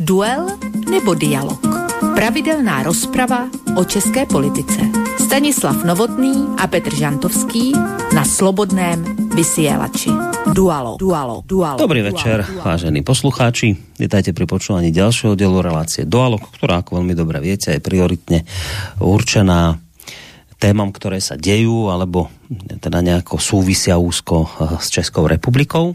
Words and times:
Duel 0.00 0.56
nebo 0.88 1.12
dialog? 1.12 1.60
Pravidelná 2.16 2.80
rozprava 2.88 3.52
o 3.76 3.84
české 3.84 4.24
politice. 4.24 4.80
Stanislav 5.20 5.84
Novotný 5.84 6.56
a 6.56 6.64
Petr 6.64 6.88
Žantovský 6.96 7.76
na 8.16 8.24
Slobodném 8.24 8.96
vysielači. 9.36 10.08
Dualo, 10.56 10.96
dualo, 10.96 11.44
dualo. 11.44 11.76
Dobrý 11.76 12.00
večer, 12.00 12.48
dualo. 12.48 12.64
vážení 12.64 13.04
poslucháči. 13.04 13.76
Vítajte 14.00 14.32
pri 14.32 14.48
počúvaní 14.48 14.88
ďalšieho 14.88 15.36
dielu 15.36 15.60
relácie 15.60 16.08
Dualog, 16.08 16.48
ktorá, 16.48 16.80
ako 16.80 17.04
veľmi 17.04 17.12
dobre 17.12 17.36
viete, 17.44 17.76
je 17.76 17.84
prioritne 17.84 18.48
určená 19.04 19.76
témam, 20.56 20.96
ktoré 20.96 21.20
sa 21.20 21.36
dejú, 21.36 21.92
alebo 21.92 22.32
teda 22.80 23.04
nejako 23.04 23.36
súvisia 23.36 24.00
úzko 24.00 24.48
eh, 24.48 24.80
s 24.80 24.88
Českou 24.88 25.28
republikou. 25.28 25.92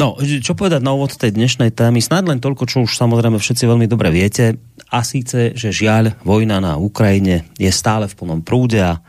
No, 0.00 0.16
čo 0.16 0.56
povedať 0.56 0.80
na 0.80 0.96
úvod 0.96 1.12
tej 1.12 1.36
dnešnej 1.36 1.76
témy? 1.76 2.00
Snad 2.00 2.24
len 2.24 2.40
toľko, 2.40 2.64
čo 2.64 2.80
už 2.88 2.96
samozrejme 2.96 3.36
všetci 3.36 3.68
veľmi 3.68 3.84
dobre 3.84 4.08
viete. 4.08 4.56
A 4.88 5.04
síce, 5.04 5.52
že 5.52 5.68
žiaľ, 5.68 6.16
vojna 6.24 6.56
na 6.56 6.80
Ukrajine 6.80 7.44
je 7.60 7.68
stále 7.68 8.08
v 8.08 8.16
plnom 8.16 8.40
prúde 8.40 8.80
a, 8.80 9.04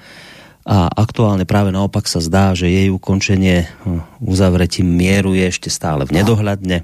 a 0.68 0.92
aktuálne 0.92 1.48
práve 1.48 1.72
naopak 1.72 2.12
sa 2.12 2.20
zdá, 2.20 2.52
že 2.52 2.68
jej 2.68 2.92
ukončenie 2.92 3.72
hm, 3.88 4.20
uzavretím 4.20 4.92
mieru 4.92 5.32
je 5.32 5.48
ešte 5.48 5.72
stále 5.72 6.04
v 6.04 6.12
nedohľadne. 6.12 6.84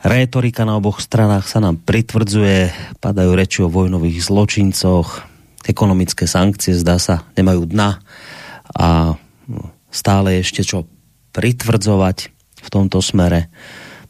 Rétorika 0.00 0.64
na 0.64 0.80
oboch 0.80 1.04
stranách 1.04 1.44
sa 1.44 1.60
nám 1.60 1.76
pritvrdzuje, 1.84 2.72
padajú 3.04 3.30
reči 3.36 3.58
o 3.60 3.68
vojnových 3.68 4.24
zločincoch, 4.24 5.28
ekonomické 5.68 6.24
sankcie 6.24 6.72
zdá 6.72 6.96
sa 6.96 7.28
nemajú 7.36 7.68
dna 7.68 8.00
a 8.72 9.12
hm, 9.12 9.76
stále 9.92 10.40
ešte 10.40 10.64
čo 10.64 10.88
pritvrdzovať 11.38 12.34
v 12.58 12.68
tomto 12.68 12.98
smere. 12.98 13.46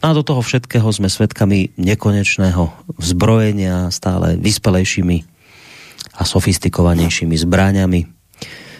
No 0.00 0.10
a 0.10 0.16
do 0.16 0.24
toho 0.24 0.40
všetkého 0.40 0.88
sme 0.88 1.12
svedkami 1.12 1.76
nekonečného 1.76 2.72
vzbrojenia 2.96 3.92
stále 3.92 4.40
vyspelejšími 4.40 5.18
a 6.16 6.22
sofistikovanejšími 6.24 7.36
zbraňami. 7.36 8.00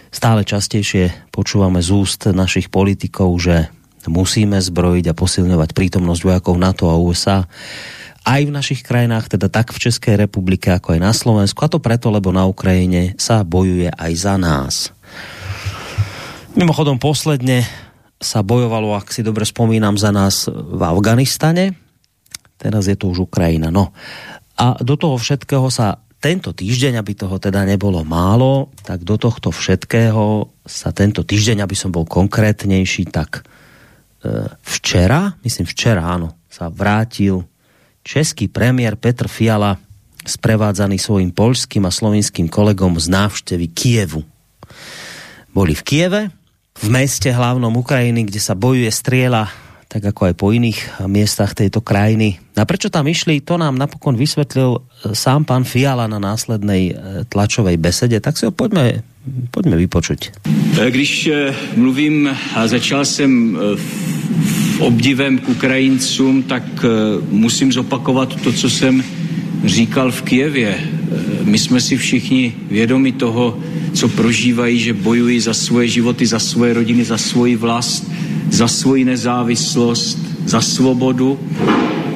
Stále 0.09 0.49
častejšie 0.49 1.29
počúvame 1.29 1.85
z 1.85 1.93
úst 1.93 2.25
našich 2.33 2.73
politikov, 2.73 3.37
že 3.37 3.69
musíme 4.09 4.57
zbrojiť 4.57 5.13
a 5.13 5.19
posilňovať 5.19 5.77
prítomnosť 5.77 6.23
vojakov 6.25 6.57
NATO 6.57 6.89
a 6.89 6.97
USA 6.97 7.45
aj 8.29 8.41
v 8.45 8.55
našich 8.55 8.81
krajinách, 8.85 9.33
teda 9.33 9.49
tak 9.49 9.73
v 9.73 9.89
Českej 9.89 10.21
republike, 10.21 10.69
ako 10.69 10.97
aj 10.97 11.01
na 11.01 11.13
Slovensku. 11.17 11.65
A 11.65 11.73
to 11.73 11.81
preto, 11.81 12.13
lebo 12.13 12.29
na 12.29 12.45
Ukrajine 12.45 13.17
sa 13.17 13.41
bojuje 13.41 13.89
aj 13.89 14.13
za 14.17 14.35
nás. 14.37 14.75
Mimochodom, 16.53 17.01
posledne 17.01 17.65
sa 18.19 18.43
bojovalo, 18.43 18.99
ak 18.99 19.15
si 19.15 19.23
dobre 19.23 19.47
spomínam, 19.47 19.95
za 19.95 20.11
nás 20.11 20.51
v 20.51 20.83
Afganistane. 20.83 21.79
Teraz 22.59 22.91
je 22.91 22.99
to 22.99 23.15
už 23.15 23.31
Ukrajina. 23.31 23.71
No. 23.71 23.95
A 24.59 24.75
do 24.83 24.99
toho 24.99 25.15
všetkého 25.15 25.71
sa 25.71 26.03
tento 26.19 26.51
týždeň, 26.51 26.99
aby 26.99 27.15
toho 27.15 27.39
teda 27.39 27.63
nebolo 27.63 28.03
málo, 28.03 28.75
tak 28.83 29.07
do 29.07 29.15
tohto 29.15 29.55
všetkého 29.55 30.51
sa 30.67 30.91
tento 30.91 31.23
týždeň, 31.23 31.63
aby 31.63 31.79
som 31.79 31.95
bol 31.95 32.03
konkrétnejší, 32.03 33.07
tak 33.15 33.47
e, 34.27 34.51
včera, 34.67 35.39
myslím 35.47 35.71
včera, 35.71 36.03
áno, 36.03 36.35
sa 36.51 36.67
vrátil 36.67 37.47
český 38.03 38.51
premiér 38.51 38.99
Petr 38.99 39.31
Fiala 39.31 39.79
sprevádzaný 40.27 40.99
svojim 40.99 41.31
polským 41.31 41.87
a 41.87 41.95
slovinským 41.95 42.51
kolegom 42.51 42.99
z 42.99 43.07
návštevy 43.15 43.71
Kievu. 43.71 44.27
Boli 45.55 45.73
v 45.79 45.83
Kieve, 45.87 46.23
v 46.79 46.89
meste 46.91 47.31
hlavnom 47.31 47.75
Ukrajiny, 47.75 48.27
kde 48.31 48.39
sa 48.39 48.55
bojuje 48.55 48.91
striela, 48.95 49.51
tak 49.89 50.05
ako 50.05 50.29
aj 50.31 50.35
po 50.37 50.53
iných 50.53 51.09
miestach 51.09 51.57
tejto 51.57 51.81
krajiny. 51.81 52.37
A 52.61 52.69
prečo 52.69 52.93
tam 52.93 53.09
išli, 53.09 53.41
to 53.41 53.57
nám 53.57 53.81
napokon 53.81 54.21
vysvetlil 54.21 54.77
e, 54.77 54.81
sám 55.17 55.49
pán 55.49 55.65
Fiala 55.65 56.05
na 56.05 56.21
následnej 56.21 56.93
e, 56.93 56.95
tlačovej 57.25 57.81
besede, 57.81 58.21
tak 58.21 58.37
si 58.37 58.45
ho 58.45 58.53
poďme, 58.53 59.01
poďme 59.49 59.81
vypočuť. 59.81 60.45
E, 60.77 60.91
když 60.93 61.33
mluvím 61.73 62.29
a 62.55 62.69
začal 62.69 63.09
jsem 63.09 63.57
v 64.77 64.81
obdivem 64.81 65.39
k 65.39 65.49
Ukrajincům, 65.49 66.43
tak 66.43 66.63
musím 67.31 67.73
zopakovat 67.73 68.37
to, 68.45 68.53
co 68.53 68.71
jsem 68.71 69.03
říkal 69.65 70.13
v 70.13 70.23
Kijevě. 70.23 70.75
My 71.45 71.59
jsme 71.59 71.81
si 71.81 71.97
všichni 71.97 72.53
vědomi 72.71 73.13
toho, 73.13 73.59
co 73.93 74.09
prožívají, 74.09 74.79
že 74.79 74.93
bojují 74.93 75.41
za 75.41 75.55
svoje 75.55 75.89
životy, 75.89 76.27
za 76.27 76.39
svoje 76.39 76.75
rodiny, 76.75 77.05
za 77.05 77.19
svoji 77.19 77.57
vlast, 77.57 78.11
za 78.51 78.69
svoji 78.69 79.05
nezávislost, 79.05 80.19
za 80.47 80.61
svobodu, 80.61 81.39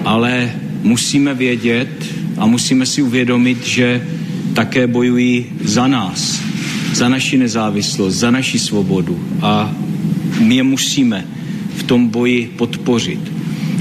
ale 0.05 0.53
musíme 0.83 1.35
vědět 1.35 1.89
a 2.39 2.47
musíme 2.47 2.87
si 2.87 3.03
uvědomit, 3.03 3.67
že 3.67 4.07
také 4.55 4.87
bojují 4.87 5.47
za 5.65 5.87
nás, 5.87 6.43
za 6.95 7.09
naši 7.09 7.39
nezávislost, 7.39 8.15
za 8.15 8.31
naši 8.31 8.59
svobodu 8.59 9.21
a 9.43 9.73
my 10.41 10.57
je 10.57 10.63
musíme 10.63 11.25
v 11.77 11.83
tom 11.83 12.09
boji 12.09 12.53
podpořit. 12.57 13.33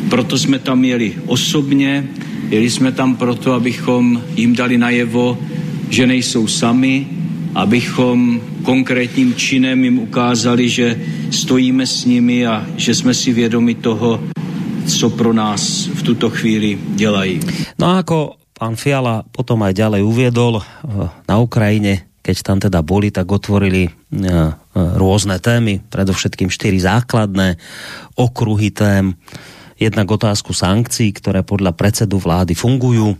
Proto 0.10 0.38
jsme 0.38 0.60
tam 0.60 0.86
jeli 0.86 1.14
osobně, 1.26 2.08
jeli 2.52 2.70
jsme 2.70 2.92
tam 2.92 3.16
proto, 3.16 3.54
abychom 3.54 4.22
jim 4.36 4.56
dali 4.56 4.78
najevo, 4.78 5.38
že 5.90 6.08
nejsou 6.08 6.48
sami, 6.48 7.08
abychom 7.56 8.42
konkrétním 8.64 9.36
činem 9.36 9.84
jim 9.84 10.00
ukázali, 10.00 10.70
že 10.70 11.00
stojíme 11.32 11.88
s 11.88 12.06
nimi 12.06 12.48
a 12.48 12.68
že 12.76 12.96
jsme 12.96 13.14
si 13.14 13.34
vědomi 13.34 13.76
toho, 13.76 14.20
co 14.88 15.10
pro 15.10 15.34
nás 15.34 15.88
v 15.88 16.02
tuto 16.04 16.30
chvíli 16.30 16.80
dělají. 16.96 17.40
No 17.80 17.88
a 17.88 18.04
ako 18.04 18.36
pán 18.52 18.76
Fiala 18.76 19.24
potom 19.24 19.64
aj 19.64 19.74
ďalej 19.74 20.02
uviedol, 20.04 20.60
eh, 20.60 21.10
na 21.30 21.36
Ukrajine, 21.40 22.20
keď 22.22 22.36
tam 22.44 22.58
teda 22.60 22.84
boli, 22.86 23.10
tak 23.10 23.26
otvorili 23.32 23.88
eh, 23.88 23.92
eh, 23.92 24.52
rôzne 24.76 25.40
témy, 25.40 25.82
predovšetkým 25.90 26.50
štyri 26.52 26.78
základné 26.82 27.58
okruhy 28.18 28.70
tém. 28.74 29.16
Jednak 29.82 30.06
otázku 30.06 30.54
sankcií, 30.54 31.10
ktoré 31.18 31.42
podľa 31.42 31.74
predsedu 31.74 32.22
vlády 32.22 32.54
fungujú, 32.54 33.18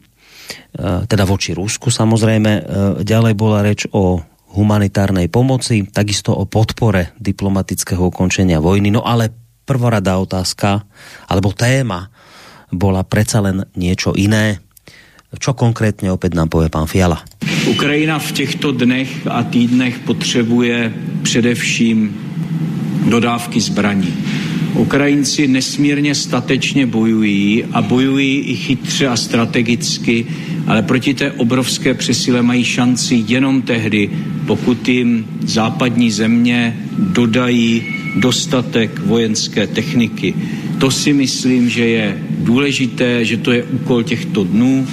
Eh, 0.72 1.04
teda 1.08 1.24
voči 1.28 1.52
Rusku 1.52 1.92
samozrejme. 1.92 2.52
Eh, 2.52 2.64
ďalej 3.04 3.34
bola 3.36 3.64
reč 3.64 3.88
o 3.92 4.24
humanitárnej 4.52 5.32
pomoci, 5.32 5.88
takisto 5.88 6.36
o 6.36 6.44
podpore 6.44 7.16
diplomatického 7.20 8.12
ukončenia 8.12 8.60
vojny. 8.60 8.92
No 8.92 9.04
ale 9.04 9.32
prvoradá 9.64 10.20
otázka, 10.20 10.84
alebo 11.32 11.56
téma, 11.56 12.12
bola 12.72 13.04
predsa 13.08 13.40
len 13.40 13.64
niečo 13.80 14.12
iné. 14.16 14.60
Čo 15.40 15.56
konkrétně 15.56 16.12
opět 16.12 16.34
nám 16.36 16.52
povie 16.52 16.68
pán 16.68 16.88
Fiala? 16.88 17.24
Ukrajina 17.68 18.20
v 18.20 18.32
těchto 18.32 18.72
dnech 18.72 19.28
a 19.32 19.44
týdnech 19.44 20.00
potřebuje 20.00 20.94
především 21.24 22.31
dodávky 23.10 23.62
zbraní 23.62 24.14
Ukrajinci 24.76 25.48
nesmírně 25.48 26.16
statečně 26.16 26.86
bojují 26.86 27.64
a 27.72 27.82
bojují 27.82 28.40
i 28.40 28.56
chytře 28.56 29.08
a 29.08 29.16
strategicky, 29.16 30.26
ale 30.68 30.82
proti 30.82 31.14
té 31.14 31.32
obrovské 31.32 31.94
přesile 31.94 32.42
mají 32.42 32.64
šanci 32.64 33.24
jenom 33.28 33.62
tehdy, 33.62 34.10
pokud 34.46 34.88
jim 34.88 35.26
západní 35.42 36.12
země 36.12 36.78
dodají 36.98 37.84
dostatek 38.16 39.00
vojenské 39.06 39.68
techniky. 39.68 40.34
To 40.78 40.92
si 40.92 41.14
myslím, 41.14 41.70
že 41.70 41.86
je 41.86 42.24
důležité, 42.40 43.26
že 43.26 43.38
to 43.38 43.52
je 43.52 43.64
úkol 43.64 44.04
těchto 44.04 44.44
dnů. 44.44 44.88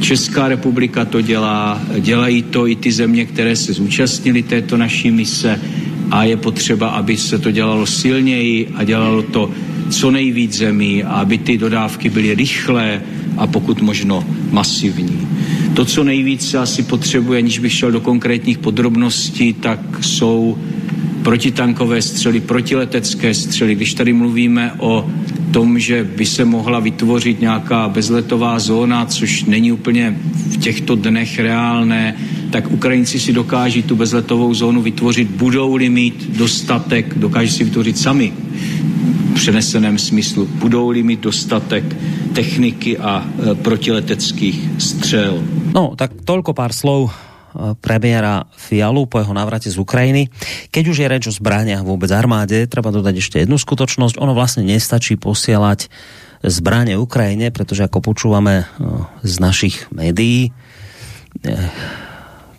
Česká 0.00 0.48
republika 0.48 1.04
to 1.04 1.20
dělá, 1.20 1.82
dělají 2.00 2.42
to 2.42 2.68
i 2.68 2.76
ty 2.76 2.92
země, 2.92 3.24
které 3.26 3.56
se 3.56 3.72
zúčastnily 3.72 4.42
této 4.42 4.76
naší 4.76 5.10
mise 5.10 5.60
a 6.12 6.24
je 6.24 6.36
potřeba, 6.36 6.88
aby 6.88 7.16
se 7.16 7.38
to 7.38 7.50
dělalo 7.50 7.86
silněji 7.86 8.68
a 8.74 8.84
dělalo 8.84 9.22
to 9.22 9.50
co 9.90 10.10
nejvíc 10.10 10.56
zemí 10.56 11.04
aby 11.04 11.38
ty 11.38 11.58
dodávky 11.58 12.10
byly 12.10 12.34
rychlé 12.34 13.02
a 13.36 13.46
pokud 13.46 13.82
možno 13.82 14.24
masivní. 14.50 15.28
To, 15.74 15.84
co 15.84 16.04
nejvíce 16.04 16.58
asi 16.58 16.82
potřebuje, 16.82 17.38
aniž 17.38 17.58
bych 17.58 17.72
šel 17.72 17.92
do 17.92 18.00
konkrétních 18.00 18.58
podrobností, 18.58 19.52
tak 19.52 19.80
jsou 20.00 20.58
protitankové 21.22 22.02
střely, 22.02 22.40
protiletecké 22.40 23.34
střely. 23.34 23.74
Když 23.74 23.94
tady 23.94 24.12
mluvíme 24.12 24.72
o 24.78 25.10
tom, 25.52 25.78
že 25.78 26.04
by 26.04 26.26
se 26.26 26.44
mohla 26.44 26.80
vytvořit 26.80 27.40
nějaká 27.40 27.88
bezletová 27.88 28.58
zóna, 28.58 29.06
což 29.06 29.44
není 29.44 29.72
úplně 29.72 30.16
v 30.50 30.56
těchto 30.56 30.94
dnech 30.94 31.38
reálné, 31.38 32.16
tak 32.52 32.68
Ukrajinci 32.68 33.16
si 33.16 33.32
dokáží 33.32 33.82
tu 33.82 33.96
bezletovou 33.96 34.52
zónu 34.54 34.84
vytvořit, 34.84 35.30
budou-li 35.40 35.88
mít 35.88 36.36
dostatek, 36.36 37.16
dokáží 37.16 37.50
si 37.50 37.64
vytvořit 37.64 37.98
sami 37.98 38.28
v 38.28 39.34
přeneseném 39.34 39.98
smyslu, 39.98 40.46
budou-li 40.60 41.02
mít 41.02 41.20
dostatek 41.20 41.84
techniky 42.36 42.98
a 43.00 43.24
e, 43.24 43.54
protileteckých 43.54 44.76
střel. 44.78 45.40
No, 45.72 45.96
tak 45.96 46.12
toľko 46.28 46.52
pár 46.52 46.76
slov 46.76 47.08
premiéra 47.80 48.48
Fialu 48.56 49.04
po 49.08 49.20
jeho 49.20 49.32
návrate 49.36 49.68
z 49.68 49.76
Ukrajiny. 49.76 50.32
Keď 50.72 50.84
už 50.88 50.96
je 51.04 51.06
reč 51.08 51.24
o 51.28 51.32
zbraniach 51.32 51.84
vôbec 51.84 52.08
armáde, 52.08 52.64
treba 52.64 52.88
dodať 52.88 53.20
ešte 53.20 53.36
jednu 53.44 53.60
skutočnosť. 53.60 54.16
Ono 54.16 54.32
vlastne 54.32 54.64
nestačí 54.64 55.20
posielať 55.20 55.92
zbranie 56.40 56.96
Ukrajine, 56.96 57.52
pretože 57.52 57.84
ako 57.84 58.00
počúvame 58.12 58.64
z 59.20 59.34
našich 59.36 59.84
médií, 59.92 60.48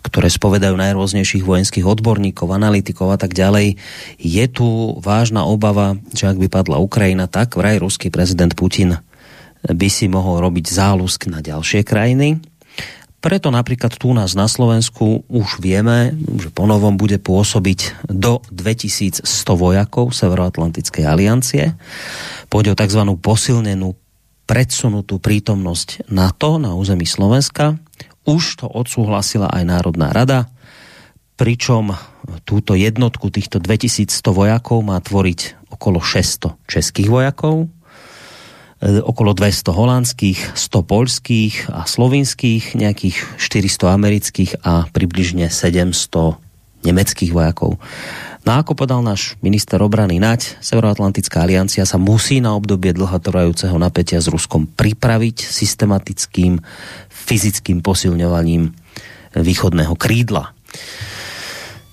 ktoré 0.04 0.28
spovedajú 0.28 0.76
najrôznejších 0.76 1.42
vojenských 1.48 1.88
odborníkov, 1.88 2.52
analytikov 2.52 3.16
a 3.16 3.18
tak 3.18 3.32
ďalej, 3.32 3.80
je 4.20 4.44
tu 4.52 5.00
vážna 5.00 5.48
obava, 5.48 5.96
že 6.12 6.28
ak 6.28 6.36
by 6.36 6.48
padla 6.52 6.76
Ukrajina, 6.76 7.24
tak 7.24 7.56
vraj 7.56 7.80
ruský 7.80 8.12
prezident 8.12 8.52
Putin 8.52 9.00
by 9.64 9.88
si 9.88 10.12
mohol 10.12 10.44
robiť 10.44 10.68
zálusk 10.68 11.24
na 11.32 11.40
ďalšie 11.40 11.88
krajiny. 11.88 12.44
Preto 13.24 13.48
napríklad 13.48 13.96
tu 13.96 14.12
nás 14.12 14.36
na 14.36 14.44
Slovensku 14.44 15.24
už 15.32 15.56
vieme, 15.64 16.12
že 16.36 16.52
ponovom 16.52 17.00
bude 17.00 17.16
pôsobiť 17.16 18.04
do 18.12 18.44
2100 18.52 19.24
vojakov 19.56 20.12
Severoatlantickej 20.12 21.04
aliancie. 21.08 21.72
Pôjde 22.52 22.76
o 22.76 22.78
tzv. 22.78 23.00
posilnenú 23.16 23.96
predsunutú 24.44 25.16
prítomnosť 25.24 26.12
NATO 26.12 26.60
na 26.60 26.76
území 26.76 27.08
Slovenska. 27.08 27.80
Už 28.24 28.64
to 28.64 28.66
odsúhlasila 28.66 29.52
aj 29.52 29.62
Národná 29.68 30.08
rada, 30.08 30.48
pričom 31.36 31.92
túto 32.48 32.72
jednotku 32.72 33.28
týchto 33.28 33.60
2100 33.60 34.08
vojakov 34.32 34.80
má 34.80 34.96
tvoriť 35.02 35.68
okolo 35.68 36.00
600 36.00 36.56
českých 36.64 37.08
vojakov, 37.10 37.66
e, 38.80 39.02
okolo 39.02 39.34
200 39.36 39.74
holandských, 39.74 40.38
100 40.56 40.82
polských 40.86 41.54
a 41.68 41.84
slovinských, 41.84 42.78
nejakých 42.78 43.16
400 43.36 43.92
amerických 43.92 44.50
a 44.62 44.86
približne 44.88 45.50
700 45.50 46.40
nemeckých 46.84 47.32
vojakov. 47.32 47.80
No 48.44 48.60
ako 48.60 48.76
podal 48.76 49.00
náš 49.00 49.40
minister 49.40 49.80
obrany 49.80 50.20
Nať, 50.20 50.60
Severoatlantická 50.60 51.40
aliancia 51.40 51.88
sa 51.88 51.96
musí 51.96 52.44
na 52.44 52.52
obdobie 52.52 52.92
dlhotrvajúceho 52.92 53.72
napätia 53.80 54.20
s 54.20 54.28
Ruskom 54.28 54.68
pripraviť 54.68 55.40
systematickým 55.40 56.60
fyzickým 57.24 57.80
posilňovaním 57.80 58.70
východného 59.34 59.96
krídla. 59.96 60.52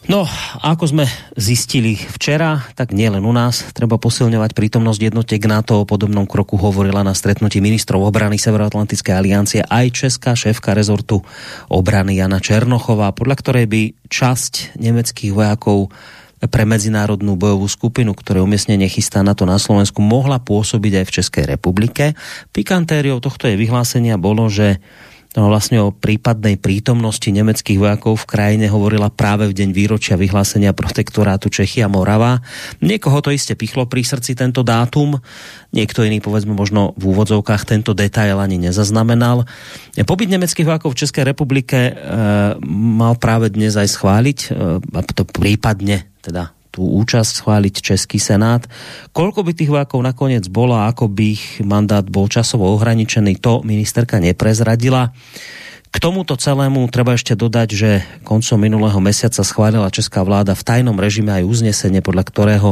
No, 0.09 0.25
ako 0.65 0.91
sme 0.91 1.05
zistili 1.37 1.93
včera, 1.93 2.57
tak 2.73 2.89
nielen 2.89 3.21
u 3.21 3.31
nás 3.31 3.69
treba 3.71 4.01
posilňovať 4.01 4.57
prítomnosť 4.57 5.13
jednotiek 5.13 5.39
NATO. 5.45 5.77
O 5.77 5.85
podobnom 5.85 6.25
kroku 6.25 6.57
hovorila 6.57 7.05
na 7.05 7.13
stretnutí 7.13 7.61
ministrov 7.61 8.01
obrany 8.09 8.41
Severoatlantickej 8.41 9.13
aliancie 9.13 9.61
aj 9.61 9.85
česká 9.93 10.33
šéfka 10.33 10.73
rezortu 10.73 11.21
obrany 11.69 12.17
Jana 12.17 12.41
Černochová, 12.41 13.13
podľa 13.13 13.35
ktorej 13.39 13.65
by 13.69 13.81
časť 14.09 14.75
nemeckých 14.81 15.31
vojakov 15.37 15.93
pre 16.49 16.65
medzinárodnú 16.65 17.37
bojovú 17.37 17.69
skupinu, 17.69 18.17
ktoré 18.17 18.41
umiestnenie 18.41 18.89
chystá 18.89 19.21
na 19.21 19.37
to 19.37 19.45
na 19.45 19.61
Slovensku, 19.61 20.01
mohla 20.01 20.41
pôsobiť 20.41 20.97
aj 20.97 21.05
v 21.05 21.15
Českej 21.21 21.45
republike. 21.45 22.17
Pikantériou 22.49 23.21
tohto 23.21 23.45
je 23.45 23.53
vyhlásenia 23.53 24.17
bolo, 24.17 24.49
že 24.49 24.81
no 25.35 25.47
vlastne 25.47 25.79
o 25.79 25.95
prípadnej 25.95 26.59
prítomnosti 26.59 27.27
nemeckých 27.27 27.79
vojakov 27.79 28.23
v 28.23 28.29
krajine 28.29 28.67
hovorila 28.67 29.07
práve 29.07 29.47
v 29.47 29.55
deň 29.55 29.69
výročia 29.71 30.15
vyhlásenia 30.19 30.75
protektorátu 30.75 31.47
Čechy 31.47 31.83
a 31.83 31.87
Morava. 31.87 32.43
Niekoho 32.83 33.23
to 33.23 33.31
iste 33.31 33.55
pichlo 33.55 33.87
pri 33.87 34.03
srdci 34.03 34.35
tento 34.35 34.63
dátum, 34.63 35.19
niekto 35.71 36.03
iný 36.03 36.19
povedzme 36.19 36.51
možno 36.51 36.91
v 36.99 37.15
úvodzovkách 37.15 37.63
tento 37.63 37.95
detail 37.95 38.39
ani 38.43 38.59
nezaznamenal. 38.59 39.47
Pobyt 40.03 40.27
nemeckých 40.27 40.67
vojakov 40.67 40.91
v 40.93 40.99
Českej 41.07 41.23
republike 41.23 41.79
e, 41.79 41.93
mal 42.67 43.15
práve 43.15 43.47
dnes 43.51 43.75
aj 43.79 43.87
schváliť, 43.87 44.39
e, 44.51 45.03
to 45.15 45.23
prípadne 45.23 46.11
teda 46.21 46.60
tú 46.71 46.87
účasť 46.87 47.43
schváliť 47.43 47.75
Český 47.83 48.17
senát. 48.17 48.63
Koľko 49.11 49.43
by 49.43 49.51
tých 49.51 49.69
vojakov 49.69 49.99
nakoniec 49.99 50.47
bolo 50.47 50.79
a 50.79 50.87
ako 50.87 51.11
by 51.11 51.23
ich 51.35 51.59
mandát 51.59 52.07
bol 52.07 52.31
časovo 52.31 52.71
ohraničený, 52.71 53.43
to 53.43 53.59
ministerka 53.67 54.23
neprezradila. 54.23 55.11
K 55.91 55.99
tomuto 55.99 56.39
celému 56.39 56.87
treba 56.87 57.19
ešte 57.19 57.35
dodať, 57.35 57.69
že 57.75 57.89
koncom 58.23 58.55
minulého 58.55 58.95
mesiaca 59.03 59.43
schválila 59.43 59.91
česká 59.91 60.23
vláda 60.23 60.55
v 60.55 60.63
tajnom 60.63 60.95
režime 60.95 61.35
aj 61.35 61.43
uznesenie, 61.43 61.99
podľa 61.99 62.23
ktorého 62.31 62.69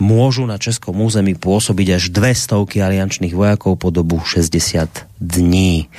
môžu 0.00 0.48
na 0.48 0.56
českom 0.56 0.96
území 1.04 1.36
pôsobiť 1.36 2.00
až 2.00 2.08
dve 2.08 2.32
stovky 2.32 2.80
aliančných 2.80 3.36
vojakov 3.36 3.76
po 3.76 3.92
dobu 3.92 4.24
60 4.24 4.88
dní. 5.20 5.92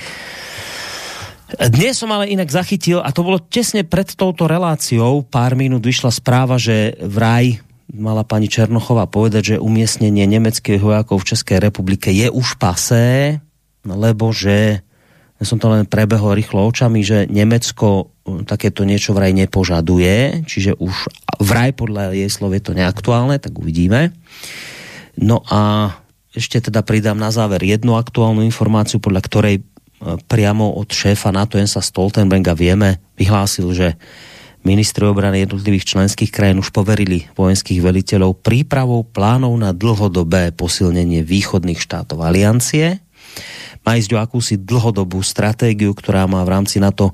Dnes 1.55 1.95
som 1.95 2.11
ale 2.11 2.35
inak 2.35 2.51
zachytil, 2.51 2.99
a 2.99 3.15
to 3.15 3.23
bolo 3.23 3.39
tesne 3.39 3.87
pred 3.87 4.11
touto 4.11 4.43
reláciou, 4.43 5.23
pár 5.23 5.55
minút 5.55 5.87
vyšla 5.87 6.11
správa, 6.11 6.59
že 6.59 6.99
vraj 6.99 7.63
mala 7.95 8.27
pani 8.27 8.51
Černochová 8.51 9.07
povedať, 9.07 9.55
že 9.55 9.63
umiestnenie 9.63 10.27
nemeckých 10.27 10.83
vojakov 10.83 11.23
v 11.23 11.29
Českej 11.31 11.63
republike 11.63 12.11
je 12.11 12.27
už 12.27 12.59
pasé, 12.59 13.39
lebo 13.87 14.35
že 14.35 14.83
ja 15.35 15.43
som 15.43 15.59
to 15.59 15.71
len 15.71 15.87
prebehol 15.87 16.35
rýchlo 16.35 16.63
očami, 16.63 17.03
že 17.03 17.27
Nemecko 17.27 17.87
uh, 18.03 18.43
takéto 18.47 18.83
niečo 18.87 19.15
vraj 19.15 19.31
nepožaduje, 19.35 20.47
čiže 20.47 20.75
už 20.79 21.11
vraj 21.43 21.75
podľa 21.75 22.15
jej 22.15 22.31
slov 22.31 22.55
je 22.55 22.63
to 22.63 22.71
neaktuálne, 22.75 23.35
tak 23.39 23.55
uvidíme. 23.55 24.15
No 25.19 25.43
a 25.47 25.91
ešte 26.35 26.59
teda 26.59 26.83
pridám 26.83 27.15
na 27.15 27.31
záver 27.31 27.63
jednu 27.63 27.95
aktuálnu 27.95 28.43
informáciu, 28.43 28.99
podľa 28.99 29.21
ktorej 29.23 29.55
priamo 30.03 30.75
od 30.75 30.87
šéfa 30.91 31.31
NATO 31.31 31.55
Jensa 31.57 31.79
Stoltenberga 31.79 32.53
vieme, 32.53 32.99
vyhlásil, 33.15 33.71
že 33.71 33.87
ministri 34.65 35.05
obrany 35.05 35.45
jednotlivých 35.45 35.95
členských 35.95 36.33
krajín 36.33 36.59
už 36.59 36.73
poverili 36.73 37.29
vojenských 37.37 37.79
veliteľov 37.79 38.41
prípravou 38.41 39.05
plánov 39.05 39.53
na 39.55 39.71
dlhodobé 39.71 40.51
posilnenie 40.57 41.21
východných 41.21 41.77
štátov 41.77 42.25
aliancie. 42.25 42.99
Má 43.85 44.01
ísť 44.01 44.17
o 44.17 44.21
akúsi 44.21 44.55
dlhodobú 44.57 45.21
stratégiu, 45.21 45.93
ktorá 45.93 46.25
má 46.25 46.41
v 46.41 46.53
rámci 46.57 46.81
NATO 46.81 47.13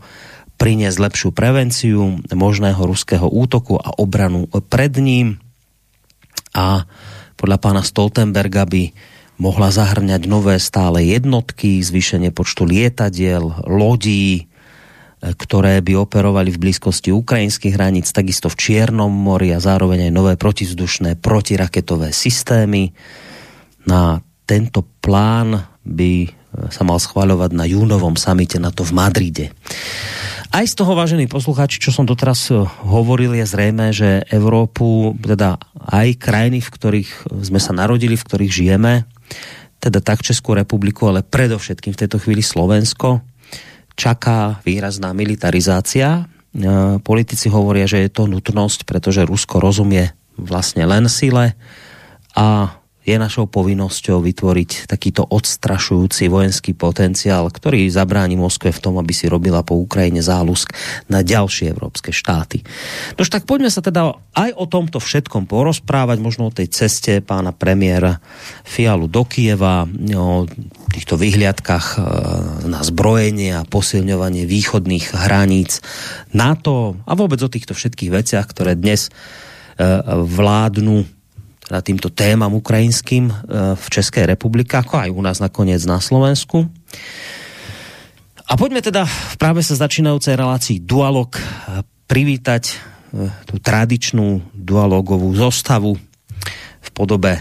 priniesť 0.55 0.97
lepšiu 1.01 1.29
prevenciu 1.35 2.21
možného 2.31 2.79
ruského 2.79 3.27
útoku 3.27 3.75
a 3.75 3.91
obranu 3.99 4.47
pred 4.71 4.93
ním. 5.01 5.41
A 6.55 6.87
podľa 7.35 7.57
pána 7.59 7.81
Stoltenberga 7.81 8.63
by 8.69 8.93
mohla 9.41 9.73
zahrňať 9.73 10.29
nové 10.29 10.61
stále 10.61 11.01
jednotky, 11.01 11.81
zvýšenie 11.81 12.29
počtu 12.29 12.69
lietadiel, 12.69 13.65
lodí, 13.65 14.29
e, 14.37 14.43
ktoré 15.33 15.81
by 15.81 15.97
operovali 15.97 16.53
v 16.53 16.61
blízkosti 16.69 17.09
ukrajinských 17.09 17.73
hraníc, 17.73 18.13
takisto 18.13 18.53
v 18.53 18.59
Čiernom 18.61 19.09
mori 19.09 19.49
a 19.49 19.57
zároveň 19.57 20.07
aj 20.07 20.13
nové 20.13 20.33
protizdušné 20.37 21.17
protiraketové 21.17 22.13
systémy. 22.13 22.93
Na 23.89 24.21
tento 24.45 24.85
plán 25.01 25.65
by 25.89 26.13
e, 26.21 26.29
sa 26.69 26.85
mal 26.85 27.01
schváľovať 27.01 27.57
na 27.57 27.65
júnovom 27.65 28.13
samite 28.21 28.61
na 28.61 28.69
to 28.69 28.85
v 28.85 28.93
Madride. 28.93 29.45
Aj 30.51 30.67
z 30.67 30.75
toho, 30.75 30.93
vážení 30.93 31.31
poslucháči, 31.31 31.81
čo 31.81 31.89
som 31.89 32.05
doteraz 32.05 32.53
e, 32.53 32.61
hovoril, 32.85 33.33
je 33.41 33.49
zrejme, 33.49 33.89
že 33.89 34.21
Európu, 34.29 35.17
teda 35.17 35.57
aj 35.81 36.21
krajiny, 36.21 36.61
v 36.61 36.69
ktorých 36.69 37.09
sme 37.41 37.57
sa 37.57 37.73
narodili, 37.73 38.13
v 38.13 38.27
ktorých 38.29 38.53
žijeme, 38.53 39.09
teda 39.81 39.99
tak 40.01 40.21
Českou 40.21 40.53
republiku, 40.53 41.09
ale 41.09 41.25
predovšetkým 41.25 41.97
v 41.97 42.01
této 42.05 42.21
chvíli 42.21 42.45
Slovensko, 42.45 43.25
čaká 43.97 44.61
výrazná 44.61 45.13
militarizácia. 45.13 46.21
E, 46.21 46.23
politici 47.01 47.49
hovoria, 47.49 47.89
že 47.89 48.05
je 48.05 48.09
to 48.13 48.29
nutnosť, 48.29 48.85
pretože 48.85 49.25
Rusko 49.25 49.57
rozumie 49.57 50.13
vlastne 50.37 50.85
len 50.85 51.09
sile 51.09 51.57
a 52.37 52.77
je 53.01 53.17
našou 53.17 53.49
povinnosťou 53.49 54.21
vytvoriť 54.21 54.85
takýto 54.85 55.25
odstrašujúci 55.25 56.29
vojenský 56.29 56.77
potenciál, 56.77 57.49
ktorý 57.49 57.89
zabráni 57.89 58.37
Moskve 58.37 58.69
v 58.69 58.81
tom, 58.81 59.01
aby 59.01 59.09
si 59.09 59.25
robila 59.25 59.65
po 59.65 59.73
Ukrajine 59.81 60.21
zálusk 60.21 60.69
na 61.09 61.25
ďalšie 61.25 61.73
európske 61.73 62.13
štáty. 62.13 62.61
Nož 63.17 63.33
tak 63.33 63.49
poďme 63.49 63.73
sa 63.73 63.81
teda 63.81 64.13
aj 64.37 64.53
o 64.53 64.65
tomto 64.69 65.01
všetkom 65.01 65.49
porozprávať, 65.49 66.17
možno 66.21 66.53
o 66.53 66.55
tej 66.55 66.69
ceste 66.69 67.25
pána 67.25 67.49
premiéra 67.49 68.21
Fialu 68.61 69.09
do 69.09 69.25
Kieva, 69.25 69.89
o 70.13 70.45
týchto 70.93 71.17
vyhliadkách 71.17 71.87
e, 71.95 71.99
na 72.69 72.85
zbrojenie 72.85 73.57
a 73.57 73.65
posilňovanie 73.65 74.45
východných 74.45 75.17
hraníc 75.25 75.81
NATO 76.37 77.01
a 77.09 77.17
vôbec 77.17 77.41
o 77.41 77.49
týchto 77.49 77.73
všetkých 77.73 78.13
veciach, 78.13 78.45
ktoré 78.45 78.77
dnes 78.77 79.09
e, 79.09 79.11
vládnu 80.21 81.20
teda 81.71 81.79
týmto 81.79 82.11
témam 82.11 82.51
ukrajinským 82.51 83.31
e, 83.31 83.33
v 83.79 83.85
České 83.87 84.27
republike, 84.27 84.75
ako 84.75 85.07
aj 85.07 85.09
u 85.15 85.21
nás 85.23 85.39
nakoniec 85.39 85.79
na 85.87 86.03
Slovensku. 86.03 86.67
A 88.43 88.59
poďme 88.59 88.83
teda 88.83 89.07
v 89.07 89.35
práve 89.39 89.63
sa 89.63 89.79
začínajúcej 89.79 90.35
relácii 90.35 90.83
Dualog 90.83 91.31
e, 91.31 91.41
privítať 92.11 92.63
e, 92.67 93.31
tú 93.47 93.55
tradičnú 93.63 94.51
dualogovú 94.51 95.31
zostavu 95.31 95.95
v 96.83 96.89
podobe 96.91 97.39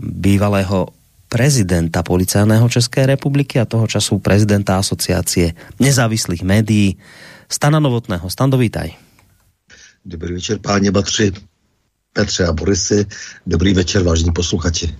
bývalého 0.00 0.88
prezidenta 1.28 2.00
policajného 2.00 2.64
České 2.72 3.04
republiky 3.04 3.60
a 3.60 3.68
toho 3.68 3.84
času 3.84 4.16
prezidenta 4.24 4.80
asociácie 4.80 5.52
nezávislých 5.76 6.40
médií 6.40 6.96
Stana 7.44 7.76
Novotného. 7.76 8.24
Stando, 8.32 8.56
vítaj. 8.56 8.96
Dobrý 10.00 10.40
večer, 10.40 10.64
páně 10.64 10.88
Batři, 10.88 11.53
Petře 12.14 12.46
a 12.46 12.52
Borisy. 12.52 13.06
Dobrý 13.46 13.74
večer, 13.74 14.02
vážní 14.02 14.30
posluchači. 14.30 14.94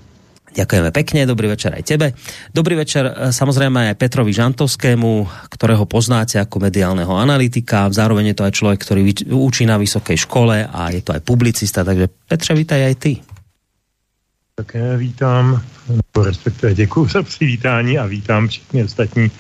Ďakujeme 0.55 0.91
pekne, 0.95 1.27
dobrý 1.27 1.51
večer 1.51 1.75
aj 1.75 1.83
tebe. 1.83 2.15
Dobrý 2.55 2.79
večer 2.79 3.11
e, 3.11 3.35
samozrejme 3.35 3.91
aj 3.91 3.99
Petrovi 3.99 4.31
Žantovskému, 4.31 5.27
ktorého 5.51 5.83
poznáte 5.83 6.39
ako 6.39 6.63
mediálneho 6.63 7.11
analytika. 7.11 7.91
Zároveň 7.91 8.31
je 8.31 8.37
to 8.39 8.47
aj 8.47 8.55
človek, 8.55 8.79
ktorý 8.79 9.01
učí 9.35 9.67
na 9.67 9.83
vysokej 9.83 10.15
škole 10.15 10.63
a 10.63 10.81
je 10.95 11.03
to 11.03 11.11
aj 11.11 11.27
publicista. 11.27 11.83
Takže 11.83 12.07
Petře, 12.07 12.55
vítaj 12.55 12.81
aj 12.87 12.95
ty. 13.03 13.13
Také 14.55 14.97
vítám, 14.97 15.59
nebo 15.91 16.23
respektive 16.23 16.75
děkuji 16.75 17.09
za 17.09 17.23
přivítání 17.23 17.99
a 17.99 18.07
vítám 18.07 18.49
všechny 18.49 18.85
ostatní 18.85 19.31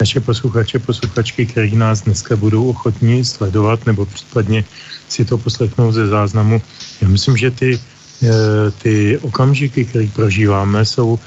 naše 0.00 0.20
posluchače, 0.20 0.78
posluchačky, 0.78 1.46
který 1.46 1.76
nás 1.76 2.02
dneska 2.02 2.36
budou 2.36 2.70
ochotní 2.70 3.24
sledovat 3.24 3.86
nebo 3.86 4.06
případně 4.06 4.64
si 5.08 5.24
to 5.24 5.38
poslechnout 5.38 5.92
ze 5.92 6.06
záznamu. 6.06 6.62
Já 7.00 7.08
myslím, 7.08 7.36
že 7.36 7.50
ty 7.50 7.80
Eh, 8.22 8.70
ty 8.82 9.18
okamžiky, 9.18 9.84
které 9.84 10.06
prožíváme, 10.06 10.84
jsou 10.84 11.18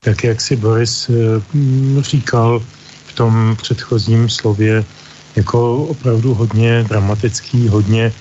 tak, 0.00 0.24
jak 0.24 0.40
si 0.40 0.56
Boris 0.56 1.10
eh, 1.10 1.12
říkal 2.02 2.62
v 3.06 3.12
tom 3.14 3.56
předchozím 3.62 4.28
slově, 4.28 4.84
jako 5.36 5.76
opravdu 5.76 6.34
hodně 6.34 6.84
dramatický, 6.88 7.68
hodně 7.68 8.12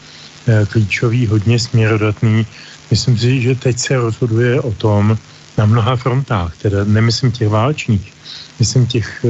eh, 0.47 0.65
klíčový, 0.69 1.27
hodně 1.27 1.59
směrodatný. 1.59 2.45
Myslím 2.91 3.17
si, 3.17 3.41
že 3.41 3.55
teď 3.55 3.79
se 3.79 3.97
rozhoduje 3.97 4.61
o 4.61 4.71
tom 4.71 5.17
na 5.57 5.65
mnoha 5.65 5.95
frontách, 5.95 6.57
teda 6.57 6.85
nemyslím 6.85 7.31
těch 7.31 7.49
válčních, 7.49 8.13
myslím 8.59 8.85
těch 8.85 9.25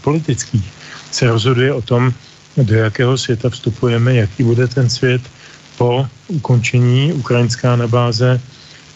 politických, 0.00 0.64
se 1.10 1.26
rozhoduje 1.26 1.72
o 1.72 1.82
tom, 1.82 2.12
do 2.56 2.74
jakého 2.74 3.18
světa 3.18 3.50
vstupujeme, 3.50 4.14
jaký 4.14 4.42
bude 4.44 4.68
ten 4.68 4.90
svět, 4.90 5.22
po 5.76 6.06
ukončení 6.28 7.12
ukrajinská 7.12 7.76
báze 7.86 8.40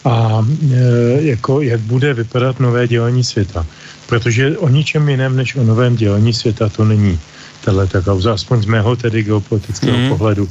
a 0.05 0.41
e, 0.41 1.21
jako, 1.21 1.61
jak 1.61 1.79
bude 1.79 2.13
vypadat 2.13 2.59
nové 2.59 2.87
dělení 2.87 3.23
světa. 3.23 3.65
Protože 4.07 4.57
o 4.57 4.69
ničem 4.69 5.09
jiném 5.09 5.35
než 5.35 5.55
o 5.55 5.63
novém 5.63 5.95
dělení 5.95 6.33
světa 6.33 6.69
to 6.69 6.85
není 6.85 7.19
tato 7.61 8.01
kauza, 8.01 8.33
aspoň 8.33 8.61
z 8.61 8.65
mého 8.65 8.95
tedy 8.95 9.23
geopolitického 9.23 9.97
mm. 9.97 10.09
pohledu. 10.09 10.49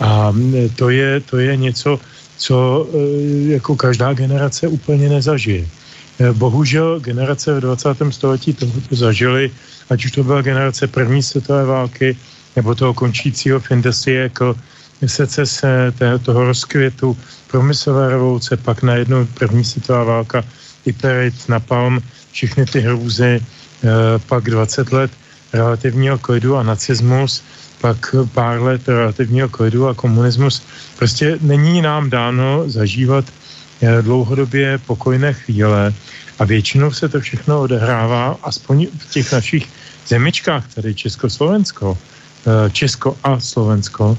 A 0.00 0.34
e, 0.54 0.68
to 0.68 0.90
je, 0.90 1.20
to 1.20 1.38
je 1.38 1.56
něco, 1.56 2.00
co 2.36 2.86
e, 2.94 2.98
jako 3.54 3.76
každá 3.76 4.12
generace 4.12 4.68
úplně 4.68 5.08
nezažije. 5.08 5.66
E, 6.18 6.32
bohužel 6.32 7.00
generace 7.00 7.54
v 7.54 7.60
20. 7.60 7.88
století 8.10 8.52
tohoto 8.52 8.94
zažili, 8.96 9.50
ať 9.90 10.04
už 10.04 10.10
to 10.12 10.24
byla 10.24 10.42
generace 10.42 10.86
první 10.86 11.22
světové 11.22 11.64
války, 11.64 12.16
nebo 12.56 12.74
toho 12.74 12.94
končícího 12.94 13.62
industrii 13.70 14.16
jako 14.16 14.56
secese, 15.06 15.94
toho 16.22 16.44
rozkvětu, 16.44 17.16
promyslové 17.50 18.08
revoluce, 18.10 18.56
pak 18.56 18.82
najednou 18.82 19.26
první 19.26 19.64
světová 19.64 20.04
válka, 20.04 20.44
Iterit, 20.86 21.34
Napalm, 21.48 22.00
všechny 22.32 22.66
ty 22.66 22.80
hrůzy, 22.80 23.40
eh, 23.40 23.88
pak 24.26 24.44
20 24.44 24.92
let 24.92 25.10
relativního 25.52 26.18
klidu 26.18 26.56
a 26.56 26.62
nacismus, 26.62 27.42
pak 27.80 28.14
pár 28.34 28.62
let 28.62 28.88
relativního 28.88 29.48
klidu 29.48 29.88
a 29.88 29.94
komunismus. 29.94 30.62
Prostě 30.98 31.38
není 31.40 31.82
nám 31.82 32.10
dáno 32.10 32.64
zažívat 32.66 33.24
eh, 33.24 33.37
dlouhodobě 34.00 34.78
pokojné 34.78 35.32
chvíle 35.32 35.94
a 36.38 36.44
většinou 36.44 36.92
se 36.92 37.08
to 37.08 37.20
všechno 37.20 37.60
odehrává, 37.60 38.38
aspoň 38.42 38.86
v 38.98 39.10
těch 39.10 39.32
našich 39.32 39.68
zemičkách, 40.06 40.74
tady 40.74 40.94
Československo, 40.94 41.98
eh, 42.46 42.70
Česko 42.70 43.16
a 43.24 43.40
Slovensko, 43.40 44.18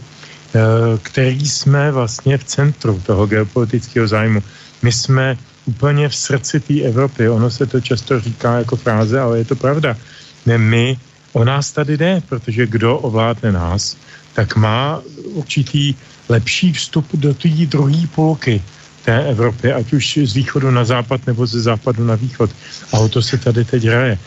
Eh, 0.49 0.97
který 1.01 1.45
jsme 1.45 1.91
vlastně 1.91 2.37
v 2.37 2.43
centru 2.43 3.01
toho 3.05 3.27
geopolitického 3.27 4.07
zájmu. 4.07 4.43
My 4.81 4.91
jsme 4.91 5.37
úplně 5.65 6.09
v 6.09 6.15
srdci 6.15 6.59
té 6.59 6.81
Evropy. 6.81 7.29
Ono 7.29 7.49
se 7.49 7.65
to 7.65 7.81
často 7.81 8.19
říká 8.19 8.57
jako 8.57 8.75
fráze, 8.75 9.19
ale 9.19 9.37
je 9.37 9.45
to 9.45 9.55
pravda. 9.55 9.97
Ne 10.45 10.57
my, 10.57 10.97
o 11.33 11.43
nás 11.45 11.71
tady 11.71 11.97
jde, 11.97 12.21
protože 12.29 12.67
kdo 12.67 12.97
ovládne 12.97 13.51
nás, 13.51 13.97
tak 14.33 14.55
má 14.55 15.01
určitý 15.37 15.93
lepší 16.29 16.73
vstup 16.73 17.05
do 17.13 17.33
té 17.33 17.49
druhé 17.69 18.07
půlky 18.15 18.61
té 19.09 19.25
Evropy, 19.33 19.73
ať 19.73 19.93
už 19.93 20.05
z 20.29 20.33
východu 20.37 20.69
na 20.69 20.85
západ 20.85 21.25
nebo 21.25 21.41
ze 21.49 21.61
západu 21.65 22.05
na 22.05 22.13
východ. 22.13 22.53
A 22.93 23.01
o 23.01 23.09
to 23.09 23.25
se 23.25 23.41
tady 23.41 23.65
teď 23.65 23.81
hraje. 23.89 24.13
E, 24.13 24.19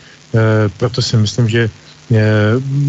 proto 0.75 0.99
si 0.99 1.15
myslím, 1.15 1.47
že 1.47 1.61
e, 1.63 1.71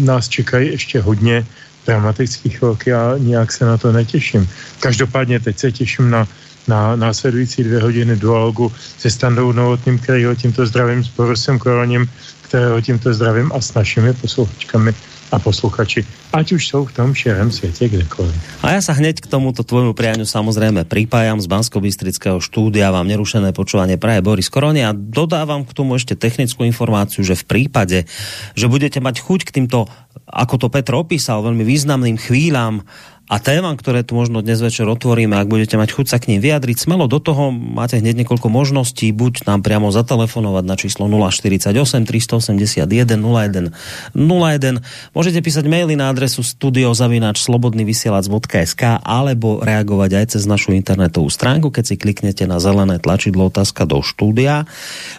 nás 0.03 0.27
čekají 0.27 0.75
ještě 0.75 0.99
hodně 0.99 1.47
dramatický 1.87 2.49
chvilky 2.49 2.91
a 2.91 3.15
nijak 3.15 3.51
se 3.51 3.63
na 3.63 3.79
to 3.79 3.95
netěším. 3.95 4.43
Každopádně 4.83 5.39
teď 5.39 5.55
se 5.59 5.71
těším 5.71 6.09
na, 6.11 6.27
na 6.67 6.95
následující 6.99 7.63
dvě 7.63 7.79
hodiny 7.79 8.15
dualogu 8.19 8.71
se 8.99 9.07
Standou 9.07 9.55
Novotným, 9.55 9.95
který 9.99 10.25
ho 10.27 10.35
tímto 10.35 10.67
zdravím, 10.67 11.03
s 11.03 11.15
Borusem 11.15 11.59
Koroním, 11.59 12.11
kterého 12.41 12.81
tímto 12.81 13.13
zdravím 13.13 13.51
a 13.55 13.61
s 13.61 13.71
našimi 13.71 14.13
posluchačkami 14.13 14.91
a 15.35 15.39
posluchači, 15.39 16.07
ať 16.31 16.55
už 16.55 16.67
jsou 16.67 16.85
v 16.85 16.91
tom 16.93 17.09
širém 17.11 17.51
světě 17.51 17.91
kdekoliv. 17.91 18.35
A 18.63 18.79
ja 18.79 18.81
sa 18.81 18.95
hneď 18.95 19.19
k 19.19 19.27
tomuto 19.27 19.67
tvojmu 19.67 19.91
prianiu 19.91 20.23
samozrejme 20.23 20.87
pripájam 20.87 21.43
z 21.43 21.51
bansko 21.51 21.83
štúdia 22.39 22.89
vám 22.89 23.05
nerušené 23.05 23.51
počúvanie 23.51 23.99
praje 23.99 24.23
Boris 24.23 24.47
Koroni 24.47 24.81
a 24.87 24.95
dodávam 24.95 25.67
k 25.67 25.75
tomu 25.75 25.99
ešte 25.99 26.15
technickú 26.15 26.63
informáciu, 26.63 27.21
že 27.21 27.35
v 27.35 27.43
prípade, 27.45 28.07
že 28.55 28.65
budete 28.71 29.03
mať 29.03 29.19
chuť 29.19 29.41
k 29.43 29.53
týmto 29.61 29.91
ako 30.25 30.57
to 30.57 30.67
Petr 30.73 30.97
opísal, 30.97 31.45
veľmi 31.45 31.61
významným 31.61 32.17
chvíľam 32.17 32.81
a 33.25 33.41
téma, 33.41 33.73
ktoré 33.73 34.05
tu 34.05 34.13
možno 34.13 34.45
dnes 34.45 34.61
večer 34.61 34.85
otvoríme, 34.85 35.33
ak 35.33 35.49
budete 35.49 35.81
mať 35.81 35.97
chuť 35.97 36.05
sa 36.05 36.21
k 36.21 36.29
ním 36.29 36.45
vyjadriť, 36.45 36.77
smelo 36.77 37.09
do 37.09 37.17
toho, 37.17 37.49
máte 37.49 37.97
hneď 37.97 38.21
niekoľko 38.21 38.53
možností, 38.53 39.09
buď 39.09 39.49
nám 39.49 39.65
priamo 39.65 39.89
zatelefonovať 39.89 40.61
na 40.61 40.77
číslo 40.77 41.09
048 41.09 41.73
381 42.05 42.85
01 42.85 43.73
01. 44.13 45.17
Môžete 45.17 45.41
písať 45.41 45.65
maily 45.65 45.97
na 45.97 46.13
adresu 46.13 46.45
studiozavinač 46.45 47.41
slobodnyvysielac.sk 47.41 49.01
alebo 49.01 49.57
reagovať 49.57 50.11
aj 50.21 50.25
cez 50.37 50.45
našu 50.45 50.77
internetovú 50.77 51.25
stránku, 51.33 51.73
keď 51.73 51.81
si 51.81 51.95
kliknete 51.97 52.45
na 52.45 52.61
zelené 52.61 53.01
tlačidlo 53.01 53.49
otázka 53.49 53.89
do 53.89 54.05
štúdia. 54.05 54.69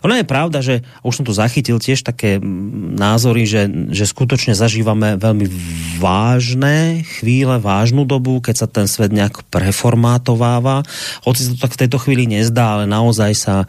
Ono 0.07 0.15
je 0.15 0.23
pravda, 0.23 0.63
že 0.63 0.87
už 1.03 1.11
som 1.11 1.25
tu 1.27 1.35
zachytil 1.35 1.83
tiež 1.83 2.07
také 2.07 2.39
názory, 2.39 3.51
že, 3.51 3.67
že 3.91 4.07
skutočne 4.07 4.55
zažívame 4.55 5.19
veľmi 5.19 5.51
vážne 5.99 7.03
chvíle, 7.03 7.59
vážne 7.59 7.96
vážnu 7.97 8.05
dobu, 8.05 8.45
keď 8.45 8.55
sa 8.61 8.69
ten 8.69 8.85
svet 8.85 9.09
nejak 9.09 9.49
preformátováva. 9.49 10.85
Hoci 11.25 11.49
sa 11.49 11.51
to 11.57 11.65
tak 11.65 11.73
v 11.73 11.81
tejto 11.89 11.97
chvíli 11.97 12.29
nezdá, 12.29 12.77
ale 12.77 12.85
naozaj 12.85 13.33
sa 13.33 13.65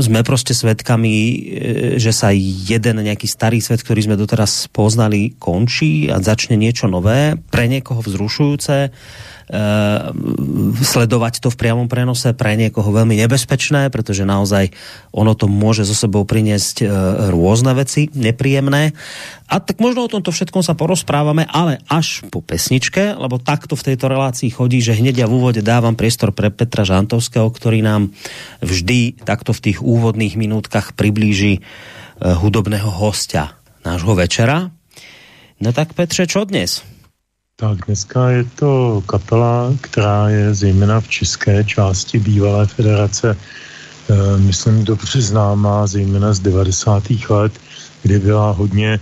sme 0.00 0.24
prostě 0.24 0.56
svedkami, 0.56 1.12
e, 1.12 1.36
že 2.00 2.08
sa 2.16 2.32
jeden 2.32 3.04
nejaký 3.04 3.28
starý 3.28 3.60
svet, 3.60 3.84
ktorý 3.84 4.08
sme 4.08 4.16
doteraz 4.16 4.64
poznali, 4.72 5.36
končí 5.36 6.08
a 6.08 6.24
začne 6.24 6.56
niečo 6.56 6.88
nové, 6.88 7.36
pre 7.52 7.68
niekoho 7.68 8.00
vzrušujúce, 8.00 8.88
sledovať 10.84 11.40
to 11.40 11.48
v 11.48 11.56
priamom 11.56 11.88
prenose 11.88 12.36
pre 12.36 12.52
niekoho 12.52 12.92
veľmi 12.92 13.16
nebezpečné, 13.16 13.88
pretože 13.88 14.28
naozaj 14.28 14.68
ono 15.08 15.32
to 15.32 15.48
môže 15.48 15.88
so 15.88 15.96
sebou 15.96 16.28
priniesť 16.28 16.76
uh, 16.84 16.88
rôzne 17.32 17.72
veci 17.72 18.12
nepríjemné. 18.12 18.92
A 19.48 19.54
tak 19.64 19.80
možno 19.80 20.04
o 20.04 20.12
tomto 20.12 20.28
všetkom 20.28 20.60
sa 20.60 20.76
porozprávame, 20.76 21.48
ale 21.48 21.80
až 21.88 22.28
po 22.28 22.44
pesničke, 22.44 23.16
lebo 23.16 23.40
takto 23.40 23.72
v 23.72 23.92
tejto 23.92 24.12
relácii 24.12 24.52
chodí, 24.52 24.84
že 24.84 25.00
hneď 25.00 25.24
ja 25.24 25.26
v 25.26 25.40
úvode 25.40 25.64
dávam 25.64 25.96
priestor 25.96 26.36
pre 26.36 26.52
Petra 26.52 26.84
Žantovského, 26.84 27.48
ktorý 27.48 27.80
nám 27.80 28.12
vždy 28.60 29.24
takto 29.24 29.56
v 29.56 29.72
tých 29.72 29.78
úvodných 29.80 30.36
minútkach 30.36 30.92
priblíži 30.92 31.64
uh, 31.64 32.36
hudobného 32.36 32.92
hostia 32.92 33.56
nášho 33.80 34.12
večera. 34.12 34.68
No 35.64 35.72
tak 35.72 35.96
Petře, 35.96 36.28
čo 36.28 36.44
dnes? 36.44 36.97
Tak 37.60 37.86
dneska 37.86 38.30
je 38.30 38.44
to 38.44 39.02
kapela, 39.06 39.74
která 39.80 40.28
je 40.28 40.54
zejména 40.54 41.00
v 41.00 41.08
české 41.08 41.64
části 41.64 42.18
bývalé 42.18 42.66
federace, 42.66 43.34
e, 43.34 44.38
myslím, 44.38 44.84
dobře 44.84 45.22
známá, 45.22 45.86
zejména 45.86 46.32
z 46.32 46.40
90. 46.40 47.02
let, 47.30 47.52
kdy 48.02 48.18
byla 48.18 48.50
hodně, 48.50 49.00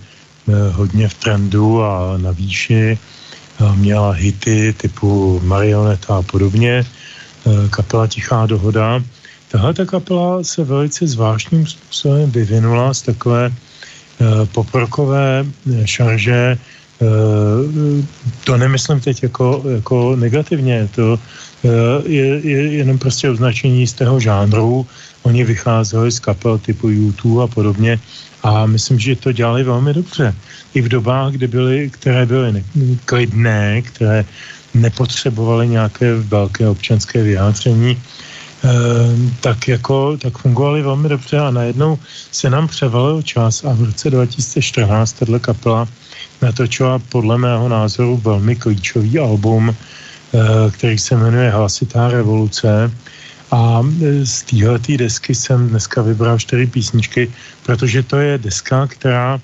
e, 0.49 0.71
hodně 0.71 1.09
v 1.09 1.13
trendu 1.13 1.83
a 1.83 2.17
na 2.17 2.31
výši. 2.31 2.97
Měla 3.75 4.11
hity 4.11 4.73
typu 4.73 5.41
Marioneta 5.43 6.17
a 6.17 6.21
podobně. 6.21 6.81
E, 6.81 6.85
kapela 7.69 8.07
Tichá 8.07 8.45
dohoda. 8.45 9.03
Tahle 9.53 9.73
ta 9.73 9.85
kapela 9.85 10.43
se 10.43 10.63
velice 10.63 11.07
zvláštním 11.07 11.67
způsobem 11.67 12.31
vyvinula 12.31 12.93
z 12.93 13.01
takové 13.01 13.53
poprokové 14.51 15.45
šarže, 15.85 16.57
Eh, 16.57 16.76
to 18.43 18.57
nemyslím 18.57 18.99
teď 18.99 19.23
jako, 19.23 19.63
jako 19.75 20.15
negativně, 20.15 20.89
to 20.95 21.19
eh, 21.65 21.69
je, 22.05 22.25
je 22.41 22.61
jenom 22.73 22.97
prostě 22.97 23.29
označení 23.29 23.87
z 23.87 23.93
toho 23.93 24.19
žánru. 24.19 24.85
Oni 25.23 25.43
vycházeli 25.43 26.11
z 26.11 26.19
kapel 26.19 26.57
typu 26.57 26.89
YouTube 26.89 27.43
a 27.43 27.47
podobně 27.47 27.99
A 28.43 28.65
myslím, 28.65 28.99
že 28.99 29.15
to 29.15 29.31
dělali 29.31 29.63
velmi 29.63 29.93
dobře. 29.93 30.35
I 30.73 30.81
v 30.81 30.89
dobách, 30.89 31.33
kdy 31.33 31.47
byly, 31.47 31.89
které 31.89 32.25
byly 32.25 32.63
klidné, 33.05 33.81
které 33.81 34.25
nepotřebovaly 34.73 35.67
nějaké 35.67 36.15
velké 36.15 36.67
občanské 36.69 37.23
vyjádření, 37.23 37.97
eh, 37.97 38.69
tak 39.41 39.67
jako, 39.67 40.17
tak 40.17 40.37
fungovali 40.37 40.81
velmi 40.81 41.09
dobře 41.09 41.37
a 41.39 41.51
najednou 41.51 41.99
se 42.31 42.49
nám 42.49 42.67
převalil 42.67 43.21
čas 43.21 43.63
a 43.65 43.73
v 43.73 43.83
roce 43.83 44.09
2014 44.09 45.13
tato 45.13 45.39
kapela 45.39 45.87
natočila 46.41 46.99
podle 46.99 47.37
mého 47.37 47.69
názoru 47.69 48.17
velmi 48.17 48.55
klíčový 48.55 49.19
album, 49.19 49.69
eh, 49.69 50.37
který 50.71 50.97
se 50.97 51.15
jmenuje 51.15 51.49
Hlasitá 51.49 52.07
revoluce. 52.07 52.91
A 53.51 53.79
e, 53.79 54.25
z 54.25 54.43
téhleté 54.43 54.97
desky 54.97 55.35
jsem 55.35 55.69
dneska 55.69 56.01
vybral 56.01 56.39
čtyři 56.39 56.67
písničky, 56.67 57.31
protože 57.63 58.03
to 58.03 58.17
je 58.17 58.37
deska, 58.37 58.87
která 58.87 59.39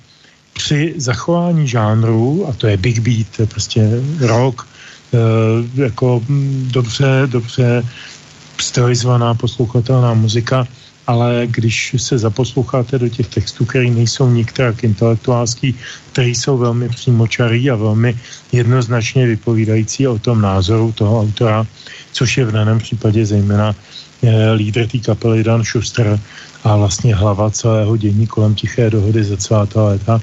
při 0.54 0.94
zachování 0.98 1.68
žánru, 1.68 2.46
a 2.50 2.54
to 2.54 2.68
je 2.68 2.78
big 2.78 3.00
beat, 3.00 3.28
to 3.36 3.42
je 3.42 3.48
prostě 3.48 3.82
rock, 4.20 4.68
e, 5.14 5.18
jako 5.82 6.22
dobře, 6.72 7.24
dobře 7.26 7.84
stylizovaná, 8.62 9.34
poslouchatelná 9.34 10.14
muzika, 10.14 10.68
ale 11.08 11.48
když 11.52 11.96
se 11.98 12.18
zaposloucháte 12.18 13.00
do 13.00 13.10
těch 13.10 13.28
textů, 13.28 13.66
které 13.66 13.90
nejsou 13.90 14.30
nikterak 14.30 14.84
intelektuálský, 14.84 15.76
které 16.12 16.30
jsou 16.30 16.58
velmi 16.58 16.90
přímočarý 16.90 17.72
a 17.72 17.76
velmi 17.76 18.18
jednoznačně 18.52 19.28
vypovídající 19.28 20.08
o 20.08 20.20
tom 20.20 20.42
názoru 20.42 20.92
toho 20.92 21.22
autora, 21.22 21.68
což 22.12 22.38
je 22.38 22.46
v 22.46 22.52
daném 22.52 22.80
případě 22.80 23.26
zejména 23.26 23.76
eh, 24.24 24.52
lídr 24.52 24.88
té 24.88 25.00
kapely 25.00 25.44
Dan 25.44 25.64
Schuster 25.64 26.20
a 26.64 26.76
vlastně 26.76 27.16
hlava 27.16 27.52
celého 27.52 27.98
dění 27.98 28.28
kolem 28.28 28.56
tiché 28.56 28.90
dohody 28.90 29.24
za 29.24 29.38
celá 29.38 29.66
ta 29.66 29.84
léta, 29.84 30.22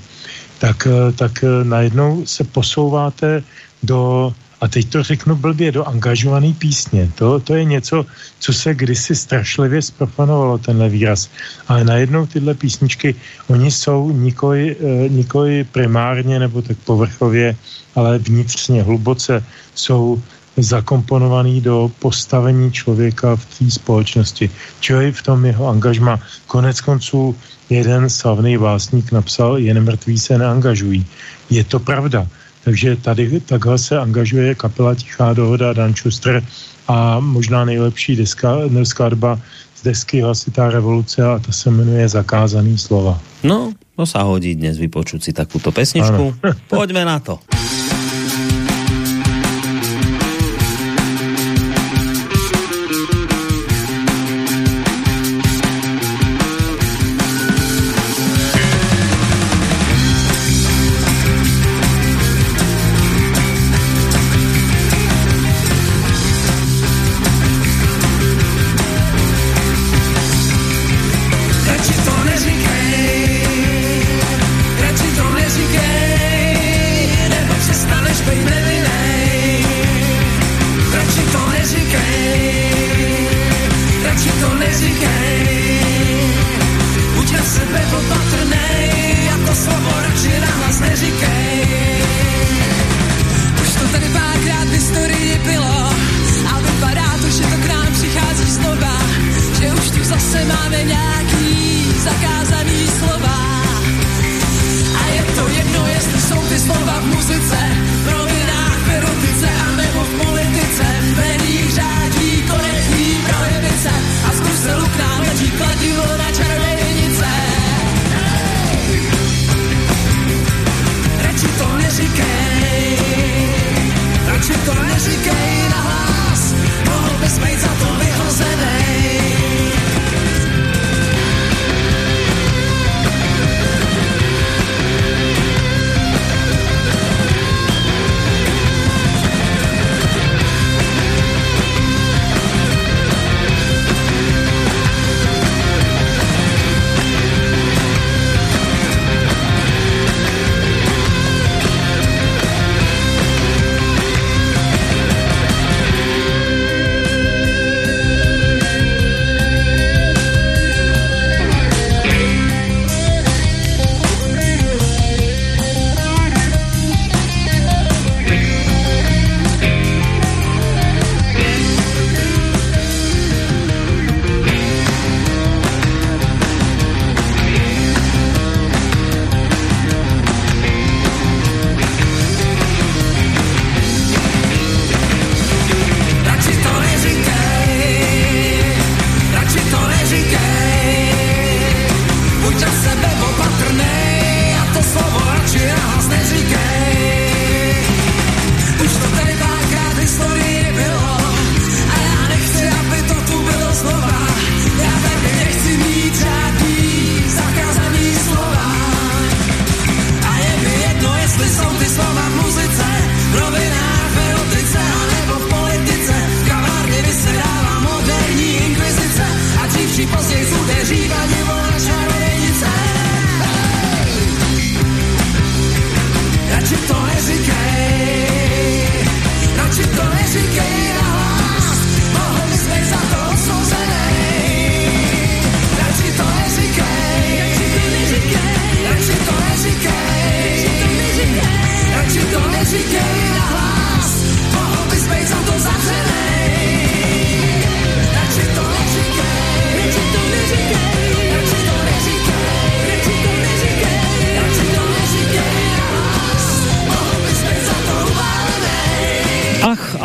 tak, 0.58 0.86
eh, 0.86 1.12
tak 1.12 1.44
eh, 1.44 1.64
najednou 1.64 2.26
se 2.26 2.44
posouváte 2.44 3.42
do 3.82 4.32
a 4.60 4.68
teď 4.68 4.88
to 4.88 5.02
řeknu 5.02 5.36
blbě, 5.36 5.72
do 5.72 5.84
angažované 5.84 6.52
písně. 6.58 7.10
To, 7.14 7.40
to 7.40 7.54
je 7.54 7.64
něco, 7.64 8.06
co 8.38 8.52
se 8.52 8.74
kdysi 8.74 9.16
strašlivě 9.16 9.82
zprofanovalo, 9.82 10.58
tenhle 10.58 10.88
výraz. 10.88 11.30
Ale 11.68 11.84
najednou 11.84 12.26
tyhle 12.26 12.54
písničky, 12.54 13.14
oni 13.48 13.70
jsou 13.70 14.10
nikoli, 14.10 14.76
eh, 14.76 15.08
nikoli 15.08 15.64
primárně 15.64 16.38
nebo 16.38 16.62
tak 16.62 16.76
povrchově, 16.84 17.56
ale 17.94 18.18
vnitřně, 18.18 18.82
hluboce 18.82 19.44
jsou 19.74 20.22
zakomponovaný 20.56 21.60
do 21.60 21.90
postavení 21.98 22.72
člověka 22.72 23.36
v 23.36 23.44
té 23.58 23.70
společnosti. 23.70 24.50
Čili 24.80 25.12
v 25.12 25.22
tom 25.22 25.44
jeho 25.44 25.68
angažma. 25.68 26.20
Konec 26.46 26.80
konců 26.80 27.36
jeden 27.70 28.10
slavný 28.10 28.58
básník 28.58 29.12
napsal, 29.12 29.58
jen 29.58 29.80
mrtví 29.84 30.18
se 30.18 30.38
neangažují. 30.38 31.06
Je 31.50 31.64
to 31.64 31.78
pravda. 31.80 32.26
Takže 32.64 32.96
tady 32.96 33.40
takhle 33.40 33.78
se 33.78 33.98
angažuje 33.98 34.54
kapela 34.54 34.94
Tichá 34.94 35.32
dohoda 35.32 35.72
Dan 35.72 35.94
Schuster 35.94 36.44
a 36.88 37.20
možná 37.20 37.64
nejlepší 37.64 38.16
deska, 38.16 38.56
skladba 38.84 39.40
z 39.76 39.82
desky 39.82 40.20
Hlasitá 40.20 40.70
revoluce 40.70 41.24
a 41.24 41.38
ta 41.38 41.52
se 41.52 41.70
jmenuje 41.70 42.08
Zakázaný 42.08 42.78
slova. 42.78 43.20
No, 43.42 43.72
to 43.96 44.04
sa 44.04 44.28
hodí 44.28 44.52
dnes 44.52 44.76
vypočuť 44.76 45.20
si 45.24 45.32
takúto 45.32 45.72
pesničku. 45.72 46.36
Ano. 46.44 46.52
Poďme 46.68 47.08
na 47.08 47.16
to. 47.20 47.40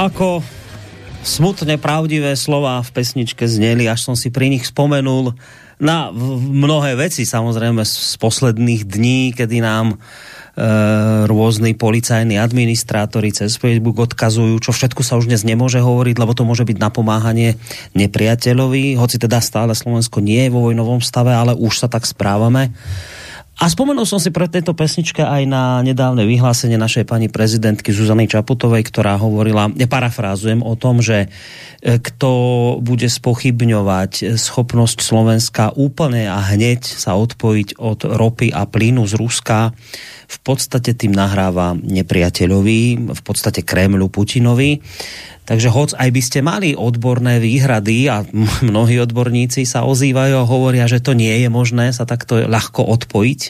Ako 0.06 0.46
smutne 1.26 1.82
pravdivé 1.82 2.38
slova 2.38 2.86
v 2.86 2.94
pesničke 2.94 3.50
zneli, 3.50 3.90
až 3.90 4.06
som 4.06 4.16
si 4.16 4.30
pri 4.30 4.54
nich 4.54 4.70
spomenul 4.70 5.34
na 5.82 6.14
mnohé 6.16 6.96
veci, 6.96 7.28
samozrejme 7.28 7.84
z 7.84 8.16
posledných 8.16 8.88
dní, 8.88 9.36
kedy 9.36 9.60
nám 9.60 9.92
e, 9.92 9.98
rôzni 11.28 11.76
policajní 11.76 12.40
administrátori 12.40 13.36
cez 13.36 13.60
Facebook 13.60 14.00
odkazujú, 14.00 14.56
čo 14.64 14.72
všetko 14.72 15.02
sa 15.04 15.20
už 15.20 15.28
dnes 15.28 15.44
nemôže 15.44 15.84
hovoriť, 15.84 16.16
lebo 16.16 16.32
to 16.32 16.48
môže 16.48 16.64
byť 16.64 16.78
napomáhanie 16.80 17.60
nepriateľovi, 17.98 18.96
hoci 18.96 19.20
teda 19.20 19.44
stále 19.44 19.76
Slovensko 19.76 20.24
nie 20.24 20.48
je 20.48 20.54
vo 20.54 20.64
vojnovom 20.72 21.04
stave, 21.04 21.36
ale 21.36 21.52
už 21.58 21.84
sa 21.84 21.88
tak 21.92 22.08
správame. 22.08 22.72
A 23.56 23.72
spomenul 23.72 24.04
som 24.04 24.20
si 24.20 24.36
pre 24.36 24.52
tejto 24.52 24.76
pesničke 24.76 25.24
aj 25.24 25.48
na 25.48 25.80
nedávne 25.80 26.28
vyhlásenie 26.28 26.76
našej 26.76 27.08
pani 27.08 27.32
prezidentky 27.32 27.96
Zuzany 27.96 28.28
Čaputovej, 28.28 28.84
ktorá 28.84 29.16
hovorila, 29.16 29.72
ja 29.80 29.88
parafrázujem 29.88 30.60
o 30.60 30.76
tom, 30.76 31.00
že 31.00 31.32
e, 31.80 31.96
kto 31.96 32.32
bude 32.84 33.08
spochybňovať 33.08 34.36
schopnosť 34.36 35.00
Slovenska 35.00 35.72
úplne 35.72 36.28
a 36.28 36.44
hneď 36.52 36.84
sa 36.84 37.16
odpojiť 37.16 37.80
od 37.80 38.04
ropy 38.04 38.52
a 38.52 38.68
plynu 38.68 39.08
z 39.08 39.16
Ruska, 39.16 39.72
v 40.26 40.38
podstate 40.42 40.98
tým 40.98 41.14
nahráva 41.14 41.78
nepriateľovi, 41.78 42.82
v 43.14 43.22
podstate 43.22 43.62
Kremlu 43.62 44.10
Putinovi. 44.10 44.82
Takže 45.46 45.70
hoc 45.70 45.94
aj 45.94 46.10
by 46.10 46.22
ste 46.26 46.40
mali 46.42 46.74
odborné 46.74 47.38
výhrady 47.38 48.10
a 48.10 48.26
mnohí 48.70 48.98
odborníci 49.02 49.64
sa 49.70 49.86
ozývajú 49.86 50.34
a 50.42 50.50
hovoria, 50.50 50.90
že 50.90 51.02
to 51.02 51.14
nie 51.14 51.34
je 51.46 51.50
možné 51.50 51.94
sa 51.94 52.10
takto 52.10 52.42
ľahko 52.50 52.82
odpojiť, 52.82 53.42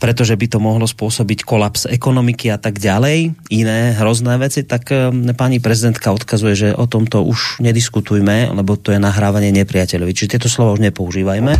pretože 0.00 0.32
by 0.32 0.46
to 0.48 0.58
mohlo 0.58 0.88
spôsobiť 0.88 1.44
kolaps 1.44 1.84
ekonomiky 1.84 2.48
a 2.48 2.56
tak 2.56 2.80
ďalej, 2.80 3.36
iné 3.52 3.92
hrozné 4.00 4.40
veci, 4.40 4.64
tak 4.64 4.88
eh, 4.90 5.12
pani 5.36 5.60
prezidentka 5.60 6.10
odkazuje, 6.10 6.54
že 6.56 6.68
o 6.72 6.88
tomto 6.88 7.20
už 7.22 7.60
nediskutujme, 7.60 8.56
lebo 8.56 8.80
to 8.80 8.96
je 8.96 8.98
nahrávanie 8.98 9.52
nepriateľovi. 9.52 10.16
Čiže 10.16 10.40
tieto 10.40 10.48
slova 10.48 10.74
už 10.74 10.82
nepoužívajme. 10.90 11.52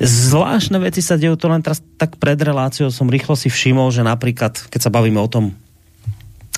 Zvláštne 0.00 0.78
veci 0.78 1.02
sa 1.02 1.18
dejú, 1.18 1.34
to 1.34 1.50
len 1.50 1.60
teraz 1.60 1.82
tak 1.98 2.16
pred 2.22 2.38
reláciou 2.38 2.94
som 2.94 3.10
rýchlo 3.10 3.34
si 3.34 3.50
všimol, 3.50 3.90
že 3.90 4.06
napríklad, 4.06 4.70
keď 4.70 4.80
sa 4.80 4.94
bavíme 4.94 5.18
o 5.18 5.28
tom 5.28 5.52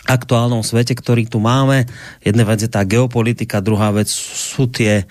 aktuálnom 0.06 0.62
svete, 0.62 0.94
ktorý 0.94 1.26
tu 1.26 1.42
máme. 1.42 1.84
Jedna 2.22 2.46
vec 2.46 2.62
je 2.62 2.70
tá 2.70 2.86
geopolitika, 2.86 3.64
druhá 3.64 3.90
vec 3.90 4.06
sú 4.12 4.70
tie 4.70 5.04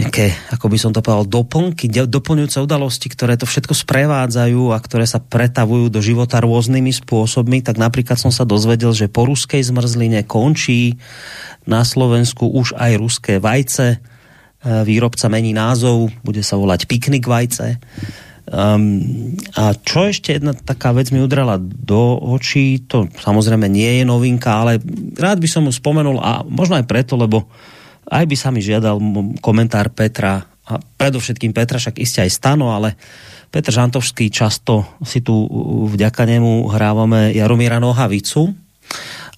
nejaké, 0.00 0.32
ako 0.48 0.72
by 0.72 0.78
som 0.80 0.90
to 0.96 1.04
povedal, 1.04 1.28
doplnky, 1.28 1.92
doplňujúce 1.92 2.64
udalosti, 2.64 3.12
ktoré 3.12 3.36
to 3.36 3.44
všetko 3.44 3.76
sprevádzajú 3.76 4.72
a 4.72 4.78
ktoré 4.80 5.04
sa 5.04 5.20
pretavujú 5.20 5.92
do 5.92 6.00
života 6.00 6.40
rôznymi 6.40 6.96
spôsobmi, 7.04 7.60
tak 7.60 7.76
napríklad 7.76 8.16
som 8.16 8.32
sa 8.32 8.48
dozvedel, 8.48 8.96
že 8.96 9.12
po 9.12 9.28
ruskej 9.28 9.60
zmrzline 9.60 10.24
končí 10.24 10.96
na 11.68 11.84
Slovensku 11.84 12.48
už 12.48 12.72
aj 12.72 12.92
ruské 12.96 13.34
vajce. 13.36 13.88
E, 13.96 13.98
výrobca 14.88 15.28
mení 15.28 15.52
názov, 15.52 16.08
bude 16.24 16.40
sa 16.40 16.56
volať 16.56 16.88
Piknik 16.88 17.28
vajce. 17.28 17.76
Um, 18.46 19.34
a 19.58 19.74
čo 19.74 20.06
ešte 20.06 20.38
jedna 20.38 20.54
taká 20.54 20.94
vec 20.94 21.10
mi 21.10 21.18
udrala 21.18 21.58
do 21.58 22.14
očí, 22.30 22.86
to 22.86 23.10
samozrejme 23.18 23.66
nie 23.66 24.00
je 24.00 24.04
novinka, 24.06 24.62
ale 24.62 24.78
rád 25.18 25.42
by 25.42 25.48
som 25.50 25.66
mu 25.66 25.74
spomenul 25.74 26.22
a 26.22 26.46
možno 26.46 26.78
aj 26.78 26.86
preto, 26.86 27.18
lebo 27.18 27.50
aj 28.06 28.24
by 28.26 28.36
sa 28.38 28.48
mi 28.54 28.62
žiadal 28.62 28.98
komentár 29.42 29.90
Petra 29.90 30.46
a 30.66 30.72
predovšetkým 30.78 31.54
Petra, 31.54 31.78
však 31.78 32.02
iste 32.02 32.22
aj 32.22 32.30
Stano, 32.30 32.74
ale 32.74 32.98
Petr 33.50 33.70
Žantovský 33.70 34.28
často 34.28 34.98
si 35.06 35.22
tu 35.22 35.46
vďaka 35.86 36.26
nemu 36.26 36.66
hrávame 36.70 37.30
Jaromíra 37.34 37.78
Nohavicu. 37.78 38.50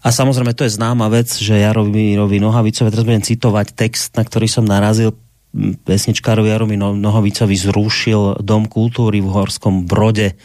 A 0.00 0.08
samozrejme 0.08 0.56
to 0.56 0.64
je 0.64 0.76
známa 0.76 1.10
vec, 1.12 1.28
že 1.28 1.60
Jaromírovi 1.60 2.40
Nohavicovi, 2.40 2.88
teraz 2.88 3.04
budem 3.04 3.24
citovať 3.24 3.66
text, 3.76 4.16
na 4.16 4.24
ktorý 4.24 4.48
som 4.48 4.64
narazil 4.64 5.12
pesničkárovi 5.58 6.48
Jaromi 6.52 6.76
Nohovicovi 6.76 7.56
zrušil 7.56 8.44
Dom 8.44 8.68
kultúry 8.68 9.24
v 9.24 9.32
Horskom 9.32 9.88
Brode. 9.88 10.36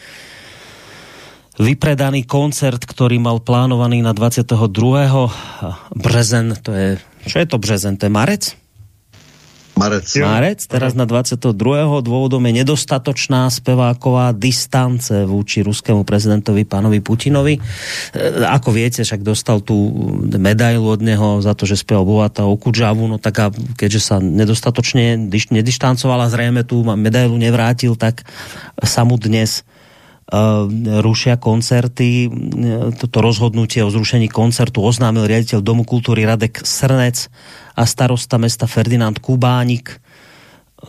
Vypredaný 1.54 2.26
koncert, 2.26 2.82
ktorý 2.82 3.22
mal 3.22 3.38
plánovaný 3.38 4.02
na 4.02 4.10
22. 4.10 4.58
březen, 5.94 6.58
to 6.58 6.74
je, 6.74 6.88
čo 7.26 7.36
je 7.38 7.46
to 7.46 7.58
březen, 7.58 7.96
to 7.96 8.06
je 8.06 8.12
marec? 8.12 8.56
Marec. 9.74 10.06
Marec, 10.22 10.60
teraz 10.70 10.94
na 10.94 11.02
22. 11.02 11.50
dôvodom 11.98 12.38
je 12.46 12.62
nedostatočná 12.62 13.50
speváková 13.50 14.30
distance 14.30 15.10
vůči 15.26 15.66
ruskému 15.66 16.06
prezidentovi 16.06 16.62
pánovi 16.62 17.02
Putinovi. 17.02 17.58
E, 17.58 17.60
ako 18.46 18.70
viete, 18.70 19.02
však 19.02 19.26
dostal 19.26 19.66
tu 19.66 19.74
medailu 20.30 20.86
od 20.86 21.02
neho 21.02 21.42
za 21.42 21.58
to, 21.58 21.66
že 21.66 21.82
spieval 21.82 22.06
Bovata 22.06 22.46
o 22.46 22.54
Kudžavu, 22.54 23.10
no 23.10 23.18
tak 23.18 23.34
a 23.42 23.50
keďže 23.50 24.00
sa 24.00 24.16
nedostatočne 24.22 25.18
nedištancoval 25.50 26.22
a 26.22 26.30
zrejme 26.30 26.62
tu 26.62 26.86
medailu 26.86 27.34
nevrátil, 27.34 27.98
tak 27.98 28.22
sa 28.78 29.02
mu 29.02 29.18
dnes 29.18 29.66
rušia 31.04 31.36
koncerty. 31.36 32.32
Toto 32.96 33.20
rozhodnutie 33.20 33.84
o 33.84 33.92
zrušení 33.92 34.32
koncertu 34.32 34.80
oznámil 34.80 35.28
riaditeľ 35.28 35.60
Domu 35.60 35.84
kultúry 35.84 36.24
Radek 36.24 36.64
Srnec 36.64 37.28
a 37.76 37.82
starosta 37.84 38.40
mesta 38.40 38.64
Ferdinand 38.64 39.20
Kubánik 39.20 40.00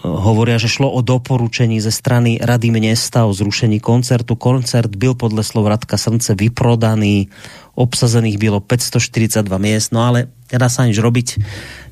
hovoria, 0.03 0.59
že 0.59 0.67
šlo 0.67 0.91
o 0.91 0.99
doporučení 0.99 1.79
ze 1.79 1.91
strany 1.91 2.39
Rady 2.41 2.71
města 2.71 3.25
o 3.25 3.33
zrušení 3.33 3.79
koncertu. 3.79 4.35
Koncert 4.35 4.95
byl 4.95 5.13
podle 5.13 5.43
slov 5.43 5.67
Radka 5.67 5.97
Srnce 5.97 6.35
vyprodaný, 6.35 7.27
obsazených 7.75 8.37
bylo 8.37 8.59
542 8.59 9.57
miest, 9.57 9.91
no 9.91 10.03
ale 10.03 10.27
nedá 10.51 10.67
sa 10.67 10.87
nič 10.87 10.99
robiť. 10.99 11.27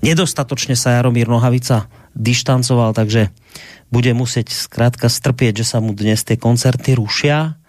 Nedostatočne 0.04 0.76
sa 0.76 1.00
Jaromír 1.00 1.28
Nohavica 1.28 1.88
dištancoval, 2.16 2.94
takže 2.94 3.32
bude 3.94 4.10
musieť 4.18 4.50
zkrátka 4.50 5.06
strpieť, 5.06 5.62
že 5.62 5.70
sa 5.70 5.78
mu 5.78 5.94
dnes 5.94 6.26
tie 6.26 6.34
koncerty 6.34 6.98
rušia 6.98 7.62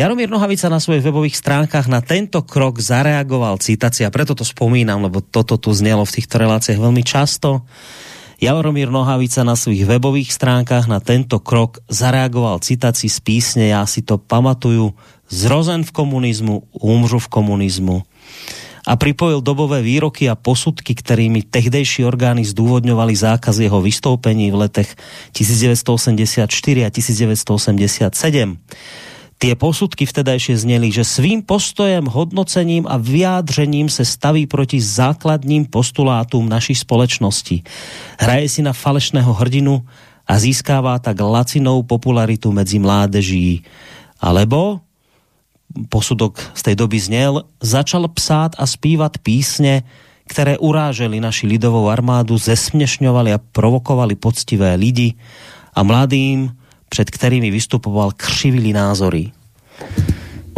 Jaromír 0.00 0.32
Nohavica 0.32 0.72
na 0.72 0.80
svojich 0.80 1.04
webových 1.04 1.36
stránkach 1.36 1.84
na 1.84 2.00
tento 2.00 2.40
krok 2.40 2.80
zareagoval 2.80 3.60
citácia, 3.60 4.08
preto 4.08 4.32
to 4.32 4.48
spomínam, 4.48 5.04
lebo 5.04 5.20
toto 5.20 5.60
tu 5.60 5.76
znelo 5.76 6.08
v 6.08 6.14
týchto 6.16 6.40
reláciách 6.40 6.80
veľmi 6.80 7.04
často. 7.04 7.68
Jaromír 8.40 8.88
Nohavica 8.88 9.44
na 9.44 9.52
svých 9.52 9.84
webových 9.84 10.32
stránkach 10.32 10.88
na 10.88 11.04
tento 11.04 11.36
krok 11.44 11.84
zareagoval 11.92 12.64
citácií 12.64 13.12
z 13.12 13.20
písne, 13.20 13.64
já 13.68 13.84
si 13.84 14.00
to 14.00 14.16
pamatuju, 14.16 14.94
zrozen 15.28 15.84
v 15.84 15.92
komunizmu, 15.92 16.64
umřu 16.80 17.18
v 17.18 17.28
komunizmu 17.28 17.96
a 18.86 18.96
pripojil 18.96 19.40
dobové 19.40 19.82
výroky 19.82 20.30
a 20.30 20.34
posudky, 20.34 20.94
kterými 20.94 21.42
tehdejší 21.42 22.04
orgány 22.04 22.44
zdůvodňovali 22.44 23.16
zákaz 23.16 23.58
jeho 23.58 23.82
vystoupení 23.82 24.50
v 24.50 24.54
letech 24.54 24.96
1984 25.32 26.84
a 26.84 26.90
1987. 26.90 28.58
Tie 29.40 29.56
posudky 29.56 30.04
vtedajšie 30.04 30.68
zneli, 30.68 30.92
že 30.92 31.00
svým 31.00 31.40
postojem, 31.40 32.04
hodnocením 32.04 32.84
a 32.84 33.00
vyjádřením 33.00 33.88
se 33.88 34.04
staví 34.04 34.44
proti 34.44 34.76
základním 34.76 35.64
postulátum 35.64 36.44
naší 36.44 36.76
společnosti. 36.76 37.64
Hraje 38.20 38.48
si 38.48 38.60
na 38.60 38.76
falešného 38.76 39.32
hrdinu 39.32 39.80
a 40.28 40.36
získává 40.36 41.00
tak 41.00 41.24
lacinou 41.24 41.82
popularitu 41.82 42.52
medzi 42.52 42.76
mládeží. 42.78 43.64
Alebo 44.20 44.84
posudok 45.88 46.38
z 46.54 46.62
tej 46.62 46.74
doby 46.74 46.98
znel, 47.00 47.44
začal 47.62 48.08
psát 48.08 48.52
a 48.58 48.66
zpívat 48.66 49.18
písne, 49.18 49.82
které 50.26 50.58
uráželi 50.58 51.20
naši 51.20 51.46
lidovou 51.46 51.90
armádu, 51.90 52.38
zesměšňovali 52.38 53.34
a 53.34 53.42
provokovali 53.42 54.14
poctivé 54.14 54.74
lidi 54.74 55.14
a 55.74 55.82
mladým 55.82 56.54
před 56.90 57.10
kterými 57.10 57.50
vystupoval, 57.50 58.12
křivili 58.18 58.74
názory. 58.74 59.30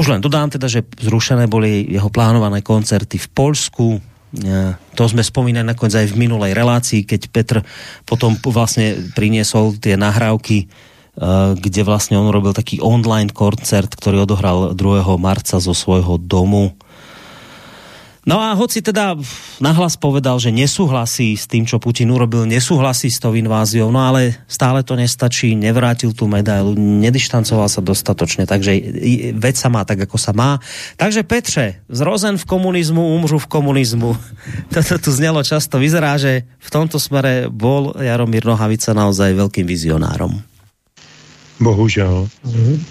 Už 0.00 0.08
len 0.08 0.24
dodám 0.24 0.48
teda, 0.48 0.66
že 0.66 0.88
zrušené 1.00 1.46
boli 1.46 1.84
jeho 1.92 2.08
plánované 2.08 2.64
koncerty 2.64 3.20
v 3.20 3.28
Polsku, 3.28 4.00
e, 4.00 4.00
to 4.96 5.04
sme 5.04 5.20
spomínali 5.20 5.68
nakoniec 5.68 5.92
aj 6.00 6.08
v 6.16 6.18
minulej 6.24 6.56
relácii, 6.56 7.04
keď 7.04 7.20
Petr 7.28 7.56
potom 8.08 8.32
vlastne 8.40 9.12
priniesol 9.12 9.76
tie 9.76 10.00
nahrávky, 10.00 10.72
kde 11.58 11.82
vlastne 11.84 12.16
on 12.16 12.32
robil 12.32 12.56
taký 12.56 12.80
online 12.80 13.28
koncert, 13.28 13.92
ktorý 13.92 14.24
odohral 14.24 14.72
2. 14.72 15.04
marca 15.20 15.60
zo 15.60 15.76
svojho 15.76 16.16
domu 16.16 16.72
No 18.22 18.38
a 18.38 18.54
hoci 18.54 18.78
teda 18.86 19.18
nahlas 19.58 19.98
povedal, 19.98 20.38
že 20.38 20.54
nesúhlasí 20.54 21.34
s 21.34 21.50
tým, 21.50 21.66
čo 21.66 21.82
Putin 21.82 22.14
urobil, 22.14 22.46
nesúhlasí 22.46 23.10
s 23.10 23.18
tou 23.18 23.34
inváziou, 23.34 23.90
no 23.90 23.98
ale 23.98 24.38
stále 24.46 24.86
to 24.86 24.94
nestačí, 24.94 25.58
nevrátil 25.58 26.14
tú 26.14 26.30
medailu, 26.30 26.78
nedištancoval 26.78 27.66
sa 27.66 27.82
dostatočne, 27.82 28.46
takže 28.46 28.78
vec 29.34 29.58
sa 29.58 29.66
má 29.66 29.82
tak, 29.82 30.06
ako 30.06 30.22
sa 30.22 30.30
má. 30.30 30.62
Takže 30.94 31.26
Petře, 31.26 31.82
zrozen 31.90 32.38
v 32.38 32.46
komunizmu, 32.46 33.02
umřu 33.02 33.42
v 33.42 33.50
komunizmu. 33.50 34.14
Toto 34.74 35.02
tu 35.02 35.10
znelo 35.10 35.42
často. 35.42 35.82
Vyzerá, 35.82 36.14
že 36.14 36.46
v 36.62 36.70
tomto 36.70 37.02
smere 37.02 37.50
bol 37.50 37.90
Jaromír 37.98 38.46
Nohavica 38.46 38.94
naozaj 38.94 39.34
veľkým 39.34 39.66
vizionárom. 39.66 40.51
Bohužel. 41.62 42.28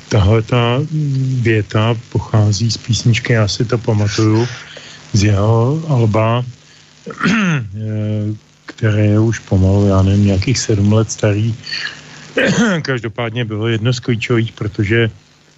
Tahle 0.10 0.42
ta 0.42 0.80
věta 1.42 1.96
pochází 2.12 2.72
z 2.72 2.78
písničky, 2.78 3.34
já 3.34 3.48
si 3.48 3.66
to 3.66 3.78
pamatuju, 3.78 4.48
z 5.14 5.24
jeho 5.24 5.84
alba, 5.88 6.46
které 8.66 9.06
je 9.06 9.20
už 9.20 9.40
pomalu, 9.40 9.88
já 9.88 10.02
nevím, 10.02 10.26
nějakých 10.26 10.60
sedm 10.60 10.94
let 10.94 11.12
starý. 11.12 11.56
Každopádně 12.82 13.46
bylo 13.46 13.68
jedno 13.68 13.94
z 13.94 14.00
klíčových, 14.00 14.52
protože 14.52 15.10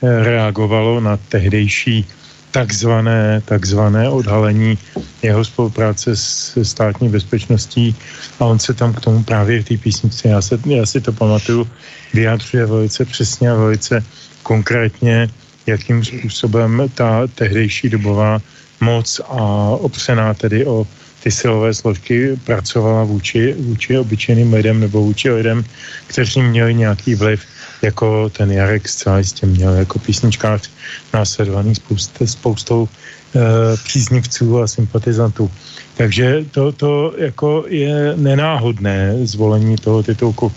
eh, 0.03 0.23
reagovalo 0.23 0.99
na 0.99 1.17
tehdejší 1.17 2.05
takzvané, 2.53 3.41
takzvané 3.45 4.09
odhalení 4.09 4.77
jeho 5.25 5.41
spolupráce 5.45 6.15
s 6.15 6.53
státní 6.63 7.09
bezpečností. 7.09 7.95
A 8.39 8.45
on 8.45 8.59
se 8.59 8.73
tam 8.73 8.93
k 8.93 9.01
tomu 9.01 9.23
právě 9.23 9.61
v 9.61 9.65
té 9.65 9.77
písničce, 9.77 10.29
já, 10.29 10.41
se, 10.41 10.59
já 10.65 10.85
si 10.85 11.01
to 11.01 11.11
pamatuju, 11.11 11.67
vyjádřuje 12.13 12.65
velice 12.65 13.05
přesně 13.05 13.51
a 13.51 13.55
velice 13.55 14.03
konkrétně, 14.43 15.29
jakým 15.65 16.05
způsobem 16.05 16.85
ta 16.93 17.27
tehdejší 17.27 17.89
dobová 17.89 18.39
moc 18.79 19.21
a 19.27 19.41
opřená 19.81 20.33
tedy 20.33 20.65
o 20.65 20.87
ty 21.23 21.31
silové 21.31 21.73
složky 21.73 22.37
pracovala 22.45 23.03
vůči, 23.03 23.55
vůči 23.57 23.97
obyčejným 23.97 24.53
lidem 24.53 24.79
nebo 24.79 25.01
vůči 25.01 25.31
lidem, 25.31 25.63
kteří 26.07 26.41
měli 26.41 26.73
nějaký 26.73 27.15
vliv, 27.15 27.41
jako 27.83 28.29
ten 28.29 28.51
Jarek 28.51 28.87
zcela 28.87 29.17
jistě 29.17 29.45
měl 29.45 29.73
jako 29.73 29.99
písničkář 29.99 30.69
následovaný 31.13 31.75
spoust, 31.75 32.17
spoustou 32.25 32.87
e, 32.87 33.39
příznivců 33.83 34.61
a 34.61 34.67
sympatizantů. 34.67 35.51
Takže 35.97 36.45
to, 36.51 36.71
to 36.71 37.13
jako 37.17 37.65
je 37.67 38.13
nenáhodné 38.15 39.27
zvolení 39.27 39.75
toho 39.75 40.03
titulku. 40.03 40.51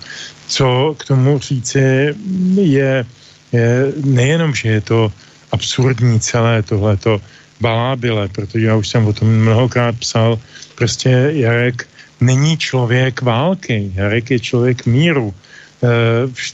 Co 0.46 0.94
k 0.98 1.04
tomu 1.04 1.38
říci 1.38 2.14
je, 2.54 3.04
je 3.52 3.92
nejenom, 4.04 4.54
že 4.54 4.68
je 4.68 4.80
to 4.80 5.12
absurdní 5.52 6.20
celé 6.20 6.62
tohleto, 6.62 7.20
balábile, 7.60 8.28
protože 8.28 8.66
já 8.66 8.76
už 8.76 8.88
jsem 8.88 9.06
o 9.06 9.12
tom 9.12 9.28
mnohokrát 9.28 9.96
psal, 9.98 10.38
prostě 10.74 11.10
Jarek 11.32 11.88
není 12.20 12.56
člověk 12.56 13.22
války, 13.22 13.92
Jarek 13.94 14.30
je 14.30 14.40
člověk 14.40 14.86
míru. 14.86 15.34
E, 15.82 15.88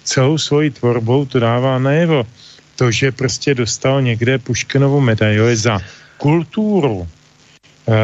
celou 0.05 0.39
svoji 0.39 0.71
tvorbou 0.71 1.25
to 1.25 1.41
dává 1.41 1.79
najevo. 1.79 2.27
To, 2.77 2.91
že 2.91 3.13
prostě 3.13 3.55
dostal 3.55 4.03
někde 4.03 4.39
Puškinovu 4.39 5.01
medaili 5.01 5.57
za 5.57 5.79
kulturu 6.17 7.07
e, 7.07 7.95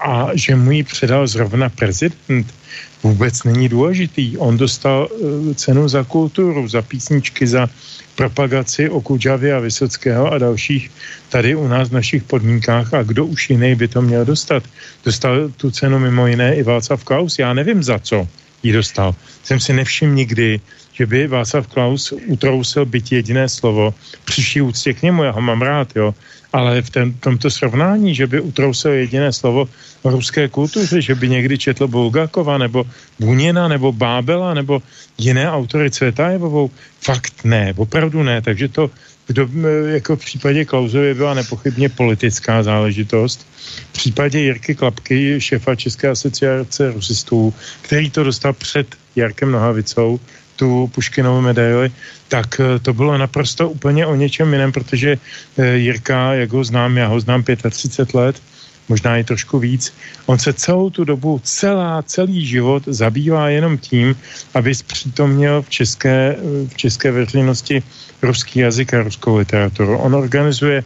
a 0.00 0.30
že 0.34 0.56
mu 0.56 0.70
ji 0.70 0.82
předal 0.82 1.26
zrovna 1.26 1.68
prezident, 1.68 2.54
vůbec 3.02 3.44
není 3.44 3.68
důležitý. 3.68 4.38
On 4.38 4.56
dostal 4.56 5.08
e, 5.08 5.54
cenu 5.54 5.88
za 5.88 6.04
kulturu, 6.04 6.68
za 6.68 6.82
písničky, 6.82 7.46
za 7.46 7.68
propagaci 8.14 8.90
o 8.90 9.00
Kudžavě 9.00 9.54
a 9.54 9.60
Vysockého 9.60 10.32
a 10.32 10.38
dalších 10.38 10.90
tady 11.28 11.54
u 11.54 11.68
nás 11.68 11.88
v 11.88 11.92
našich 12.02 12.22
podmínkách 12.22 12.94
a 12.94 13.02
kdo 13.02 13.26
už 13.26 13.50
jiný 13.50 13.74
by 13.74 13.88
to 13.88 14.02
měl 14.02 14.24
dostat. 14.24 14.62
Dostal 15.04 15.48
tu 15.56 15.70
cenu 15.70 15.98
mimo 15.98 16.26
jiné 16.26 16.54
i 16.54 16.62
Václav 16.62 17.04
Klaus, 17.04 17.38
já 17.38 17.54
nevím 17.54 17.82
za 17.82 17.98
co 17.98 18.26
ji 18.64 18.72
dostal. 18.72 19.14
Jsem 19.42 19.60
si 19.60 19.72
nevšiml 19.72 20.14
nikdy, 20.14 20.60
že 20.92 21.06
by 21.06 21.26
Václav 21.26 21.66
Klaus 21.66 22.12
utrousil 22.26 22.86
byt 22.86 23.12
jediné 23.12 23.48
slovo. 23.48 23.94
Přiší 24.24 24.60
úctě 24.60 24.94
k 24.94 25.02
němu, 25.02 25.22
já 25.22 25.30
ho 25.30 25.40
mám 25.40 25.62
rád, 25.62 25.96
jo 25.96 26.14
ale 26.54 26.82
v 26.82 26.90
ten, 26.90 27.06
tomto 27.18 27.50
srovnání, 27.50 28.14
že 28.14 28.26
by 28.30 28.40
utrousil 28.40 28.92
jediné 28.92 29.32
slovo 29.34 29.66
ruské 30.04 30.48
kultuře, 30.48 31.02
že 31.02 31.14
by 31.14 31.28
někdy 31.28 31.58
četl 31.58 31.90
Bulgakova 31.90 32.58
nebo 32.58 32.86
Buněna 33.18 33.68
nebo 33.68 33.92
Bábela 33.92 34.54
nebo 34.54 34.78
jiné 35.18 35.50
autory 35.50 35.90
Cvetajevovou, 35.90 36.70
fakt 37.00 37.44
ne, 37.44 37.74
opravdu 37.76 38.22
ne, 38.22 38.38
takže 38.42 38.68
to 38.68 38.90
kdo, 39.26 39.48
jako 39.86 40.16
v 40.16 40.18
případě 40.18 40.64
Klausově 40.64 41.14
byla 41.14 41.34
nepochybně 41.34 41.88
politická 41.88 42.62
záležitost. 42.62 43.46
V 43.90 43.92
případě 43.92 44.38
Jirky 44.38 44.74
Klapky, 44.74 45.40
šefa 45.40 45.74
České 45.74 46.08
asociace 46.08 46.92
rusistů, 46.92 47.54
který 47.82 48.10
to 48.10 48.24
dostal 48.24 48.52
před 48.52 48.86
Jarkem 49.16 49.50
Nohavicou, 49.50 50.20
tu 50.56 50.90
Puškinovou 50.94 51.40
medaili, 51.40 51.90
tak 52.28 52.60
eh, 52.60 52.78
to 52.78 52.92
bylo 52.92 53.18
naprosto 53.18 53.68
úplně 53.68 54.06
o 54.06 54.14
něčem 54.14 54.52
jiném, 54.52 54.72
protože 54.72 55.18
eh, 55.58 55.76
Jirka, 55.76 56.34
jak 56.34 56.52
ho 56.52 56.64
znám, 56.64 56.96
já 56.96 57.06
ho 57.06 57.20
znám 57.20 57.44
35 57.70 58.14
let, 58.14 58.42
možná 58.88 59.16
i 59.16 59.24
trošku 59.24 59.58
víc. 59.58 59.94
On 60.26 60.38
se 60.38 60.52
celou 60.52 60.90
tu 60.90 61.04
dobu, 61.04 61.40
celá, 61.44 62.02
celý 62.02 62.46
život 62.46 62.82
zabývá 62.86 63.48
jenom 63.48 63.78
tím, 63.78 64.16
aby 64.54 64.74
zpřítomnil 64.74 65.62
v 65.62 65.68
české, 65.68 66.36
eh, 66.38 66.68
v 66.68 66.74
české 66.76 67.10
veřejnosti 67.10 67.82
ruský 68.22 68.60
jazyk 68.60 68.94
a 68.94 69.02
ruskou 69.02 69.36
literaturu. 69.36 69.98
On 69.98 70.14
organizuje 70.14 70.78
e, 70.78 70.84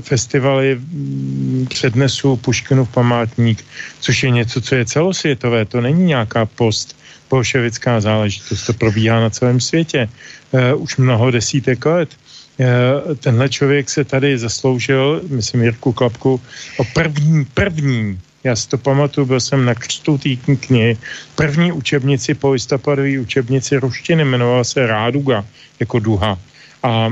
festivaly 0.00 0.74
mm, 0.74 1.66
přednesu 1.70 2.36
Puškinův 2.36 2.88
památník, 2.88 3.64
což 4.00 4.22
je 4.22 4.30
něco, 4.30 4.60
co 4.60 4.74
je 4.74 4.84
celosvětové, 4.84 5.64
to 5.64 5.80
není 5.80 6.04
nějaká 6.04 6.46
post 6.46 6.98
bolševická 7.30 8.00
záležitost. 8.00 8.66
To 8.66 8.72
probíhá 8.72 9.20
na 9.20 9.30
celém 9.30 9.60
světě 9.60 10.08
uh, 10.50 10.82
už 10.82 10.96
mnoho 10.96 11.30
desítek 11.30 11.86
let. 11.86 12.10
Uh, 12.58 12.66
tenhle 13.14 13.48
člověk 13.48 13.90
se 13.90 14.04
tady 14.04 14.38
zasloužil, 14.38 15.20
myslím 15.28 15.62
Jirku 15.62 15.92
Klapku, 15.92 16.40
o 16.78 16.84
první, 16.84 17.44
první, 17.44 18.20
já 18.48 18.56
si 18.56 18.68
to 18.68 18.78
pamatuju, 18.78 19.26
byl 19.26 19.40
jsem 19.40 19.64
na 19.64 19.74
křtu 19.74 20.18
té 20.18 20.36
knihy, 20.36 20.96
první 21.34 21.72
učebnici 21.72 22.34
po 22.34 22.50
listopadové 22.50 23.20
učebnici 23.20 23.76
ruštiny, 23.76 24.22
jmenovala 24.22 24.64
se 24.64 24.86
Ráduga, 24.86 25.44
jako 25.80 25.98
duha. 25.98 26.38
A 26.82 27.10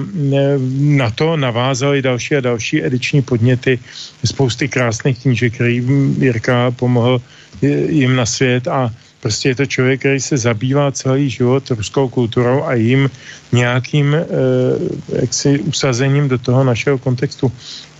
na 0.80 1.10
to 1.10 1.36
navázali 1.36 2.02
další 2.02 2.36
a 2.36 2.40
další 2.40 2.84
ediční 2.84 3.22
podněty, 3.22 3.78
spousty 4.24 4.68
krásných 4.68 5.18
knížek, 5.18 5.54
který 5.54 5.82
Jirka 6.18 6.70
pomohl 6.70 7.20
jim 7.90 8.16
na 8.16 8.26
svět 8.26 8.68
a 8.68 8.90
Prostě 9.20 9.48
je 9.48 9.54
to 9.54 9.66
člověk, 9.66 10.00
který 10.00 10.20
se 10.20 10.36
zabývá 10.38 10.92
celý 10.92 11.30
život 11.30 11.70
ruskou 11.70 12.08
kulturou 12.08 12.62
a 12.62 12.74
jim 12.74 13.10
nějakým 13.52 14.14
e, 14.14 14.24
jaksi 15.08 15.58
usazením 15.66 16.28
do 16.28 16.38
toho 16.38 16.64
našeho 16.64 16.98
kontextu. 16.98 17.52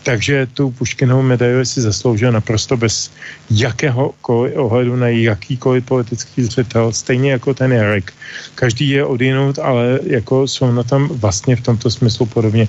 Takže 0.07 0.47
tu 0.55 0.71
Puškinovou 0.71 1.23
medaili 1.23 1.67
si 1.67 1.83
zasloužil 1.83 2.31
naprosto 2.33 2.77
bez 2.79 3.11
jakéhokoliv 3.51 4.55
ohledu 4.55 4.97
na 4.97 5.09
jakýkoliv 5.09 5.85
politický 5.85 6.47
zřetel, 6.47 6.93
stejně 6.93 7.31
jako 7.31 7.55
ten 7.55 7.73
Jarek. 7.73 8.15
Každý 8.55 8.89
je 8.91 9.05
odjinout, 9.05 9.59
ale 9.59 9.99
jako 10.07 10.47
jsou 10.47 10.73
na 10.73 10.83
tam 10.83 11.09
vlastně 11.09 11.57
v 11.57 11.61
tomto 11.61 11.91
smyslu 11.91 12.27
podobně. 12.27 12.69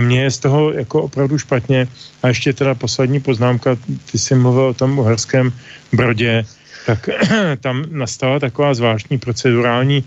Mně 0.00 0.22
je 0.22 0.30
z 0.30 0.38
toho 0.38 0.72
jako 0.72 1.02
opravdu 1.02 1.38
špatně. 1.38 1.86
A 2.22 2.28
ještě 2.28 2.52
teda 2.52 2.74
poslední 2.74 3.20
poznámka, 3.20 3.78
ty 4.12 4.18
jsi 4.18 4.34
mluvil 4.34 4.62
o 4.62 4.74
tom 4.74 4.98
uherském 4.98 5.52
brodě, 5.92 6.44
tak 6.86 7.08
tam 7.60 7.84
nastala 7.90 8.38
taková 8.38 8.74
zvláštní 8.74 9.18
procedurální 9.18 10.04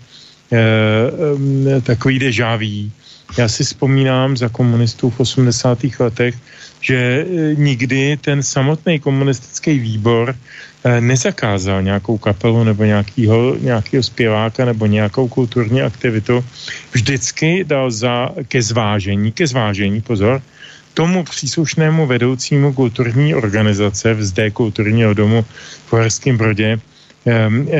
eh, 0.52 1.80
takový 1.80 2.18
dežáví. 2.18 2.92
Já 3.38 3.48
si 3.48 3.64
vzpomínám 3.64 4.36
za 4.36 4.48
komunistů 4.48 5.10
v 5.10 5.20
80. 5.20 5.78
letech, 5.98 6.34
že 6.80 6.96
eh, 6.96 7.54
nikdy 7.54 8.16
ten 8.20 8.42
samotný 8.42 9.00
komunistický 9.00 9.78
výbor 9.78 10.30
eh, 10.30 11.00
nezakázal 11.00 11.82
nějakou 11.82 12.18
kapelu 12.18 12.64
nebo 12.64 12.84
nějakýho, 12.84 13.56
nějakýho 13.60 14.02
zpěváka 14.02 14.64
nebo 14.64 14.86
nějakou 14.86 15.28
kulturní 15.28 15.82
aktivitu. 15.82 16.44
Vždycky 16.92 17.64
dal 17.64 17.90
za, 17.90 18.30
ke 18.48 18.62
zvážení, 18.62 19.32
ke 19.32 19.46
zvážení, 19.46 20.00
pozor, 20.00 20.42
tomu 20.94 21.24
příslušnému 21.24 22.06
vedoucímu 22.06 22.72
kulturní 22.72 23.34
organizace 23.34 24.14
v 24.14 24.24
zde 24.24 24.50
kulturního 24.50 25.14
domu 25.14 25.44
v 25.86 25.92
Uherském 25.92 26.36
Brodě, 26.36 26.80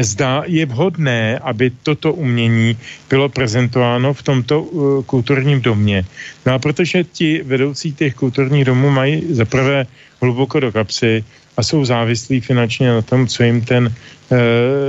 zda 0.01 0.43
je 0.47 0.67
vhodné, 0.67 1.39
aby 1.39 1.71
toto 1.83 2.13
umění 2.13 2.79
bylo 3.11 3.29
prezentováno 3.29 4.15
v 4.15 4.23
tomto 4.23 4.63
uh, 4.63 5.03
kulturním 5.05 5.61
domě. 5.61 6.05
No 6.47 6.55
a 6.55 6.59
protože 6.59 7.05
ti 7.05 7.43
vedoucí 7.43 7.93
těch 7.93 8.15
kulturních 8.15 8.65
domů 8.65 8.91
mají 8.91 9.35
zaprvé 9.35 9.87
hluboko 10.23 10.61
do 10.61 10.73
kapsy 10.73 11.25
a 11.57 11.63
jsou 11.63 11.85
závislí 11.85 12.41
finančně 12.41 12.89
na 12.89 13.03
tom, 13.03 13.27
co 13.27 13.43
jim 13.43 13.61
ten 13.61 13.87
uh, 13.87 14.39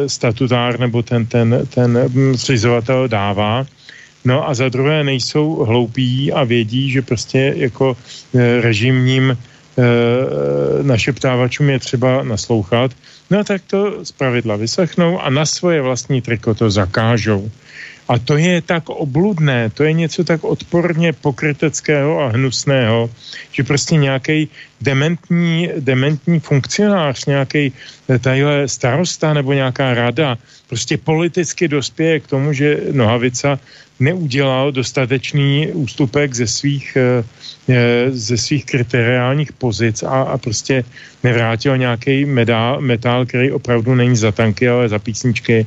statutár 0.07 0.79
nebo 0.79 1.03
ten, 1.03 1.25
ten, 1.25 1.67
ten 1.69 2.09
hm, 2.13 2.35
zřizovatel 2.35 3.07
dává, 3.07 3.65
No 4.25 4.49
a 4.49 4.53
za 4.53 4.69
druhé 4.69 5.03
nejsou 5.03 5.63
hloupí 5.63 6.31
a 6.31 6.43
vědí, 6.43 6.91
že 6.91 7.01
prostě 7.01 7.53
jako 7.55 7.97
e, 8.35 8.61
režimním 8.61 9.37
našeptávačům 10.81 11.69
je 11.69 11.79
třeba 11.79 12.23
naslouchat, 12.23 12.91
no 13.29 13.43
tak 13.43 13.61
to 13.67 14.05
z 14.05 14.11
pravidla 14.11 14.55
vyslechnou 14.55 15.19
a 15.19 15.29
na 15.29 15.45
svoje 15.45 15.81
vlastní 15.81 16.21
triko 16.21 16.53
to 16.53 16.69
zakážou. 16.69 17.51
A 18.07 18.19
to 18.19 18.39
je 18.39 18.61
tak 18.61 18.89
obludné, 18.89 19.69
to 19.69 19.83
je 19.83 19.93
něco 19.93 20.23
tak 20.23 20.43
odporně 20.43 21.13
pokryteckého 21.13 22.19
a 22.23 22.27
hnusného, 22.27 23.09
že 23.51 23.63
prostě 23.63 23.95
nějaký 23.95 24.47
dementní, 24.81 25.69
dementní 25.79 26.39
funkcionář, 26.39 27.25
nějaký 27.25 27.73
tadyhle 28.21 28.67
starosta 28.67 29.33
nebo 29.33 29.53
nějaká 29.53 29.93
rada 29.93 30.37
prostě 30.67 30.97
politicky 30.97 31.67
dospěje 31.67 32.19
k 32.19 32.27
tomu, 32.27 32.53
že 32.53 32.79
Nohavica 32.91 33.59
neudělal 33.99 34.71
dostatečný 34.71 35.67
ústupek 35.73 36.33
ze 36.33 36.47
svých, 36.47 36.97
eh, 36.97 37.23
eh, 37.69 38.11
ze 38.11 38.37
svých 38.37 38.65
kriteriálních 38.65 39.53
pozic 39.53 40.03
a, 40.03 40.33
a 40.33 40.37
prostě 40.37 40.83
nevrátil 41.23 41.77
nějaký 41.77 42.25
metál, 42.79 43.25
který 43.25 43.51
opravdu 43.51 43.95
není 43.95 44.15
za 44.15 44.31
tanky, 44.31 44.69
ale 44.69 44.89
za 44.89 44.99
písničky, 44.99 45.65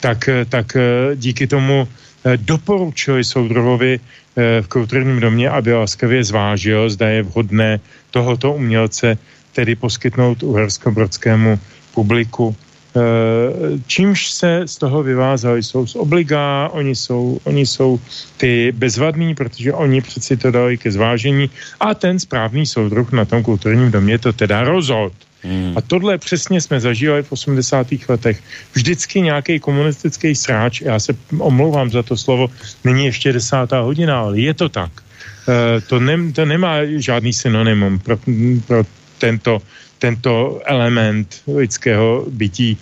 tak, 0.00 0.28
eh, 0.28 0.44
tak 0.44 0.76
díky 1.14 1.46
tomu 1.46 1.88
doporučili 2.36 3.24
soudruhovi 3.24 4.00
v 4.36 4.66
kulturním 4.68 5.22
domě, 5.22 5.48
aby 5.48 5.72
laskavě 5.72 6.24
zvážil, 6.24 6.90
zda 6.90 7.08
je 7.08 7.22
vhodné 7.22 7.80
tohoto 8.10 8.52
umělce 8.52 9.18
tedy 9.54 9.78
poskytnout 9.78 10.42
uhersko-brodskému 10.42 11.58
publiku 11.94 12.56
čímž 13.86 14.30
se 14.30 14.62
z 14.66 14.76
toho 14.76 15.02
vyvázali, 15.02 15.62
jsou 15.62 15.86
z 15.86 15.96
obligá, 15.96 16.68
oni 16.68 16.94
jsou, 16.94 17.40
oni 17.44 17.66
jsou 17.66 18.00
ty 18.36 18.72
bezvadní, 18.72 19.34
protože 19.34 19.72
oni 19.72 20.00
přeci 20.00 20.36
to 20.36 20.50
dali 20.50 20.78
ke 20.78 20.90
zvážení 20.92 21.50
a 21.80 21.94
ten 21.94 22.18
správný 22.18 22.66
soudruh 22.66 23.12
na 23.12 23.24
tom 23.24 23.42
kulturním 23.42 23.90
domě 23.90 24.18
to 24.18 24.32
teda 24.32 24.62
rozhod. 24.62 25.12
Hmm. 25.42 25.72
A 25.76 25.80
tohle 25.80 26.18
přesně 26.18 26.60
jsme 26.60 26.80
zažívali 26.80 27.22
v 27.22 27.32
80. 27.32 27.86
letech. 28.08 28.42
Vždycky 28.74 29.20
nějaký 29.20 29.60
komunistický 29.60 30.34
sráč, 30.34 30.80
já 30.80 30.98
se 30.98 31.14
omlouvám 31.38 31.90
za 31.90 32.02
to 32.02 32.16
slovo, 32.16 32.50
není 32.84 33.04
ještě 33.04 33.32
desátá 33.32 33.80
hodina, 33.80 34.20
ale 34.20 34.40
je 34.40 34.54
to 34.54 34.68
tak. 34.68 34.90
E, 35.48 35.80
to, 35.80 36.00
ne, 36.00 36.32
to 36.32 36.44
nemá 36.44 36.84
žádný 36.98 37.32
synonymum 37.32 37.98
pro, 37.98 38.18
pro 38.66 38.84
tento 39.18 39.62
tento 39.98 40.60
element 40.64 41.42
lidského 41.46 42.24
bytí, 42.28 42.78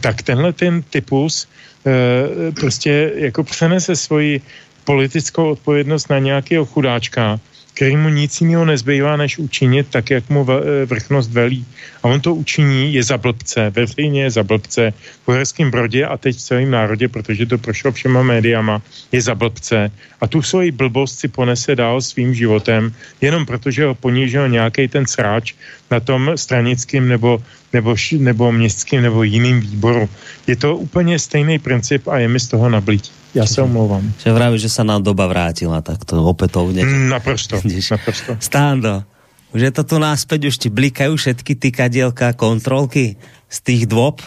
tak 0.00 0.22
tenhle 0.22 0.52
ten 0.52 0.82
typus 0.82 1.48
e, 1.86 2.52
prostě 2.52 3.12
jako 3.14 3.44
přenese 3.44 3.96
svoji 3.96 4.40
politickou 4.84 5.50
odpovědnost 5.50 6.10
na 6.10 6.18
nějakého 6.18 6.64
chudáčka, 6.64 7.40
který 7.76 7.96
mu 7.96 8.08
nic 8.08 8.40
jiného 8.40 8.64
nezbývá, 8.64 9.16
než 9.16 9.38
učinit 9.38 9.86
tak, 9.90 10.10
jak 10.10 10.24
mu 10.32 10.46
eh, 10.48 10.86
vrchnost 10.86 11.30
velí. 11.30 11.66
A 12.02 12.08
on 12.08 12.20
to 12.20 12.34
učiní, 12.34 12.94
je 12.94 13.02
za 13.04 13.18
blbce, 13.18 13.70
veřejně 13.70 14.22
je 14.22 14.30
za 14.30 14.42
blbce, 14.42 14.92
v 15.24 15.28
Uherském 15.28 15.70
Brodě 15.70 16.06
a 16.06 16.16
teď 16.16 16.36
v 16.36 16.40
celém 16.40 16.70
národě, 16.70 17.08
protože 17.08 17.46
to 17.46 17.58
prošlo 17.58 17.92
všema 17.92 18.22
médiama, 18.22 18.82
je 19.12 19.20
za 19.20 19.34
blbce. 19.34 19.92
A 20.20 20.24
tu 20.26 20.42
svoji 20.42 20.72
blbost 20.72 21.20
si 21.20 21.28
ponese 21.28 21.76
dál 21.76 22.00
svým 22.00 22.34
životem, 22.34 22.92
jenom 23.20 23.46
protože 23.46 23.84
ho 23.84 23.94
ponížil 23.94 24.48
nějaký 24.48 24.88
ten 24.88 25.06
sráč 25.06 25.52
na 25.90 26.00
tom 26.00 26.32
stranickým 26.32 27.08
nebo, 27.08 27.44
nebo, 27.72 27.94
nebo 28.18 28.52
městským 28.52 29.02
nebo 29.02 29.22
jiným 29.22 29.60
výboru. 29.60 30.08
Je 30.46 30.56
to 30.56 30.76
úplně 30.76 31.18
stejný 31.18 31.58
princip 31.58 32.08
a 32.08 32.18
je 32.18 32.28
mi 32.28 32.40
z 32.40 32.48
toho 32.48 32.68
nablítí. 32.68 33.12
Já 33.36 33.46
se 33.46 33.62
omlouvám. 33.62 34.12
Že 34.24 34.32
vraví, 34.32 34.58
že 34.58 34.68
se 34.68 34.84
nám 34.84 35.02
doba 35.02 35.26
vrátila 35.26 35.84
takto 35.84 36.24
opätovně. 36.24 36.84
Mm, 36.84 37.08
naprosto, 37.08 37.60
naprosto. 37.90 38.36
Stando, 38.40 39.04
už 39.52 39.60
je 39.60 39.70
to 39.70 39.84
tu 39.84 40.00
náspäť, 40.00 40.48
už 40.48 40.56
ti 40.56 40.68
blikají 40.72 41.16
všetky 41.16 41.52
ty 41.54 41.68
kadielka 41.72 42.32
kontrolky 42.32 43.16
z 43.48 43.60
těch 43.60 43.86
dvob? 43.86 44.24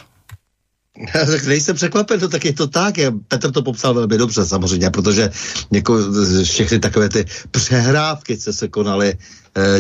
tak 1.13 1.45
nejsem 1.45 1.75
překvapen, 1.75 2.19
to 2.19 2.29
tak 2.29 2.45
je 2.45 2.53
to 2.53 2.67
tak. 2.67 2.95
Petr 3.27 3.51
to 3.51 3.61
popsal 3.61 3.93
velmi 3.93 4.17
dobře 4.17 4.45
samozřejmě, 4.45 4.89
protože 4.89 5.29
jako 5.71 5.97
všechny 6.43 6.79
takové 6.79 7.09
ty 7.09 7.25
přehrávky, 7.51 8.37
co 8.37 8.53
se 8.53 8.67
konaly 8.67 9.17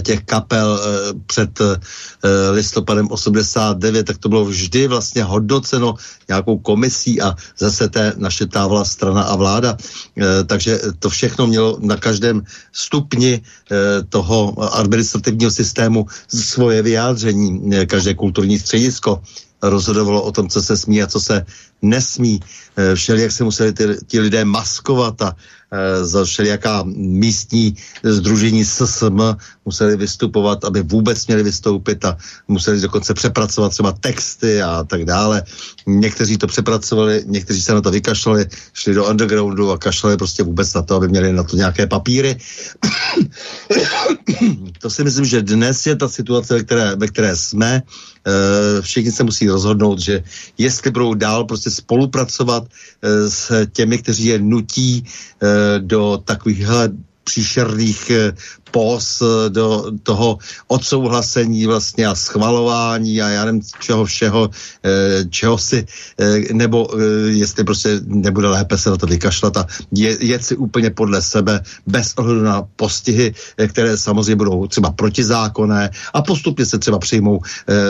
těch 0.01 0.23
kapel 0.23 0.79
eh, 0.79 1.13
před 1.25 1.61
eh, 1.61 1.79
listopadem 2.51 3.07
89, 3.11 4.03
tak 4.03 4.17
to 4.17 4.29
bylo 4.29 4.45
vždy 4.45 4.87
vlastně 4.87 5.23
hodnoceno 5.23 5.95
nějakou 6.27 6.57
komisí 6.57 7.21
a 7.21 7.35
zase 7.57 7.89
té 7.89 8.13
naše 8.17 8.45
távala 8.45 8.85
strana 8.85 9.21
a 9.23 9.35
vláda. 9.35 9.77
Takže 10.45 10.79
to 10.99 11.09
všechno 11.09 11.47
mělo 11.47 11.77
na 11.81 11.97
každém 11.97 12.43
stupni 12.71 13.41
toho 14.09 14.53
administrativního 14.75 15.51
systému 15.51 16.05
svoje 16.27 16.81
vyjádření, 16.81 17.71
každé 17.87 18.13
kulturní 18.13 18.59
středisko 18.59 19.21
rozhodovalo 19.61 20.21
o 20.21 20.31
tom, 20.31 20.49
co 20.49 20.61
se 20.61 20.77
smí 20.77 21.03
a 21.03 21.07
co 21.07 21.19
se 21.19 21.45
nesmí. 21.81 22.39
Všelijak 22.93 23.31
se 23.31 23.43
museli 23.43 23.73
ti 24.07 24.19
lidé 24.19 24.45
maskovat 24.45 25.21
a 25.21 25.35
Eh, 25.35 25.35
za 26.01 26.25
všelijaká 26.25 26.83
místní 26.95 27.75
združení 28.03 28.65
SSM 28.65 29.21
museli 29.65 29.97
vystupovat, 29.97 30.65
aby 30.65 30.81
vůbec 30.81 31.27
měli 31.27 31.43
vystoupit 31.43 32.05
a 32.05 32.17
museli 32.47 32.81
dokonce 32.81 33.13
přepracovat 33.13 33.69
třeba 33.69 33.91
texty 33.91 34.61
a 34.61 34.83
tak 34.83 35.05
dále. 35.05 35.43
Někteří 35.87 36.37
to 36.37 36.47
přepracovali, 36.47 37.23
někteří 37.25 37.61
se 37.61 37.73
na 37.73 37.81
to 37.81 37.91
vykašlali, 37.91 38.45
šli 38.73 38.93
do 38.93 39.05
undergroundu 39.05 39.71
a 39.71 39.77
kašlali 39.77 40.17
prostě 40.17 40.43
vůbec 40.43 40.73
na 40.73 40.81
to, 40.81 40.95
aby 40.95 41.07
měli 41.07 41.33
na 41.33 41.43
to 41.43 41.55
nějaké 41.55 41.87
papíry. 41.87 42.37
to 44.81 44.89
si 44.89 45.03
myslím, 45.03 45.25
že 45.25 45.41
dnes 45.41 45.85
je 45.85 45.95
ta 45.95 46.09
situace, 46.09 46.53
ve 46.53 46.63
které, 46.63 46.95
ve 46.95 47.07
které 47.07 47.35
jsme. 47.35 47.81
Eh, 48.27 48.81
všichni 48.81 49.11
se 49.11 49.23
musí 49.23 49.47
rozhodnout, 49.47 49.99
že 49.99 50.23
jestli 50.57 50.91
budou 50.91 51.13
dál 51.13 51.45
prostě 51.45 51.71
spolupracovat 51.71 52.67
eh, 52.67 53.29
s 53.29 53.65
těmi, 53.71 53.97
kteří 53.97 54.25
je 54.25 54.39
nutí 54.39 55.05
do 55.79 56.21
takovýchhle 56.25 56.89
příšerných 57.29 58.01
eh, 58.09 58.33
pos 58.73 59.21
eh, 59.21 59.49
do 59.49 59.93
toho 60.03 60.37
odsouhlasení 60.67 61.65
vlastně 61.69 62.09
a 62.09 62.15
schvalování 62.17 63.21
a 63.21 63.29
já 63.29 63.45
nevím 63.45 63.61
čeho 63.79 64.05
všeho, 64.05 64.49
eh, 64.49 65.25
čeho 65.29 65.57
si, 65.57 65.85
nebo 66.53 66.89
jestli 67.25 67.63
prostě 67.63 68.01
nebude 68.05 68.47
lépe 68.47 68.77
se 68.77 68.89
na 68.89 68.97
to 68.97 69.05
vykašlat 69.05 69.57
a 69.57 69.65
je, 69.93 70.17
jet 70.21 70.41
si 70.45 70.55
úplně 70.57 70.89
podle 70.89 71.21
sebe 71.21 71.61
bez 71.85 72.13
ohledu 72.17 72.41
na 72.41 72.65
postihy, 72.75 73.33
které 73.57 73.97
samozřejmě 73.97 74.35
budou 74.35 74.67
třeba 74.67 74.91
protizákonné 74.91 75.89
a 76.13 76.19
postupně 76.21 76.65
se 76.65 76.77
třeba 76.79 76.99
přijmou 76.99 77.41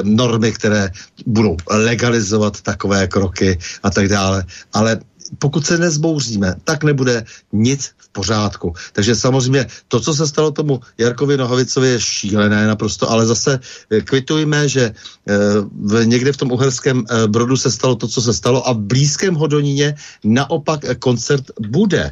normy, 0.04 0.52
které 0.52 0.92
budou 1.26 1.58
legalizovat 1.70 2.62
takové 2.62 3.08
kroky 3.08 3.58
a 3.84 3.90
tak 3.90 4.08
dále. 4.08 4.44
Ale 4.74 5.00
pokud 5.40 5.66
se 5.66 5.78
nezbouříme, 5.78 6.56
tak 6.64 6.84
nebude 6.84 7.26
nic 7.54 7.92
v 7.98 8.10
pořádku. 8.10 8.74
Takže 8.94 9.16
samozřejmě 9.16 9.68
to, 9.88 10.00
co 10.00 10.14
se 10.14 10.28
stalo 10.28 10.52
tomu 10.52 10.80
Jarkovi 10.98 11.38
Nohavicovi, 11.38 11.88
je 11.88 12.02
šílené 12.02 12.68
naprosto, 12.68 13.10
ale 13.10 13.26
zase 13.26 13.60
eh, 13.90 14.02
kvitujme, 14.02 14.70
že 14.70 14.84
eh, 14.92 15.36
v, 15.72 16.06
někde 16.06 16.32
v 16.34 16.38
tom 16.38 16.52
uherském 16.52 17.06
eh, 17.06 17.28
brodu 17.28 17.58
se 17.58 17.72
stalo 17.72 17.96
to, 17.96 18.08
co 18.08 18.22
se 18.22 18.34
stalo 18.34 18.68
a 18.68 18.74
v 18.74 18.80
blízkém 18.80 19.36
Hodoníně 19.36 19.96
naopak 20.24 20.86
koncert 21.00 21.44
bude. 21.60 22.12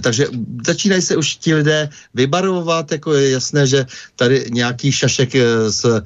Takže 0.00 0.26
začínají 0.66 1.02
se 1.02 1.16
už 1.16 1.36
ti 1.36 1.54
lidé 1.54 1.88
vybarvovat, 2.14 2.92
jako 2.92 3.12
je 3.12 3.30
jasné, 3.30 3.66
že 3.66 3.86
tady 4.16 4.46
nějaký 4.50 4.92
šašek 4.92 5.30
s, 5.68 6.02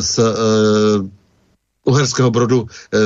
s 0.00 0.20
Uherského 1.84 2.30
Brodu 2.30 2.66
e, 2.66 2.98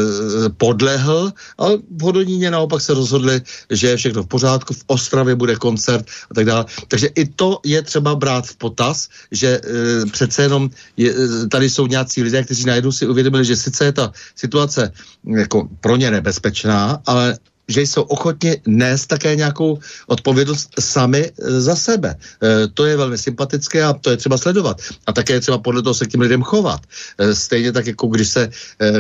podlehl, 0.49 1.33
ale 1.59 1.79
v 1.91 2.03
Hodoníně 2.03 2.51
naopak 2.51 2.81
se 2.81 2.95
rozhodli, 2.95 3.41
že 3.71 3.89
je 3.89 3.97
všechno 3.97 4.23
v 4.23 4.27
pořádku, 4.27 4.75
v 4.75 4.85
Ostravě 4.87 5.35
bude 5.35 5.57
koncert 5.57 6.07
a 6.31 6.35
tak 6.35 6.45
dále. 6.47 6.65
Takže 6.89 7.07
i 7.07 7.27
to 7.27 7.61
je 7.65 7.83
třeba 7.83 8.15
brát 8.15 8.47
v 8.47 8.57
potaz, 8.57 9.09
že 9.33 9.61
e, 9.65 10.07
přece 10.07 10.43
jenom 10.43 10.71
je, 10.97 11.15
eh, 11.15 11.47
tady 11.49 11.71
jsou 11.71 11.87
nějací 11.87 12.23
lidé, 12.23 12.45
kteří 12.45 12.65
najednou 12.65 12.93
si 12.93 13.07
uvědomili, 13.07 13.45
že 13.45 13.57
sice 13.57 13.85
je 13.85 13.93
ta 13.93 14.13
situace 14.37 14.93
jako 15.25 15.69
pro 15.81 15.97
ně 15.97 16.11
nebezpečná, 16.11 17.01
ale 17.07 17.39
že 17.69 17.83
jsou 17.83 18.03
ochotni 18.03 18.61
nést 18.67 19.07
také 19.07 19.37
nějakou 19.37 19.79
odpovědnost 20.07 20.71
sami 20.81 21.31
e, 21.31 21.61
za 21.61 21.77
sebe. 21.77 22.15
E, 22.15 22.69
to 22.69 22.87
je 22.87 22.97
velmi 22.97 23.19
sympatické 23.19 23.83
a 23.83 23.93
to 23.93 24.11
je 24.11 24.17
třeba 24.17 24.39
sledovat. 24.39 24.81
A 25.07 25.13
také 25.13 25.33
je 25.33 25.41
třeba 25.41 25.59
podle 25.59 25.83
toho 25.83 25.95
se 25.95 26.07
k 26.07 26.11
těm 26.11 26.21
lidem 26.21 26.43
chovat. 26.43 26.81
E, 27.19 27.35
stejně 27.35 27.73
tak, 27.73 27.87
jako 27.87 28.07
když 28.07 28.29
se 28.29 28.51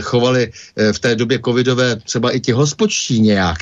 chovali 0.01 0.53
v 0.93 0.99
té 0.99 1.15
době 1.15 1.39
covidové 1.45 1.97
třeba 1.97 2.31
i 2.31 2.41
ti 2.41 2.53
hospodští 2.53 3.21
nějak. 3.21 3.59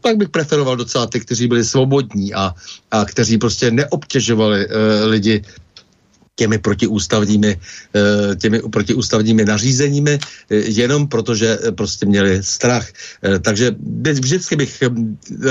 Pak 0.00 0.16
bych 0.16 0.28
preferoval 0.28 0.76
docela 0.76 1.06
ty, 1.06 1.20
kteří 1.20 1.48
byli 1.48 1.64
svobodní 1.64 2.34
a, 2.34 2.54
a 2.90 3.04
kteří 3.04 3.38
prostě 3.38 3.70
neobtěžovali 3.70 4.68
lidi 5.04 5.42
těmi 6.34 6.58
protiústavními, 6.58 7.52
eh, 7.56 8.36
těmi 8.36 8.58
protiústavními 8.70 9.44
nařízeními, 9.44 10.14
eh, 10.18 10.54
jenom 10.56 11.08
protože 11.08 11.58
eh, 11.62 11.72
prostě 11.72 12.06
měli 12.06 12.42
strach. 12.42 12.86
Takže 13.40 13.74
vždycky 14.02 14.56
bych 14.56 14.82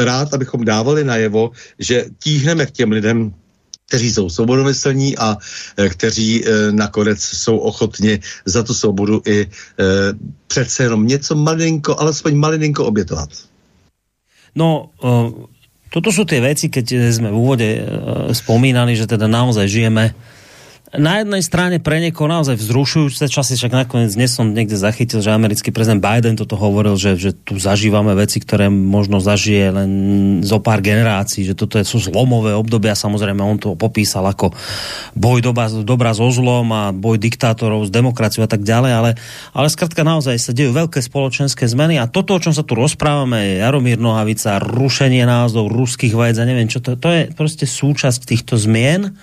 rád, 0.04 0.34
abychom 0.34 0.66
dávali 0.66 1.04
najevo, 1.04 1.52
že 1.80 2.06
tíhneme 2.24 2.66
k 2.66 2.72
těm 2.72 2.92
lidem, 2.92 3.34
kteří 3.88 4.14
jsou 4.14 4.30
svobodomyslní 4.30 5.18
a 5.18 5.38
kteří 5.90 6.44
nakonec 6.72 7.20
jsou 7.22 7.58
ochotni 7.58 8.20
za 8.46 8.64
tu 8.64 8.74
svobodu 8.74 9.22
i 9.28 9.48
přece 10.48 10.84
jenom 10.84 11.08
něco 11.08 11.36
malinko, 11.36 12.00
alespoň 12.00 12.36
malinko 12.36 12.86
obětovat. 12.86 13.30
No, 14.56 14.90
toto 15.94 16.10
sú 16.10 16.26
tie 16.26 16.42
veci, 16.42 16.74
keď 16.74 17.14
sme 17.14 17.30
v 17.30 17.38
úvode 17.38 17.70
spomínali, 18.34 18.98
že 18.98 19.06
teda 19.06 19.30
naozaj 19.30 19.70
žijeme 19.70 20.14
na 20.94 21.26
jednej 21.26 21.42
strane 21.42 21.82
pre 21.82 21.98
niekoho 21.98 22.30
naozaj 22.30 22.54
vzrušujúce 22.54 23.26
časy, 23.26 23.58
však 23.58 23.74
nakoniec 23.74 24.14
dnes 24.14 24.30
som 24.30 24.54
niekde 24.54 24.78
zachytil, 24.78 25.26
že 25.26 25.34
americký 25.34 25.74
prezident 25.74 25.98
Biden 25.98 26.38
toto 26.38 26.54
hovoril, 26.54 26.94
že, 27.02 27.18
že 27.18 27.34
tu 27.34 27.58
zažívame 27.58 28.14
veci, 28.14 28.38
ktoré 28.38 28.70
možno 28.70 29.18
zažije 29.18 29.74
len 29.74 29.92
zo 30.46 30.62
pár 30.62 30.86
generácií, 30.86 31.50
že 31.50 31.58
toto 31.58 31.82
sú 31.82 31.98
zlomové 31.98 32.54
obdobia, 32.54 32.94
samozrejme 32.94 33.42
on 33.42 33.58
to 33.58 33.74
popísal 33.74 34.30
ako 34.30 34.54
boj 35.18 35.42
doba, 35.42 35.66
dobra 35.82 36.14
so 36.14 36.30
zlom 36.30 36.70
a 36.70 36.94
boj 36.94 37.18
diktátorov 37.18 37.90
s 37.90 37.92
demokraciou 37.92 38.46
a 38.46 38.50
tak 38.50 38.62
ďalej, 38.62 38.92
ale, 38.94 39.12
ale 39.58 39.68
skrátka 39.74 40.06
naozaj 40.06 40.38
sa 40.38 40.54
dejú 40.54 40.78
veľké 40.78 41.02
spoločenské 41.02 41.66
zmeny 41.66 41.98
a 41.98 42.06
toto, 42.06 42.38
o 42.38 42.44
čom 42.44 42.54
sa 42.54 42.62
tu 42.62 42.78
rozprávame, 42.78 43.58
Jaromír 43.58 43.98
Nohavica, 43.98 44.62
rušenie 44.62 45.26
názov 45.26 45.74
ruských 45.74 46.14
vajec 46.14 46.38
a 46.38 46.46
neviem 46.46 46.70
čo, 46.70 46.86
to, 46.86 46.94
to 47.02 47.10
je 47.10 47.22
proste 47.34 47.66
súčasť 47.66 48.30
týchto 48.30 48.62
zmien. 48.62 49.18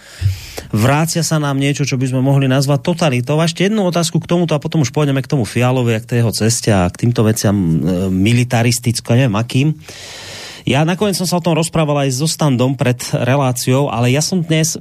Vrácia 0.75 1.25
sa 1.25 1.41
nám 1.41 1.60
niečo, 1.61 1.85
čo 1.85 2.01
by 2.01 2.09
sme 2.09 2.25
mohli 2.25 2.49
nazvať 2.49 2.81
totalitou. 2.81 3.37
Ešte 3.45 3.69
jednu 3.69 3.85
otázku 3.85 4.17
k 4.17 4.27
tomuto 4.27 4.57
a 4.57 4.63
potom 4.63 4.81
už 4.81 4.97
pôjdeme 4.97 5.21
k 5.21 5.29
tomu 5.29 5.45
Fialovi 5.45 6.01
k 6.01 6.09
tej 6.09 6.19
jeho 6.25 6.33
ceste 6.33 6.73
a 6.73 6.89
k 6.89 7.05
týmto 7.05 7.21
veciam 7.21 7.53
e, 7.53 7.69
militaristicko, 8.09 9.13
neviem 9.13 9.37
akým. 9.37 9.77
Ja 10.69 10.85
nakoniec 10.85 11.17
som 11.17 11.25
sa 11.25 11.41
o 11.41 11.45
tom 11.45 11.57
rozprával 11.57 12.05
aj 12.05 12.21
so 12.21 12.29
Standom 12.29 12.77
pred 12.77 13.01
reláciou, 13.17 13.89
ale 13.89 14.13
ja 14.13 14.21
som 14.21 14.45
dnes 14.45 14.77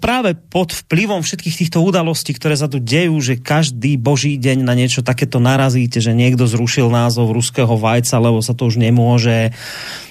práve 0.00 0.36
pod 0.36 0.72
vplyvom 0.84 1.24
všetkých 1.24 1.58
týchto 1.64 1.80
udalostí, 1.80 2.36
ktoré 2.36 2.56
sa 2.56 2.68
tu 2.68 2.76
dejú, 2.80 3.16
že 3.24 3.40
každý 3.40 3.96
boží 3.96 4.36
deň 4.36 4.64
na 4.64 4.76
niečo 4.76 5.00
takéto 5.00 5.40
narazíte, 5.40 6.00
že 6.00 6.12
niekto 6.12 6.44
zrušil 6.44 6.92
názov 6.92 7.32
ruského 7.32 7.72
vajca, 7.72 8.20
lebo 8.20 8.44
sa 8.44 8.52
to 8.52 8.68
už 8.68 8.76
nemôže. 8.76 9.52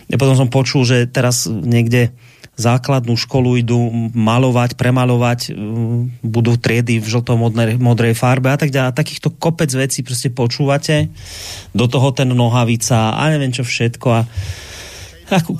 Ja 0.10 0.18
potom 0.18 0.34
som 0.34 0.50
počul, 0.50 0.86
že 0.86 1.06
teraz 1.06 1.46
niekde 1.46 2.14
základnú 2.54 3.18
školu 3.18 3.58
idú 3.58 3.80
malovať, 4.14 4.78
premalovať, 4.78 5.40
uh, 5.50 6.06
budú 6.22 6.54
triedy 6.58 7.02
v 7.02 7.08
žltom 7.10 7.38
modrej, 7.82 8.14
farbe 8.14 8.54
a 8.54 8.58
tak 8.58 8.70
ďalej. 8.70 8.94
Takýchto 8.94 9.30
kopec 9.42 9.74
vecí 9.74 10.04
prostě 10.04 10.30
počúvate. 10.30 11.10
Do 11.74 11.88
toho 11.88 12.12
ten 12.12 12.30
nohavica 12.30 13.18
a 13.18 13.22
neviem 13.30 13.52
čo 13.52 13.64
všetko. 13.66 14.08
A, 14.12 14.22
ako, 15.34 15.58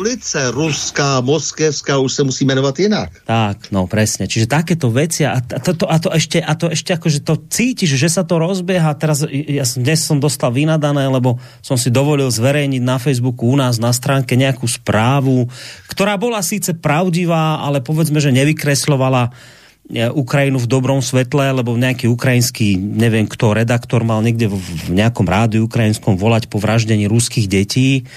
ulice 0.00 0.50
ruská, 0.50 1.20
moskevská 1.20 1.98
už 2.00 2.12
se 2.12 2.22
musí 2.24 2.44
jmenovat 2.44 2.78
jinak. 2.78 3.12
Tak, 3.28 3.68
no 3.68 3.84
presne. 3.84 4.24
Čiže 4.24 4.48
takéto 4.48 4.88
veci 4.88 5.28
a 5.28 5.36
to, 5.44 5.76
to, 5.76 5.84
a 5.84 6.00
to 6.00 6.08
ešte, 6.16 6.40
a 6.40 6.56
to 6.56 6.72
ešte 6.72 6.96
že 6.96 7.20
to 7.20 7.36
cítiš, 7.36 8.00
že 8.00 8.08
sa 8.08 8.24
to 8.24 8.40
rozbieha. 8.40 8.96
Teraz 8.96 9.28
ja 9.28 9.64
dnes 9.76 10.00
som 10.00 10.16
dostal 10.16 10.56
vynadané, 10.56 11.04
lebo 11.04 11.36
som 11.60 11.76
si 11.76 11.92
dovolil 11.92 12.32
zverejniť 12.32 12.80
na 12.80 12.96
Facebooku 12.96 13.52
u 13.52 13.56
nás 13.60 13.76
na 13.76 13.92
stránke 13.92 14.40
nejakú 14.40 14.64
správu, 14.64 15.52
ktorá 15.92 16.16
bola 16.16 16.40
síce 16.40 16.72
pravdivá, 16.72 17.60
ale 17.60 17.84
povedzme, 17.84 18.24
že 18.24 18.32
nevykreslovala 18.32 19.28
e, 19.28 20.08
Ukrajinu 20.08 20.56
v 20.64 20.70
dobrom 20.70 21.04
svetle, 21.04 21.52
lebo 21.52 21.76
nejaký 21.76 22.08
ukrajinský, 22.08 22.80
neviem 22.80 23.28
kto, 23.28 23.52
redaktor 23.52 24.00
mal 24.00 24.24
niekde 24.24 24.48
v, 24.48 24.56
v 24.56 24.96
nejakom 24.96 25.28
rádiu 25.28 25.68
ukrajinskom 25.68 26.16
volať 26.16 26.48
po 26.48 26.56
vraždení 26.56 27.04
ruských 27.04 27.46
detí 27.50 28.08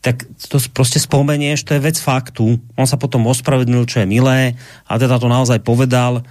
tak 0.00 0.24
to 0.48 0.58
prostě 0.72 0.98
spomenieš, 0.98 1.64
to 1.64 1.76
je 1.76 1.80
vec 1.80 2.00
faktu. 2.00 2.60
On 2.76 2.86
sa 2.88 2.96
potom 2.96 3.28
ospravedlnil, 3.28 3.84
čo 3.84 4.00
je 4.00 4.08
milé, 4.08 4.56
a 4.88 4.92
teda 4.96 5.20
to 5.20 5.28
naozaj 5.28 5.60
povedal. 5.60 6.24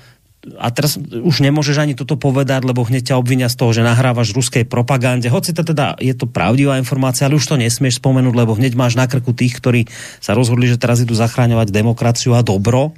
A 0.55 0.71
teraz 0.71 0.95
už 1.11 1.43
nemôžeš 1.43 1.83
ani 1.83 1.93
toto 1.99 2.15
povedať, 2.15 2.63
lebo 2.63 2.87
hneď 2.87 3.11
ťa 3.11 3.19
obvinia 3.19 3.51
z 3.51 3.59
toho, 3.59 3.75
že 3.75 3.83
nahrávaš 3.83 4.31
ruskej 4.31 4.63
propagande. 4.63 5.27
Hoci 5.27 5.51
to 5.51 5.67
teda 5.67 5.99
je 5.99 6.15
to 6.15 6.31
pravdivá 6.31 6.79
informácia, 6.79 7.27
ale 7.27 7.35
už 7.35 7.43
to 7.43 7.59
nesmieš 7.59 7.99
spomenúť, 7.99 8.33
lebo 8.33 8.55
hneď 8.55 8.73
máš 8.73 8.95
na 8.95 9.03
krku 9.03 9.35
tých, 9.35 9.59
ktorí 9.59 9.91
sa 10.23 10.31
rozhodli, 10.31 10.71
že 10.71 10.79
teraz 10.79 11.03
idú 11.03 11.11
zachráňovať 11.11 11.75
demokraciu 11.75 12.39
a 12.39 12.41
dobro. 12.41 12.95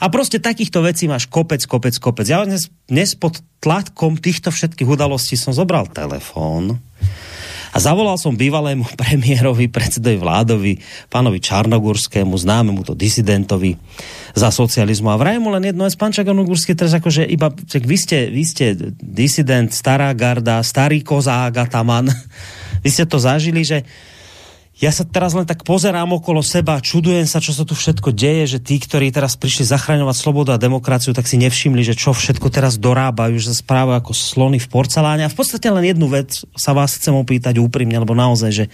A 0.00 0.06
prostě 0.08 0.38
takýchto 0.38 0.82
vecí 0.82 1.10
máš 1.10 1.26
kopec, 1.26 1.66
kopec, 1.66 1.98
kopec. 1.98 2.28
Ja 2.30 2.46
dnes, 2.46 2.70
dnes 2.86 3.18
pod 3.18 3.42
tlakom 3.60 4.14
týchto 4.14 4.54
všetkých 4.54 4.88
udalostí 4.88 5.34
som 5.34 5.50
zobral 5.50 5.90
telefón 5.90 6.78
a 7.72 7.78
zavolal 7.78 8.16
som 8.16 8.36
bývalému 8.36 8.84
premiérovi, 9.00 9.68
predsedovi 9.68 10.16
vládovi, 10.16 10.72
pánovi 11.12 11.38
Čarnogurskému, 11.42 12.34
známemu 12.34 12.80
to 12.84 12.94
disidentovi 12.96 13.76
za 14.32 14.48
socializmu. 14.48 15.12
A 15.12 15.20
vrajem 15.20 15.42
mu 15.42 15.50
len 15.52 15.68
jedno, 15.68 15.84
pán 15.98 16.14
Čarnogurský 16.14 16.72
teraz 16.78 16.94
akože 16.96 17.26
iba, 17.26 17.50
čak 17.52 17.84
vy 17.84 17.96
ste, 17.96 18.18
vy 18.30 18.44
ste 18.44 18.66
disident, 19.00 19.72
stará 19.72 20.12
garda, 20.14 20.62
starý 20.62 21.02
kozák, 21.02 21.68
ataman. 21.68 22.08
vy 22.84 22.88
ste 22.88 23.04
to 23.04 23.18
zažili, 23.20 23.66
že 23.66 23.84
ja 24.78 24.94
sa 24.94 25.02
teraz 25.02 25.34
len 25.34 25.42
tak 25.42 25.66
pozerám 25.66 26.06
okolo 26.14 26.38
seba, 26.38 26.78
čudujem 26.78 27.26
sa, 27.26 27.42
čo 27.42 27.50
sa 27.50 27.66
tu 27.66 27.74
všetko 27.74 28.14
deje, 28.14 28.56
že 28.56 28.58
tí, 28.62 28.78
ktorí 28.78 29.10
teraz 29.10 29.34
prišli 29.34 29.66
zachraňovať 29.66 30.14
slobodu 30.14 30.54
a 30.54 30.62
demokraciu, 30.62 31.10
tak 31.10 31.26
si 31.26 31.34
nevšimli, 31.34 31.82
že 31.82 31.98
čo 31.98 32.14
všetko 32.14 32.46
teraz 32.46 32.78
dorábajú, 32.78 33.42
že 33.42 33.58
sa 33.58 33.66
ako 33.66 34.14
slony 34.14 34.62
v 34.62 34.70
porceláne. 34.70 35.26
A 35.26 35.32
v 35.32 35.34
podstate 35.34 35.66
len 35.66 35.82
jednu 35.82 36.06
vec 36.06 36.30
sa 36.54 36.70
vás 36.78 36.94
chcem 36.94 37.10
opýtať 37.10 37.58
úprimne, 37.58 37.98
lebo 37.98 38.14
naozaj, 38.14 38.50
že, 38.54 38.64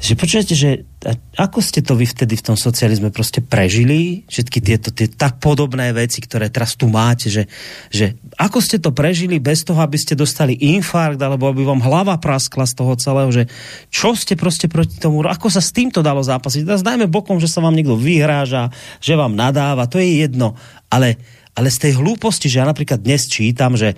že 0.00 0.12
počujete, 0.16 0.56
že 0.56 0.88
ako 1.36 1.60
ste 1.60 1.84
to 1.84 1.92
vy 1.92 2.08
vtedy 2.08 2.40
v 2.40 2.46
tom 2.52 2.56
socializme 2.56 3.12
prostě 3.12 3.44
prežili? 3.44 4.24
Všetky 4.32 4.58
tieto 4.64 4.88
tie 4.90 5.12
tak 5.12 5.36
podobné 5.44 5.92
veci, 5.92 6.24
ktoré 6.24 6.48
teraz 6.48 6.72
tu 6.72 6.88
máte, 6.88 7.28
že, 7.28 7.44
že 7.92 8.16
ako 8.40 8.58
ste 8.64 8.80
to 8.80 8.96
prežili 8.96 9.36
bez 9.36 9.60
toho, 9.60 9.76
aby 9.84 10.00
ste 10.00 10.16
dostali 10.16 10.56
infarkt, 10.56 11.20
alebo 11.20 11.52
aby 11.52 11.68
vám 11.68 11.84
hlava 11.84 12.16
praskla 12.16 12.64
z 12.64 12.74
toho 12.74 12.96
celého, 12.96 13.28
že 13.28 13.44
čo 13.92 14.16
ste 14.16 14.40
prostě 14.40 14.68
proti 14.68 14.96
tomu, 14.96 15.20
ako 15.20 15.52
sa 15.52 15.60
s 15.60 15.70
týmto 15.70 16.00
dalo 16.00 16.24
zápasiť? 16.24 16.64
Teraz 16.64 16.82
dajme 16.82 17.12
bokom, 17.12 17.36
že 17.38 17.52
sa 17.52 17.60
vám 17.60 17.76
niekto 17.76 18.00
vyhráža, 18.00 18.72
že 18.98 19.20
vám 19.20 19.36
nadáva, 19.36 19.86
to 19.86 20.00
je 20.00 20.24
jedno, 20.24 20.56
ale, 20.88 21.20
ale 21.52 21.68
z 21.68 21.78
tej 21.86 21.92
hlúposti, 22.00 22.48
že 22.48 22.64
ja 22.64 22.66
napríklad 22.66 23.04
dnes 23.04 23.28
čítam, 23.28 23.76
že 23.76 23.94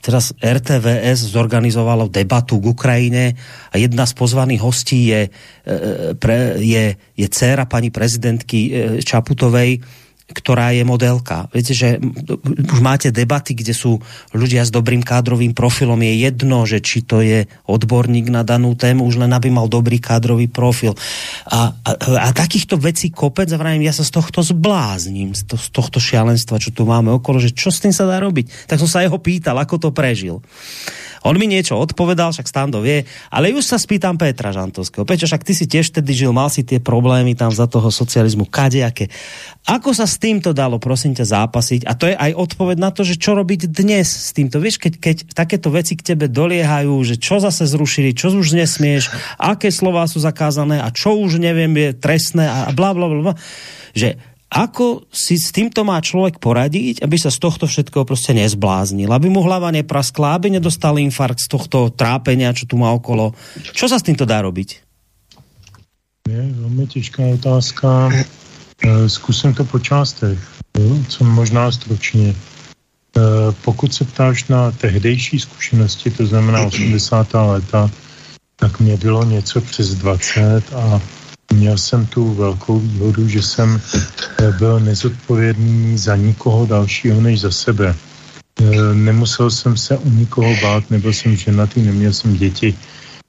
teraz 0.00 0.32
RTVS 0.38 1.34
zorganizovalo 1.34 2.08
debatu 2.08 2.58
k 2.62 2.70
Ukrajine 2.70 3.24
a 3.70 3.74
jedna 3.76 4.06
z 4.06 4.12
pozvaných 4.14 4.60
hostí 4.62 5.10
je, 5.10 5.28
e, 5.28 5.30
pre, 6.16 6.58
je, 6.62 6.96
je 6.96 7.26
dcera 7.28 7.66
pani 7.66 7.90
prezidentky 7.90 8.58
e, 8.58 8.70
Čaputovej, 9.02 9.82
ktorá 10.28 10.76
je 10.76 10.84
modelka. 10.84 11.48
Viete, 11.56 11.72
že 11.72 11.96
už 12.60 12.80
máte 12.84 13.08
debaty, 13.08 13.56
kde 13.56 13.72
sú 13.72 13.96
ľudia 14.36 14.60
s 14.60 14.68
dobrým 14.68 15.00
kádrovým 15.00 15.56
profilom. 15.56 15.96
Je 16.04 16.28
jedno, 16.28 16.68
že 16.68 16.84
či 16.84 17.00
to 17.00 17.24
je 17.24 17.48
odborník 17.64 18.28
na 18.28 18.44
danú 18.44 18.76
tému, 18.76 19.08
už 19.08 19.24
len 19.24 19.32
aby 19.32 19.48
mal 19.48 19.72
dobrý 19.72 19.96
kádrový 19.96 20.52
profil. 20.52 20.92
A, 21.48 21.72
a, 21.72 21.90
a 22.20 22.28
takýchto 22.36 22.76
vecí 22.76 23.08
kopec, 23.08 23.48
a 23.48 23.58
ja 23.80 23.94
sa 23.96 24.04
z 24.04 24.12
tohto 24.12 24.44
zblázním, 24.44 25.32
z, 25.32 25.48
to, 25.48 25.56
z 25.56 25.68
tohto 25.72 25.96
šialenstva, 25.96 26.60
čo 26.60 26.76
tu 26.76 26.84
máme 26.84 27.08
okolo, 27.08 27.40
že 27.40 27.56
čo 27.56 27.72
s 27.72 27.80
tým 27.80 27.96
sa 27.96 28.04
dá 28.04 28.20
robiť. 28.20 28.68
Tak 28.68 28.76
som 28.76 28.88
sa 28.88 29.00
jeho 29.00 29.16
pýtal, 29.16 29.56
ako 29.56 29.80
to 29.80 29.90
prežil. 29.96 30.44
On 31.26 31.34
mi 31.34 31.50
niečo 31.50 31.74
odpovedal, 31.74 32.30
však 32.30 32.46
Stando 32.46 32.78
vie, 32.84 33.02
ale 33.32 33.50
už 33.50 33.64
sa 33.64 33.78
spýtam 33.80 34.14
Petra 34.20 34.54
Žantovského. 34.54 35.02
Peťo, 35.02 35.26
však 35.26 35.42
ty 35.42 35.52
si 35.56 35.64
tiež 35.66 35.90
vtedy 35.90 36.14
žil, 36.14 36.30
mal 36.30 36.52
si 36.52 36.62
tie 36.62 36.78
problémy 36.78 37.34
tam 37.34 37.50
za 37.50 37.66
toho 37.66 37.90
socializmu, 37.90 38.46
kadejaké. 38.46 39.10
Ako 39.68 39.92
sa 39.92 40.08
s 40.08 40.16
týmto 40.16 40.56
dalo, 40.56 40.80
prosím 40.80 41.12
ťa, 41.12 41.44
zápasiť? 41.44 41.84
A 41.84 41.92
to 41.92 42.08
je 42.08 42.16
aj 42.16 42.32
odpoveď 42.32 42.76
na 42.80 42.90
to, 42.94 43.04
že 43.04 43.20
čo 43.20 43.36
robiť 43.36 43.68
dnes 43.68 44.08
s 44.08 44.30
týmto. 44.32 44.62
Vieš, 44.62 44.80
keď, 44.80 44.94
keď 44.96 45.16
takéto 45.36 45.68
veci 45.68 45.98
k 45.98 46.14
tebe 46.14 46.30
doliehajú, 46.30 46.96
že 47.04 47.20
čo 47.20 47.36
zase 47.42 47.68
zrušili, 47.68 48.16
čo 48.16 48.32
už 48.32 48.56
nesmieš, 48.56 49.12
aké 49.36 49.68
slova 49.68 50.08
sú 50.08 50.24
zakázané 50.24 50.80
a 50.80 50.88
čo 50.88 51.20
už 51.20 51.36
neviem 51.36 51.72
je 51.76 51.88
trestné 51.92 52.48
a 52.48 52.72
bla 52.72 52.96
bla 52.96 53.06
bla. 53.08 53.34
Že 53.92 54.16
ako 54.48 55.04
si 55.12 55.36
s 55.36 55.52
týmto 55.52 55.84
má 55.84 56.00
člověk 56.00 56.40
poradiť, 56.40 57.04
aby 57.04 57.16
sa 57.20 57.28
z 57.28 57.38
tohto 57.38 57.68
všetkého 57.68 58.04
prostě 58.04 58.32
nezbláznil, 58.32 59.12
aby 59.12 59.28
mu 59.28 59.44
hlava 59.44 59.70
nepraskla, 59.70 60.34
aby 60.34 60.50
nedostal 60.50 60.96
infarkt 60.98 61.40
z 61.44 61.48
tohto 61.52 61.92
trápenia, 61.92 62.56
čo 62.56 62.64
tu 62.64 62.80
má 62.80 62.88
okolo. 62.96 63.36
Čo 63.60 63.92
sa 63.92 64.00
s 64.00 64.06
týmto 64.08 64.24
dá 64.24 64.40
robiť? 64.40 64.80
Je 66.28 66.42
velmi 66.60 66.86
těžká 66.86 67.22
otázka. 67.40 68.12
Eh, 68.12 69.08
zkusím 69.08 69.54
to 69.54 69.64
po 69.64 69.78
částech, 69.78 70.38
co 71.08 71.24
možná 71.24 71.72
stručně. 71.72 72.34
Eh, 73.16 73.20
pokud 73.64 73.94
se 73.94 74.04
ptáš 74.04 74.48
na 74.48 74.70
tehdejší 74.70 75.40
zkušenosti, 75.40 76.10
to 76.10 76.26
znamená 76.26 76.62
80. 76.66 77.46
léta, 77.46 77.90
tak 78.56 78.80
mě 78.80 78.96
bylo 78.96 79.24
něco 79.24 79.60
přes 79.60 79.94
20 79.94 80.62
a 80.72 81.00
měl 81.52 81.78
jsem 81.78 82.06
tu 82.06 82.34
velkou 82.34 82.78
výhodu, 82.78 83.28
že 83.28 83.42
jsem 83.42 83.80
eh, 84.38 84.52
byl 84.58 84.80
nezodpovědný 84.80 85.98
za 85.98 86.16
nikoho 86.16 86.66
dalšího 86.66 87.20
než 87.20 87.40
za 87.40 87.50
sebe. 87.50 87.94
Nemusel 88.92 89.50
jsem 89.50 89.76
se 89.76 89.98
o 89.98 90.08
nikoho 90.10 90.50
bát, 90.62 90.90
nebyl 90.90 91.12
jsem 91.12 91.36
ženatý, 91.36 91.82
neměl 91.82 92.12
jsem 92.12 92.34
děti 92.34 92.74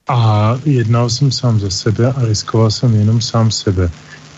a 0.08 0.58
jednal 0.64 1.10
jsem 1.10 1.30
sám 1.30 1.60
za 1.60 1.70
sebe 1.70 2.12
a 2.12 2.24
riskoval 2.24 2.70
jsem 2.70 2.94
jenom 2.94 3.20
sám 3.20 3.50
sebe 3.50 3.90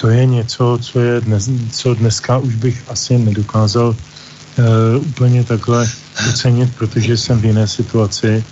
to 0.02 0.10
je 0.10 0.26
něco, 0.26 0.78
co, 0.82 1.00
je 1.00 1.20
dnes, 1.20 1.50
co 1.70 1.94
dneska 1.94 2.38
už 2.38 2.54
bych 2.54 2.82
asi 2.88 3.18
nedokázal 3.18 3.94
uh, 3.94 5.06
úplně 5.06 5.44
takhle 5.44 5.86
ocenit, 6.30 6.74
protože 6.74 7.16
jsem 7.16 7.40
v 7.40 7.44
jiné 7.44 7.68
situaci. 7.68 8.44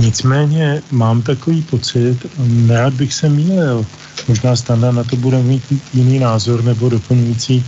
Nicméně 0.00 0.82
mám 0.90 1.22
takový 1.22 1.62
pocit, 1.62 2.16
nerad 2.38 2.94
bych 2.94 3.14
se 3.14 3.28
mýlil, 3.28 3.86
Možná 4.28 4.56
Standa 4.56 4.92
na 4.92 5.04
to 5.04 5.16
bude 5.16 5.42
mít 5.42 5.62
jiný 5.94 6.18
názor 6.18 6.64
nebo 6.64 6.88
doplňující. 6.88 7.64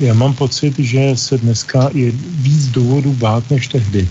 Já 0.00 0.14
mám 0.14 0.34
pocit, 0.34 0.78
že 0.78 1.16
se 1.16 1.38
dneska 1.38 1.90
je 1.94 2.12
víc 2.40 2.66
důvodů 2.66 3.12
bát 3.12 3.50
než 3.50 3.68
tehdy. 3.68 4.08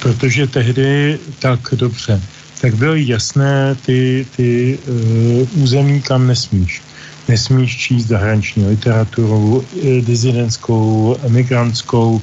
Protože 0.00 0.46
tehdy 0.46 1.18
tak 1.38 1.60
dobře, 1.72 2.22
tak 2.60 2.74
byly 2.74 3.08
jasné 3.08 3.76
ty, 3.86 4.26
ty 4.36 4.78
uh, 4.88 5.62
území, 5.62 6.02
kam 6.02 6.26
nesmíš 6.26 6.82
nesmíš 7.28 7.76
číst 7.76 8.06
zahraniční 8.06 8.66
literaturu, 8.66 9.64
dizidentskou, 10.00 11.16
emigrantskou, 11.22 12.22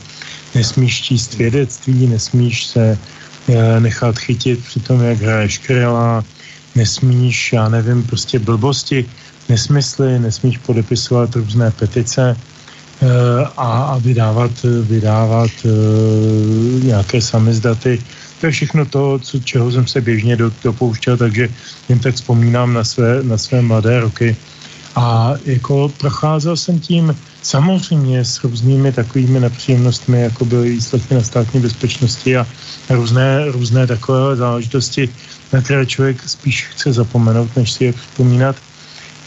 nesmíš 0.56 1.02
číst 1.02 1.34
vědectví, 1.34 2.08
nesmíš 2.08 2.66
se 2.66 2.92
eh, 2.92 2.98
nechat 3.80 4.20
chytit 4.20 4.66
při 4.66 4.80
tom, 4.80 5.02
jak 5.02 5.22
hraješ 5.22 5.58
kryla, 5.58 6.24
nesmíš, 6.76 7.54
já 7.54 7.70
nevím, 7.70 8.04
prostě 8.04 8.40
blbosti, 8.40 9.06
nesmysly, 9.50 10.20
nesmíš 10.20 10.58
podepisovat 10.58 11.36
různé 11.36 11.72
petice 11.72 12.38
eh, 13.02 13.08
a, 13.58 13.70
a 13.84 13.98
vydávat, 13.98 14.52
vydávat 14.82 15.52
uh, 15.66 16.84
nějaké 16.84 17.22
samizdaty. 17.22 18.00
To 18.40 18.46
je 18.46 18.52
všechno 18.52 18.86
to, 18.86 19.20
co, 19.20 19.40
čeho 19.40 19.72
jsem 19.72 19.88
se 19.88 20.02
běžně 20.02 20.38
dopouštěl, 20.64 21.18
takže 21.18 21.50
jen 21.90 22.00
tak 22.00 22.16
vzpomínám 22.16 22.74
na 22.74 22.84
své, 22.84 23.24
na 23.24 23.38
své 23.38 23.62
mladé 23.62 24.00
roky. 24.00 24.36
A 24.96 25.34
jako 25.46 25.92
procházel 25.98 26.58
jsem 26.58 26.80
tím 26.80 27.16
samozřejmě 27.42 28.26
s 28.26 28.44
různými 28.44 28.92
takovými 28.92 29.40
nepříjemnostmi, 29.40 30.22
jako 30.22 30.46
byly 30.46 30.70
výslechy 30.70 31.16
na 31.16 31.24
státní 31.24 31.60
bezpečnosti 31.60 32.38
a 32.38 32.48
různé, 32.90 33.52
různé 33.52 33.88
takové 33.88 34.36
záležitosti, 34.36 35.10
na 35.54 35.62
které 35.62 35.86
člověk 35.86 36.30
spíš 36.30 36.66
chce 36.66 36.94
zapomenout, 36.94 37.56
než 37.56 37.72
si 37.72 37.84
je 37.84 37.94
připomínat. 37.94 38.56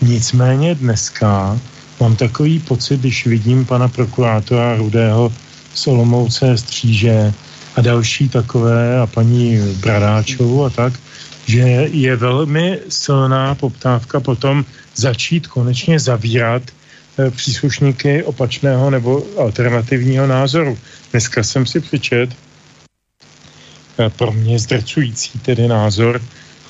Nicméně 0.02 0.74
dneska 0.74 1.58
mám 2.00 2.16
takový 2.16 2.58
pocit, 2.58 3.00
když 3.00 3.26
vidím 3.26 3.66
pana 3.66 3.88
prokurátora 3.88 4.76
Rudého 4.76 5.32
Solomouce, 5.74 6.58
Stříže 6.58 7.32
a 7.76 7.80
další 7.80 8.28
takové 8.28 9.00
a 9.00 9.06
paní 9.06 9.58
Bradáčovou 9.80 10.64
a 10.64 10.70
tak, 10.70 10.92
že 11.46 11.60
je 11.92 12.16
velmi 12.16 12.78
silná 12.88 13.54
poptávka 13.54 14.20
potom 14.20 14.64
začít 14.94 15.46
konečně 15.46 16.00
zavírat 16.00 16.62
příslušníky 17.30 18.22
opačného 18.22 18.90
nebo 18.90 19.26
alternativního 19.38 20.26
názoru. 20.26 20.78
Dneska 21.10 21.42
jsem 21.42 21.66
si 21.66 21.80
přečet 21.80 22.30
e, 23.98 24.10
pro 24.10 24.32
mě 24.32 24.58
zdrcující 24.58 25.38
tedy 25.38 25.68
názor 25.68 26.20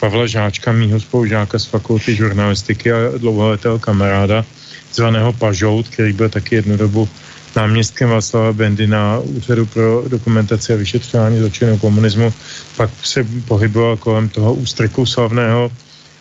Pavla 0.00 0.26
Žáčka, 0.26 0.72
mýho 0.72 1.00
spolužáka 1.00 1.58
z 1.58 1.64
fakulty 1.64 2.14
žurnalistiky 2.14 2.92
a 2.92 2.96
dlouholetého 3.18 3.78
kamaráda, 3.78 4.44
zvaného 4.92 5.32
Pažout, 5.32 5.88
který 5.88 6.12
byl 6.12 6.28
taky 6.28 6.54
jednu 6.54 6.76
dobu 6.76 7.08
náměstkem 7.56 8.08
Václava 8.08 8.52
Bendy 8.52 8.86
na 8.86 9.18
Úřadu 9.18 9.66
pro 9.66 10.04
dokumentaci 10.08 10.72
a 10.72 10.76
vyšetřování 10.76 11.38
zločinu 11.38 11.78
komunismu, 11.78 12.34
pak 12.76 12.90
se 13.02 13.26
pohyboval 13.48 13.96
kolem 13.96 14.28
toho 14.28 14.54
ústreku 14.54 15.06
slavného 15.06 15.72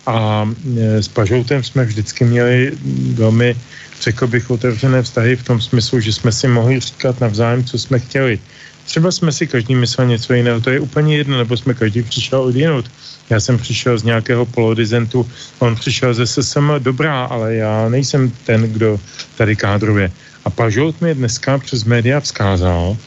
a 0.06 0.50
e, 0.78 1.04
s 1.04 1.08
Pažoutem 1.08 1.64
jsme 1.64 1.86
vždycky 1.86 2.26
měli 2.26 2.72
velmi, 3.14 3.56
řekl 4.02 4.28
bych, 4.28 4.50
otevřené 4.50 5.02
vztahy 5.02 5.36
v 5.36 5.44
tom 5.44 5.62
smyslu, 5.62 6.00
že 6.00 6.14
jsme 6.14 6.32
si 6.32 6.48
mohli 6.48 6.80
říkat 6.80 7.20
navzájem, 7.20 7.64
co 7.64 7.80
jsme 7.80 8.00
chtěli. 8.00 8.40
Třeba 8.86 9.12
jsme 9.12 9.32
si 9.32 9.48
každý 9.48 9.76
myslel 9.76 10.08
něco 10.08 10.34
jiného, 10.34 10.62
to 10.62 10.70
je 10.70 10.80
úplně 10.80 11.18
jedno, 11.18 11.38
nebo 11.38 11.58
jsme 11.58 11.74
každý 11.74 12.04
přišel 12.04 12.42
odjinout. 12.42 12.92
Já 13.30 13.40
jsem 13.40 13.58
přišel 13.58 13.98
z 13.98 14.04
nějakého 14.04 14.46
polodizentu, 14.46 15.30
on 15.60 15.76
přišel 15.76 16.14
ze 16.14 16.28
SSM, 16.28 16.72
dobrá, 16.80 17.26
ale 17.26 17.56
já 17.56 17.90
nejsem 17.90 18.32
ten, 18.46 18.62
kdo 18.62 19.00
tady 19.38 19.56
kádruje. 19.56 20.12
A 20.46 20.50
Pažout 20.50 21.02
mi 21.02 21.16
dneska 21.16 21.58
přes 21.58 21.84
média 21.84 22.20
vzkázal, 22.20 22.98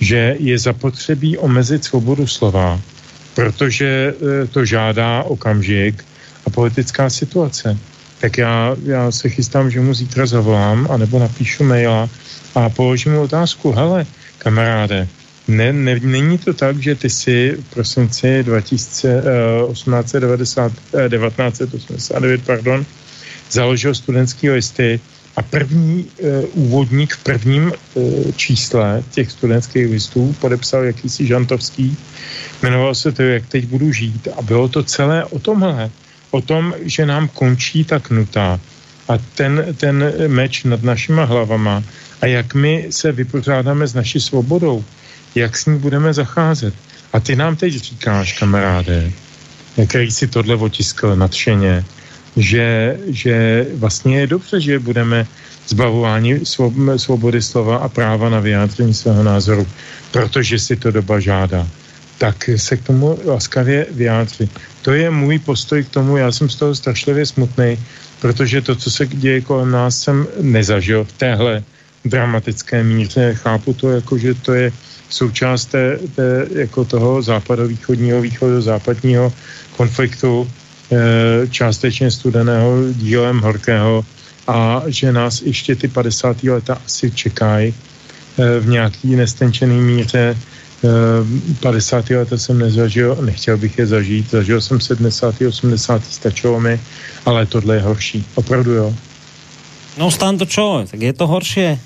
že 0.00 0.36
je 0.38 0.58
zapotřebí 0.58 1.38
omezit 1.38 1.84
svobodu 1.84 2.26
slova, 2.26 2.80
protože 3.34 4.14
e, 4.14 4.46
to 4.46 4.64
žádá 4.64 5.22
okamžik, 5.22 6.04
a 6.46 6.50
politická 6.50 7.10
situace. 7.10 7.78
Tak 8.22 8.38
já, 8.38 8.76
já 8.84 9.10
se 9.10 9.28
chystám, 9.28 9.70
že 9.70 9.80
mu 9.80 9.94
zítra 9.94 10.26
zavolám, 10.26 10.88
anebo 10.90 11.18
napíšu 11.18 11.64
maila 11.64 12.08
a 12.54 12.70
položím 12.70 13.12
mu 13.12 13.22
otázku, 13.22 13.72
hele, 13.72 14.06
kamaráde, 14.38 15.08
ne, 15.48 15.72
ne, 15.72 16.00
není 16.02 16.38
to 16.38 16.54
tak, 16.54 16.78
že 16.78 16.94
ty 16.94 17.10
si 17.10 17.56
v 17.58 17.64
prosinci 17.74 18.44
1890, 18.62 20.72
eh, 20.94 21.08
1989 21.08 22.40
eh, 22.40 22.44
pardon, 22.46 22.86
založil 23.50 23.94
studentský 23.94 24.50
listy 24.50 25.00
a 25.36 25.42
první 25.42 26.04
e, 26.04 26.40
úvodník 26.40 27.14
v 27.14 27.24
prvním 27.24 27.72
e, 27.72 27.76
čísle 28.32 29.02
těch 29.10 29.30
studentských 29.30 29.90
listů 29.90 30.36
podepsal 30.40 30.84
jakýsi 30.84 31.26
Žantovský, 31.26 31.96
jmenoval 32.62 32.94
se 32.94 33.12
to, 33.12 33.22
jak 33.22 33.46
teď 33.46 33.66
budu 33.66 33.92
žít. 33.92 34.28
A 34.36 34.42
bylo 34.42 34.68
to 34.68 34.82
celé 34.82 35.24
o 35.24 35.38
tomhle 35.38 35.90
o 36.32 36.40
tom, 36.40 36.74
že 36.82 37.06
nám 37.06 37.28
končí 37.28 37.84
ta 37.84 38.00
knutá 38.00 38.60
a 39.08 39.18
ten, 39.34 39.76
ten 39.76 40.12
meč 40.26 40.64
nad 40.64 40.82
našima 40.82 41.24
hlavama 41.24 41.84
a 42.20 42.26
jak 42.26 42.54
my 42.54 42.86
se 42.90 43.12
vypořádáme 43.12 43.86
s 43.86 43.94
naší 43.94 44.20
svobodou, 44.20 44.84
jak 45.34 45.56
s 45.56 45.66
ní 45.66 45.78
budeme 45.78 46.14
zacházet. 46.14 46.74
A 47.12 47.20
ty 47.20 47.36
nám 47.36 47.56
teď 47.56 47.74
říkáš, 47.74 48.38
kamaráde, 48.38 49.12
který 49.86 50.10
si 50.10 50.26
tohle 50.26 50.56
otiskl 50.56 51.16
nadšeně, 51.16 51.84
že, 52.36 52.96
že 53.06 53.66
vlastně 53.74 54.20
je 54.20 54.26
dobře, 54.26 54.60
že 54.60 54.78
budeme 54.78 55.26
zbavováni 55.68 56.40
svobody 56.96 57.42
slova 57.42 57.76
a 57.76 57.88
práva 57.88 58.28
na 58.28 58.40
vyjádření 58.40 58.94
svého 58.94 59.22
názoru, 59.22 59.66
protože 60.10 60.58
si 60.58 60.76
to 60.76 60.90
doba 60.90 61.20
žádá 61.20 61.68
tak 62.22 62.50
se 62.56 62.76
k 62.76 62.82
tomu 62.82 63.18
laskavě 63.24 63.86
vyjádřit. 63.90 64.50
To 64.82 64.92
je 64.92 65.10
můj 65.10 65.38
postoj 65.38 65.84
k 65.84 65.88
tomu, 65.88 66.16
já 66.16 66.32
jsem 66.32 66.48
z 66.48 66.56
toho 66.56 66.74
strašlivě 66.74 67.26
smutný, 67.26 67.78
protože 68.20 68.60
to, 68.60 68.74
co 68.76 68.90
se 68.90 69.06
děje 69.06 69.40
kolem 69.40 69.70
nás, 69.70 69.98
jsem 69.98 70.26
nezažil 70.40 71.04
v 71.04 71.12
téhle 71.12 71.62
dramatické 72.04 72.84
míře. 72.84 73.34
Chápu 73.34 73.74
to 73.74 73.90
jako, 73.90 74.18
že 74.18 74.34
to 74.34 74.54
je 74.54 74.72
součást 75.08 75.66
té, 75.66 75.98
té, 76.16 76.46
jako 76.54 76.84
toho 76.84 77.22
západovýchodního, 77.22 78.20
východo-západního 78.20 79.32
konfliktu, 79.76 80.50
e, 80.92 81.48
částečně 81.48 82.10
studeného 82.10 82.92
dílem 82.92 83.40
horkého 83.40 84.04
a 84.46 84.82
že 84.86 85.12
nás 85.12 85.42
ještě 85.42 85.76
ty 85.76 85.88
50. 85.88 86.42
leta 86.42 86.78
asi 86.86 87.10
čekají 87.10 87.74
e, 88.38 88.60
v 88.60 88.68
nějaký 88.68 89.16
nestenčený 89.16 89.80
míře 89.80 90.36
50. 91.60 92.10
Eh, 92.10 92.16
leta 92.16 92.38
jsem 92.38 92.58
nezažil, 92.58 93.18
nechtěl 93.20 93.56
bych 93.56 93.78
je 93.78 93.86
zažít, 93.86 94.30
zažil 94.30 94.60
jsem 94.60 94.80
70. 94.80 95.34
80. 95.48 96.04
stačilo 96.04 96.60
mi, 96.60 96.80
ale 97.26 97.46
tohle 97.46 97.74
je 97.74 97.80
horší, 97.80 98.26
opravdu 98.34 98.72
jo. 98.72 98.94
No 99.98 100.10
stan 100.10 100.38
to 100.38 100.46
čo, 100.48 100.84
tak 100.90 101.00
je 101.00 101.12
to 101.12 101.26
horší. 101.26 101.78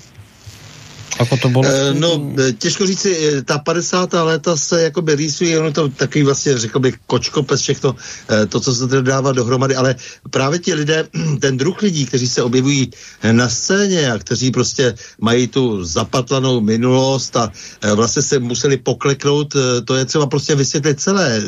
Ako 1.19 1.37
to 1.37 1.49
bylo? 1.49 1.65
E, 1.65 1.93
no, 1.93 2.21
těžko 2.57 2.85
říct 2.85 2.99
si, 2.99 3.11
eh, 3.17 3.41
ta 3.41 3.57
50. 3.57 4.23
léta 4.23 4.57
se 4.57 4.81
jakoby 4.81 5.15
rýsují, 5.15 5.57
ono 5.57 5.71
to 5.71 5.89
takový 5.89 6.23
vlastně, 6.23 6.57
řekl 6.57 6.79
bych, 6.79 6.95
kočkopes 7.07 7.61
všechno, 7.61 7.95
e, 8.29 8.45
to, 8.45 8.59
co 8.59 8.75
se 8.75 8.87
tady 8.87 9.03
dává 9.03 9.31
dohromady, 9.31 9.75
ale 9.75 9.95
právě 10.29 10.59
ti 10.59 10.73
lidé, 10.73 11.07
ten 11.41 11.57
druh 11.57 11.81
lidí, 11.81 12.05
kteří 12.05 12.27
se 12.27 12.43
objevují 12.43 12.91
na 13.31 13.49
scéně 13.49 14.11
a 14.11 14.17
kteří 14.17 14.51
prostě 14.51 14.93
mají 15.21 15.47
tu 15.47 15.83
zapatlanou 15.83 16.61
minulost 16.61 17.35
a 17.35 17.51
vlastně 17.95 18.21
se 18.21 18.39
museli 18.39 18.77
pokleknout, 18.77 19.55
to 19.85 19.95
je 19.95 20.05
třeba 20.05 20.25
prostě 20.25 20.55
vysvětlit 20.55 20.99
celé, 20.99 21.41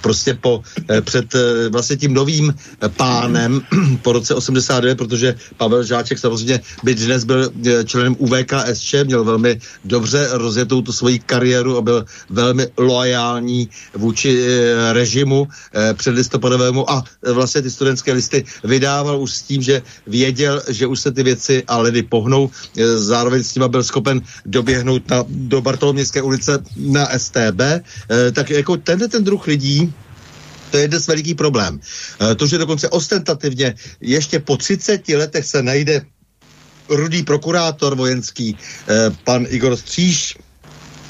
prostě 0.00 0.34
po, 0.34 0.62
před 1.00 1.32
vlastně 1.70 1.96
tím 1.96 2.14
novým 2.14 2.54
pánem 2.96 3.60
po 4.02 4.12
roce 4.12 4.34
89, 4.34 4.98
protože 4.98 5.34
Pavel 5.56 5.84
Žáček 5.84 6.18
samozřejmě 6.18 6.60
by 6.82 6.94
dnes 6.94 7.24
byl 7.24 7.52
členem 7.84 8.16
UVKS 8.18 8.73
KSČ, 8.74 8.94
měl 9.04 9.24
velmi 9.24 9.60
dobře 9.84 10.28
rozjetou 10.32 10.82
tu 10.82 10.92
svoji 10.92 11.18
kariéru 11.18 11.76
a 11.76 11.82
byl 11.82 12.04
velmi 12.30 12.66
loajální 12.76 13.68
vůči 13.94 14.42
e, 14.42 14.92
režimu 14.92 15.48
e, 15.74 15.94
předlistopadovému 15.94 16.90
a 16.90 17.04
e, 17.22 17.32
vlastně 17.32 17.62
ty 17.62 17.70
studentské 17.70 18.12
listy 18.12 18.44
vydával 18.64 19.20
už 19.20 19.32
s 19.32 19.42
tím, 19.42 19.62
že 19.62 19.82
věděl, 20.06 20.62
že 20.68 20.86
už 20.86 21.00
se 21.00 21.12
ty 21.12 21.22
věci 21.22 21.62
a 21.66 21.78
ledy 21.78 22.02
pohnou. 22.02 22.50
Zároveň 22.96 23.42
s 23.42 23.52
tím 23.52 23.62
byl 23.68 23.84
schopen 23.84 24.20
doběhnout 24.46 25.10
na, 25.10 25.24
do 25.28 25.60
Bartolomějské 25.60 26.22
ulice 26.22 26.58
na 26.76 27.08
STB. 27.18 27.60
Tak 28.32 28.50
jako 28.50 28.76
tenhle 28.76 29.08
ten 29.08 29.24
druh 29.24 29.46
lidí 29.46 29.92
to 30.70 30.78
je 30.78 30.88
dnes 30.88 31.06
veliký 31.06 31.34
problém. 31.34 31.80
To, 32.36 32.46
že 32.46 32.58
dokonce 32.58 32.88
ostentativně 32.88 33.74
ještě 34.00 34.38
po 34.40 34.56
30 34.56 35.08
letech 35.08 35.46
se 35.46 35.62
najde 35.62 36.02
rudý 36.88 37.22
prokurátor 37.22 37.94
vojenský, 37.94 38.58
eh, 38.88 39.10
pan 39.24 39.46
Igor 39.48 39.76
Stříž, 39.76 40.36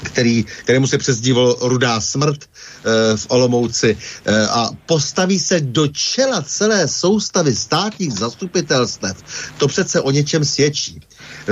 který, 0.05 0.43
kterému 0.43 0.87
se 0.87 0.97
přezdívalo 0.97 1.57
Rudá 1.61 2.01
smrt 2.01 2.43
e, 2.43 3.17
v 3.17 3.25
Olomouci 3.29 3.97
e, 4.25 4.47
a 4.47 4.69
postaví 4.85 5.39
se 5.39 5.59
do 5.59 5.87
čela 5.87 6.41
celé 6.41 6.87
soustavy 6.87 7.55
státních 7.55 8.13
zastupitelstev, 8.13 9.17
to 9.57 9.67
přece 9.67 10.01
o 10.01 10.11
něčem 10.11 10.45
svědčí. 10.45 10.99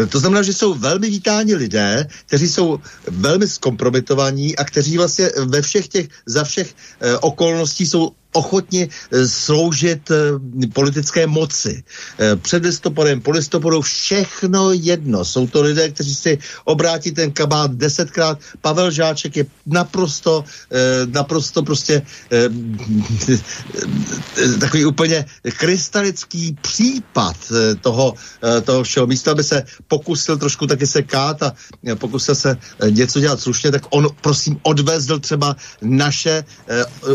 To 0.09 0.19
znamená, 0.19 0.41
že 0.41 0.53
jsou 0.53 0.73
velmi 0.73 1.09
vítáni 1.09 1.55
lidé, 1.55 2.07
kteří 2.25 2.47
jsou 2.47 2.79
velmi 3.07 3.47
zkompromitovaní 3.47 4.55
a 4.55 4.63
kteří 4.63 4.97
vlastně 4.97 5.29
ve 5.45 5.61
všech 5.61 5.87
těch, 5.87 6.07
za 6.25 6.43
všech 6.43 6.75
okolností 7.21 7.87
jsou 7.87 8.11
ochotni 8.33 8.89
eh, 8.89 9.27
sloužit 9.27 10.11
eh, 10.11 10.15
politické 10.73 11.27
moci. 11.27 11.83
Eh, 12.19 12.35
před 12.35 12.65
listopadem, 12.65 13.21
po 13.21 13.31
listopadu, 13.31 13.81
všechno 13.81 14.73
jedno. 14.73 15.25
Jsou 15.25 15.47
to 15.47 15.61
lidé, 15.61 15.89
kteří 15.89 16.15
si 16.15 16.37
obrátí 16.65 17.11
ten 17.11 17.31
kabát 17.31 17.71
desetkrát. 17.71 18.39
Pavel 18.61 18.91
Žáček 18.91 19.37
je 19.37 19.45
naprosto, 19.65 20.43
naprosto 21.05 21.63
prostě 21.63 22.01
takový 24.59 24.85
úplně 24.85 25.25
krystalický 25.57 26.57
případ 26.61 27.35
toho, 27.81 28.13
toho 28.63 28.83
všeho. 28.83 29.07
Místo, 29.07 29.31
aby 29.31 29.43
se 29.43 29.63
pokusil 29.87 30.37
trošku 30.37 30.67
taky 30.67 30.87
se 30.87 31.01
kát 31.01 31.43
a 31.43 31.53
pokusil 31.95 32.35
se 32.35 32.57
něco 32.89 33.19
dělat 33.19 33.39
slušně, 33.39 33.71
tak 33.71 33.83
on 33.89 34.07
prosím 34.21 34.59
odvezl 34.63 35.19
třeba 35.19 35.55
naše 35.81 36.43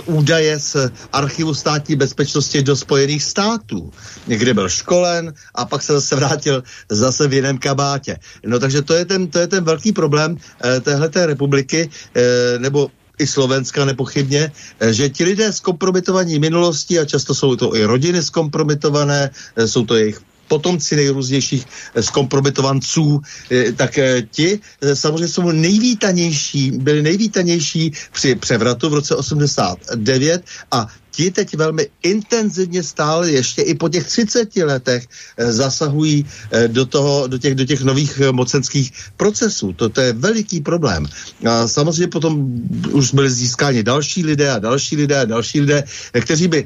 údaje 0.07 0.59
z 0.59 0.77
archivu 1.13 1.55
státní 1.55 1.97
bezpečnosti 1.97 2.63
do 2.63 2.77
Spojených 2.77 3.23
států, 3.23 3.93
kde 4.27 4.55
byl 4.55 4.69
školen 4.69 5.35
a 5.55 5.65
pak 5.65 5.83
se 5.83 5.93
zase 5.93 6.17
vrátil 6.17 6.63
zase 6.91 7.29
v 7.29 7.33
jiném 7.33 7.59
kabátě. 7.59 8.19
No 8.47 8.59
takže 8.59 8.83
to 8.83 8.95
je 8.95 9.05
ten, 9.05 9.27
to 9.27 9.39
je 9.39 9.47
ten 9.47 9.65
velký 9.65 9.93
problém 9.93 10.37
eh, 10.37 10.81
téhleté 10.81 11.27
republiky, 11.27 11.91
eh, 12.15 12.59
nebo 12.59 12.91
i 13.19 13.27
Slovenska 13.27 13.85
nepochybně, 13.85 14.53
eh, 14.81 14.93
že 14.93 15.09
ti 15.09 15.25
lidé 15.25 15.53
zkompromitovaní 15.53 16.39
minulostí, 16.39 16.99
a 16.99 17.05
často 17.05 17.35
jsou 17.35 17.57
to 17.57 17.77
i 17.77 17.85
rodiny 17.85 18.23
zkompromitované, 18.23 19.31
eh, 19.57 19.69
jsou 19.69 19.85
to 19.85 19.97
jejich 19.97 20.21
potomci 20.49 20.97
nejrůznějších 20.97 21.67
zkompromitovanců, 22.01 23.21
eh, 23.51 23.73
tak 23.73 23.99
eh, 23.99 24.23
ti 24.31 24.61
eh, 24.83 24.97
samozřejmě 24.97 25.29
jsou 25.29 25.51
nejvítanější, 25.53 26.71
byli 26.71 27.03
nejvítanější 27.03 27.93
při 28.13 28.35
převratu 28.35 28.91
v 28.91 28.95
roce 28.95 29.15
89 29.15 30.43
a 30.71 30.87
ti 31.19 31.31
teď 31.31 31.57
velmi 31.57 31.87
intenzivně 32.03 32.83
stále 32.83 33.31
ještě 33.31 33.63
i 33.63 33.75
po 33.75 33.89
těch 33.89 34.07
30 34.07 34.57
letech 34.57 35.03
eh, 35.03 35.53
zasahují 35.53 36.23
eh, 36.23 36.69
do, 36.69 36.87
toho, 36.87 37.27
do, 37.27 37.39
těch, 37.39 37.55
do 37.59 37.65
těch 37.67 37.83
nových 37.83 38.23
eh, 38.23 38.31
mocenských 38.33 38.93
procesů. 39.17 39.73
To, 39.73 39.89
to 39.89 40.01
je 40.01 40.13
veliký 40.13 40.63
problém. 40.63 41.11
A 41.43 41.67
samozřejmě 41.67 42.07
potom 42.07 42.63
už 42.95 43.15
byli 43.19 43.31
získáni 43.31 43.83
další 43.83 44.23
lidé 44.23 44.47
a 44.51 44.63
další 44.63 44.97
lidé 44.97 45.21
a 45.21 45.25
další 45.25 45.61
lidé, 45.61 45.85
kteří 46.15 46.49
by, 46.49 46.65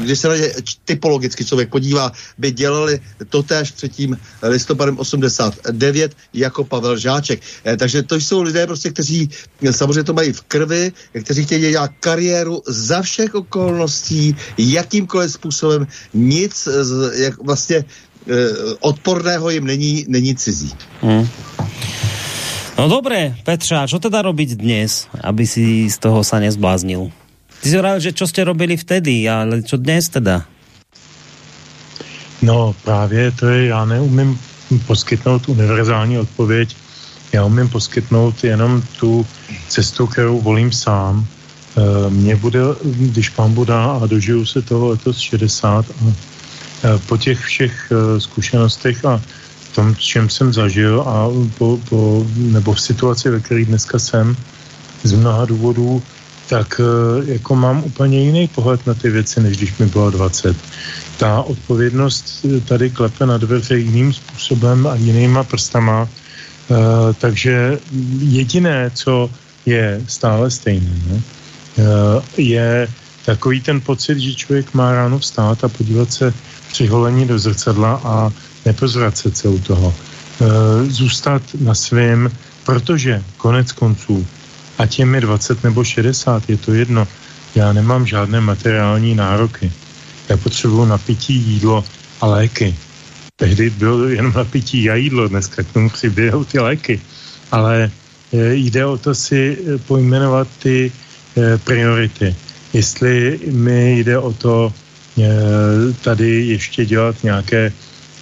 když 0.00 0.18
se 0.18 0.28
na 0.28 0.36
ně 0.36 0.50
typologicky 0.84 1.44
člověk 1.44 1.70
podívá, 1.70 2.12
by 2.38 2.50
dělali 2.50 3.00
totéž 3.28 3.70
před 3.70 3.92
tím 3.92 4.18
listopadem 4.42 4.98
89 4.98 6.16
jako 6.34 6.64
Pavel 6.64 6.98
Žáček. 6.98 7.40
Takže 7.78 8.02
to 8.02 8.16
jsou 8.16 8.42
lidé, 8.42 8.66
prostě, 8.66 8.90
kteří 8.90 9.30
samozřejmě 9.70 10.04
to 10.04 10.12
mají 10.12 10.32
v 10.32 10.42
krvi, 10.42 10.92
kteří 11.22 11.44
chtějí 11.44 11.70
dělat 11.70 11.90
kariéru 12.00 12.62
za 12.66 13.02
všech 13.02 13.34
okolností 13.34 13.83
okolností, 13.84 14.36
jakýmkoliv 14.58 15.32
způsobem, 15.32 15.86
nic 16.14 16.68
jak 17.14 17.38
vlastně 17.42 17.76
e, 17.76 17.84
odporného 18.80 19.50
jim 19.50 19.64
není, 19.64 20.04
není 20.08 20.34
cizí. 20.36 20.72
Hmm. 21.02 21.28
No 22.78 22.88
dobré, 22.88 23.38
Petra, 23.46 23.86
čo 23.86 24.02
teda 24.02 24.18
robiť 24.26 24.58
dnes, 24.58 25.06
aby 25.22 25.46
si 25.46 25.86
z 25.86 25.94
toho 25.94 26.26
sa 26.26 26.42
nezbláznil? 26.42 27.06
Ty 27.62 27.66
si 27.70 27.74
hovoril, 27.78 28.02
že 28.02 28.10
čo 28.10 28.26
ste 28.26 28.42
robili 28.42 28.74
vtedy, 28.74 29.30
ale 29.30 29.62
čo 29.62 29.78
dnes 29.78 30.10
teda? 30.10 30.42
No 32.42 32.74
právě 32.82 33.30
to 33.30 33.46
je, 33.46 33.66
já 33.70 33.84
neumím 33.84 34.38
poskytnout 34.86 35.48
univerzální 35.48 36.18
odpověď, 36.18 36.76
já 37.32 37.44
umím 37.44 37.68
poskytnout 37.68 38.44
jenom 38.44 38.82
tu 38.98 39.26
cestu, 39.68 40.06
kterou 40.06 40.40
volím 40.40 40.72
sám 40.72 41.26
Eh, 41.76 42.10
mně 42.10 42.36
bude, 42.36 42.60
když 42.84 43.28
pán 43.28 43.54
Buda 43.54 43.84
a 43.84 44.06
dožiju 44.06 44.46
se 44.46 44.62
toho 44.62 44.88
letos 44.88 45.18
60 45.18 45.86
a 45.90 46.04
eh, 46.84 46.98
po 47.06 47.16
těch 47.16 47.40
všech 47.40 47.92
eh, 47.92 48.20
zkušenostech 48.20 49.04
a 49.04 49.22
tom, 49.74 49.96
čem 49.96 50.30
jsem 50.30 50.52
zažil 50.52 51.02
a 51.02 51.26
po, 51.58 51.80
po, 51.88 52.26
nebo 52.36 52.72
v 52.72 52.80
situaci, 52.80 53.30
ve 53.30 53.40
které 53.40 53.64
dneska 53.64 53.98
jsem, 53.98 54.36
z 55.02 55.12
mnoha 55.12 55.44
důvodů, 55.44 56.02
tak 56.48 56.80
jako 57.26 57.56
mám 57.56 57.82
úplně 57.84 58.22
jiný 58.22 58.48
pohled 58.48 58.86
na 58.86 58.94
ty 58.94 59.10
věci, 59.10 59.40
než 59.40 59.56
když 59.56 59.78
mi 59.78 59.86
bylo 59.86 60.10
20. 60.10 60.56
Ta 61.18 61.42
odpovědnost 61.42 62.46
tady 62.64 62.90
klepe 62.90 63.26
na 63.26 63.38
dveře 63.38 63.78
jiným 63.78 64.12
způsobem 64.12 64.86
a 64.86 64.94
jinýma 64.94 65.44
prstama, 65.44 66.08
takže 67.18 67.78
jediné, 68.18 68.90
co 68.94 69.30
je 69.66 70.00
stále 70.06 70.50
stejné, 70.50 70.90
ne? 71.10 71.22
Eh, 71.78 72.22
je 72.36 72.88
takový 73.24 73.60
ten 73.60 73.80
pocit, 73.80 74.18
že 74.18 74.34
člověk 74.34 74.74
má 74.74 74.92
ráno 74.92 75.18
vstát 75.18 75.64
a 75.64 75.68
podívat 75.68 76.12
se 76.12 76.34
při 76.68 76.86
holení 76.86 77.26
do 77.26 77.38
zrcadla 77.38 78.00
a 78.04 78.30
nepozvracet 78.64 79.36
se 79.36 79.48
u 79.48 79.58
toho. 79.58 79.94
Eh, 79.94 80.46
zůstat 80.86 81.42
na 81.60 81.74
svém, 81.74 82.30
protože 82.64 83.22
konec 83.36 83.72
konců, 83.72 84.26
ať 84.78 84.98
je 84.98 85.06
mi 85.06 85.20
20 85.20 85.64
nebo 85.64 85.84
60, 85.84 86.50
je 86.50 86.56
to 86.56 86.74
jedno, 86.74 87.08
já 87.54 87.72
nemám 87.72 88.06
žádné 88.06 88.40
materiální 88.40 89.14
nároky. 89.14 89.72
Já 90.28 90.36
potřebuji 90.36 90.84
napití, 90.84 91.34
jídlo 91.34 91.84
a 92.20 92.26
léky. 92.26 92.74
Tehdy 93.36 93.70
bylo 93.70 94.08
jenom 94.08 94.32
napití 94.36 94.90
a 94.90 94.94
jídlo, 94.94 95.28
dneska 95.28 95.62
k 95.62 95.72
tomu 95.72 95.90
přiběhou 95.90 96.44
ty 96.44 96.58
léky. 96.58 97.00
Ale 97.50 97.90
eh, 98.32 98.54
jde 98.54 98.86
o 98.86 98.98
to 98.98 99.14
si 99.14 99.58
pojmenovat 99.86 100.48
ty 100.62 100.92
priority. 101.64 102.36
Jestli 102.72 103.40
mi 103.50 103.98
jde 103.98 104.18
o 104.18 104.32
to 104.32 104.72
eh, 105.18 105.24
tady 106.02 106.46
ještě 106.46 106.84
dělat 106.84 107.16
nějaké, 107.22 107.72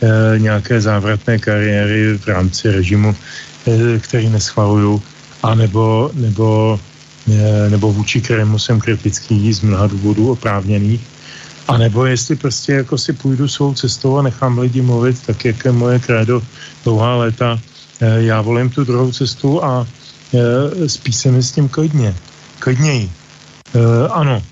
eh, 0.02 0.38
nějaké 0.38 0.80
závratné 0.80 1.38
kariéry 1.38 2.18
v 2.18 2.26
rámci 2.26 2.70
režimu, 2.70 3.16
který 4.00 4.28
neschvaluju, 4.28 5.02
anebo, 5.42 6.10
nebo, 6.14 6.80
nebo 7.68 7.92
vůči 7.92 8.20
kterému 8.20 8.58
jsem 8.58 8.80
kritický 8.80 9.52
z 9.52 9.60
mnoha 9.60 9.86
důvodů 9.86 10.32
oprávněných, 10.32 11.00
a 11.68 11.78
nebo 11.78 12.04
jestli 12.04 12.36
prostě 12.36 12.72
jako 12.82 12.98
si 12.98 13.12
půjdu 13.12 13.48
svou 13.48 13.74
cestou 13.74 14.18
a 14.18 14.22
nechám 14.22 14.58
lidi 14.58 14.82
mluvit, 14.82 15.16
tak 15.26 15.44
jak 15.44 15.64
je 15.64 15.72
moje 15.72 15.98
krédo 15.98 16.42
dlouhá 16.84 17.16
léta, 17.16 17.60
já 18.00 18.40
volím 18.42 18.70
tu 18.70 18.84
druhou 18.84 19.12
cestu 19.12 19.64
a 19.64 19.86
spíš 20.86 21.16
se 21.16 21.30
mi 21.30 21.42
s 21.42 21.52
tím 21.52 21.68
klidně 21.68 22.14
klidněji. 22.62 23.10
E, 23.74 24.08
ano, 24.08 24.42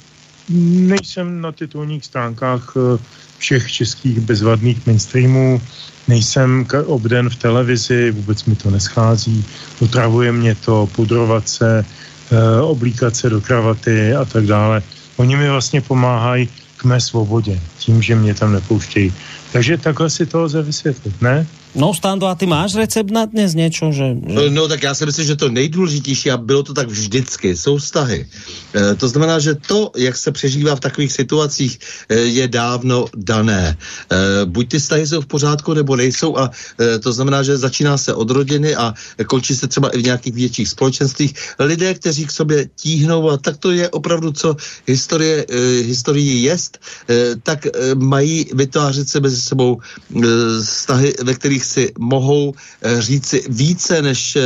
nejsem 0.91 1.41
na 1.41 1.53
titulních 1.53 2.05
stránkách 2.05 2.75
e, 2.77 2.99
všech 3.39 3.73
českých 3.73 4.21
bezvadných 4.21 4.87
mainstreamů, 4.87 5.63
nejsem 6.09 6.67
obden 6.87 7.31
v 7.31 7.37
televizi, 7.37 8.11
vůbec 8.11 8.45
mi 8.45 8.55
to 8.57 8.71
neschází, 8.71 9.45
otravuje 9.81 10.33
mě 10.33 10.55
to, 10.55 10.89
pudrovat 10.93 11.49
se, 11.49 11.85
e, 11.85 12.61
oblíkat 12.61 13.17
se 13.17 13.31
do 13.31 13.41
kravaty 13.41 14.15
a 14.15 14.25
tak 14.25 14.47
dále. 14.47 14.83
Oni 15.17 15.37
mi 15.37 15.51
vlastně 15.51 15.81
pomáhají 15.81 16.49
k 16.77 16.85
mé 16.85 17.01
svobodě, 17.01 17.61
tím, 17.79 18.03
že 18.03 18.15
mě 18.15 18.35
tam 18.35 18.53
nepouštějí. 18.53 19.15
Takže 19.53 19.79
takhle 19.79 20.11
si 20.11 20.27
to 20.27 20.43
lze 20.43 20.63
vysvětlit, 20.63 21.23
ne? 21.23 21.47
No, 21.75 21.95
Stando, 21.95 22.27
a 22.27 22.35
ty 22.35 22.47
máš 22.47 22.75
recept 22.75 23.11
na 23.11 23.25
dnes 23.25 23.55
něco? 23.55 23.93
Že, 23.93 24.17
že... 24.27 24.51
No, 24.51 24.69
tak 24.69 24.83
já 24.83 24.95
si 24.95 25.07
myslím, 25.07 25.27
že 25.27 25.37
to 25.37 25.49
nejdůležitější, 25.49 26.31
a 26.31 26.37
bylo 26.37 26.63
to 26.63 26.75
tak 26.75 26.89
vždycky, 26.89 27.57
jsou 27.57 27.79
vztahy. 27.79 28.27
E, 28.75 28.95
to 28.95 29.09
znamená, 29.09 29.39
že 29.39 29.55
to, 29.55 29.91
jak 29.97 30.17
se 30.17 30.33
přežívá 30.33 30.77
v 30.77 30.81
takových 30.81 31.13
situacích, 31.13 31.79
e, 32.09 32.15
je 32.19 32.49
dávno 32.49 33.07
dané. 33.17 33.77
E, 33.77 34.47
buď 34.47 34.69
ty 34.69 34.79
vztahy 34.79 35.07
jsou 35.07 35.21
v 35.21 35.27
pořádku, 35.27 35.75
nebo 35.75 35.97
nejsou 35.97 36.39
a 36.39 36.51
e, 36.81 36.99
to 36.99 37.13
znamená, 37.13 37.43
že 37.43 37.57
začíná 37.57 37.99
se 37.99 38.15
od 38.15 38.31
rodiny 38.31 38.75
a 38.75 38.95
končí 39.27 39.55
se 39.55 39.69
třeba 39.69 39.89
i 39.89 39.99
v 39.99 40.05
nějakých 40.05 40.35
větších 40.35 40.69
společenstvích. 40.69 41.35
Lidé, 41.59 41.95
kteří 41.95 42.27
k 42.27 42.31
sobě 42.31 42.69
tíhnou, 42.77 43.31
a 43.31 43.37
tak 43.37 43.57
to 43.57 43.71
je 43.71 43.89
opravdu, 43.89 44.33
co 44.33 44.57
historie, 44.87 45.47
e, 45.49 45.57
historii 45.87 46.43
jest, 46.43 46.79
e, 47.11 47.37
tak 47.43 47.67
e, 47.67 47.71
mají 47.95 48.51
vytvářet 48.55 49.09
se 49.09 49.21
mezi 49.21 49.41
sebou 49.41 49.79
e, 49.79 50.21
vztahy, 50.65 51.15
ve 51.23 51.35
kterých 51.35 51.60
kterých 51.61 51.65
si 51.65 51.93
mohou 51.99 52.55
říci 52.99 53.45
více 53.49 54.03
než 54.03 54.37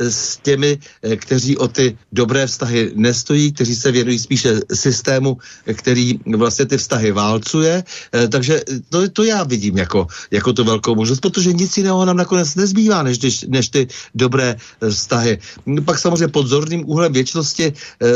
s 0.00 0.36
těmi, 0.42 0.78
kteří 1.16 1.56
o 1.56 1.68
ty 1.68 1.98
dobré 2.12 2.46
vztahy 2.46 2.92
nestojí, 2.94 3.52
kteří 3.52 3.74
se 3.76 3.92
věnují 3.92 4.18
spíše 4.18 4.60
systému, 4.74 5.38
který 5.74 6.18
vlastně 6.36 6.66
ty 6.66 6.76
vztahy 6.78 7.12
válcuje. 7.12 7.84
Takže 8.10 8.62
to, 8.90 9.08
to 9.08 9.22
já 9.24 9.44
vidím 9.44 9.78
jako, 9.78 10.06
jako 10.30 10.52
tu 10.52 10.64
velkou 10.64 10.94
možnost, 10.94 11.20
protože 11.20 11.52
nic 11.52 11.70
jiného 11.76 12.04
nám 12.04 12.16
nakonec 12.16 12.54
nezbývá, 12.54 13.02
než, 13.02 13.18
než 13.48 13.68
ty 13.68 13.86
dobré 14.14 14.56
vztahy. 14.90 15.38
Pak 15.84 15.98
samozřejmě 15.98 16.28
pod 16.28 16.46
zorným 16.46 16.82
úhlem 16.86 17.12
věčnosti 17.12 17.72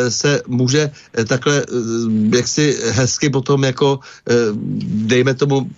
se 0.08 0.42
může 0.46 0.90
takhle 1.26 1.66
jaksi 2.34 2.78
hezky 2.90 3.30
potom 3.30 3.64
jako 3.64 4.00
dejme 5.06 5.34
tomu 5.34 5.70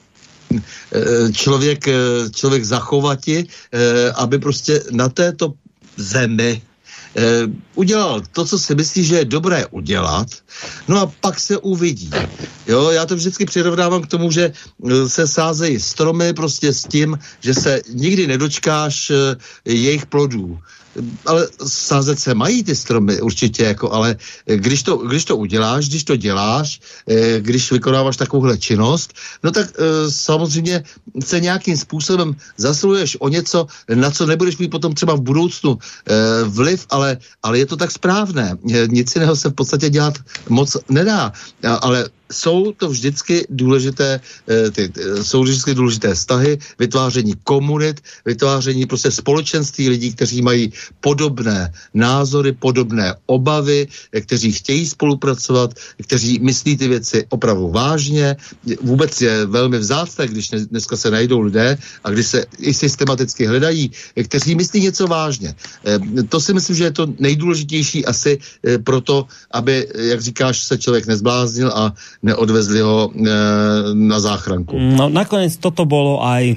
člověk, 1.32 1.88
člověk 2.34 2.64
zachovati, 2.64 3.46
aby 4.14 4.38
prostě 4.38 4.82
na 4.90 5.08
této 5.08 5.52
zemi 5.96 6.62
udělal 7.74 8.22
to, 8.32 8.44
co 8.44 8.58
si 8.58 8.74
myslí, 8.74 9.04
že 9.04 9.16
je 9.16 9.24
dobré 9.24 9.66
udělat, 9.66 10.28
no 10.88 11.00
a 11.00 11.12
pak 11.20 11.40
se 11.40 11.58
uvidí. 11.58 12.10
Jo, 12.66 12.90
já 12.90 13.06
to 13.06 13.16
vždycky 13.16 13.46
přirovnávám 13.46 14.02
k 14.02 14.06
tomu, 14.06 14.30
že 14.30 14.52
se 15.06 15.26
sázejí 15.26 15.80
stromy 15.80 16.32
prostě 16.32 16.72
s 16.72 16.82
tím, 16.84 17.18
že 17.40 17.54
se 17.54 17.80
nikdy 17.92 18.26
nedočkáš 18.26 19.12
jejich 19.64 20.06
plodů 20.06 20.58
ale 21.26 21.48
sázet 21.66 22.20
se 22.20 22.34
mají 22.34 22.64
ty 22.64 22.76
stromy 22.76 23.20
určitě, 23.20 23.64
jako, 23.64 23.92
ale 23.92 24.16
když 24.46 24.82
to, 24.82 24.96
když 24.96 25.24
to 25.24 25.36
uděláš, 25.36 25.88
když 25.88 26.04
to 26.04 26.16
děláš, 26.16 26.80
eh, 27.06 27.40
když 27.40 27.72
vykonáváš 27.72 28.16
takovouhle 28.16 28.58
činnost, 28.58 29.14
no 29.42 29.50
tak 29.50 29.70
eh, 29.78 30.10
samozřejmě 30.10 30.84
se 31.24 31.40
nějakým 31.40 31.76
způsobem 31.76 32.36
zasluhuješ 32.56 33.16
o 33.20 33.28
něco, 33.28 33.66
na 33.94 34.10
co 34.10 34.26
nebudeš 34.26 34.58
mít 34.58 34.70
potom 34.70 34.94
třeba 34.94 35.14
v 35.14 35.20
budoucnu 35.20 35.78
eh, 35.78 36.14
vliv, 36.44 36.86
ale, 36.90 37.18
ale 37.42 37.58
je 37.58 37.66
to 37.66 37.76
tak 37.76 37.90
správné. 37.90 38.56
Nic 38.88 39.14
jiného 39.14 39.36
se 39.36 39.48
v 39.48 39.54
podstatě 39.54 39.90
dělat 39.90 40.18
moc 40.48 40.76
nedá, 40.88 41.32
ale 41.62 42.10
jsou 42.30 42.72
to 42.72 42.88
vždycky 42.88 43.46
důležité, 43.50 44.20
eh, 44.48 44.70
ty, 44.70 44.92
jsou 45.22 45.42
vždycky 45.42 45.74
důležité 45.74 46.14
vztahy, 46.14 46.58
vytváření 46.78 47.34
komunit, 47.44 48.00
vytváření 48.24 48.86
prostě 48.86 49.10
společenství 49.10 49.88
lidí, 49.88 50.12
kteří 50.14 50.42
mají 50.42 50.72
podobné 51.00 51.72
názory, 51.94 52.52
podobné 52.52 53.14
obavy, 53.26 53.88
eh, 54.12 54.20
kteří 54.20 54.52
chtějí 54.52 54.86
spolupracovat, 54.86 55.74
kteří 56.02 56.38
myslí 56.38 56.76
ty 56.76 56.88
věci 56.88 57.26
opravdu 57.28 57.68
vážně. 57.68 58.36
Vůbec 58.82 59.20
je 59.20 59.46
velmi 59.46 59.78
vzácné, 59.78 60.28
když 60.28 60.48
dneska 60.70 60.96
se 60.96 61.10
najdou 61.10 61.40
lidé 61.40 61.78
a 62.04 62.10
když 62.10 62.26
se 62.26 62.38
i 62.58 62.74
systematicky 62.74 63.46
hledají, 63.46 63.90
eh, 64.16 64.24
kteří 64.24 64.54
myslí 64.54 64.80
něco 64.80 65.06
vážně. 65.06 65.54
To 66.28 66.40
si 66.40 66.54
myslím, 66.54 66.76
že 66.76 66.84
je 66.84 66.96
to 66.96 67.04
nejdůležitější 67.18 68.06
asi 68.06 68.38
proto, 68.84 69.26
aby, 69.50 69.88
jak 69.94 70.20
říkáš, 70.20 70.64
se 70.64 70.78
člověk 70.78 71.06
nezbláznil 71.06 71.68
a 71.74 71.92
neodvezli 72.20 72.80
ho 72.84 73.08
e, 73.08 73.10
na 73.96 74.18
záchranku. 74.20 74.76
No 74.76 75.08
nakoniec 75.08 75.56
toto 75.56 75.88
bolo 75.88 76.20
aj 76.20 76.56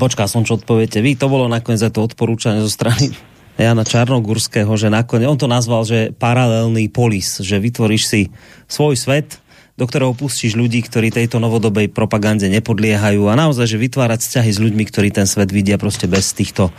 počká 0.00 0.26
som, 0.26 0.42
čo 0.42 0.58
odpoviete 0.58 0.98
vy, 1.04 1.14
to 1.14 1.30
bolo 1.30 1.46
nakoniec 1.46 1.84
aj 1.84 1.92
to 1.94 2.02
odporúčanie 2.02 2.64
zo 2.64 2.72
strany 2.72 3.12
Jana 3.60 3.86
Čarnogurského, 3.86 4.72
že 4.74 4.90
nakoniec, 4.90 5.30
on 5.30 5.38
to 5.38 5.46
nazval, 5.46 5.86
že 5.86 6.10
paralelný 6.16 6.90
polis, 6.90 7.38
že 7.38 7.62
vytvoríš 7.62 8.02
si 8.08 8.20
svoj 8.66 8.98
svet, 8.98 9.38
do 9.74 9.90
ktorého 9.90 10.14
pustíš 10.14 10.54
ľudí, 10.54 10.86
ktorí 10.86 11.10
tejto 11.10 11.42
novodobej 11.42 11.90
propagande 11.90 12.46
nepodliehajú 12.46 13.26
a 13.26 13.34
naozaj, 13.34 13.74
že 13.74 13.82
vytvárať 13.82 14.22
vzťahy 14.22 14.50
s 14.54 14.62
ľuďmi, 14.62 14.84
ktorí 14.86 15.10
ten 15.10 15.26
svet 15.26 15.50
vidia 15.50 15.74
prostě 15.82 16.06
bez 16.06 16.30
týchto 16.30 16.70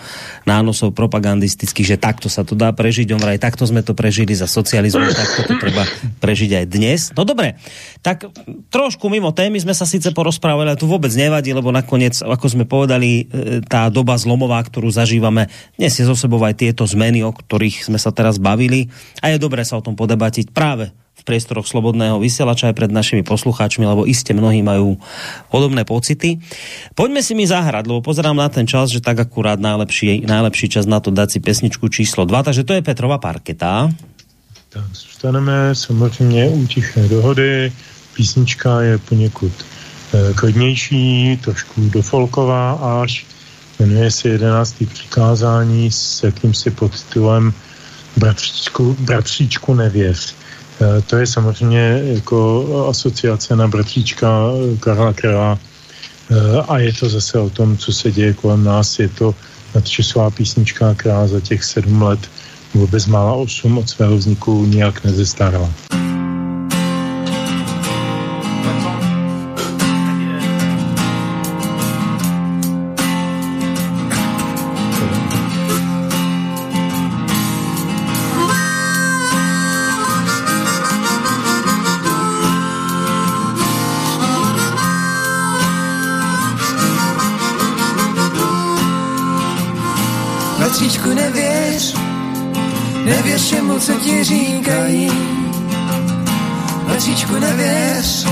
nánosov 0.47 0.95
propagandistických, 0.95 1.95
že 1.95 1.97
takto 1.99 2.31
sa 2.31 2.47
to 2.47 2.55
dá 2.55 2.71
prežiť. 2.71 3.11
On 3.11 3.19
vraj, 3.19 3.35
takto 3.35 3.67
sme 3.67 3.83
to 3.83 3.91
prežili 3.91 4.31
za 4.31 4.47
socializmu, 4.47 5.11
takto 5.11 5.43
to 5.43 5.53
treba 5.59 5.83
prežiť 6.23 6.63
aj 6.63 6.65
dnes. 6.71 6.99
No 7.19 7.27
dobre, 7.27 7.59
tak 7.99 8.31
trošku 8.71 9.11
mimo 9.11 9.35
témy 9.35 9.59
sme 9.59 9.75
sa 9.75 9.83
síce 9.83 10.15
porozprávali, 10.15 10.71
ale 10.71 10.79
tu 10.79 10.87
vôbec 10.87 11.11
nevadí, 11.11 11.51
lebo 11.51 11.75
nakoniec, 11.75 12.15
ako 12.23 12.47
sme 12.47 12.63
povedali, 12.63 13.27
e, 13.27 13.59
tá 13.67 13.91
doba 13.91 14.15
zlomová, 14.15 14.63
ktorú 14.63 14.87
zažívame, 14.87 15.51
nesie 15.75 16.07
zo 16.07 16.15
sebou 16.15 16.39
aj 16.47 16.63
tieto 16.63 16.87
zmeny, 16.87 17.27
o 17.27 17.35
ktorých 17.35 17.91
sme 17.91 17.99
sa 17.99 18.15
teraz 18.15 18.39
bavili 18.39 18.87
a 19.19 19.35
je 19.35 19.43
dobré 19.43 19.67
sa 19.67 19.75
o 19.75 19.83
tom 19.83 19.99
podebatiť 19.99 20.55
práve 20.55 20.95
priestoroch 21.23 21.63
slobodného 21.63 22.19
vysielača 22.19 22.69
aj 22.69 22.75
pred 22.75 22.91
našimi 22.91 23.23
poslucháčmi, 23.23 23.87
lebo 23.87 24.03
iste 24.03 24.35
mnohí 24.35 24.59
majú 24.59 24.99
podobné 25.47 25.87
pocity. 25.87 26.43
Poďme 26.93 27.23
si 27.23 27.33
mi 27.33 27.47
zahrať, 27.47 27.87
lebo 27.87 28.03
pozerám 28.03 28.35
na 28.35 28.51
ten 28.51 28.67
čas, 28.67 28.91
že 28.91 28.99
tak 28.99 29.23
akurát 29.23 29.57
najlepší, 29.57 30.27
najlepší 30.27 30.67
čas 30.75 30.85
na 30.85 30.99
to 30.99 31.09
dať 31.09 31.37
si 31.37 31.39
pesničku 31.39 31.87
číslo 31.87 32.27
2, 32.27 32.43
takže 32.43 32.67
to 32.67 32.75
je 32.75 32.85
Petrova 32.85 33.17
parketa. 33.17 33.89
Tak 34.69 34.85
zůstaneme 34.91 35.75
samozřejmě 35.75 36.49
u 36.49 36.67
tiché 36.67 37.07
dohody. 37.07 37.71
Písnička 38.13 38.81
je 38.81 38.97
poněkud 38.97 39.51
eh, 40.13 40.33
klidnější, 40.33 41.39
trošku 41.43 41.89
dofolková 41.89 42.71
až. 43.01 43.25
Jmenuje 43.79 44.11
se 44.11 44.29
11. 44.29 44.75
přikázání 44.93 45.91
s 45.91 46.23
jakýmsi 46.23 46.71
podtitulem 46.71 47.53
Bratříčku, 48.17 48.95
bratříčku 48.99 49.73
nevěř. 49.73 50.35
Eh, 50.81 51.01
to 51.01 51.17
je 51.17 51.27
samozřejmě 51.27 52.01
jako 52.03 52.87
asociace 52.89 53.55
na 53.55 53.67
bratříčka 53.67 54.29
Karla 54.79 55.13
Krela 55.13 55.59
eh, 56.31 56.61
a 56.67 56.77
je 56.79 56.93
to 56.93 57.09
zase 57.09 57.39
o 57.39 57.49
tom, 57.49 57.77
co 57.77 57.93
se 57.93 58.11
děje 58.11 58.33
kolem 58.33 58.63
nás. 58.63 58.99
Je 58.99 59.09
to 59.09 59.35
nadčasová 59.75 60.29
písnička, 60.29 60.93
která 60.93 61.27
za 61.27 61.39
těch 61.39 61.63
sedm 61.63 62.01
let 62.01 62.19
vůbec 62.73 63.05
mála 63.05 63.33
osm 63.33 63.77
od 63.77 63.89
svého 63.89 64.17
vzniku 64.17 64.65
nijak 64.65 65.03
nezestarla. 65.03 65.69
Všemu, 93.55 93.79
co 93.79 93.93
ti 93.93 94.23
říkají. 94.23 95.11
Letříčku 96.87 97.39
nevěř, 97.39 98.27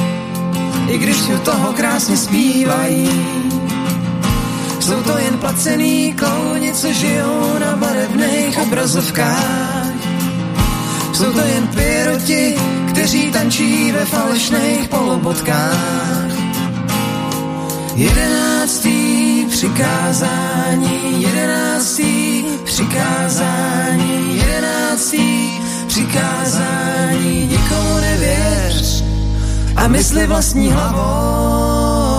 i 0.88 0.98
když 0.98 1.18
u 1.18 1.38
toho 1.38 1.74
krásně 1.74 2.18
zpívají. 2.18 3.10
Jsou 4.80 5.02
to 5.04 5.18
jen 5.18 5.38
placený 5.38 6.14
klouni, 6.14 6.74
co 6.74 6.94
žijou 6.94 7.60
na 7.60 7.76
barevných 7.76 8.58
obrazovkách. 8.58 9.94
Jsou 11.14 11.34
to 11.34 11.40
jen 11.40 11.68
piroti, 11.68 12.56
kteří 12.90 13.32
tančí 13.32 13.92
ve 13.92 14.06
falešných 14.06 14.88
polobotkách. 14.90 16.32
Jedenáctý 17.96 19.46
přikázání, 19.50 21.22
jedenáctý 21.22 22.44
přikázání, 22.64 24.33
jedenáctý 24.94 25.60
přikázání, 25.88 27.48
nikomu 27.48 27.98
nevěř 28.02 29.04
a 29.76 29.88
mysli 29.88 30.28
vlastní 30.28 30.72
hlavou. 30.72 32.14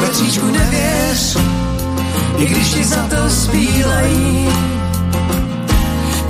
Petříčku 0.00 0.46
nevěř, 0.46 1.36
i 2.38 2.46
když 2.46 2.68
ti 2.74 2.84
za 2.84 3.02
to 3.02 3.30
spílají, 3.30 4.48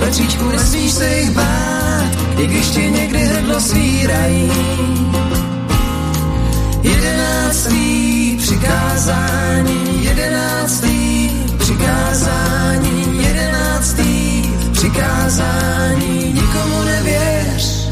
Petříčku, 0.00 0.48
nesmíš 0.50 0.92
se 0.92 1.08
jich 1.08 1.30
bát, 1.30 2.10
i 2.38 2.46
když 2.46 2.70
ti 2.70 2.90
někdy 2.90 3.18
hrdlo 3.18 3.60
svírají. 3.60 4.52
Jedenáctý 6.82 8.36
přikázání, 8.38 10.04
jedenáctý 10.04 11.30
přikázání, 11.58 13.24
jedenáctý 13.24 14.42
přikázání, 14.72 16.32
nikomu 16.34 16.82
nevěř 16.84 17.90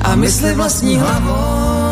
a 0.00 0.14
mysli 0.14 0.54
vlastní 0.54 0.96
hlavou. 0.96 1.83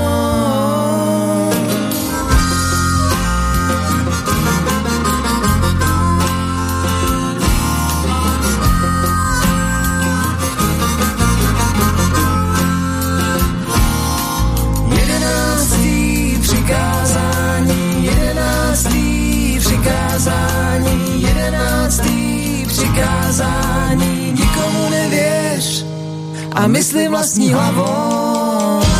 přikázání, 20.22 21.22
jedenáctý 21.22 22.64
přikázání, 22.66 24.32
nikomu 24.32 24.90
nevěř 24.90 25.86
a 26.52 26.66
myslím 26.66 27.10
vlastní 27.10 27.52
hlavou. 27.52 28.91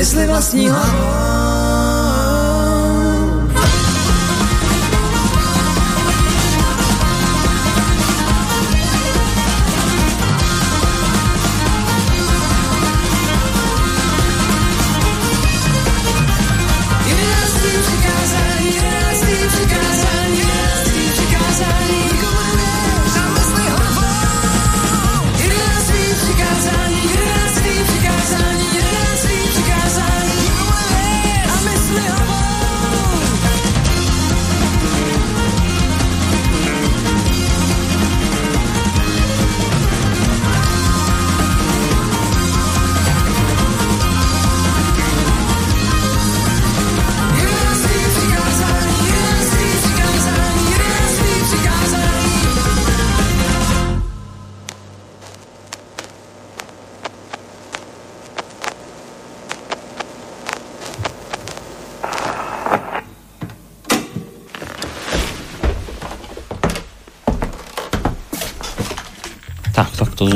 Mysli 0.00 0.26
vlastní 0.26 0.68
hlavou. 0.68 1.39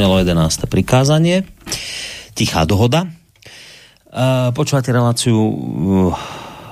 Znelo 0.04 0.20
11. 0.20 0.68
prikázanie. 0.68 1.48
Tichá 2.36 2.68
dohoda. 2.68 3.08
Uh, 4.12 4.52
počúvate 4.52 4.92
reláciu 4.92 5.32
uh, 5.32 6.12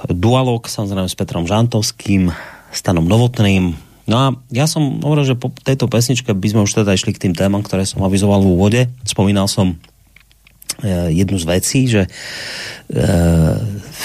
Dualog, 0.05 0.69
samozrejme 0.69 1.09
s 1.09 1.17
Petrom 1.17 1.49
Žantovským, 1.49 2.29
Stanom 2.77 3.09
Novotným. 3.09 3.73
No 4.05 4.17
a 4.21 4.37
ja 4.53 4.69
som 4.69 5.01
hovoril, 5.01 5.33
že 5.33 5.41
po 5.41 5.49
tejto 5.49 5.89
pesničke 5.89 6.29
by 6.37 6.45
sme 6.45 6.69
už 6.69 6.85
teda 6.85 6.93
išli 6.93 7.17
k 7.17 7.25
tým 7.25 7.33
témam, 7.33 7.65
ktoré 7.65 7.89
som 7.89 8.05
avizoval 8.05 8.45
v 8.45 8.53
úvode. 8.53 8.81
Spomínal 9.09 9.49
som 9.49 9.81
uh, 9.81 11.09
jednu 11.09 11.41
z 11.41 11.47
vecí, 11.49 11.89
že 11.89 12.13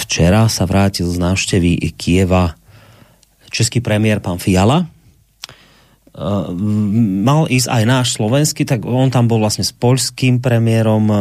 včera 0.07 0.47
sa 0.47 0.63
vrátil 0.63 1.03
z 1.03 1.19
návštevy 1.19 1.83
Kieva 1.99 2.55
český 3.51 3.83
premiér 3.83 4.23
pán 4.23 4.39
Fiala, 4.39 4.87
mal 6.17 7.45
ísť 7.45 7.69
aj 7.69 7.83
náš 7.85 8.07
slovenský, 8.17 8.65
tak 8.65 8.89
on 8.89 9.13
tam 9.13 9.29
bol 9.29 9.37
vlastne 9.37 9.61
s 9.61 9.69
poľským 9.69 10.41
premiérom 10.41 11.05
uh, 11.13 11.17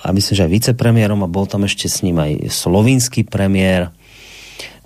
a 0.00 0.16
myslím, 0.16 0.34
že 0.34 0.44
aj 0.48 0.54
vicepremiérom 0.56 1.20
a 1.20 1.28
bol 1.28 1.44
tam 1.44 1.68
ešte 1.68 1.92
s 1.92 2.00
ním 2.00 2.16
aj 2.16 2.48
slovinský 2.48 3.28
premiér. 3.28 3.92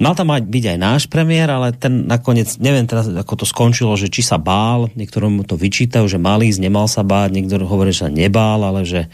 Mal 0.03 0.19
tam 0.19 0.35
byť 0.35 0.65
aj 0.75 0.79
náš 0.79 1.03
premiér, 1.07 1.55
ale 1.55 1.71
ten 1.71 2.11
nakoniec, 2.11 2.51
neviem 2.59 2.83
teraz, 2.83 3.07
ako 3.07 3.43
to 3.43 3.47
skončilo, 3.47 3.95
že 3.95 4.11
či 4.11 4.27
sa 4.27 4.43
bál, 4.43 4.91
niektorom 4.99 5.39
mu 5.39 5.47
to 5.47 5.55
vyčítajú, 5.55 6.11
že 6.11 6.19
mal 6.19 6.43
ísť, 6.43 6.59
nemal 6.59 6.91
sa 6.91 7.07
báť, 7.07 7.39
niektorí 7.39 7.63
hovorí, 7.63 7.95
že 7.95 8.07
sa 8.07 8.11
nebál, 8.11 8.59
ale 8.67 8.83
že 8.83 9.07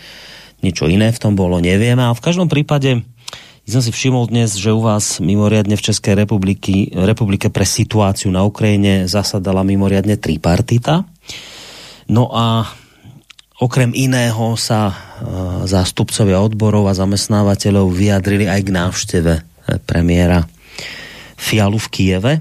niečo 0.64 0.88
iné 0.88 1.12
v 1.12 1.20
tom 1.20 1.36
bolo, 1.36 1.61
nevieme. 1.61 2.01
A 2.01 2.16
v 2.16 2.24
každom 2.24 2.49
prípade 2.49 3.05
som 3.68 3.84
si 3.84 3.92
všimol 3.92 4.32
dnes, 4.32 4.56
že 4.56 4.72
u 4.72 4.80
vás 4.80 5.20
mimoriadne 5.20 5.76
v 5.76 5.84
Českej 5.84 6.16
republiky, 6.16 6.90
republike 6.96 7.52
pre 7.52 7.68
situáciu 7.68 8.32
na 8.32 8.42
Ukrajine 8.42 9.04
zasadala 9.06 9.61
mimoriadne 9.66 10.16
tripartita. 10.16 11.04
No 12.11 12.32
a 12.32 12.66
okrem 13.61 13.92
iného 13.92 14.56
sa 14.56 14.90
uh, 14.90 14.94
zástupcovia 15.68 16.40
odborov 16.40 16.88
a 16.88 16.96
zamestnávateľov 16.96 17.92
vyjadrili 17.92 18.48
aj 18.48 18.61
k 18.64 18.70
návšteve 18.74 19.32
eh, 19.36 19.42
premiéra 19.84 20.48
Fialu 21.36 21.78
v 21.78 21.88
Kieve. 21.92 22.32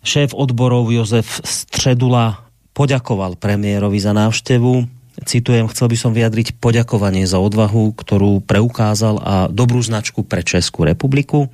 Šéf 0.00 0.32
odborov 0.32 0.88
Jozef 0.88 1.44
Středula 1.44 2.40
poďakoval 2.72 3.36
premiérovi 3.36 4.00
za 4.00 4.16
návštevu 4.16 4.99
citujem, 5.24 5.68
chcel 5.68 5.86
by 5.92 5.96
som 5.96 6.12
vyjadriť 6.12 6.58
poďakovanie 6.58 7.24
za 7.28 7.38
odvahu, 7.38 7.92
ktorú 7.94 8.44
preukázal 8.44 9.16
a 9.20 9.34
dobrú 9.48 9.80
značku 9.80 10.24
pre 10.24 10.44
Českú 10.44 10.84
republiku. 10.84 11.48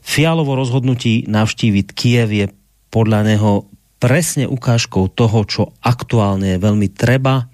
Fialovo 0.00 0.56
rozhodnutí 0.56 1.28
navštíviť 1.28 1.86
Kiev 1.92 2.28
je 2.32 2.46
podľa 2.90 3.20
neho 3.26 3.70
presne 4.00 4.48
ukážkou 4.48 5.12
toho, 5.12 5.38
čo 5.44 5.62
aktuálne 5.84 6.56
je 6.56 6.58
veľmi 6.58 6.88
treba. 6.90 7.52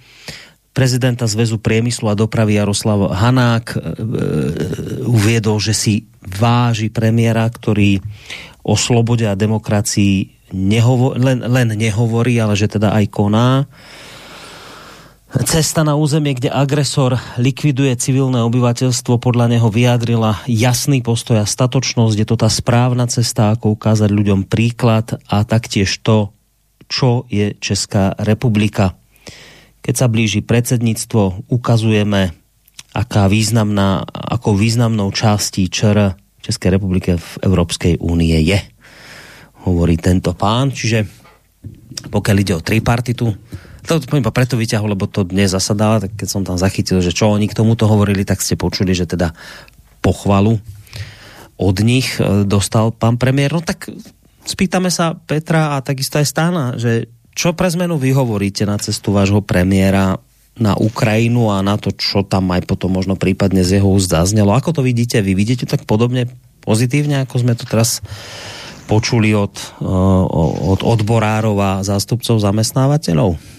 Prezidenta 0.70 1.26
Zväzu 1.26 1.58
priemyslu 1.58 2.06
a 2.12 2.18
dopravy 2.18 2.54
Jaroslav 2.54 3.10
Hanák 3.10 3.66
e, 3.72 3.76
e, 3.76 3.82
uviedol, 5.08 5.58
že 5.58 5.74
si 5.74 5.94
váži 6.22 6.92
premiéra, 6.92 7.48
ktorý 7.48 7.98
o 8.62 8.78
slobode 8.78 9.26
a 9.26 9.38
demokracii 9.38 10.36
nehovo- 10.54 11.16
len, 11.18 11.42
len 11.42 11.74
nehovorí, 11.74 12.38
ale 12.38 12.54
že 12.54 12.70
teda 12.70 12.94
aj 12.94 13.04
koná. 13.10 13.66
Cesta 15.36 15.84
na 15.84 16.00
územie, 16.00 16.32
kde 16.32 16.48
agresor 16.48 17.20
likviduje 17.36 17.92
civilné 18.00 18.40
obyvateľstvo, 18.40 19.20
podľa 19.20 19.52
neho 19.52 19.68
vyjadrila 19.68 20.40
jasný 20.48 21.04
postoj 21.04 21.44
a 21.44 21.46
statočnosť. 21.48 22.16
Je 22.16 22.24
to 22.24 22.40
tá 22.40 22.48
správna 22.48 23.04
cesta, 23.04 23.52
ako 23.52 23.76
ukázať 23.76 24.08
ľuďom 24.08 24.48
príklad 24.48 25.20
a 25.28 25.44
taktiež 25.44 26.00
to, 26.00 26.32
čo 26.88 27.28
je 27.28 27.52
Česká 27.60 28.16
republika. 28.16 28.96
Keď 29.84 29.94
sa 29.94 30.08
blíži 30.08 30.40
predsedníctvo, 30.40 31.52
ukazujeme, 31.52 32.32
aká 32.96 33.28
významná, 33.28 34.08
ako 34.08 34.56
významnou 34.56 35.12
částí 35.12 35.68
ČR 35.68 36.16
Českej 36.40 36.80
republike 36.80 37.20
v 37.20 37.30
Európskej 37.44 38.00
únie 38.00 38.40
je. 38.40 38.56
Hovorí 39.68 40.00
tento 40.00 40.32
pán. 40.32 40.72
Čiže 40.72 41.04
pokiaľ 42.08 42.36
ide 42.40 42.54
o 42.56 42.64
tripartitu, 42.64 43.28
to 43.86 44.02
iba 44.18 44.34
preto 44.34 44.58
vyťahol, 44.58 44.92
lebo 44.92 45.06
to 45.06 45.22
dnes 45.22 45.54
zasadala, 45.54 46.02
tak 46.02 46.18
keď 46.18 46.28
som 46.28 46.42
tam 46.42 46.58
zachytil, 46.58 46.98
že 47.00 47.14
čo 47.14 47.30
oni 47.30 47.46
k 47.46 47.56
tomuto 47.56 47.86
hovorili, 47.86 48.26
tak 48.26 48.42
ste 48.42 48.58
počuli, 48.58 48.92
že 48.92 49.06
teda 49.06 49.32
pochvalu 50.02 50.58
od 51.56 51.76
nich 51.80 52.20
e, 52.20 52.44
dostal 52.44 52.92
pán 52.92 53.16
premiér. 53.16 53.56
No 53.56 53.64
tak 53.64 53.88
spýtame 54.44 54.92
sa 54.92 55.16
Petra 55.16 55.74
a 55.74 55.82
takisto 55.82 56.20
aj 56.20 56.26
Stána, 56.28 56.64
že 56.76 57.08
čo 57.36 57.52
pre 57.52 57.68
zmenu 57.68 58.00
vy 58.00 58.16
hovoríte 58.16 58.64
na 58.64 58.80
cestu 58.80 59.12
vášho 59.12 59.44
premiéra 59.44 60.20
na 60.56 60.72
Ukrajinu 60.72 61.52
a 61.52 61.60
na 61.60 61.76
to, 61.76 61.92
čo 61.92 62.24
tam 62.24 62.48
aj 62.48 62.64
potom 62.64 62.88
možno 62.88 63.12
prípadne 63.12 63.60
z 63.60 63.80
jeho 63.80 63.92
úst 63.92 64.08
zaznelo. 64.08 64.56
Ako 64.56 64.72
to 64.72 64.80
vidíte? 64.80 65.20
Vy 65.20 65.36
vidíte 65.36 65.68
tak 65.68 65.84
podobne 65.84 66.32
pozitívne, 66.64 67.28
ako 67.28 67.44
sme 67.44 67.52
to 67.52 67.68
teraz 67.68 68.00
počuli 68.88 69.36
od, 69.36 69.52
e, 69.80 69.90
od 70.72 70.80
odborárov 70.80 71.56
a 71.60 71.70
zástupcov 71.84 72.40
zamestnávateľov? 72.40 73.55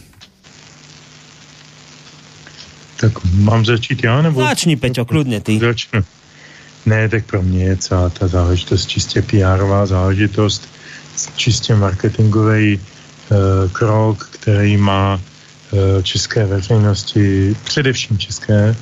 Tak 3.00 3.12
mám 3.34 3.66
začít 3.66 4.04
já, 4.04 4.22
nebo? 4.22 4.42
Začni, 4.42 4.76
Peťo, 4.76 5.06
kludně 5.06 5.42
ty. 5.42 5.60
Začnu. 5.60 6.04
Ne, 6.86 7.10
tak 7.10 7.26
pro 7.26 7.44
mě 7.44 7.64
je 7.64 7.78
celá 7.78 8.10
ta 8.10 8.28
záležitost 8.28 8.86
čistě 8.86 9.22
PRová 9.22 9.86
záležitost, 9.86 10.70
čistě 11.36 11.76
marketingový 11.76 12.80
uh, 12.80 13.38
krok, 13.72 14.30
který 14.32 14.78
má 14.78 15.22
uh, 15.72 16.02
české 16.04 16.46
veřejnosti, 16.46 17.56
především 17.64 18.18
české, 18.18 18.76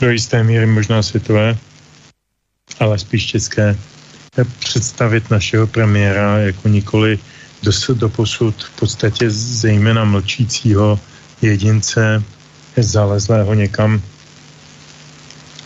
do 0.00 0.10
jisté 0.10 0.42
míry 0.42 0.66
možná 0.66 1.02
světové, 1.02 1.56
ale 2.80 2.98
spíš 2.98 3.26
české, 3.26 3.76
představit 4.58 5.30
našeho 5.30 5.66
premiéra 5.66 6.38
jako 6.38 6.68
nikoli 6.68 7.18
dosud 7.62 7.98
do 7.98 8.08
posud 8.08 8.62
v 8.62 8.80
podstatě 8.80 9.30
zejména 9.30 10.04
mlčícího 10.04 11.00
jedince 11.42 12.22
zalezlého 12.82 13.54
někam 13.54 14.02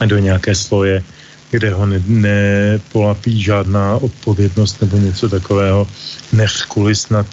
do 0.07 0.19
nějaké 0.19 0.55
sloje, 0.55 1.03
kde 1.51 1.71
ho 1.71 1.87
ne, 1.87 2.03
nepolapí 2.07 3.43
žádná 3.43 3.97
odpovědnost 3.97 4.81
nebo 4.81 4.97
něco 4.97 5.29
takového, 5.29 5.89
než 6.33 6.63
kvůli 6.63 6.95
snad 6.95 7.27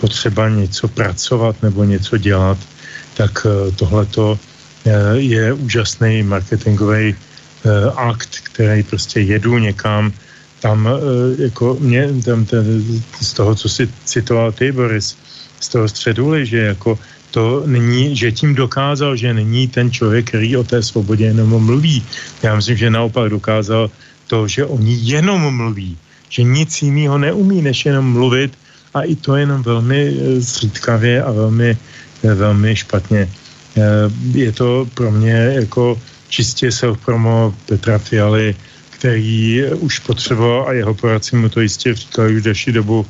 potřeba 0.00 0.48
něco 0.48 0.88
pracovat 0.88 1.62
nebo 1.62 1.84
něco 1.84 2.16
dělat, 2.16 2.58
tak 3.14 3.46
eh, 3.46 3.72
tohleto 3.72 4.38
eh, 4.86 5.16
je 5.16 5.52
úžasný 5.52 6.22
marketingový 6.22 7.14
eh, 7.14 7.16
akt, 7.96 8.30
který 8.42 8.82
prostě 8.82 9.20
jedu 9.20 9.58
někam, 9.58 10.12
tam 10.60 10.88
jako 11.38 11.76
mě, 11.80 12.08
tam 12.24 12.44
ten, 12.44 12.64
z 13.20 13.32
toho, 13.32 13.54
co 13.54 13.68
si 13.68 13.88
citoval 14.04 14.52
ty, 14.52 14.72
Boris, 14.72 15.16
z 15.60 15.68
toho 15.68 15.88
středuli, 15.88 16.46
že 16.46 16.58
jako 16.58 16.98
to 17.30 17.62
není, 17.66 18.16
že 18.16 18.32
tím 18.32 18.54
dokázal, 18.54 19.16
že 19.16 19.34
není 19.34 19.68
ten 19.68 19.90
člověk, 19.90 20.28
který 20.28 20.56
o 20.56 20.64
té 20.64 20.82
svobodě 20.82 21.24
jenom 21.24 21.64
mluví. 21.64 22.04
Já 22.42 22.56
myslím, 22.56 22.76
že 22.76 22.90
naopak 22.90 23.30
dokázal 23.30 23.90
to, 24.26 24.48
že 24.48 24.64
oni 24.64 24.98
jenom 25.00 25.56
mluví, 25.56 25.98
že 26.28 26.42
nic 26.42 26.82
jiného 26.82 27.18
neumí, 27.18 27.62
než 27.62 27.86
jenom 27.86 28.12
mluvit 28.12 28.52
a 28.94 29.02
i 29.02 29.14
to 29.16 29.36
jenom 29.36 29.62
velmi 29.62 30.00
eh, 30.08 30.40
zřídkavě 30.40 31.22
a 31.22 31.30
velmi, 31.32 31.76
eh, 32.24 32.34
velmi 32.34 32.76
špatně. 32.76 33.28
Eh, 33.76 33.82
je 34.32 34.52
to 34.52 34.88
pro 34.94 35.10
mě 35.10 35.60
jako 35.60 36.00
čistě 36.28 36.72
self-promo 36.72 37.54
Petra 37.66 37.98
Fialy, 37.98 38.56
který 38.90 39.62
už 39.84 39.98
potřeboval 39.98 40.68
a 40.68 40.72
jeho 40.72 40.94
poradci 40.94 41.36
mu 41.36 41.48
to 41.48 41.60
jistě 41.60 41.94
říkali 41.94 42.36
už 42.36 42.42
další 42.42 42.72
dobu, 42.72 43.06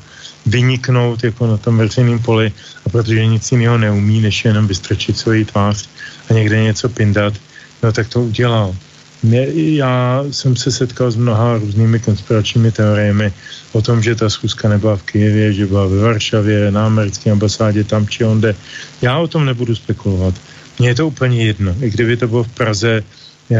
vyniknout 0.46 1.24
jako 1.24 1.46
na 1.46 1.56
tom 1.56 1.78
veřejném 1.78 2.18
poli 2.18 2.52
a 2.86 2.88
protože 2.88 3.26
nic 3.26 3.52
jiného 3.52 3.78
neumí, 3.78 4.20
než 4.20 4.44
jenom 4.44 4.66
vystrčit 4.66 5.18
svoji 5.18 5.44
tvář 5.44 5.88
a 6.30 6.32
někde 6.32 6.62
něco 6.62 6.88
pindat, 6.88 7.34
no 7.82 7.92
tak 7.92 8.08
to 8.08 8.22
udělal. 8.22 8.74
Mě, 9.22 9.46
já 9.54 10.24
jsem 10.30 10.56
se 10.56 10.70
setkal 10.70 11.10
s 11.10 11.16
mnoha 11.16 11.58
různými 11.58 11.98
konspiračními 11.98 12.72
teoriemi 12.72 13.32
o 13.72 13.82
tom, 13.82 14.02
že 14.02 14.14
ta 14.14 14.30
schůzka 14.30 14.68
nebyla 14.68 14.96
v 14.96 15.02
Kyjevě, 15.02 15.52
že 15.52 15.66
byla 15.66 15.86
ve 15.86 15.98
Varšavě, 16.00 16.70
na 16.70 16.86
americké 16.86 17.30
ambasádě, 17.30 17.84
tam 17.84 18.06
či 18.06 18.24
onde. 18.24 18.54
Já 19.02 19.18
o 19.18 19.28
tom 19.28 19.44
nebudu 19.44 19.74
spekulovat. 19.74 20.34
Mně 20.78 20.88
je 20.88 20.94
to 20.94 21.06
úplně 21.06 21.44
jedno. 21.44 21.74
I 21.80 21.90
kdyby 21.90 22.16
to 22.16 22.28
bylo 22.28 22.44
v 22.44 22.48
Praze, 22.48 23.02
eh, 23.50 23.56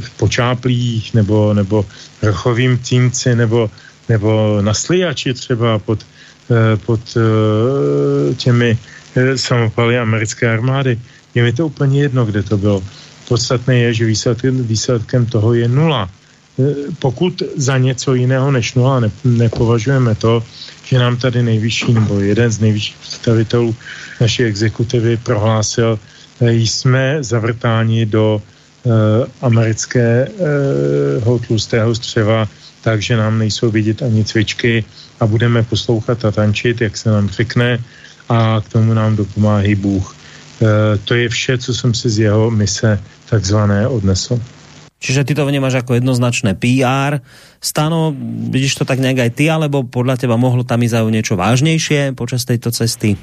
v 0.00 0.10
Počáplích 0.16 1.14
nebo, 1.14 1.54
nebo 1.54 1.86
Rochovým 2.22 2.78
Címci 2.82 3.36
nebo 3.36 3.70
nebo 4.08 4.58
na 4.60 4.74
Sliači 4.74 5.34
třeba 5.34 5.78
pod, 5.78 6.06
eh, 6.50 6.76
pod 6.76 7.00
eh, 7.16 8.34
těmi 8.34 8.78
eh, 9.16 9.38
samopaly 9.38 9.98
americké 9.98 10.50
armády. 10.50 11.00
Je 11.34 11.42
mi 11.42 11.52
to 11.52 11.66
úplně 11.66 12.02
jedno, 12.02 12.24
kde 12.24 12.42
to 12.42 12.56
bylo. 12.58 12.82
Podstatné 13.28 13.78
je, 13.78 13.94
že 13.94 14.04
výsledkem, 14.04 14.64
výsledkem 14.64 15.26
toho 15.26 15.54
je 15.54 15.68
nula. 15.68 16.10
Pokud 16.98 17.42
za 17.56 17.78
něco 17.78 18.14
jiného 18.14 18.50
než 18.50 18.74
nula 18.74 19.00
ne, 19.00 19.10
nepovažujeme 19.24 20.14
to, 20.14 20.38
že 20.84 20.98
nám 20.98 21.16
tady 21.16 21.42
nejvyšší 21.42 21.94
nebo 21.94 22.20
jeden 22.20 22.50
z 22.50 22.60
nejvyšších 22.60 22.96
představitelů 23.02 23.74
naší 24.20 24.42
exekutivy 24.42 25.16
prohlásil, 25.16 25.98
jsme 26.40 27.18
zavrtáni 27.20 28.06
do 28.06 28.38
uh, 28.38 28.92
amerického 29.42 31.38
tlustého 31.46 31.94
střeva 31.94 32.48
takže 32.84 33.16
nám 33.16 33.38
nejsou 33.38 33.70
vidět 33.70 34.02
ani 34.02 34.24
cvičky 34.24 34.84
a 35.20 35.26
budeme 35.26 35.62
poslouchat 35.62 36.24
a 36.24 36.30
tančit, 36.30 36.80
jak 36.80 36.96
se 36.96 37.10
nám 37.10 37.28
řekne 37.28 37.78
a 38.28 38.60
k 38.60 38.68
tomu 38.68 38.94
nám 38.94 39.16
dopomáhí 39.16 39.74
Bůh. 39.74 40.16
E, 40.62 40.98
to 40.98 41.14
je 41.14 41.28
vše, 41.28 41.58
co 41.58 41.74
jsem 41.74 41.94
si 41.94 42.10
z 42.10 42.18
jeho 42.18 42.50
mise 42.50 43.00
takzvané 43.30 43.88
odnesl. 43.88 44.40
Čiže 45.00 45.24
ty 45.24 45.34
to 45.34 45.46
vnímáš 45.46 45.72
jako 45.72 45.94
jednoznačné 45.94 46.54
PR. 46.54 47.20
Stano, 47.60 48.16
vidíš 48.48 48.74
to 48.74 48.84
tak 48.84 48.98
nějak 48.98 49.18
aj 49.18 49.30
ty, 49.36 49.50
alebo 49.50 49.84
podle 49.84 50.16
teba 50.16 50.36
mohlo 50.36 50.64
tam 50.64 50.80
ísť 50.80 51.12
něco 51.12 51.36
vážnější 51.36 52.16
počas 52.16 52.44
této 52.44 52.72
cesty? 52.72 53.16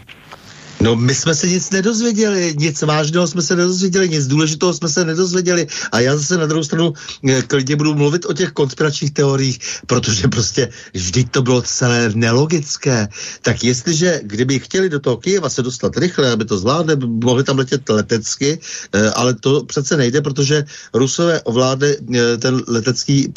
No, 0.82 0.96
my 0.96 1.16
jsme 1.16 1.36
se 1.36 1.48
nic 1.48 1.70
nedozvěděli, 1.70 2.56
nic 2.58 2.82
vážného 2.82 3.28
jsme 3.28 3.42
se 3.42 3.56
nedozvěděli, 3.56 4.10
nic 4.10 4.28
důležitého 4.28 4.74
jsme 4.74 4.90
se 4.90 5.06
nedozvěděli. 5.06 5.68
A 5.92 6.00
já 6.00 6.18
zase 6.18 6.38
na 6.38 6.46
druhou 6.46 6.64
stranu 6.64 6.94
eh, 7.30 7.42
klidně 7.42 7.76
budu 7.76 7.94
mluvit 7.94 8.26
o 8.26 8.34
těch 8.34 8.52
konspiračních 8.52 9.14
teoriích, 9.14 9.60
protože 9.86 10.28
prostě 10.28 10.70
vždyť 10.94 11.32
to 11.32 11.42
bylo 11.42 11.62
celé 11.62 12.10
nelogické. 12.16 13.08
Tak 13.42 13.64
jestliže, 13.64 14.22
kdyby 14.24 14.60
chtěli 14.60 14.90
do 14.90 15.00
toho 15.00 15.18
Kyjeva 15.18 15.50
se 15.50 15.62
dostat 15.62 15.98
rychle, 15.98 16.32
aby 16.32 16.46
to 16.46 16.58
zvládli, 16.58 16.96
mohli 17.06 17.44
tam 17.44 17.58
letět 17.58 17.90
letecky, 17.90 18.60
eh, 18.94 19.10
ale 19.10 19.34
to 19.34 19.64
přece 19.64 19.98
nejde, 19.98 20.22
protože 20.22 20.66
Rusové 20.94 21.42
ovládli 21.42 21.98
eh, 21.98 22.38
ten 22.38 22.62
letecký 22.68 23.30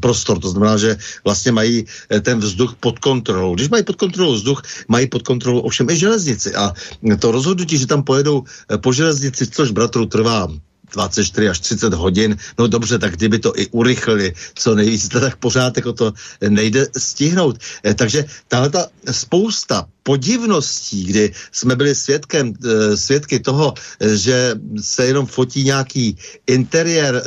prostor. 0.00 0.38
To 0.38 0.50
znamená, 0.50 0.76
že 0.76 0.96
vlastně 1.24 1.52
mají 1.52 1.86
ten 2.22 2.40
vzduch 2.42 2.74
pod 2.80 2.98
kontrolou. 2.98 3.54
Když 3.54 3.68
mají 3.68 3.82
pod 3.82 3.96
kontrolou 3.96 4.34
vzduch, 4.34 4.62
mají 4.88 5.06
pod 5.06 5.22
kontrolou 5.22 5.60
ovšem 5.60 5.90
i 5.90 5.96
železnici. 5.96 6.54
A 6.54 6.74
to 7.18 7.30
rozhodnutí, 7.30 7.78
že 7.78 7.86
tam 7.86 8.02
pojedou 8.02 8.44
eh, 8.44 8.78
po 8.78 8.92
železnici, 8.92 9.46
což 9.46 9.70
bratru 9.70 10.06
trvá 10.06 10.48
24 10.92 11.48
až 11.48 11.60
30 11.60 11.94
hodin, 11.94 12.36
no 12.58 12.66
dobře, 12.66 12.98
tak 12.98 13.16
kdyby 13.16 13.38
to 13.38 13.52
i 13.60 13.66
urychlili 13.66 14.34
co 14.54 14.74
nejvíc, 14.74 15.08
tak 15.12 15.36
pořád 15.36 15.76
jako 15.76 15.92
to 15.92 16.12
nejde 16.48 16.86
stihnout. 16.96 17.58
Eh, 17.84 17.94
takže 17.94 18.24
tahle 18.48 18.70
ta 18.70 18.86
spousta 19.10 19.86
podivností, 20.08 21.04
kdy 21.04 21.24
jsme 21.52 21.76
byli 21.76 21.92
svědkem, 21.92 22.56
eh, 22.56 22.96
svědky 22.96 23.44
toho, 23.44 23.76
eh, 23.76 24.16
že 24.16 24.56
se 24.80 25.04
jenom 25.04 25.28
fotí 25.28 25.68
nějaký 25.68 26.16
interiér, 26.48 27.20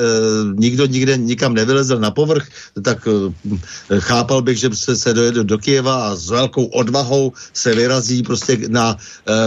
nikdo 0.58 0.90
nikde 0.90 1.14
nikam 1.18 1.54
nevylezl 1.54 2.00
na 2.02 2.12
povrch, 2.12 2.48
tak 2.82 3.06
chápal 4.00 4.42
bych, 4.42 4.58
že 4.58 4.70
se, 4.74 4.96
se 4.98 5.14
dojede 5.14 5.44
do 5.44 5.58
Kieva 5.58 6.10
a 6.10 6.16
s 6.16 6.30
velkou 6.34 6.66
odvahou 6.74 7.34
se 7.54 7.76
vyrazí 7.76 8.24
prostě 8.24 8.58
na, 8.72 8.98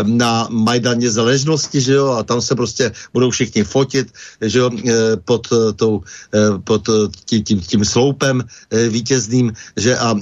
na 0.05 0.47
Majdaně 0.51 1.11
zaležnosti, 1.11 1.80
že 1.80 1.93
jo, 1.93 2.14
a 2.14 2.22
tam 2.22 2.41
se 2.41 2.55
prostě 2.55 2.93
budou 3.12 3.30
všichni 3.30 3.64
fotit, 3.64 4.12
že 4.41 4.59
jo, 4.59 4.70
eh, 4.70 5.16
pod, 5.24 5.49
eh, 5.53 5.72
tou, 5.72 6.03
eh, 6.35 6.59
pod 6.64 6.82
tím, 7.24 7.43
tím, 7.43 7.59
tím 7.61 7.82
sloupem 7.85 8.43
vítězným, 8.70 9.53
že 9.76 9.97
a, 9.97 10.14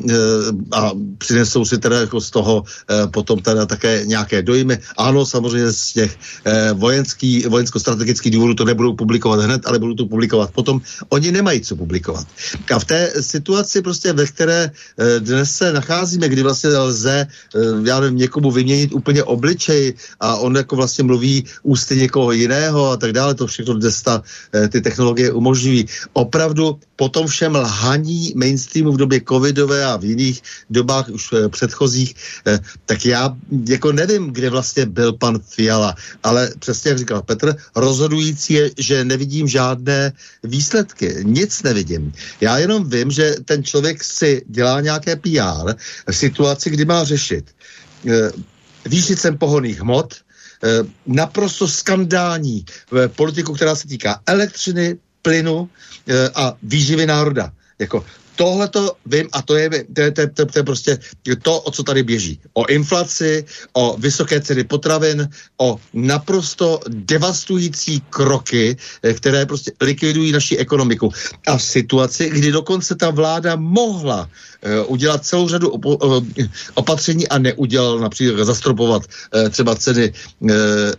a 0.73 0.81
přinesou 1.19 1.65
si 1.65 1.79
teda 1.79 2.09
jako 2.09 2.21
z 2.21 2.31
toho 2.31 2.65
potom 3.07 3.39
teda 3.39 3.67
také 3.67 4.03
nějaké 4.05 4.43
dojmy. 4.43 4.79
Ano, 4.97 5.27
samozřejmě 5.27 5.73
z 5.73 5.93
těch 5.93 6.19
vojenský, 6.75 7.45
vojensko-strategických 7.49 8.33
důvodů 8.33 8.55
to 8.55 8.65
nebudou 8.65 8.95
publikovat 8.95 9.41
hned, 9.41 9.63
ale 9.67 9.79
budou 9.79 9.95
to 9.95 10.07
publikovat 10.07 10.51
potom. 10.51 10.81
Oni 11.09 11.33
nemají 11.33 11.61
co 11.61 11.77
publikovat. 11.77 12.27
A 12.75 12.79
v 12.79 12.85
té 12.85 13.13
situaci 13.21 13.83
prostě, 13.83 14.13
ve 14.13 14.27
které 14.27 14.71
dnes 15.19 15.51
se 15.57 15.73
nacházíme, 15.73 16.29
kdy 16.29 16.43
vlastně 16.43 16.71
lze, 16.71 17.27
já 17.85 18.01
nevím, 18.01 18.19
někomu 18.19 18.51
vyměnit 18.51 18.93
úplně 18.93 19.25
obličej 19.25 19.95
a 20.21 20.37
on 20.37 20.57
jako 20.57 20.77
vlastně 20.77 21.05
mluví 21.05 21.45
ústy 21.63 21.97
někoho 21.97 22.33
jiného 22.33 22.91
a 22.91 22.97
tak 22.97 23.13
dále, 23.13 23.35
to 23.35 23.47
všechno 23.47 23.75
dnes 23.75 24.03
ta, 24.03 24.23
eh, 24.55 24.69
ty 24.69 24.81
technologie 24.81 25.33
umožňují. 25.33 25.87
Opravdu 26.13 26.79
po 27.03 27.11
tom 27.11 27.27
všem 27.27 27.59
lhaní 27.59 28.33
mainstreamu 28.39 28.95
v 28.95 28.97
době 28.97 29.21
covidové 29.29 29.85
a 29.85 29.99
v 29.99 30.15
jiných 30.15 30.43
dobách 30.71 31.11
už 31.11 31.35
eh, 31.35 31.49
předchozích, 31.49 32.15
eh, 32.47 32.63
tak 32.87 33.03
já 33.07 33.35
jako 33.67 33.93
nevím, 33.93 34.31
kde 34.31 34.51
vlastně 34.51 34.87
byl 34.87 35.13
pan 35.19 35.43
Fiala, 35.43 35.99
ale 36.23 36.55
přesně 36.63 36.89
jak 36.95 36.99
říkal 36.99 37.23
Petr, 37.23 37.59
rozhodující 37.75 38.55
je, 38.55 38.71
že 38.79 39.05
nevidím 39.05 39.51
žádné 39.51 40.13
výsledky, 40.47 41.27
nic 41.27 41.63
nevidím. 41.63 42.15
Já 42.39 42.59
jenom 42.59 42.87
vím, 42.87 43.11
že 43.11 43.35
ten 43.51 43.67
člověk 43.67 44.05
si 44.05 44.47
dělá 44.47 44.81
nějaké 44.81 45.19
PR 45.19 45.75
v 46.07 46.15
situaci, 46.15 46.71
kdy 46.71 46.85
má 46.85 47.03
řešit 47.05 47.51
výšit 48.87 49.19
sem 49.19 49.39
pohoných 49.39 49.81
hmot, 49.83 50.23
Eh, 50.65 50.87
naprosto 51.07 51.69
skandální 51.69 52.65
eh, 52.65 53.09
politiku, 53.09 53.53
která 53.53 53.75
se 53.75 53.89
týká 53.89 54.21
elektřiny, 54.27 54.97
plynu 55.23 55.69
eh, 56.09 56.31
a 56.35 56.55
výživy 56.63 57.07
národa. 57.07 57.53
Jako 57.79 58.05
tohle 58.43 58.69
to 58.69 58.99
vím 59.07 59.29
a 59.33 59.43
to 59.43 59.55
je, 59.55 59.71
to, 59.71 60.01
je, 60.01 60.11
to, 60.11 60.21
je, 60.21 60.27
to, 60.27 60.59
je 60.59 60.63
prostě 60.63 60.99
to, 61.43 61.61
o 61.61 61.71
co 61.71 61.83
tady 61.83 62.03
běží. 62.03 62.41
O 62.59 62.67
inflaci, 62.67 63.45
o 63.73 63.95
vysoké 63.99 64.41
ceny 64.41 64.65
potravin, 64.65 65.31
o 65.63 65.79
naprosto 65.95 66.81
devastující 66.91 68.03
kroky, 68.11 68.75
eh, 68.75 69.15
které 69.15 69.47
prostě 69.47 69.73
likvidují 69.79 70.33
naši 70.33 70.57
ekonomiku. 70.59 71.15
A 71.47 71.55
v 71.55 71.63
situaci, 71.63 72.31
kdy 72.35 72.51
dokonce 72.51 72.99
ta 72.99 73.11
vláda 73.15 73.55
mohla 73.57 74.27
uh, 74.27 74.91
udělat 74.91 75.25
celou 75.25 75.49
řadu 75.49 75.71
uh, 75.71 76.25
opatření 76.75 77.29
a 77.29 77.39
neudělal 77.39 77.99
například 77.99 78.45
zastropovat 78.45 79.03
uh, 79.07 79.49
třeba 79.49 79.75
ceny 79.75 80.13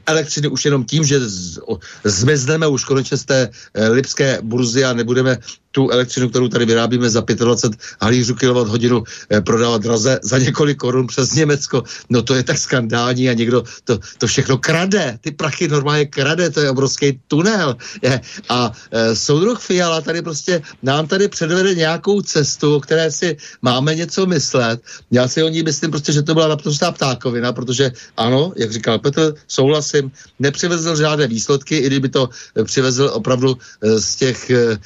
elektřiny 0.06 0.48
už 0.48 0.66
jenom 0.66 0.86
tím, 0.86 1.04
že 1.04 1.20
z, 1.20 1.60
zmizneme 2.04 2.68
už 2.68 2.84
konečně 2.84 3.18
z 3.18 3.26
té 3.26 3.50
lipské 3.90 4.40
burzy 4.44 4.86
a 4.86 4.94
nebudeme 4.94 5.38
tu 5.74 5.90
elektřinu, 5.90 6.30
kterou 6.30 6.48
tady 6.48 6.66
vyrábíme 6.66 7.10
za 7.10 7.22
25 7.36 7.80
halířů 8.02 8.36
kilovat 8.36 8.68
hodinu 8.68 9.04
eh, 9.30 9.42
prodávat 9.42 9.82
draze 9.82 10.20
za 10.24 10.38
několik 10.38 10.78
korun 10.78 11.08
přes 11.08 11.34
Německo, 11.34 11.84
no 12.10 12.22
to 12.22 12.36
je 12.36 12.44
tak 12.44 12.58
skandální 12.58 13.30
a 13.30 13.34
někdo 13.34 13.64
to, 13.84 14.00
to 14.18 14.28
všechno 14.28 14.58
krade, 14.58 15.18
ty 15.22 15.32
prachy 15.32 15.68
normálně 15.68 16.06
krade, 16.06 16.50
to 16.50 16.60
je 16.60 16.70
obrovský 16.70 17.20
tunel. 17.28 17.76
Je. 18.02 18.22
A 18.50 18.72
e, 18.92 19.16
soudruh 19.16 19.60
Fiala 19.60 20.02
tady 20.02 20.22
prostě 20.22 20.62
nám 20.84 21.08
tady 21.08 21.28
předvede 21.28 21.76
nějakou 21.76 22.22
cestu, 22.22 22.76
o 22.76 22.80
které 22.80 23.12
si 23.12 23.38
máme 23.62 23.96
něco 23.96 24.26
myslet. 24.26 24.82
Já 25.12 25.28
si 25.28 25.44
o 25.44 25.50
ní 25.50 25.64
myslím 25.64 25.92
prostě, 25.92 26.12
že 26.12 26.22
to 26.22 26.34
byla 26.34 26.48
naprostá 26.48 26.92
ptákovina, 26.92 27.54
protože 27.54 27.92
ano, 28.18 28.54
jak 28.56 28.72
říkal 28.72 29.00
Petr, 29.00 29.34
souhlasím, 29.48 30.12
nepřivezl 30.40 30.96
žádné 30.96 31.28
výsledky, 31.28 31.78
i 31.78 31.88
kdyby 31.88 32.10
to 32.10 32.30
přivezl 32.64 33.12
opravdu 33.14 33.58
z 33.82 34.16
těch 34.16 34.50
e, 34.50 34.78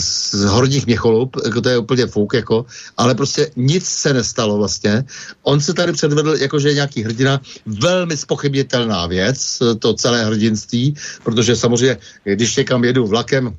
z 0.00 0.34
horních 0.44 0.86
měcholup, 1.04 1.36
jako 1.44 1.60
to 1.60 1.68
je 1.68 1.78
úplně 1.78 2.06
fouk, 2.06 2.34
jako, 2.34 2.66
ale 2.96 3.14
prostě 3.14 3.50
nic 3.56 3.84
se 3.84 4.12
nestalo 4.12 4.56
vlastně. 4.56 5.04
On 5.42 5.60
se 5.60 5.74
tady 5.74 5.92
předvedl, 5.92 6.36
jakože 6.40 6.68
je 6.68 6.74
nějaký 6.74 7.02
hrdina, 7.02 7.40
velmi 7.66 8.16
spochybnitelná 8.16 9.06
věc, 9.06 9.58
to 9.78 9.94
celé 9.94 10.24
hrdinství, 10.24 10.94
protože 11.24 11.56
samozřejmě, 11.56 11.96
když 12.24 12.56
někam 12.56 12.84
jedu 12.84 13.06
vlakem, 13.06 13.52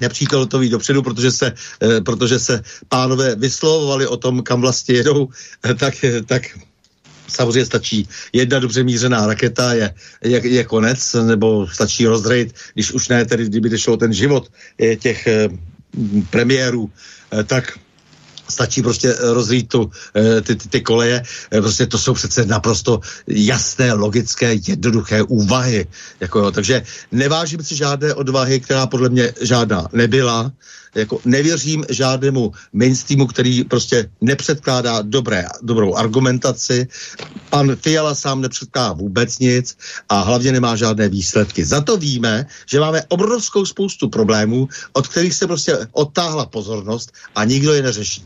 nepřítel 0.00 0.46
to 0.46 0.58
ví 0.58 0.70
dopředu, 0.70 1.02
protože 1.02 1.30
se, 1.32 1.46
eh, 1.82 2.00
protože 2.00 2.38
se 2.38 2.62
pánové 2.88 3.34
vyslovovali 3.36 4.06
o 4.06 4.16
tom, 4.16 4.42
kam 4.42 4.60
vlastně 4.60 4.94
jedou, 4.94 5.28
eh, 5.66 5.74
tak, 5.74 5.94
tak 6.26 6.42
samozřejmě 7.28 7.66
stačí 7.66 8.08
jedna 8.32 8.58
dobře 8.62 8.80
mířená 8.86 9.26
raketa, 9.26 9.74
je, 9.74 9.86
je, 10.24 10.38
je 10.48 10.64
konec, 10.64 10.96
nebo 11.26 11.66
stačí 11.66 12.06
rozdrejit, 12.06 12.54
když 12.74 12.92
už 12.92 13.08
ne, 13.08 13.26
tedy 13.26 13.44
kdyby 13.50 13.74
šlo 13.74 13.96
ten 14.00 14.12
život 14.14 14.48
těch 14.78 15.26
eh, 15.26 15.50
premiérů, 16.30 16.90
eh, 17.32 17.44
tak 17.44 17.78
stačí 18.48 18.82
prostě 18.82 19.14
rozrýt 19.20 19.68
tu, 19.68 19.90
eh, 20.16 20.40
ty, 20.40 20.56
ty, 20.56 20.68
ty 20.68 20.80
koleje. 20.80 21.22
Eh, 21.52 21.60
prostě 21.60 21.86
to 21.86 21.98
jsou 21.98 22.14
přece 22.14 22.44
naprosto 22.44 23.00
jasné, 23.26 23.92
logické, 23.92 24.56
jednoduché 24.66 25.22
úvahy. 25.22 25.86
Jako, 26.20 26.38
jo. 26.38 26.50
Takže 26.50 26.82
nevážím 27.12 27.62
si 27.64 27.76
žádné 27.76 28.14
odvahy, 28.14 28.60
která 28.60 28.86
podle 28.86 29.08
mě 29.08 29.32
žádná 29.40 29.88
nebyla 29.92 30.52
jako 30.94 31.20
nevěřím 31.24 31.84
žádnému 31.88 32.52
mainstreamu, 32.72 33.26
který 33.26 33.64
prostě 33.64 34.10
nepředkládá 34.20 35.02
dobré, 35.02 35.46
dobrou 35.62 35.94
argumentaci. 35.94 36.88
Pan 37.50 37.76
Fiala 37.76 38.14
sám 38.14 38.40
nepředkládá 38.40 38.92
vůbec 38.92 39.38
nic 39.38 39.76
a 40.08 40.20
hlavně 40.20 40.52
nemá 40.52 40.76
žádné 40.76 41.08
výsledky. 41.08 41.64
Za 41.64 41.80
to 41.80 41.96
víme, 41.96 42.46
že 42.70 42.80
máme 42.80 43.02
obrovskou 43.08 43.66
spoustu 43.66 44.08
problémů, 44.08 44.68
od 44.92 45.08
kterých 45.08 45.34
se 45.34 45.46
prostě 45.46 45.78
odtáhla 45.92 46.46
pozornost 46.46 47.12
a 47.34 47.44
nikdo 47.44 47.74
je 47.74 47.82
neřeší. 47.82 48.22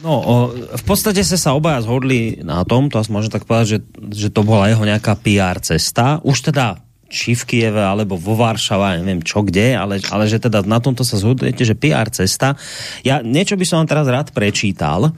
No, 0.00 0.12
o, 0.16 0.36
v 0.80 0.84
podstate 0.88 1.20
sa 1.20 1.36
sa 1.36 1.52
obaja 1.52 1.84
zhodli 1.84 2.40
na 2.40 2.64
tom, 2.64 2.88
to 2.88 2.96
asi 2.96 3.12
môžem 3.12 3.28
tak 3.28 3.44
povedať, 3.44 3.66
že, 3.68 3.78
že 4.16 4.28
to 4.32 4.40
bola 4.40 4.72
jeho 4.72 4.80
nejaká 4.80 5.12
PR 5.20 5.60
cesta. 5.60 6.24
Už 6.24 6.40
teda 6.40 6.80
či 7.10 7.34
v 7.34 7.42
Kieve, 7.42 7.82
alebo 7.82 8.14
vo 8.14 8.38
Varšava, 8.38 9.02
neviem 9.02 9.20
čo 9.20 9.42
kde, 9.42 9.74
ale, 9.74 9.98
ale 10.08 10.30
že 10.30 10.38
teda 10.38 10.62
na 10.62 10.78
tomto 10.78 11.02
sa 11.02 11.18
zhodujete, 11.18 11.66
že 11.66 11.74
PR 11.74 12.06
cesta. 12.08 12.54
Ja 13.02 13.18
niečo 13.20 13.58
by 13.58 13.66
som 13.66 13.82
vám 13.82 13.90
teraz 13.90 14.06
rád 14.06 14.30
prečítal. 14.30 15.10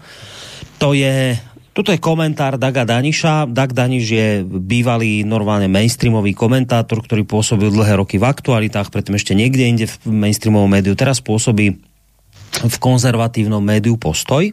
To 0.80 0.97
je 0.97 1.36
Tuto 1.72 1.88
je 1.88 1.97
komentár 1.97 2.61
Daga 2.61 2.84
Daniša. 2.84 3.49
Dag 3.49 3.72
Daniš 3.72 4.05
je 4.05 4.28
bývalý 4.45 5.24
normálne 5.24 5.72
mainstreamový 5.72 6.36
komentátor, 6.36 7.01
ktorý 7.01 7.24
pôsobil 7.24 7.72
dlhé 7.72 7.97
roky 7.97 8.20
v 8.20 8.28
aktualitách, 8.28 8.93
predtým 8.93 9.16
ešte 9.16 9.32
niekde 9.32 9.64
inde 9.64 9.86
v 9.88 9.97
mainstreamovom 10.05 10.68
médiu. 10.68 10.93
Teraz 10.93 11.24
pôsobí 11.24 11.80
v 12.53 12.77
konzervatívnom 12.77 13.65
médiu 13.65 13.97
Postoj. 13.97 14.53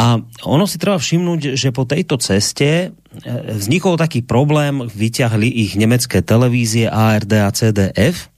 A 0.00 0.16
ono 0.48 0.64
si 0.64 0.80
treba 0.80 0.96
všimnúť, 0.96 1.54
že 1.54 1.74
po 1.74 1.84
tejto 1.84 2.16
ceste 2.16 2.96
E, 3.08 3.56
vznikol 3.56 3.96
taký 3.96 4.22
problém, 4.22 4.84
vyťahli 4.84 5.48
ich 5.48 5.74
nemecké 5.74 6.20
televízie 6.20 6.92
ARD 6.92 7.32
a 7.40 7.50
CDF 7.50 8.28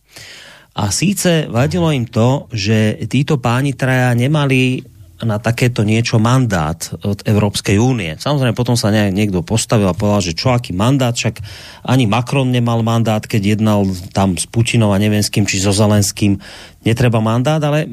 a 0.78 0.94
síce 0.94 1.50
vadilo 1.50 1.90
im 1.90 2.06
to, 2.06 2.46
že 2.54 3.02
títo 3.10 3.42
páni 3.42 3.74
traja 3.74 4.14
nemali 4.14 4.86
na 5.20 5.36
takéto 5.36 5.84
niečo 5.84 6.16
mandát 6.16 6.80
od 7.04 7.20
Európskej 7.28 7.76
únie. 7.76 8.16
Samozrejme, 8.16 8.56
potom 8.56 8.72
sa 8.72 8.88
niekto 8.88 9.44
postavil 9.44 9.92
a 9.92 9.92
povedal, 9.92 10.32
že 10.32 10.38
čo, 10.38 10.48
aký 10.48 10.72
mandát, 10.72 11.12
však 11.12 11.44
ani 11.84 12.08
Macron 12.08 12.48
nemal 12.48 12.80
mandát, 12.80 13.20
keď 13.20 13.60
jednal 13.60 13.84
tam 14.16 14.40
s 14.40 14.48
Putinom 14.48 14.88
a 14.88 15.02
neviem 15.02 15.20
s 15.20 15.28
kým, 15.28 15.44
či 15.44 15.60
so 15.60 15.76
Zelenským, 15.76 16.40
netreba 16.88 17.20
mandát, 17.20 17.60
ale 17.60 17.84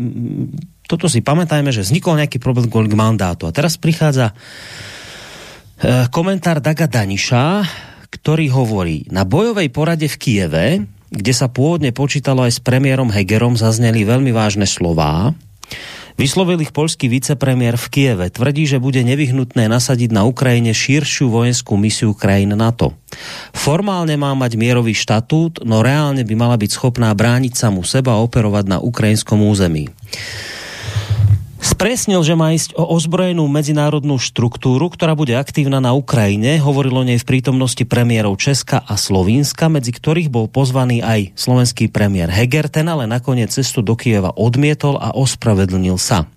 toto 0.87 1.11
si 1.11 1.19
pamätajme, 1.19 1.69
že 1.75 1.83
vznikol 1.83 2.17
nejaký 2.17 2.39
problém 2.39 2.71
kvôli 2.71 2.89
mandátu. 2.95 3.45
A 3.45 3.51
teraz 3.51 3.75
prichádza 3.75 4.31
Eh, 5.77 6.09
komentár 6.09 6.57
Daga 6.57 6.89
Daniša, 6.89 7.61
ktorý 8.09 8.49
hovorí, 8.49 9.05
na 9.13 9.29
bojovej 9.29 9.69
porade 9.69 10.09
v 10.09 10.17
Kieve, 10.17 10.67
kde 11.13 11.33
sa 11.37 11.53
pôvodne 11.53 11.93
počítalo 11.93 12.41
aj 12.49 12.57
s 12.57 12.63
premiérom 12.65 13.13
Hegerom, 13.13 13.53
zazneli 13.53 14.01
veľmi 14.01 14.33
vážne 14.33 14.65
slová. 14.65 15.37
Vyslovil 16.17 16.65
ich 16.65 16.73
polský 16.73 17.13
vicepremiér 17.13 17.77
v 17.77 17.87
Kieve. 17.93 18.25
Tvrdí, 18.33 18.65
že 18.65 18.81
bude 18.81 19.05
nevyhnutné 19.05 19.69
nasadiť 19.69 20.09
na 20.09 20.25
Ukrajine 20.25 20.73
širšiu 20.73 21.29
vojenskú 21.29 21.77
misiu 21.77 22.17
krajín 22.17 22.57
NATO. 22.57 22.97
Formálne 23.53 24.17
má 24.17 24.33
mať 24.33 24.57
mierový 24.57 24.97
štatút, 24.97 25.61
no 25.61 25.85
reálne 25.85 26.25
by 26.25 26.33
mala 26.33 26.57
byť 26.57 26.73
schopná 26.73 27.13
brániť 27.13 27.53
samu 27.53 27.85
seba 27.85 28.17
a 28.17 28.23
operovať 28.25 28.65
na 28.65 28.77
ukrajinskom 28.81 29.45
území. 29.45 29.93
Spresnil, 31.57 32.21
že 32.21 32.37
má 32.37 32.53
ísť 32.53 32.77
o 32.77 32.85
ozbrojenú 32.85 33.45
medzinárodnú 33.49 34.21
štruktúru, 34.21 34.93
ktorá 34.93 35.17
bude 35.17 35.33
aktívna 35.33 35.81
na 35.81 35.97
Ukrajine. 35.97 36.61
Hovorilo 36.61 37.01
o 37.01 37.07
nej 37.07 37.17
v 37.17 37.25
prítomnosti 37.25 37.81
premiérov 37.83 38.37
Česka 38.37 38.85
a 38.85 38.93
Slovínska, 38.93 39.65
medzi 39.67 39.89
ktorých 39.89 40.29
bol 40.29 40.45
pozvaný 40.45 41.01
aj 41.01 41.33
slovenský 41.33 41.89
premiér 41.89 42.29
Heger. 42.29 42.69
Ten 42.69 42.85
ale 42.89 43.09
nakoniec 43.09 43.49
cestu 43.49 43.81
do 43.81 43.97
Kieva 43.97 44.33
odmietol 44.37 45.01
a 45.01 45.17
ospravedlnil 45.17 45.97
sa. 45.97 46.29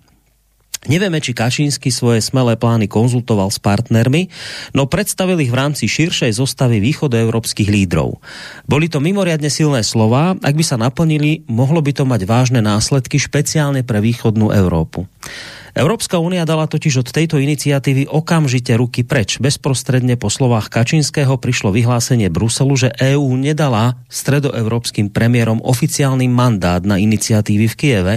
Nevieme, 0.89 1.21
či 1.21 1.37
Kačínsky 1.37 1.93
svoje 1.93 2.25
smelé 2.25 2.57
plány 2.57 2.89
konzultoval 2.89 3.53
s 3.53 3.61
partnermi, 3.61 4.33
no 4.73 4.89
predstavil 4.89 5.37
ich 5.37 5.53
v 5.53 5.59
rámci 5.61 5.85
širšej 5.85 6.41
zostavy 6.41 6.81
východoeurópskych 6.81 7.69
lídrov. 7.69 8.17
Boli 8.65 8.89
to 8.89 8.97
mimoriadne 8.97 9.53
silné 9.53 9.85
slova, 9.85 10.33
ak 10.41 10.57
by 10.57 10.65
sa 10.65 10.81
naplnili, 10.81 11.45
mohlo 11.45 11.85
by 11.85 11.93
to 11.93 12.01
mať 12.01 12.25
vážne 12.25 12.65
následky 12.65 13.21
špeciálne 13.21 13.85
pre 13.85 14.01
východnú 14.01 14.49
Európu. 14.49 15.05
Európska 15.71 16.19
únia 16.19 16.43
dala 16.43 16.67
totiž 16.67 16.99
od 16.99 17.07
tejto 17.15 17.39
iniciatívy 17.39 18.11
okamžite 18.11 18.75
ruky 18.75 19.07
preč. 19.07 19.39
Bezprostredne 19.39 20.19
po 20.19 20.27
slovách 20.27 20.67
Kačinského 20.67 21.39
prišlo 21.39 21.71
vyhlásenie 21.71 22.27
Bruselu, 22.27 22.73
že 22.75 22.89
EÚ 22.99 23.31
nedala 23.39 23.95
stredoevropským 24.11 25.07
premiérom 25.07 25.63
oficiálny 25.63 26.27
mandát 26.27 26.83
na 26.83 26.99
iniciatívy 26.99 27.71
v 27.71 27.75
Kieve. 27.79 28.13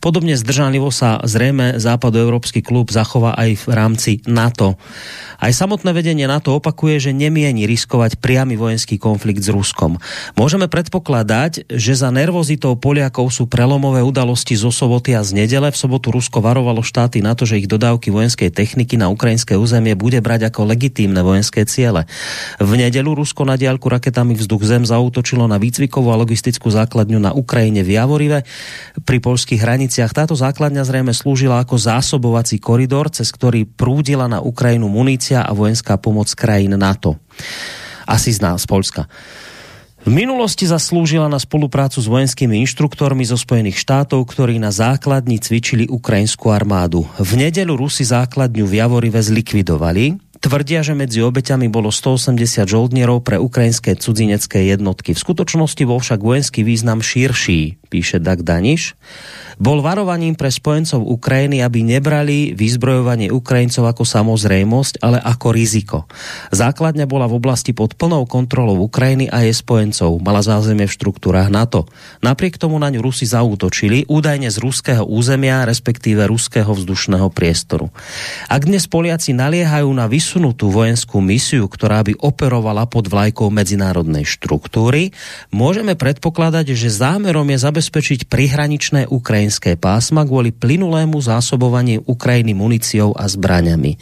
Podobne 0.00 0.32
zdržanlivo 0.32 0.88
sa 0.88 1.20
zrejme 1.20 1.76
západoeurópsky 1.76 2.64
klub 2.64 2.88
zachová 2.88 3.36
aj 3.36 3.50
v 3.52 3.64
rámci 3.76 4.10
NATO. 4.24 4.80
Aj 5.44 5.52
samotné 5.52 5.92
vedenie 5.92 6.24
NATO 6.24 6.56
opakuje, 6.56 7.10
že 7.10 7.12
nemieni 7.12 7.68
riskovať 7.68 8.16
priamy 8.16 8.56
vojenský 8.56 8.96
konflikt 8.96 9.44
s 9.44 9.52
Ruskom. 9.52 10.00
Môžeme 10.40 10.72
predpokladať, 10.72 11.68
že 11.68 11.92
za 11.92 12.08
nervozitou 12.08 12.80
Poliakov 12.80 13.28
sú 13.28 13.44
prelomové 13.44 14.00
udalosti 14.00 14.56
zo 14.56 14.72
soboty 14.72 15.12
a 15.12 15.20
z 15.20 15.36
nedele. 15.36 15.68
V 15.68 15.76
sobotu 15.76 16.14
Rusko 16.14 16.40
varovalo 16.40 16.80
štáty 16.94 17.26
na 17.26 17.34
to, 17.34 17.42
že 17.42 17.58
ich 17.58 17.66
dodávky 17.66 18.14
vojenskej 18.14 18.54
techniky 18.54 18.94
na 18.94 19.10
ukrajinské 19.10 19.58
územie 19.58 19.98
bude 19.98 20.22
brať 20.22 20.46
ako 20.46 20.70
legitímne 20.70 21.18
vojenské 21.26 21.66
ciele. 21.66 22.06
V 22.62 22.70
nedelu 22.78 23.10
Rusko 23.18 23.42
na 23.42 23.58
diálku 23.58 23.90
raketami 23.90 24.38
vzduch 24.38 24.62
zem 24.62 24.86
zautočilo 24.86 25.50
na 25.50 25.58
výcvikovú 25.58 26.14
a 26.14 26.20
logistickú 26.22 26.70
základňu 26.70 27.18
na 27.18 27.34
Ukrajine 27.34 27.82
v 27.82 27.98
Javorive 27.98 28.46
pri 29.02 29.18
polských 29.18 29.58
hraniciach. 29.58 30.14
Táto 30.14 30.38
základňa 30.38 30.86
zrejme 30.86 31.10
slúžila 31.10 31.58
ako 31.66 31.74
zásobovací 31.82 32.62
koridor, 32.62 33.10
cez 33.10 33.26
ktorý 33.34 33.66
prúdila 33.66 34.30
na 34.30 34.38
Ukrajinu 34.38 34.86
munícia 34.86 35.42
a 35.42 35.50
vojenská 35.50 35.98
pomoc 35.98 36.30
krajín 36.38 36.78
NATO. 36.78 37.18
Asi 38.06 38.30
z 38.30 38.38
nás, 38.38 38.70
Polska. 38.70 39.10
V 40.04 40.12
minulosti 40.12 40.68
zaslúžila 40.68 41.32
na 41.32 41.40
spoluprácu 41.40 41.96
s 41.96 42.04
vojenskými 42.04 42.60
inštruktormi 42.68 43.24
zo 43.24 43.40
Spojených 43.40 43.80
štátov, 43.80 44.28
ktorí 44.28 44.60
na 44.60 44.68
základni 44.68 45.40
cvičili 45.40 45.88
ukrajinskú 45.88 46.52
armádu. 46.52 47.08
V 47.16 47.40
nedelu 47.40 47.72
Rusi 47.72 48.04
základňu 48.04 48.68
v 48.68 48.84
Javorive 48.84 49.24
zlikvidovali. 49.24 50.20
Tvrdia, 50.44 50.84
že 50.84 50.92
medzi 50.92 51.24
obeťami 51.24 51.72
bolo 51.72 51.88
180 51.88 52.68
žoldnierov 52.68 53.24
pre 53.24 53.40
ukrajinské 53.40 53.96
cudzinecké 53.96 54.68
jednotky. 54.68 55.16
V 55.16 55.24
skutočnosti 55.24 55.80
bol 55.88 55.96
však 55.96 56.20
vojenský 56.20 56.68
význam 56.68 57.00
širší, 57.00 57.83
píše 57.94 58.18
Dag 58.18 58.42
Daniš 58.42 58.98
bol 59.58 59.78
varovaním 59.78 60.34
pre 60.34 60.50
spojencov 60.50 61.06
Ukrajiny, 61.06 61.62
aby 61.62 61.86
nebrali 61.86 62.52
vyzbrojovanie 62.58 63.30
Ukrajincov 63.30 63.86
ako 63.86 64.02
samozrejmosť, 64.02 64.98
ale 64.98 65.22
ako 65.22 65.46
riziko. 65.54 65.98
Základňa 66.50 67.06
bola 67.06 67.30
v 67.30 67.38
oblasti 67.38 67.70
pod 67.70 67.94
plnou 67.94 68.26
kontrolou 68.26 68.82
Ukrajiny 68.82 69.30
a 69.30 69.46
jej 69.46 69.54
spojencov. 69.54 70.18
Mala 70.18 70.42
zázemie 70.42 70.90
v 70.90 70.96
štruktúrách 70.96 71.50
NATO. 71.54 71.86
Napriek 72.22 72.58
tomu 72.58 72.78
na 72.82 72.90
ňu 72.90 73.02
Rusi 73.04 73.30
zaútočili, 73.30 74.10
údajne 74.10 74.50
z 74.50 74.58
ruského 74.58 75.04
územia, 75.06 75.62
respektíve 75.66 76.26
ruského 76.26 76.70
vzdušného 76.74 77.30
priestoru. 77.30 77.94
Ak 78.50 78.66
dnes 78.66 78.90
Poliaci 78.90 79.36
naliehajú 79.38 79.88
na 79.94 80.10
vysunutú 80.10 80.70
vojenskú 80.70 81.22
misiu, 81.22 81.70
ktorá 81.70 82.02
by 82.02 82.18
operovala 82.18 82.90
pod 82.90 83.06
vlajkou 83.06 83.54
medzinárodnej 83.54 84.26
štruktúry, 84.26 85.14
môžeme 85.54 85.94
predpokladať, 85.94 86.74
že 86.74 86.90
zámerom 86.90 87.46
je 87.54 87.58
zabezpečiť 87.62 87.83
prihraničné 87.92 89.10
Ukrajiny 89.10 89.34
ukrajinské 89.34 89.80
pásma 89.80 90.22
kvôli 90.22 90.52
plynulému 90.52 91.18
zásobovaniu 91.18 92.04
Ukrajiny 92.04 92.52
muníciou 92.52 93.16
a 93.16 93.24
zbraňami. 93.24 93.96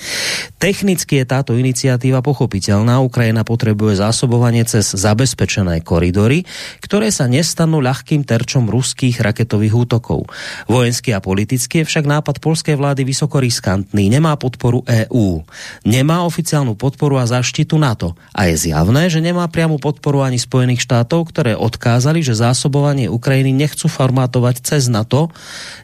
Technicky 0.59 1.23
je 1.23 1.27
táto 1.27 1.55
iniciatíva 1.55 2.21
pochopiteľná. 2.21 2.99
Ukrajina 2.99 3.43
potrebuje 3.47 4.03
zásobovanie 4.03 4.67
cez 4.69 4.93
zabezpečené 4.93 5.81
koridory, 5.87 6.45
ktoré 6.85 7.09
sa 7.15 7.31
nestanú 7.31 7.83
ľahkým 7.83 8.23
terčom 8.23 8.69
ruských 8.69 9.19
raketových 9.19 9.75
útokov. 9.75 10.31
Vojenský 10.67 11.15
a 11.15 11.25
politicky 11.25 11.83
je 11.83 11.89
však 11.89 12.05
nápad 12.05 12.39
polskej 12.43 12.75
vlády 12.77 13.03
vysoko 13.07 13.41
riskantný. 13.41 14.11
Nemá 14.11 14.37
podporu 14.37 14.85
EÚ. 14.87 15.43
Nemá 15.87 16.23
oficiálnu 16.23 16.79
podporu 16.79 17.19
a 17.19 17.27
zaštitu 17.27 17.81
NATO. 17.81 18.15
A 18.37 18.53
je 18.53 18.71
zjavné, 18.71 19.11
že 19.11 19.25
nemá 19.25 19.49
priamu 19.51 19.83
podporu 19.83 20.23
ani 20.23 20.39
Spojených 20.39 20.87
štátov, 20.87 21.35
ktoré 21.35 21.59
odkázali, 21.59 22.23
že 22.23 22.39
zásobovanie 22.39 23.11
Ukrajiny 23.11 23.51
nechcú 23.73 23.89
formátovať 23.89 24.61
cez 24.61 24.93
NATO, 24.93 25.33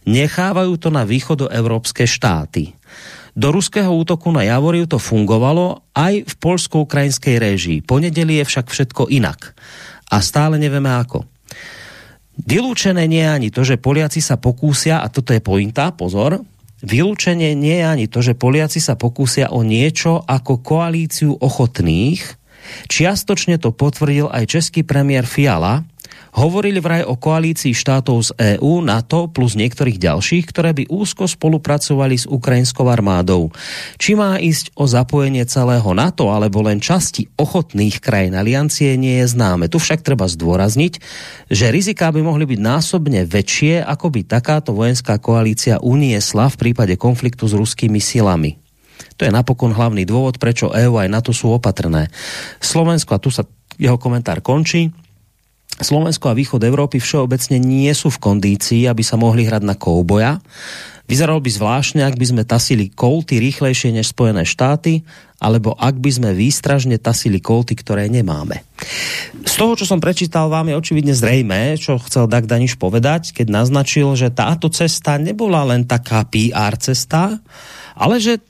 nechávajú 0.04 0.76
to 0.76 0.92
na 0.92 1.08
východoevropské 1.08 2.04
štáty. 2.04 2.76
Do 3.32 3.48
ruského 3.48 3.88
útoku 3.88 4.28
na 4.28 4.44
Javoriu 4.44 4.84
to 4.84 5.00
fungovalo 5.00 5.80
aj 5.96 6.28
v 6.28 6.34
polsko-ukrajinskej 6.36 7.40
réžii. 7.40 7.78
Ponedeli 7.80 8.36
je 8.36 8.44
však 8.44 8.68
všetko 8.68 9.08
inak. 9.08 9.56
A 10.12 10.20
stále 10.20 10.60
nevieme 10.60 10.92
ako. 10.92 11.24
Vylúčené 12.44 13.08
nie 13.08 13.24
je 13.24 13.32
ani 13.32 13.48
to, 13.48 13.64
že 13.64 13.80
Poliaci 13.80 14.20
sa 14.20 14.36
pokúsia, 14.36 15.00
a 15.00 15.08
toto 15.08 15.32
je 15.32 15.40
pointa, 15.40 15.96
pozor, 15.96 16.44
vylúčenie 16.84 17.56
nie 17.56 17.80
je 17.80 17.86
ani 17.88 18.06
to, 18.06 18.20
že 18.20 18.36
Poliaci 18.36 18.84
sa 18.84 19.00
pokúsia 19.00 19.48
o 19.48 19.64
niečo 19.64 20.22
ako 20.28 20.60
koalíciu 20.60 21.34
ochotných. 21.40 22.36
Čiastočne 22.90 23.56
to 23.56 23.72
potvrdil 23.72 24.28
aj 24.28 24.44
český 24.50 24.84
premiér 24.84 25.24
Fiala, 25.24 25.88
Hovorili 26.38 26.78
vraj 26.78 27.02
o 27.02 27.18
koalícii 27.18 27.74
štátov 27.74 28.16
z 28.22 28.30
EÚ, 28.38 28.78
NATO 28.78 29.26
plus 29.26 29.58
niektorých 29.58 29.98
ďalších, 29.98 30.46
ktoré 30.54 30.70
by 30.70 30.86
úzko 30.86 31.26
spolupracovali 31.26 32.14
s 32.14 32.30
ukrajinskou 32.30 32.86
armádou. 32.86 33.50
Či 33.98 34.14
má 34.14 34.38
ísť 34.38 34.70
o 34.78 34.86
zapojenie 34.86 35.42
celého 35.50 35.90
NATO 35.98 36.30
alebo 36.30 36.62
len 36.62 36.78
časti 36.78 37.26
ochotných 37.34 37.98
krajín 37.98 38.38
aliancie 38.38 38.94
nie 38.94 39.18
je 39.18 39.34
známe. 39.34 39.66
Tu 39.66 39.82
však 39.82 40.06
treba 40.06 40.30
zdôrazniť, 40.30 41.02
že 41.50 41.74
riziká 41.74 42.14
by 42.14 42.22
mohli 42.22 42.46
byť 42.46 42.60
násobne 42.62 43.26
väčšie, 43.26 43.82
ako 43.82 44.06
by 44.06 44.20
takáto 44.22 44.70
vojenská 44.78 45.18
koalícia 45.18 45.82
uniesla 45.82 46.54
v 46.54 46.70
prípade 46.70 46.94
konfliktu 46.94 47.50
s 47.50 47.58
ruskými 47.58 47.98
silami. 47.98 48.62
To 49.18 49.26
je 49.26 49.34
napokon 49.34 49.74
hlavný 49.74 50.06
dôvod, 50.06 50.38
prečo 50.38 50.70
EU 50.70 51.02
aj 51.02 51.10
NATO 51.10 51.34
sú 51.34 51.50
opatrné. 51.50 52.14
Slovensko, 52.62 53.18
a 53.18 53.22
tu 53.22 53.34
sa 53.34 53.42
jeho 53.74 53.98
komentár 53.98 54.38
končí, 54.38 54.94
Slovensko 55.78 56.30
a 56.30 56.38
východ 56.38 56.58
Európy 56.66 56.98
všeobecne 56.98 57.62
nie 57.62 57.90
sú 57.94 58.10
v 58.10 58.18
kondícii, 58.18 58.90
aby 58.90 59.02
sa 59.06 59.14
mohli 59.14 59.46
hrať 59.46 59.62
na 59.62 59.78
kouboja. 59.78 60.42
Vyzeralo 61.08 61.40
by 61.40 61.48
zvláštne, 61.48 62.04
ak 62.04 62.20
by 62.20 62.26
sme 62.28 62.42
tasili 62.44 62.92
kolty 62.92 63.40
rýchlejšie 63.40 63.96
než 63.96 64.12
Spojené 64.12 64.44
štáty, 64.44 65.08
alebo 65.40 65.72
ak 65.72 65.96
by 65.96 66.10
sme 66.12 66.30
výstražne 66.36 67.00
tasili 67.00 67.40
kolty, 67.40 67.78
ktoré 67.78 68.12
nemáme. 68.12 68.60
Z 69.46 69.54
toho, 69.56 69.72
čo 69.78 69.88
som 69.88 70.04
prečítal, 70.04 70.52
vám 70.52 70.68
je 70.68 70.76
očividne 70.76 71.16
zrejme, 71.16 71.80
čo 71.80 71.96
chcel 72.02 72.28
Dag 72.28 72.44
Daniš 72.44 72.76
povedať, 72.76 73.32
keď 73.32 73.46
naznačil, 73.48 74.18
že 74.18 74.34
táto 74.34 74.68
cesta 74.68 75.16
nebola 75.16 75.64
len 75.64 75.88
taká 75.88 76.28
PR 76.28 76.76
cesta, 76.76 77.40
ale 77.96 78.20
že 78.20 78.42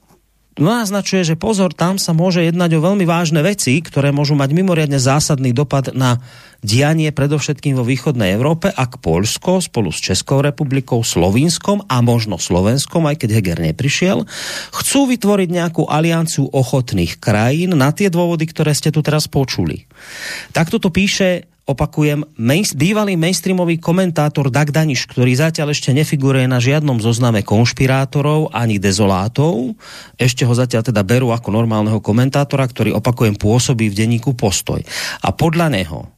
naznačuje, 0.59 1.22
že 1.24 1.40
pozor, 1.40 1.72
tam 1.72 1.97
sa 1.97 2.12
môže 2.12 2.43
jednať 2.44 2.78
o 2.78 2.85
veľmi 2.85 3.06
vážne 3.06 3.40
veci, 3.40 3.78
ktoré 3.78 4.10
môžu 4.10 4.35
mať 4.35 4.51
mimoriadne 4.52 4.98
zásadný 4.98 5.55
dopad 5.55 5.94
na 5.94 6.20
dianie 6.59 7.14
predovšetkým 7.14 7.78
vo 7.78 7.86
východnej 7.86 8.35
Európe, 8.35 8.66
ak 8.66 8.98
Polsko 8.98 9.62
spolu 9.62 9.94
s 9.94 10.02
Českou 10.02 10.43
republikou, 10.43 11.06
Slovinskom 11.06 11.86
a 11.86 12.02
možno 12.02 12.36
Slovenskom, 12.36 13.06
aj 13.06 13.22
keď 13.22 13.39
Heger 13.39 13.60
neprišiel, 13.62 14.26
chcú 14.74 15.01
vytvoriť 15.06 15.48
nejakú 15.55 15.86
alianciu 15.86 16.51
ochotných 16.51 17.22
krajín 17.22 17.78
na 17.78 17.94
tie 17.94 18.10
dôvody, 18.10 18.51
ktoré 18.51 18.74
ste 18.74 18.90
tu 18.90 19.06
teraz 19.06 19.30
počuli. 19.30 19.86
Takto 20.51 20.82
to 20.82 20.90
píše 20.90 21.47
opakujem, 21.68 22.24
main, 22.40 22.64
bývalý 22.64 23.20
mainstreamový 23.20 23.76
komentátor 23.76 24.48
Dag 24.48 24.72
Daniš, 24.72 25.04
ktorý 25.04 25.36
zatiaľ 25.36 25.76
ešte 25.76 25.92
nefiguruje 25.92 26.48
na 26.48 26.56
žiadnom 26.56 26.96
zozname 26.96 27.44
konšpirátorov 27.44 28.56
ani 28.56 28.80
dezolátov, 28.80 29.76
ešte 30.16 30.48
ho 30.48 30.54
zatiaľ 30.56 30.88
teda 30.88 31.04
berú 31.04 31.28
ako 31.28 31.52
normálneho 31.52 32.00
komentátora, 32.00 32.64
ktorý 32.64 32.96
opakujem 32.96 33.36
pôsobí 33.36 33.92
v 33.92 33.98
denníku 34.00 34.32
Postoj. 34.32 34.80
A 35.20 35.28
podľa 35.36 35.68
neho 35.68 36.08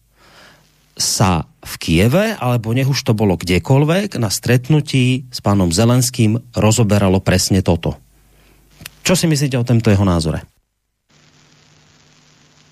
sa 0.94 1.50
v 1.64 1.74
Kieve, 1.80 2.36
alebo 2.38 2.70
nech 2.70 2.86
už 2.86 3.02
to 3.02 3.12
bolo 3.16 3.34
kdekoľvek, 3.34 4.20
na 4.22 4.30
stretnutí 4.30 5.26
s 5.32 5.38
pánom 5.42 5.74
Zelenským 5.74 6.38
rozoberalo 6.54 7.18
presne 7.18 7.64
toto. 7.64 7.98
Čo 9.02 9.16
si 9.16 9.26
myslíte 9.26 9.56
o 9.56 9.66
tomto 9.66 9.90
jeho 9.90 10.04
názore? 10.04 10.59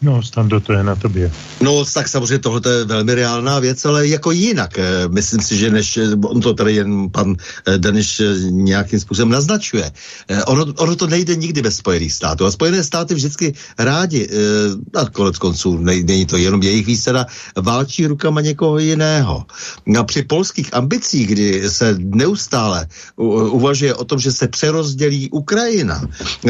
No, 0.02 0.22
Stando, 0.22 0.60
to 0.60 0.72
je 0.72 0.84
na 0.84 0.94
tobě. 0.96 1.32
No, 1.60 1.84
tak 1.84 2.08
samozřejmě 2.08 2.38
tohle 2.38 2.60
je 2.70 2.84
velmi 2.84 3.14
reálná 3.14 3.58
věc, 3.58 3.84
ale 3.84 4.08
jako 4.08 4.30
jinak. 4.30 4.78
Eh, 4.78 5.08
myslím 5.08 5.40
si, 5.40 5.56
že 5.56 5.70
než 5.70 5.96
eh, 5.96 6.14
on 6.22 6.40
to 6.40 6.54
tady 6.54 6.74
jen 6.74 7.10
pan 7.10 7.36
eh, 7.66 7.78
Daniš 7.78 8.22
nějakým 8.50 9.00
způsobem 9.00 9.28
naznačuje. 9.28 9.90
Ono, 10.46 10.66
ono 10.76 10.96
to 10.96 11.06
nejde 11.06 11.36
nikdy 11.36 11.62
bez 11.62 11.76
Spojených 11.76 12.12
států. 12.12 12.46
A 12.46 12.50
Spojené 12.50 12.84
státy 12.84 13.14
vždycky 13.14 13.54
rádi, 13.78 14.28
a 14.94 15.10
konec 15.10 15.38
konců 15.38 15.78
není 15.78 16.26
to 16.26 16.36
jenom 16.36 16.62
jejich 16.62 16.86
výsada, 16.86 17.26
válčí 17.56 18.06
rukama 18.06 18.40
někoho 18.40 18.78
jiného. 18.78 19.44
A 19.98 20.04
při 20.04 20.22
polských 20.22 20.74
ambicích, 20.74 21.26
kdy 21.26 21.70
se 21.70 21.96
neustále 21.98 22.86
uvažuje 23.50 23.94
o 23.94 24.04
tom, 24.04 24.18
že 24.18 24.32
se 24.32 24.48
přerozdělí 24.48 25.30
Ukrajina, 25.30 26.02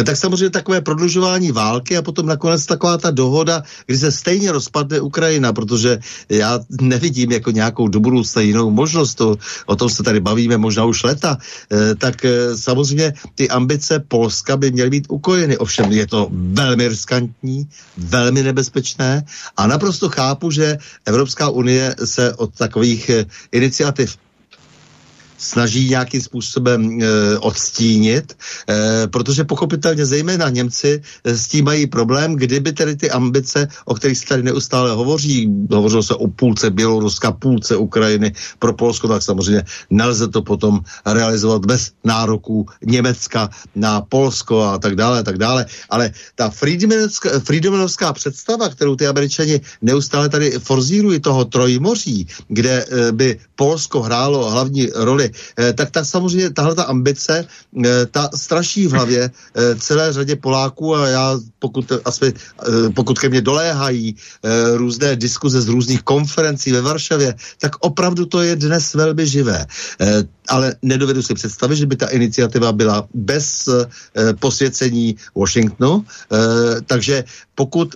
tak 0.04 0.16
samozřejmě 0.16 0.50
takové 0.50 0.80
prodlužování 0.80 1.52
války 1.52 1.96
a 1.96 2.02
potom 2.02 2.26
nakonec 2.26 2.66
taková 2.66 2.98
ta 2.98 3.10
dohoda 3.10 3.37
dohoda, 3.38 3.62
kdy 3.86 3.98
se 3.98 4.12
stejně 4.12 4.52
rozpadne 4.52 5.00
Ukrajina, 5.00 5.52
protože 5.52 5.98
já 6.28 6.60
nevidím 6.80 7.32
jako 7.32 7.50
nějakou 7.50 7.88
do 7.88 8.00
budoucna 8.00 8.42
jinou 8.42 8.70
možnost, 8.70 9.14
to, 9.14 9.36
o 9.66 9.76
tom 9.76 9.90
se 9.90 10.02
tady 10.02 10.20
bavíme 10.20 10.58
možná 10.58 10.84
už 10.84 11.02
leta, 11.04 11.38
eh, 11.38 11.94
tak 11.94 12.24
eh, 12.24 12.56
samozřejmě 12.56 13.14
ty 13.34 13.48
ambice 13.48 14.02
Polska 14.08 14.56
by 14.56 14.70
měly 14.70 14.90
být 14.90 15.06
ukojeny. 15.08 15.58
Ovšem 15.58 15.92
je 15.92 16.06
to 16.06 16.28
velmi 16.30 16.88
riskantní, 16.88 17.68
velmi 17.96 18.42
nebezpečné 18.42 19.22
a 19.56 19.66
naprosto 19.66 20.08
chápu, 20.08 20.50
že 20.50 20.78
Evropská 21.06 21.48
unie 21.48 21.94
se 22.04 22.34
od 22.34 22.50
takových 22.54 23.10
eh, 23.10 23.24
iniciativ 23.52 24.18
snaží 25.38 25.88
nějakým 25.88 26.20
způsobem 26.20 26.98
e, 27.02 27.38
odstínit, 27.38 28.36
e, 28.68 29.06
protože 29.06 29.44
pochopitelně 29.44 30.06
zejména 30.06 30.48
Němci 30.48 31.02
e, 31.24 31.36
s 31.36 31.48
tím 31.48 31.64
mají 31.64 31.86
problém, 31.86 32.34
kdyby 32.34 32.72
tedy 32.72 32.96
ty 32.96 33.10
ambice, 33.10 33.68
o 33.84 33.94
kterých 33.94 34.18
se 34.18 34.26
tady 34.26 34.42
neustále 34.42 34.90
hovoří, 34.90 35.48
hovořilo 35.70 36.02
se 36.02 36.14
o 36.14 36.28
půlce 36.28 36.70
Běloruska, 36.70 37.32
půlce 37.32 37.76
Ukrajiny 37.76 38.32
pro 38.58 38.72
Polsko, 38.72 39.08
tak 39.08 39.22
samozřejmě 39.22 39.62
nelze 39.90 40.28
to 40.28 40.42
potom 40.42 40.80
realizovat 41.06 41.66
bez 41.66 41.92
nároků 42.04 42.66
Německa 42.84 43.50
na 43.74 44.00
Polsko 44.00 44.62
a 44.62 44.78
tak 44.78 44.96
dále, 44.96 45.18
a 45.18 45.22
tak 45.22 45.38
dále. 45.38 45.66
Ale 45.90 46.10
ta 46.34 46.50
Friedmanovská, 47.44 48.12
představa, 48.12 48.68
kterou 48.68 48.96
ty 48.96 49.06
američani 49.06 49.60
neustále 49.82 50.28
tady 50.28 50.50
forzírují 50.58 51.20
toho 51.20 51.44
trojmoří, 51.44 52.26
kde 52.48 52.84
e, 52.84 53.12
by 53.12 53.38
Polsko 53.56 54.02
hrálo 54.02 54.50
hlavní 54.50 54.90
roli 54.94 55.27
Evropy, 55.28 55.76
tak 55.76 55.90
tak 55.90 56.04
samozřejmě 56.04 56.50
tahle 56.50 56.74
ta 56.74 56.82
ambice, 56.82 57.46
ta 58.10 58.30
straší 58.34 58.86
v 58.86 58.92
hlavě 58.92 59.30
celé 59.78 60.12
řadě 60.12 60.36
Poláků 60.36 60.96
a 60.96 61.08
já, 61.08 61.38
pokud, 61.58 61.92
aspoň, 62.04 62.32
pokud 62.94 63.18
ke 63.18 63.28
mně 63.28 63.40
doléhají 63.40 64.16
různé 64.74 65.16
diskuze 65.16 65.62
z 65.62 65.68
různých 65.68 66.02
konferencí 66.02 66.72
ve 66.72 66.80
Varšavě, 66.80 67.34
tak 67.58 67.76
opravdu 67.80 68.26
to 68.26 68.42
je 68.42 68.56
dnes 68.56 68.94
velmi 68.94 69.26
živé. 69.26 69.66
Ale 70.48 70.76
nedovedu 70.82 71.22
si 71.22 71.34
představit, 71.34 71.76
že 71.76 71.86
by 71.86 71.96
ta 71.96 72.06
iniciativa 72.06 72.72
byla 72.72 73.08
bez 73.14 73.68
posvěcení 74.40 75.16
Washingtonu, 75.34 76.04
takže 76.86 77.24
pokud 77.54 77.94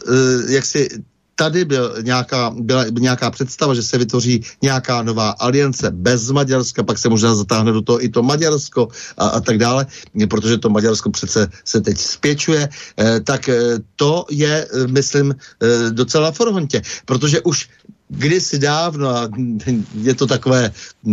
jak 0.49 0.65
si 0.65 0.89
tady 1.35 1.65
byl 1.65 1.95
nějaká, 2.03 2.55
byla 2.59 2.85
nějaká 2.99 3.31
představa, 3.31 3.75
že 3.75 3.83
se 3.83 3.99
vytvoří 3.99 4.45
nějaká 4.63 5.03
nová 5.03 5.31
aliance 5.31 5.91
bez 5.91 6.31
Maďarska, 6.31 6.83
pak 6.83 6.99
se 6.99 7.09
možná 7.09 7.35
zatáhne 7.35 7.73
do 7.73 7.83
toho 7.83 8.05
i 8.05 8.09
to 8.09 8.23
Maďarsko 8.23 8.89
a, 9.19 9.27
a 9.29 9.41
tak 9.41 9.59
dále, 9.59 9.87
protože 10.31 10.59
to 10.59 10.71
Maďarsko 10.71 11.11
přece 11.11 11.49
se 11.65 11.81
teď 11.81 11.99
spěčuje, 11.99 12.69
eh, 12.69 13.21
tak 13.21 13.49
eh, 13.49 13.79
to 13.97 14.25
je, 14.31 14.67
eh, 14.67 14.87
myslím, 14.87 15.35
eh, 15.35 15.91
docela 15.91 16.33
forhontě, 16.33 16.83
protože 17.05 17.41
už 17.41 17.69
kdysi 18.13 18.59
dávno, 18.59 19.09
a 19.09 19.29
je 20.03 20.15
to 20.15 20.27
takové 20.27 20.71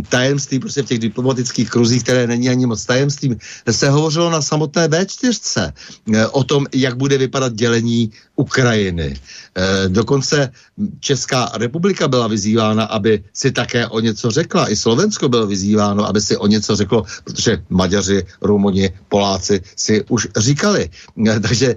tajemství 0.09 0.59
prostě 0.59 0.83
v 0.83 0.85
těch 0.85 0.99
diplomatických 0.99 1.69
kruzích, 1.69 2.03
které 2.03 2.27
není 2.27 2.49
ani 2.49 2.65
moc 2.65 2.85
tajemstvím, 2.85 3.37
se 3.71 3.89
hovořilo 3.89 4.29
na 4.29 4.41
samotné 4.41 4.87
V4 4.87 5.71
eh, 6.13 6.27
o 6.27 6.43
tom, 6.43 6.67
jak 6.75 6.97
bude 6.97 7.17
vypadat 7.17 7.53
dělení 7.53 8.11
Ukrajiny. 8.35 9.15
Eh, 9.15 9.89
dokonce 9.89 10.51
Česká 10.99 11.51
republika 11.55 12.07
byla 12.07 12.27
vyzývána, 12.27 12.83
aby 12.83 13.23
si 13.33 13.51
také 13.51 13.87
o 13.87 13.99
něco 13.99 14.31
řekla. 14.31 14.71
I 14.71 14.75
Slovensko 14.75 15.29
bylo 15.29 15.47
vyzýváno, 15.47 16.03
aby 16.05 16.21
si 16.21 16.37
o 16.37 16.47
něco 16.47 16.75
řeklo, 16.75 17.03
protože 17.23 17.63
Maďaři, 17.69 18.25
Rumuni, 18.41 18.91
Poláci 19.09 19.61
si 19.75 20.03
už 20.09 20.27
říkali. 20.37 20.89
Eh, 21.27 21.39
takže 21.39 21.75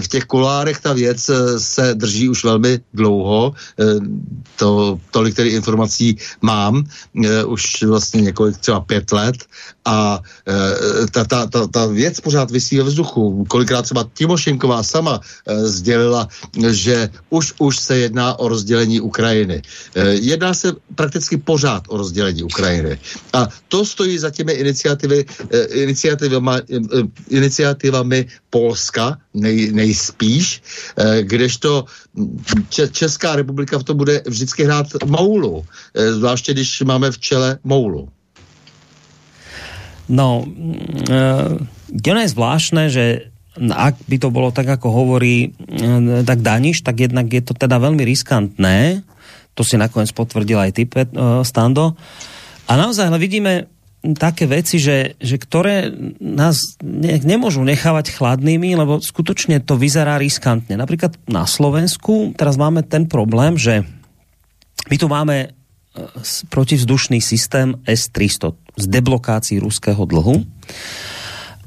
v 0.00 0.08
těch 0.08 0.24
kulárech 0.24 0.80
ta 0.80 0.92
věc 0.92 1.30
se 1.58 1.94
drží 1.94 2.28
už 2.28 2.44
velmi 2.44 2.80
dlouho. 2.94 3.54
To, 4.56 4.63
tolik 5.10 5.34
tedy 5.34 5.48
informací 5.48 6.16
mám 6.42 6.84
už 7.46 7.82
vlastně 7.82 8.20
několik, 8.20 8.56
třeba 8.56 8.80
pět 8.80 9.12
let 9.12 9.36
a 9.84 10.20
e, 10.48 11.06
ta, 11.06 11.24
ta, 11.24 11.46
ta, 11.46 11.66
ta 11.66 11.86
věc 11.86 12.20
pořád 12.20 12.50
vysí 12.50 12.76
ve 12.78 12.84
vzduchu. 12.84 13.44
Kolikrát 13.48 13.82
třeba 13.82 14.04
Timošenková 14.14 14.82
sama 14.82 15.20
e, 15.20 15.68
sdělila, 15.68 16.28
že 16.70 17.08
už, 17.30 17.54
už 17.58 17.78
se 17.78 17.98
jedná 17.98 18.38
o 18.38 18.48
rozdělení 18.48 19.00
Ukrajiny. 19.00 19.62
E, 19.94 20.08
jedná 20.14 20.54
se 20.54 20.72
prakticky 20.94 21.36
pořád 21.36 21.84
o 21.88 21.96
rozdělení 21.96 22.42
Ukrajiny. 22.42 22.98
A 23.32 23.48
to 23.68 23.84
stojí 23.86 24.18
za 24.18 24.30
těmi 24.30 24.52
iniciativy, 24.52 25.24
e, 25.50 25.64
iniciativama, 25.64 26.56
e, 26.58 26.62
iniciativami 27.28 28.26
Polska 28.50 29.18
nej, 29.34 29.74
nejspíš, 29.74 30.62
e, 30.96 31.22
kdežto 31.22 31.84
Česká 32.70 33.36
republika 33.36 33.78
v 33.78 33.84
tom 33.84 33.96
bude 33.96 34.22
vždycky 34.26 34.64
hrát 34.64 34.86
moulu, 35.04 35.66
e, 35.94 36.12
zvláště 36.12 36.52
když 36.52 36.82
máme 36.86 37.10
v 37.10 37.18
čele 37.18 37.58
moulu. 37.64 38.08
No, 40.08 40.44
e, 41.10 41.20
je 42.22 42.28
zvláštne, 42.28 42.92
že 42.92 43.34
ak 43.58 43.94
by 44.10 44.16
to 44.18 44.28
bolo 44.34 44.50
tak, 44.50 44.66
ako 44.66 44.88
hovorí 44.90 45.50
e, 45.50 46.22
tak 46.22 46.42
Daniš, 46.42 46.82
tak 46.86 47.00
jednak 47.00 47.26
je 47.30 47.42
to 47.42 47.54
teda 47.54 47.78
veľmi 47.78 48.02
riskantné. 48.02 49.02
To 49.54 49.62
si 49.62 49.78
nakoniec 49.78 50.10
potvrdil 50.10 50.58
aj 50.58 50.70
ty, 50.74 50.82
Stando. 51.46 51.94
A 52.66 52.72
naozaj 52.74 53.06
ale 53.06 53.22
vidíme 53.22 53.73
také 54.12 54.44
veci, 54.44 54.76
že, 54.76 55.16
že 55.16 55.40
ktoré 55.40 55.88
nás 56.20 56.76
ne, 56.84 57.16
nemôžu 57.24 57.64
nechávať 57.64 58.12
chladnými, 58.12 58.76
lebo 58.76 59.00
skutočne 59.00 59.64
to 59.64 59.80
vyzerá 59.80 60.20
riskantne. 60.20 60.76
Napríklad 60.76 61.16
na 61.24 61.48
Slovensku 61.48 62.36
teraz 62.36 62.60
máme 62.60 62.84
ten 62.84 63.08
problém, 63.08 63.56
že 63.56 63.88
my 64.92 64.96
tu 65.00 65.08
máme 65.08 65.56
protivzdušný 66.52 67.24
systém 67.24 67.80
S-300 67.88 68.52
z 68.76 68.84
deblokácií 68.90 69.56
ruského 69.62 70.04
dlhu. 70.04 70.44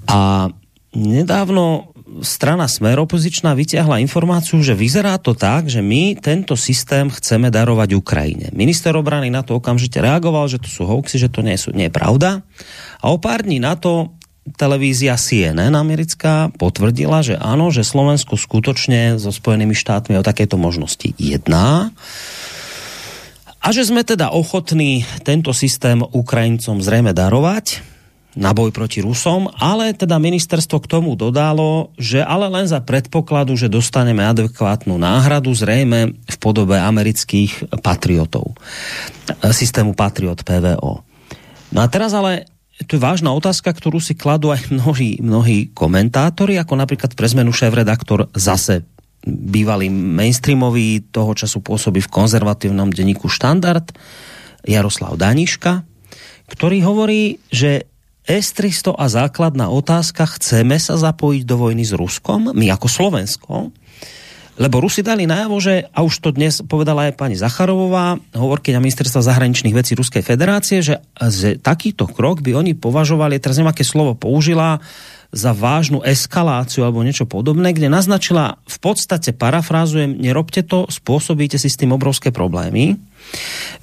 A 0.05 0.51
nedávno 0.93 1.95
strana 2.23 2.65
Smer 2.65 2.97
opozičná 3.03 3.53
vyťahla 3.53 4.01
informáciu, 4.01 4.59
že 4.63 4.73
vyzerá 4.73 5.19
to 5.19 5.35
tak, 5.35 5.67
že 5.67 5.83
my 5.83 6.17
tento 6.17 6.55
systém 6.55 7.11
chceme 7.11 7.51
darovať 7.51 7.93
Ukrajine. 7.93 8.47
Minister 8.55 8.95
obrany 8.95 9.27
na 9.27 9.43
to 9.43 9.59
okamžite 9.59 9.99
reagoval, 9.99 10.47
že 10.47 10.61
to 10.61 10.69
sú 10.71 10.87
hoaxy, 10.87 11.19
že 11.19 11.29
to 11.29 11.43
nie, 11.43 11.59
sú, 11.59 11.75
nie 11.75 11.91
je 11.91 11.93
pravda. 11.93 12.41
A 13.03 13.11
o 13.11 13.17
pár 13.19 13.43
dní 13.43 13.59
na 13.59 13.75
to 13.75 14.17
televízia 14.55 15.19
CNN 15.19 15.75
americká 15.75 16.47
potvrdila, 16.55 17.19
že 17.19 17.35
áno, 17.35 17.67
že 17.67 17.83
Slovensko 17.83 18.39
skutočne 18.39 19.19
so 19.19 19.35
Spojenými 19.35 19.75
štátmi 19.75 20.15
o 20.15 20.23
takéto 20.23 20.55
možnosti 20.55 21.11
jedná. 21.19 21.91
A 23.59 23.67
že 23.75 23.83
sme 23.83 24.07
teda 24.07 24.31
ochotní 24.31 25.03
tento 25.27 25.51
systém 25.51 25.99
Ukrajincom 25.99 26.79
zrejme 26.79 27.11
darovať 27.11 27.96
na 28.37 28.53
boj 28.53 28.69
proti 28.69 29.01
Rusom, 29.01 29.49
ale 29.57 29.97
teda 29.97 30.21
ministerstvo 30.21 30.77
k 30.85 30.87
tomu 30.87 31.17
dodalo, 31.17 31.89
že 31.97 32.21
ale 32.21 32.45
len 32.53 32.69
za 32.69 32.77
predpokladu, 32.85 33.57
že 33.57 33.65
dostaneme 33.65 34.21
adekvátnu 34.21 34.93
náhradu 34.93 35.49
zrejme 35.57 36.13
v 36.13 36.35
podobe 36.37 36.77
amerických 36.77 37.81
patriotov. 37.81 38.53
Systému 39.41 39.97
Patriot 39.97 40.45
PVO. 40.45 41.01
No 41.73 41.79
a 41.81 41.87
teraz 41.89 42.13
ale 42.13 42.45
to 42.85 42.93
je 42.93 43.01
vážna 43.01 43.33
otázka, 43.33 43.73
ktorú 43.73 43.97
si 43.97 44.13
kladú 44.13 44.53
aj 44.53 44.69
mnohí, 44.69 45.17
mnohí 45.17 45.73
komentátori, 45.73 46.61
ako 46.61 46.77
napríklad 46.77 47.17
pre 47.17 47.25
zmenu 47.25 47.49
šéf-redaktor 47.49 48.29
zase 48.37 48.85
bývalý 49.25 49.89
mainstreamový, 49.89 51.09
toho 51.09 51.33
času 51.33 51.65
pôsobí 51.65 52.05
v 52.05 52.13
konzervatívnom 52.13 52.93
denníku 52.93 53.25
Štandard, 53.25 53.89
Jaroslav 54.61 55.17
Daniška, 55.17 55.81
ktorý 56.47 56.85
hovorí, 56.85 57.41
že 57.49 57.89
S-300 58.27 58.91
a 58.99 59.05
základná 59.07 59.71
otázka, 59.71 60.27
chceme 60.35 60.75
sa 60.77 60.99
zapojiť 60.99 61.47
do 61.47 61.55
vojny 61.55 61.87
s 61.87 61.95
Ruskom, 61.95 62.51
my 62.51 62.65
ako 62.75 62.87
Slovensko, 62.91 63.71
lebo 64.57 64.81
Rusi 64.81 65.05
dali 65.05 65.29
najavo, 65.29 65.57
že, 65.61 65.85
a 65.93 66.01
už 66.01 66.17
to 66.17 66.29
dnes 66.33 66.65
povedala 66.65 67.07
aj 67.07 67.15
pani 67.15 67.37
Zacharovová, 67.37 68.17
hovorkyňa 68.33 68.81
ministerstva 68.81 69.21
zahraničných 69.21 69.77
vecí 69.77 69.93
Ruskej 69.93 70.25
federácie, 70.25 70.81
že, 70.81 70.97
že 71.13 71.61
takýto 71.61 72.09
krok 72.09 72.41
by 72.41 72.57
oni 72.57 72.73
považovali, 72.73 73.37
teraz 73.37 73.61
neviem, 73.61 73.71
aké 73.71 73.85
slovo 73.85 74.17
použila, 74.17 74.81
za 75.27 75.51
vážnu 75.51 76.01
eskaláciu 76.07 76.87
alebo 76.87 77.03
niečo 77.03 77.27
podobné, 77.27 77.75
kde 77.75 77.91
naznačila 77.91 78.63
v 78.63 78.77
podstate, 78.79 79.35
parafrázujem, 79.35 80.15
nerobte 80.15 80.63
to, 80.63 80.87
spôsobíte 80.87 81.59
si 81.59 81.67
s 81.67 81.75
tým 81.75 81.91
obrovské 81.91 82.31
problémy. 82.31 82.95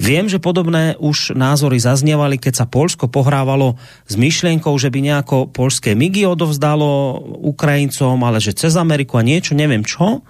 Viem, 0.00 0.26
že 0.26 0.42
podobné 0.42 0.98
už 0.98 1.38
názory 1.38 1.78
zaznievali, 1.78 2.40
keď 2.40 2.64
sa 2.64 2.66
Polsko 2.66 3.06
pohrávalo 3.06 3.78
s 4.10 4.18
myšlienkou, 4.18 4.74
že 4.74 4.90
by 4.90 4.98
nejako 5.00 5.50
polské 5.54 5.94
migy 5.94 6.26
odovzdalo 6.26 7.22
Ukrajincom, 7.46 8.18
ale 8.26 8.42
že 8.42 8.56
cez 8.56 8.74
Ameriku 8.74 9.20
a 9.20 9.26
niečo, 9.26 9.54
neviem 9.54 9.86
čo. 9.86 10.26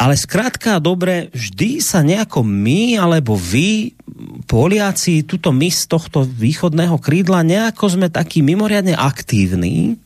Ale 0.00 0.16
zkrátka 0.16 0.80
dobre, 0.80 1.28
vždy 1.34 1.82
sa 1.84 2.00
nejako 2.00 2.40
my 2.40 2.96
alebo 2.96 3.36
vy, 3.36 3.96
Poliaci, 4.44 5.24
tuto 5.24 5.52
my 5.52 5.68
z 5.72 5.88
tohto 5.88 6.24
východného 6.24 7.00
krídla, 7.00 7.44
nejako 7.44 8.00
sme 8.00 8.08
takí 8.12 8.44
mimoriadne 8.44 8.92
aktívni 8.92 9.96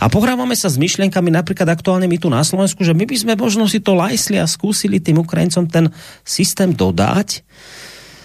a 0.00 0.06
pohrávame 0.08 0.54
sa 0.54 0.70
s 0.70 0.80
myšlienkami 0.80 1.30
napríklad 1.32 1.68
aktuálne 1.70 2.08
my 2.08 2.18
tu 2.20 2.28
na 2.28 2.42
Slovensku, 2.42 2.84
že 2.84 2.96
my 2.96 3.04
by 3.04 3.16
sme 3.16 3.32
možno 3.34 3.64
si 3.66 3.80
to 3.80 3.96
lajsli 3.96 4.40
a 4.40 4.46
skúsili 4.48 5.00
tým 5.00 5.20
Ukrajincom 5.20 5.68
ten 5.70 5.90
systém 6.22 6.72
dodať. 6.72 7.44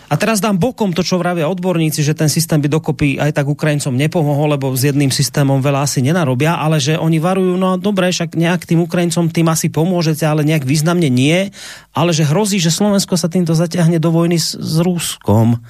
A 0.09 0.17
teraz 0.17 0.41
dám 0.41 0.57
bokom 0.57 0.89
to, 0.89 1.05
čo 1.05 1.21
vravia 1.21 1.45
odborníci, 1.45 2.01
že 2.01 2.17
ten 2.17 2.33
systém 2.33 2.57
by 2.57 2.65
dokopy 2.65 3.21
aj 3.21 3.29
tak 3.29 3.45
Ukrajincom 3.45 3.93
nepomohol, 3.93 4.57
lebo 4.57 4.73
s 4.73 4.89
jedným 4.89 5.13
systémom 5.13 5.61
veľa 5.61 5.85
asi 5.85 6.01
nenarobia, 6.01 6.57
ale 6.57 6.81
že 6.81 6.97
oni 6.97 7.21
varujú, 7.21 7.53
no 7.61 7.77
dobre, 7.77 8.09
však 8.09 8.33
nejak 8.33 8.65
tým 8.65 8.81
Ukrajincom 8.89 9.29
tým 9.29 9.45
asi 9.53 9.69
pomôžete, 9.69 10.25
ale 10.25 10.41
nejak 10.41 10.65
významne 10.65 11.13
nie, 11.13 11.53
ale 11.93 12.09
že 12.09 12.25
hrozí, 12.25 12.57
že 12.57 12.73
Slovensko 12.73 13.21
sa 13.21 13.29
týmto 13.29 13.53
zaťahne 13.53 14.01
do 14.01 14.09
vojny 14.09 14.41
s, 14.41 14.57
s 14.57 14.81
Ruskom. 14.81 15.61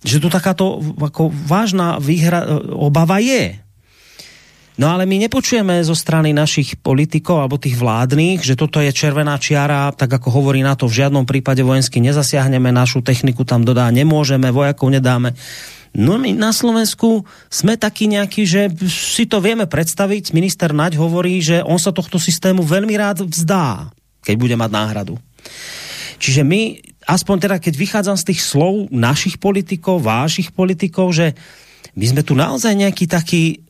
Že 0.00 0.24
tu 0.24 0.28
takáto 0.32 0.80
ako 0.96 1.28
vážna 1.28 2.00
výhra, 2.00 2.64
obava 2.72 3.20
je. 3.20 3.60
No 4.80 4.88
ale 4.88 5.04
my 5.04 5.28
nepočujeme 5.28 5.84
zo 5.84 5.92
strany 5.92 6.32
našich 6.32 6.80
politikov 6.80 7.44
alebo 7.44 7.60
tých 7.60 7.76
vládnych, 7.76 8.40
že 8.40 8.56
toto 8.56 8.80
je 8.80 8.88
červená 8.88 9.36
čiara, 9.36 9.92
tak 9.92 10.08
ako 10.08 10.32
hovorí 10.32 10.64
na 10.64 10.72
to, 10.72 10.88
v 10.88 11.04
žiadnom 11.04 11.28
prípade 11.28 11.60
vojensky 11.60 12.00
nezasiahneme, 12.00 12.72
našu 12.72 13.04
techniku 13.04 13.44
tam 13.44 13.68
dodá 13.68 13.92
nemôžeme, 13.92 14.48
vojakov 14.48 14.88
nedáme. 14.88 15.36
No 15.92 16.16
my 16.16 16.32
na 16.32 16.56
Slovensku 16.56 17.28
sme 17.52 17.76
takí 17.76 18.08
nejakí, 18.08 18.48
že 18.48 18.72
si 18.88 19.28
to 19.28 19.44
vieme 19.44 19.68
predstaviť. 19.68 20.32
Minister 20.32 20.72
Naď 20.72 20.96
hovorí, 20.96 21.44
že 21.44 21.60
on 21.60 21.76
sa 21.76 21.92
tohto 21.92 22.16
systému 22.16 22.64
veľmi 22.64 22.96
rád 22.96 23.28
vzdá, 23.28 23.92
keď 24.24 24.34
bude 24.40 24.56
mať 24.56 24.70
náhradu. 24.72 25.20
Čiže 26.16 26.48
my, 26.48 26.80
aspoň 27.04 27.36
teda 27.44 27.56
keď 27.60 27.74
vychádzam 27.76 28.16
z 28.16 28.24
tých 28.32 28.40
slov 28.40 28.88
našich 28.88 29.36
politikov, 29.36 30.00
vášich 30.00 30.48
politikov, 30.48 31.12
že 31.12 31.36
my 31.92 32.08
sme 32.08 32.24
tu 32.24 32.32
naozaj 32.32 32.72
nejaký 32.72 33.04
taký 33.04 33.60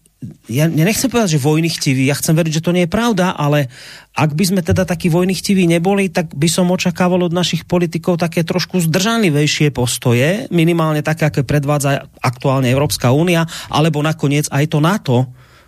ja 0.47 0.71
nechcem 0.71 1.11
povedať, 1.11 1.37
že 1.37 1.43
vojny 1.43 1.67
chtiví, 1.67 2.07
ja 2.07 2.15
chcem 2.15 2.39
veriť, 2.39 2.63
že 2.63 2.65
to 2.65 2.71
nie 2.71 2.87
je 2.87 2.95
pravda, 2.95 3.35
ale 3.35 3.67
ak 4.15 4.39
by 4.39 4.45
sme 4.47 4.61
teda 4.63 4.87
takí 4.87 5.11
vojny 5.11 5.35
chtiví 5.35 5.67
neboli, 5.67 6.09
tak 6.13 6.31
by 6.33 6.47
som 6.47 6.71
očakával 6.71 7.27
od 7.27 7.35
našich 7.35 7.67
politikov 7.67 8.23
také 8.23 8.47
trošku 8.47 8.79
zdržanlivejšie 8.87 9.75
postoje, 9.75 10.47
minimálne 10.55 11.03
také, 11.03 11.27
aké 11.27 11.43
predvádza 11.43 12.07
aktuálne 12.23 12.71
Európska 12.71 13.11
únia, 13.11 13.49
alebo 13.67 13.99
nakoniec 13.99 14.47
aj 14.53 14.65
to 14.71 14.79
NATO, 14.79 15.17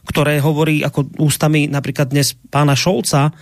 ktoré 0.07 0.39
hovorí 0.39 0.85
ako 0.85 1.19
ústami 1.19 1.67
napríklad 1.67 2.13
dnes 2.13 2.37
pána 2.53 2.79
Šolca, 2.79 3.33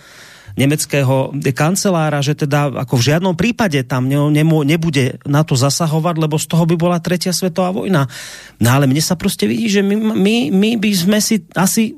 nemeckého 0.53 1.33
kancelára, 1.53 2.21
že 2.21 2.37
teda 2.37 2.69
ako 2.85 3.01
v 3.01 3.05
žiadnom 3.09 3.33
prípade 3.33 3.81
tam 3.85 4.05
ne, 4.05 4.17
ne, 4.29 4.45
nebude 4.45 5.17
na 5.25 5.41
to 5.41 5.57
zasahovať, 5.57 6.15
lebo 6.21 6.37
z 6.37 6.45
toho 6.45 6.63
by 6.69 6.75
bola 6.77 7.01
tretia 7.01 7.33
svetová 7.33 7.73
vojna. 7.73 8.05
No 8.61 8.69
ale 8.69 8.85
mne 8.85 9.01
sa 9.01 9.15
prostě 9.15 9.47
vidí, 9.49 9.69
že 9.69 9.81
my, 9.81 9.95
my, 10.13 10.35
my 10.53 10.69
by 10.77 10.91
sme 10.93 11.19
si 11.21 11.41
asi 11.57 11.97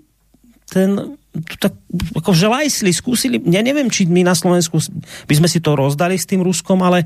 ten 0.71 1.15
tak 1.59 1.75
ako 2.15 2.31
želajsli, 2.31 2.91
skúsili, 2.95 3.43
ja 3.43 3.59
neviem, 3.59 3.91
či 3.91 4.07
my 4.07 4.23
na 4.23 4.31
Slovensku 4.31 4.79
by 5.27 5.33
sme 5.35 5.51
si 5.51 5.59
to 5.59 5.75
rozdali 5.75 6.15
s 6.15 6.23
tým 6.23 6.39
Ruskom, 6.39 6.79
ale 6.79 7.03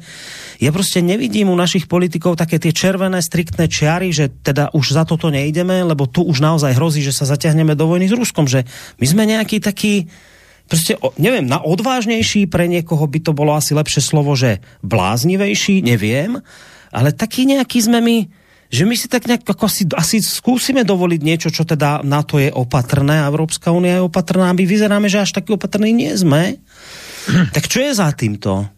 ja 0.62 0.70
prostě 0.70 1.02
nevidím 1.02 1.50
u 1.50 1.58
našich 1.58 1.90
politikov 1.90 2.38
také 2.38 2.62
tie 2.62 2.70
červené, 2.70 3.22
striktné 3.26 3.66
čiary, 3.66 4.14
že 4.14 4.30
teda 4.30 4.70
už 4.78 4.94
za 4.94 5.04
toto 5.06 5.34
nejdeme, 5.34 5.82
lebo 5.82 6.06
tu 6.06 6.22
už 6.22 6.46
naozaj 6.46 6.78
hrozí, 6.78 7.02
že 7.02 7.16
sa 7.16 7.26
zaťahneme 7.26 7.74
do 7.74 7.90
vojny 7.90 8.06
s 8.06 8.14
Ruskom, 8.14 8.46
že 8.46 8.70
my 9.02 9.06
sme 9.10 9.24
nejaký 9.26 9.58
taký, 9.58 10.06
prostě, 10.70 10.98
nevím, 11.18 11.50
na 11.50 11.60
odvážnější 11.66 12.46
pre 12.46 12.68
někoho 12.68 13.08
by 13.08 13.20
to 13.20 13.34
bylo 13.34 13.58
asi 13.58 13.74
lepšie 13.74 14.04
slovo, 14.06 14.38
že 14.38 14.62
bláznivejší, 14.86 15.82
nevím, 15.82 16.42
ale 16.94 17.12
taky 17.12 17.46
nějaký 17.46 17.82
jsme 17.82 18.02
my, 18.02 18.18
že 18.70 18.86
my 18.86 18.98
si 18.98 19.08
tak 19.10 19.28
nějak 19.28 19.42
jako 19.50 19.66
asi, 19.98 20.22
skúsime 20.22 20.86
dovoliť 20.86 21.22
niečo, 21.26 21.50
čo 21.50 21.66
teda 21.66 22.06
na 22.06 22.22
to 22.22 22.38
je 22.38 22.54
opatrné 22.54 23.26
a 23.26 23.34
Evropská 23.34 23.74
unie 23.74 23.98
je 23.98 24.06
opatrná, 24.06 24.54
my 24.54 24.62
vyzeráme, 24.62 25.10
že 25.10 25.26
až 25.26 25.34
taky 25.34 25.58
opatrný 25.58 25.90
nie 25.90 26.14
sme. 26.14 26.62
Tak 27.50 27.66
čo 27.66 27.82
je 27.82 27.92
za 27.98 28.14
týmto? 28.14 28.70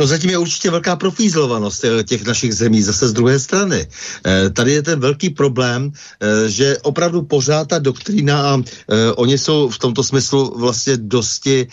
No 0.00 0.06
zatím 0.06 0.30
je 0.30 0.38
určitě 0.38 0.70
velká 0.70 0.96
profízlovanost 0.96 1.84
eh, 1.84 2.04
těch 2.04 2.24
našich 2.24 2.54
zemí 2.54 2.82
zase 2.82 3.08
z 3.08 3.12
druhé 3.12 3.38
strany. 3.38 3.86
E, 4.26 4.50
tady 4.50 4.72
je 4.72 4.82
ten 4.82 5.00
velký 5.00 5.30
problém, 5.30 5.92
e, 5.92 6.48
že 6.48 6.78
opravdu 6.78 7.22
pořád 7.22 7.68
ta 7.68 7.78
doktrína 7.78 8.50
a 8.50 8.62
oni 9.16 9.38
jsou 9.38 9.68
v 9.68 9.78
tomto 9.78 10.02
smyslu 10.02 10.54
vlastně 10.58 10.96
dosti 10.96 11.66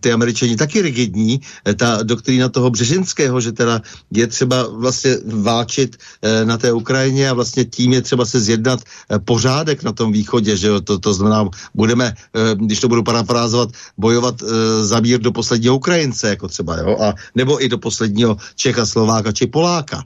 ty 0.00 0.12
američani 0.12 0.56
taky 0.56 0.82
rigidní, 0.82 1.40
ta 1.76 2.02
doktrína 2.02 2.48
toho 2.48 2.70
Břežinského, 2.70 3.40
že 3.40 3.52
teda 3.52 3.80
je 4.10 4.26
třeba 4.26 4.66
vlastně 4.68 5.16
váčit 5.24 5.96
na 6.44 6.58
té 6.58 6.72
Ukrajině 6.72 7.30
a 7.30 7.34
vlastně 7.34 7.64
tím 7.64 7.92
je 7.92 8.02
třeba 8.02 8.24
se 8.24 8.40
zjednat 8.40 8.80
pořádek 9.24 9.82
na 9.82 9.92
tom 9.92 10.12
východě, 10.12 10.56
že 10.56 10.68
jo, 10.68 10.80
to, 10.80 10.98
to 10.98 11.14
znamená, 11.14 11.48
budeme, 11.74 12.14
když 12.54 12.80
to 12.80 12.88
budu 12.88 13.02
parafrázovat, 13.02 13.68
bojovat 13.98 14.42
za 14.80 15.00
mír 15.00 15.20
do 15.20 15.32
posledního 15.32 15.76
Ukrajince, 15.76 16.28
jako 16.28 16.48
třeba, 16.48 16.76
jo, 16.76 16.96
a 17.00 17.14
ne 17.34 17.43
nebo 17.44 17.64
i 17.64 17.68
do 17.68 17.78
posledního 17.78 18.36
Čecha, 18.56 18.86
Slováka 18.86 19.32
či 19.32 19.46
Poláka 19.46 20.00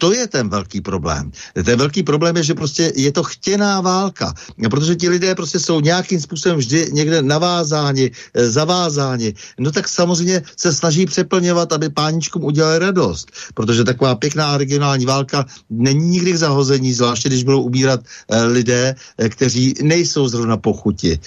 to 0.00 0.16
je 0.16 0.24
ten 0.26 0.48
velký 0.48 0.80
problém. 0.80 1.28
Ten 1.52 1.76
velký 1.78 2.02
problém 2.02 2.36
je, 2.36 2.42
že 2.42 2.54
prostě 2.54 2.92
je 2.96 3.12
to 3.12 3.22
chtěná 3.22 3.80
válka, 3.80 4.32
protože 4.70 4.96
ti 4.96 5.08
lidé 5.08 5.34
prostě 5.34 5.60
jsou 5.60 5.80
nějakým 5.80 6.20
způsobem 6.20 6.56
vždy 6.58 6.88
někde 6.92 7.22
navázáni, 7.22 8.08
eh, 8.08 8.48
zavázáni. 8.48 9.36
No 9.60 9.68
tak 9.68 9.88
samozřejmě 9.88 10.42
se 10.56 10.72
snaží 10.72 11.06
přeplňovat, 11.06 11.72
aby 11.72 11.92
páničkům 11.92 12.44
udělali 12.44 12.78
radost, 12.78 13.28
protože 13.54 13.84
taková 13.84 14.16
pěkná 14.16 14.56
regionální 14.56 15.04
válka 15.06 15.44
není 15.70 16.16
nikdy 16.16 16.32
k 16.32 16.48
zahození, 16.48 16.92
zvláště 16.92 17.28
když 17.28 17.44
budou 17.44 17.62
ubírat 17.62 18.00
eh, 18.00 18.44
lidé, 18.44 18.96
eh, 18.96 19.28
kteří 19.28 19.74
nejsou 19.84 20.28
zrovna 20.28 20.56
pochuti 20.56 21.20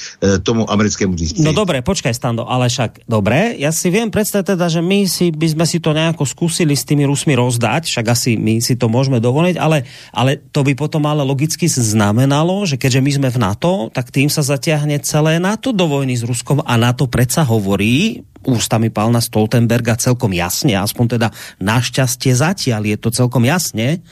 tomu 0.44 0.72
americkému 0.72 1.18
řízení. 1.18 1.44
No 1.44 1.54
dobré, 1.54 1.82
počkaj 1.82 2.14
Stando, 2.14 2.50
ale 2.50 2.70
však 2.70 3.06
dobré, 3.10 3.54
já 3.58 3.72
si 3.72 3.90
vím 3.90 4.12
představit 4.12 4.44
teda, 4.56 4.70
že 4.70 4.82
my 4.82 5.10
si, 5.10 5.32
by 5.32 5.48
si 5.66 5.80
to 5.80 5.94
nějako 5.94 6.26
zkusili 6.26 6.76
s 6.76 6.86
tými 6.86 7.06
Rusmi 7.06 7.36
rozdať, 7.36 7.84
však 7.86 8.06
asi 8.08 8.38
my 8.38 8.63
si 8.64 8.80
to 8.80 8.88
môžeme 8.88 9.20
dovoliť, 9.20 9.60
ale, 9.60 9.84
ale 10.16 10.40
to 10.40 10.64
by 10.64 10.74
potom 10.74 11.04
ale 11.04 11.22
logicky 11.22 11.68
znamenalo, 11.68 12.64
že 12.64 12.80
keďže 12.80 13.04
my 13.04 13.12
sme 13.12 13.30
v 13.30 13.42
NATO, 13.44 13.92
tak 13.92 14.10
tým 14.10 14.32
sa 14.32 14.40
zatiahne 14.40 15.04
celé 15.04 15.38
NATO 15.38 15.76
do 15.76 15.86
vojny 15.92 16.16
s 16.16 16.24
Ruskom 16.24 16.64
a 16.64 16.74
NATO 16.80 17.12
predsa 17.12 17.44
hovorí, 17.44 18.24
ústami 18.44 18.92
pána 18.92 19.24
Stoltenberga 19.24 19.96
celkom 20.00 20.32
jasne, 20.36 20.76
aspoň 20.76 21.20
teda 21.20 21.28
našťastie 21.64 22.32
zatiaľ 22.36 22.82
je 22.88 22.98
to 23.00 23.10
celkom 23.12 23.44
jasne, 23.44 24.04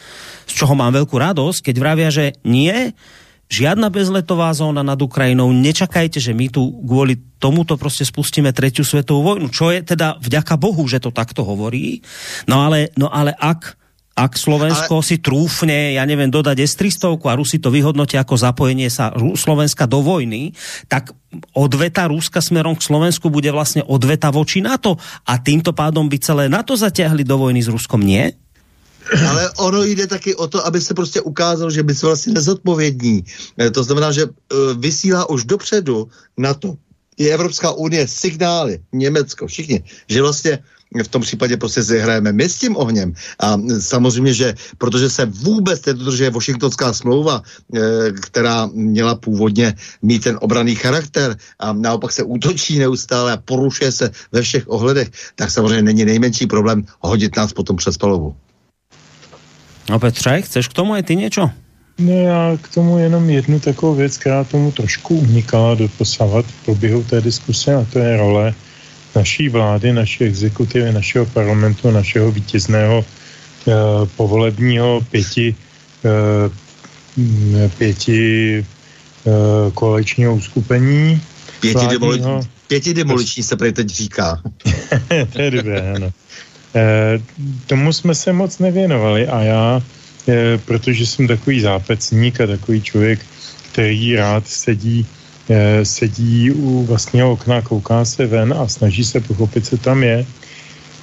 z 0.47 0.51
čoho 0.51 0.75
mám 0.75 0.91
veľkú 0.95 1.15
radosť, 1.15 1.71
keď 1.71 1.75
vravia, 1.79 2.09
že 2.11 2.35
nie, 2.47 2.95
žiadna 3.51 3.91
bezletová 3.91 4.55
zóna 4.55 4.79
nad 4.79 4.95
Ukrajinou, 4.95 5.51
nečakajte, 5.51 6.23
že 6.23 6.31
my 6.31 6.47
tu 6.47 6.63
kvôli 6.87 7.19
tomuto 7.41 7.75
prostě 7.75 8.05
spustíme 8.05 8.53
tretiu 8.53 8.85
svetovú 8.85 9.23
vojnu, 9.23 9.49
čo 9.49 9.73
je 9.73 9.81
teda 9.81 10.21
vďaka 10.21 10.55
Bohu, 10.61 10.85
že 10.87 11.01
to 11.01 11.09
takto 11.09 11.41
hovorí. 11.43 12.05
No 12.47 12.61
ale, 12.61 12.93
no 12.93 13.09
ale 13.09 13.33
ak 13.33 13.80
ak 14.21 14.37
Slovensko 14.37 15.01
ale... 15.01 15.07
si 15.07 15.17
trúfne, 15.17 15.97
ja 15.97 16.05
neviem, 16.05 16.29
dodať 16.29 16.61
S-300 16.61 17.17
a 17.17 17.33
Rusi 17.33 17.57
to 17.57 17.73
vyhodnotia 17.73 18.21
ako 18.21 18.37
zapojenie 18.37 18.93
sa 18.93 19.09
Slovenska 19.17 19.89
do 19.89 20.05
vojny, 20.05 20.53
tak 20.85 21.17
odveta 21.57 22.05
Ruska 22.05 22.37
smerom 22.37 22.77
k 22.77 22.85
Slovensku 22.85 23.33
bude 23.33 23.49
vlastne 23.49 23.81
odveta 23.81 24.29
voči 24.29 24.61
NATO 24.61 25.01
a 25.25 25.41
týmto 25.41 25.73
pádom 25.73 26.05
by 26.05 26.17
celé 26.21 26.43
NATO 26.45 26.77
zatiahli 26.77 27.25
do 27.25 27.41
vojny 27.41 27.65
s 27.65 27.69
Ruskom, 27.73 28.05
nie? 28.05 28.29
Ale 29.11 29.49
ono 29.57 29.83
jde 29.83 30.07
taky 30.07 30.35
o 30.37 30.47
to, 30.47 30.61
aby 30.61 30.81
se 30.81 30.93
prostě 30.93 31.21
ukázalo, 31.21 31.71
že 31.71 31.83
by 31.83 31.95
se 31.95 32.05
vlastně 32.05 32.33
nezodpovědní. 32.33 33.23
E, 33.59 33.71
to 33.71 33.83
znamená, 33.83 34.11
že 34.11 34.23
e, 34.23 34.27
vysílá 34.77 35.29
už 35.29 35.49
dopředu 35.49 36.07
na 36.37 36.53
to 36.53 36.77
i 37.17 37.27
Evropská 37.27 37.71
unie 37.71 38.07
signály, 38.07 38.79
Německo, 38.93 39.47
všichni, 39.47 39.83
že 40.07 40.21
vlastně 40.21 40.59
v 41.03 41.07
tom 41.07 41.21
případě 41.21 41.57
prostě 41.57 41.81
hrajeme 41.81 42.31
my 42.31 42.49
s 42.49 42.59
tím 42.59 42.77
ohněm. 42.77 43.13
A 43.39 43.57
samozřejmě, 43.79 44.33
že 44.33 44.53
protože 44.77 45.09
se 45.09 45.25
vůbec 45.25 45.85
nedodržuje 45.85 46.29
Washingtonská 46.29 46.93
smlouva, 46.93 47.41
e, 47.41 47.79
která 48.11 48.69
měla 48.73 49.15
původně 49.15 49.73
mít 50.01 50.23
ten 50.23 50.37
obraný 50.41 50.75
charakter 50.75 51.35
a 51.59 51.73
naopak 51.73 52.11
se 52.11 52.23
útočí 52.23 52.79
neustále 52.79 53.33
a 53.33 53.37
porušuje 53.37 53.91
se 53.91 54.11
ve 54.31 54.41
všech 54.41 54.63
ohledech, 54.67 55.11
tak 55.35 55.51
samozřejmě 55.51 55.81
není 55.81 56.05
nejmenší 56.05 56.47
problém 56.47 56.83
hodit 56.99 57.35
nás 57.35 57.53
potom 57.53 57.75
přes 57.75 57.97
palovu. 57.97 58.35
No 59.89 59.99
Petře, 59.99 60.41
chceš 60.41 60.67
k 60.67 60.73
tomu 60.73 60.95
i 60.95 61.03
ty 61.03 61.15
něco? 61.15 61.49
No 61.99 62.13
já 62.13 62.57
k 62.61 62.67
tomu 62.67 62.97
jenom 62.97 63.29
jednu 63.29 63.59
takovou 63.59 63.95
věc, 63.95 64.17
která 64.17 64.43
tomu 64.43 64.71
trošku 64.71 65.15
unikala 65.15 65.75
do 65.75 65.87
posavat 65.87 66.45
v 66.45 66.65
průběhu 66.65 67.03
té 67.03 67.21
diskuse 67.21 67.75
a 67.75 67.85
to 67.93 67.99
je 67.99 68.17
role 68.17 68.53
naší 69.15 69.49
vlády, 69.49 69.93
naší 69.93 70.23
exekutivy, 70.23 70.93
našeho 70.93 71.25
parlamentu, 71.25 71.91
našeho 71.91 72.31
vítězného 72.31 73.05
eh, 73.05 73.71
povolebního 74.15 75.01
pěti, 75.11 75.55
eh, 76.05 77.69
pěti 77.77 78.57
eh, 79.27 79.31
koaličního 79.73 80.35
uskupení. 80.35 81.21
Pěti, 81.59 81.87
demoli, 81.87 82.21
pěti 82.67 82.93
demoliční 82.93 83.43
se 83.43 83.55
prý 83.55 83.73
teď 83.73 83.89
říká. 83.89 84.41
to 85.33 85.41
je 85.41 85.51
dobré, 85.51 85.93
ano. 85.95 86.11
Eh, 86.75 87.21
tomu 87.67 87.93
jsme 87.93 88.15
se 88.15 88.33
moc 88.33 88.59
nevěnovali 88.59 89.27
a 89.27 89.41
já, 89.41 89.81
eh, 90.27 90.57
protože 90.57 91.05
jsem 91.05 91.27
takový 91.27 91.61
zápecník 91.61 92.41
a 92.41 92.47
takový 92.47 92.81
člověk, 92.81 93.19
který 93.71 94.15
rád 94.15 94.47
sedí 94.47 95.05
Eh, 95.05 95.20
sedí 95.83 96.51
u 96.51 96.85
vlastního 96.85 97.31
okna, 97.31 97.61
kouká 97.61 98.05
se 98.05 98.25
ven 98.25 98.53
a 98.57 98.67
snaží 98.67 99.03
se 99.03 99.19
pochopit, 99.19 99.65
co 99.65 99.77
tam 99.77 100.03
je. 100.03 100.25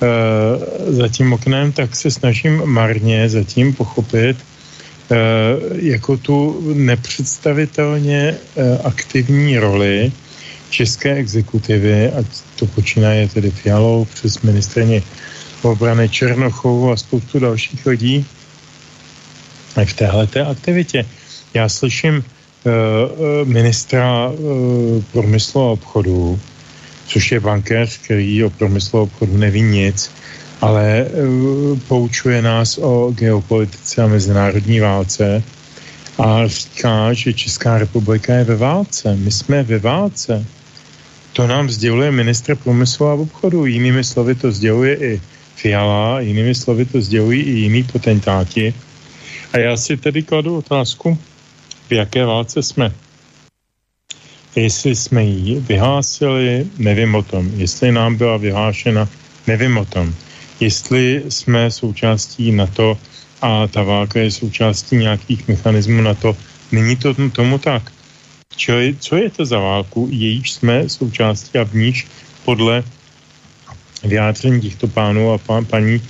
Eh, 0.03 0.93
za 0.93 1.09
tím 1.09 1.33
oknem, 1.33 1.73
tak 1.73 1.97
se 1.97 2.11
snažím 2.11 2.63
marně 2.65 3.29
zatím 3.29 3.75
pochopit 3.75 4.37
eh, 4.39 5.17
jako 5.75 6.17
tu 6.17 6.63
nepředstavitelně 6.75 8.37
aktivní 8.85 9.59
roli 9.59 10.13
české 10.71 11.15
exekutivy, 11.15 12.13
a 12.13 12.25
to 12.57 12.67
počínaje 12.67 13.29
tedy 13.29 13.51
Fialou 13.51 14.05
přes 14.05 14.41
ministrně 14.41 15.03
obrany 15.63 16.09
Černochovou 16.09 16.93
a 16.93 16.97
spoustu 16.97 17.39
dalších 17.39 17.87
lidí 17.87 18.27
v 19.85 19.93
téhle 19.95 20.29
aktivitě. 20.47 21.07
Já 21.55 21.69
slyším 21.69 22.23
Eh, 22.23 22.25
eh, 22.25 22.38
ministra 23.45 24.33
eh, 24.33 25.03
průmyslu 25.13 25.61
a 25.61 25.71
obchodu, 25.71 26.41
což 27.07 27.33
je 27.33 27.41
bankéř, 27.41 27.99
který 27.99 28.45
o 28.45 28.51
průmyslu 28.51 28.99
a 28.99 29.03
obchodu 29.03 29.37
neví 29.37 29.63
nic, 29.63 30.11
ale 30.61 31.07
poučuje 31.89 32.43
nás 32.43 32.79
o 32.79 33.11
geopolitice 33.15 34.03
a 34.03 34.07
mezinárodní 34.07 34.81
válce 34.81 35.43
a 36.19 36.47
říká, 36.47 37.13
že 37.13 37.33
Česká 37.33 37.79
republika 37.79 38.35
je 38.35 38.45
ve 38.45 38.57
válce. 38.57 39.17
My 39.17 39.31
jsme 39.31 39.63
ve 39.63 39.79
válce. 39.79 40.45
To 41.33 41.47
nám 41.47 41.71
sděluje 41.71 42.11
ministr 42.11 42.57
průmyslu 42.57 43.07
a 43.07 43.15
obchodu. 43.15 43.67
Jinými 43.67 44.05
slovy 44.05 44.35
to 44.35 44.53
sděluje 44.53 44.97
i 44.97 45.21
Fiala, 45.57 46.21
jinými 46.21 46.55
slovy 46.55 46.85
to 46.85 47.01
sdělují 47.01 47.43
i 47.43 47.51
jiní 47.51 47.83
potentáti. 47.83 48.75
A 49.53 49.59
já 49.59 49.77
si 49.77 49.97
tedy 49.97 50.23
kladu 50.23 50.57
otázku, 50.57 51.19
v 51.89 51.93
jaké 51.93 52.25
válce 52.25 52.63
jsme. 52.63 52.93
Jestli 54.57 54.97
jsme 54.97 55.25
ji 55.25 55.61
vyhlásili, 55.61 56.67
nevím 56.79 57.15
o 57.15 57.23
tom. 57.23 57.51
Jestli 57.57 57.93
nám 57.93 58.17
byla 58.17 58.37
vyhlášena, 58.37 59.09
nevím 59.47 59.79
o 59.79 59.85
tom. 59.85 60.15
Jestli 60.61 61.23
jsme 61.29 61.71
součástí 61.71 62.53
NATO 62.53 62.99
a 63.43 63.67
ta 63.67 63.83
válka 63.83 64.21
je 64.21 64.31
součástí 64.31 64.97
nějakých 64.97 65.49
mechanismů 65.49 66.03
NATO, 66.03 66.37
není 66.73 66.97
to 66.97 67.15
tomu 67.31 67.59
tak. 67.59 67.93
Čili 68.57 68.97
co 69.01 69.17
je 69.17 69.31
to 69.31 69.47
za 69.47 69.59
válku, 69.59 70.09
jejíž 70.11 70.53
jsme 70.53 70.89
součástí 70.89 71.59
a 71.59 71.65
v 71.65 71.75
níž 71.75 72.07
podle 72.45 72.85
vyjádření 74.05 74.61
těchto 74.61 74.89
pánů 74.89 75.33
a 75.33 75.39
pán, 75.39 75.65
paní 75.65 76.03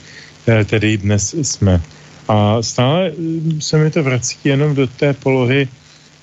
eh, 0.48 0.64
tedy 0.64 0.96
dnes 0.96 1.34
jsme. 1.42 1.82
A 2.28 2.62
stále 2.62 3.10
hm, 3.18 3.60
se 3.60 3.78
mi 3.78 3.90
to 3.90 4.02
vrací 4.02 4.36
jenom 4.44 4.74
do 4.74 4.86
té 4.86 5.12
polohy, 5.12 5.68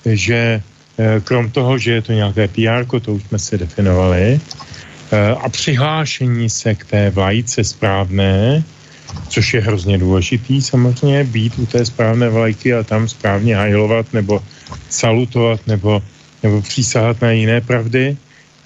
že 0.06 0.62
eh, 0.98 1.20
krom 1.20 1.50
toho, 1.50 1.78
že 1.78 1.92
je 1.92 2.02
to 2.02 2.12
nějaké 2.12 2.48
PR, 2.48 3.00
to 3.00 3.12
už 3.12 3.22
jsme 3.22 3.38
si 3.38 3.58
definovali, 3.58 4.40
eh, 5.10 5.30
a 5.30 5.48
přihlášení 5.48 6.50
se 6.50 6.74
k 6.74 6.84
té 6.84 7.10
vlajce 7.10 7.64
správné, 7.64 8.62
což 9.28 9.54
je 9.54 9.60
hrozně 9.60 9.98
důležitý 9.98 10.62
samozřejmě, 10.62 11.24
být 11.24 11.58
u 11.58 11.66
té 11.66 11.84
správné 11.84 12.28
vlajky 12.28 12.74
a 12.74 12.82
tam 12.82 13.08
správně 13.08 13.56
hajlovat 13.56 14.06
nebo 14.12 14.42
salutovat 14.90 15.66
nebo, 15.66 16.02
nebo 16.42 16.62
přísahat 16.62 17.20
na 17.20 17.30
jiné 17.30 17.60
pravdy, 17.60 18.16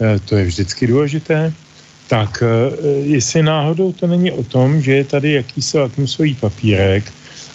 eh, 0.00 0.18
to 0.18 0.36
je 0.36 0.44
vždycky 0.44 0.86
důležité, 0.86 1.52
tak 2.08 2.42
jestli 3.02 3.42
náhodou 3.42 3.92
to 3.92 4.06
není 4.06 4.32
o 4.34 4.42
tom, 4.42 4.82
že 4.82 4.92
je 4.92 5.04
tady 5.04 5.32
jakýsi 5.32 5.78
lakmusový 5.78 6.34
papírek, 6.34 7.12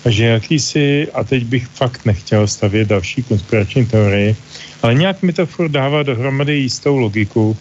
že 0.09 0.25
jakýsi, 0.25 1.07
a 1.13 1.23
teď 1.23 1.43
bych 1.45 1.67
fakt 1.67 2.05
nechtěl 2.05 2.47
stavět 2.47 2.87
další 2.87 3.23
konspirační 3.23 3.85
teorii, 3.85 4.35
ale 4.81 4.95
nějak 4.95 5.21
mi 5.21 5.33
to 5.33 5.45
furt 5.45 5.69
dává 5.69 6.03
dohromady 6.03 6.53
jistou 6.53 6.97
logiku, 6.97 7.57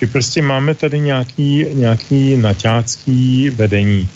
že 0.00 0.06
prostě 0.06 0.42
máme 0.42 0.74
tady 0.74 1.00
nějaký, 1.00 1.66
nějaký 1.72 2.36
naťácký 2.36 3.50
vedení. 3.50 4.08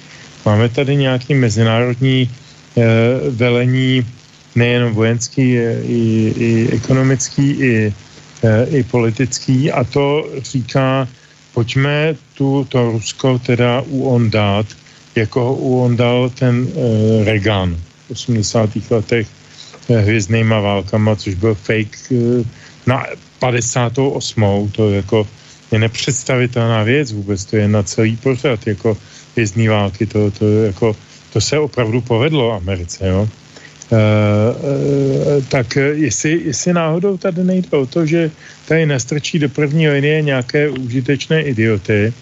Máme 0.46 0.68
tady 0.68 0.96
nějaký 0.96 1.34
mezinárodní 1.34 2.30
eh, 2.30 2.82
velení, 3.30 4.06
nejen 4.54 4.90
vojenský, 4.90 5.54
i, 5.86 6.34
i 6.36 6.68
ekonomický, 6.72 7.50
i, 7.50 7.94
eh, 8.42 8.66
i 8.70 8.82
politický 8.82 9.72
a 9.72 9.84
to 9.84 10.26
říká, 10.42 11.08
pojďme 11.54 12.16
tu, 12.34 12.66
to 12.68 12.90
Rusko 12.90 13.38
teda 13.38 13.80
uon 13.86 14.30
dát, 14.30 14.66
jako 15.18 15.54
on 15.54 15.96
dal 15.96 16.30
ten 16.30 16.68
uh, 16.74 17.24
Reagan 17.24 17.76
v 18.06 18.10
80. 18.10 18.70
letech 18.90 19.26
uh, 19.88 19.96
hvězdnýma 19.96 20.60
válkama, 20.60 21.16
což 21.16 21.34
byl 21.34 21.54
fake 21.54 21.98
uh, 22.10 22.46
na 22.86 23.06
58. 23.38 24.70
To 24.72 24.90
jako 24.90 25.26
je 25.72 25.78
nepředstavitelná 25.78 26.82
věc 26.82 27.12
vůbec, 27.12 27.44
to 27.44 27.56
je 27.56 27.68
na 27.68 27.82
celý 27.82 28.16
pořad, 28.16 28.66
jako 28.66 28.96
hvězdní 29.32 29.68
války, 29.68 30.06
to, 30.06 30.30
to, 30.30 30.62
jako, 30.62 30.96
to 31.32 31.40
se 31.40 31.58
opravdu 31.58 32.00
povedlo 32.00 32.52
Americe, 32.52 33.08
jo. 33.08 33.28
Uh, 33.88 33.98
uh, 33.98 35.44
tak 35.48 35.76
jestli, 35.76 36.40
jestli 36.44 36.72
náhodou 36.72 37.16
tady 37.16 37.44
nejde 37.44 37.68
o 37.72 37.86
to, 37.86 38.06
že 38.06 38.30
tady 38.68 38.86
nastrčí 38.86 39.38
do 39.38 39.48
první 39.48 39.88
linie 39.88 40.22
nějaké 40.22 40.68
užitečné 40.68 41.42
idioty 41.42 42.12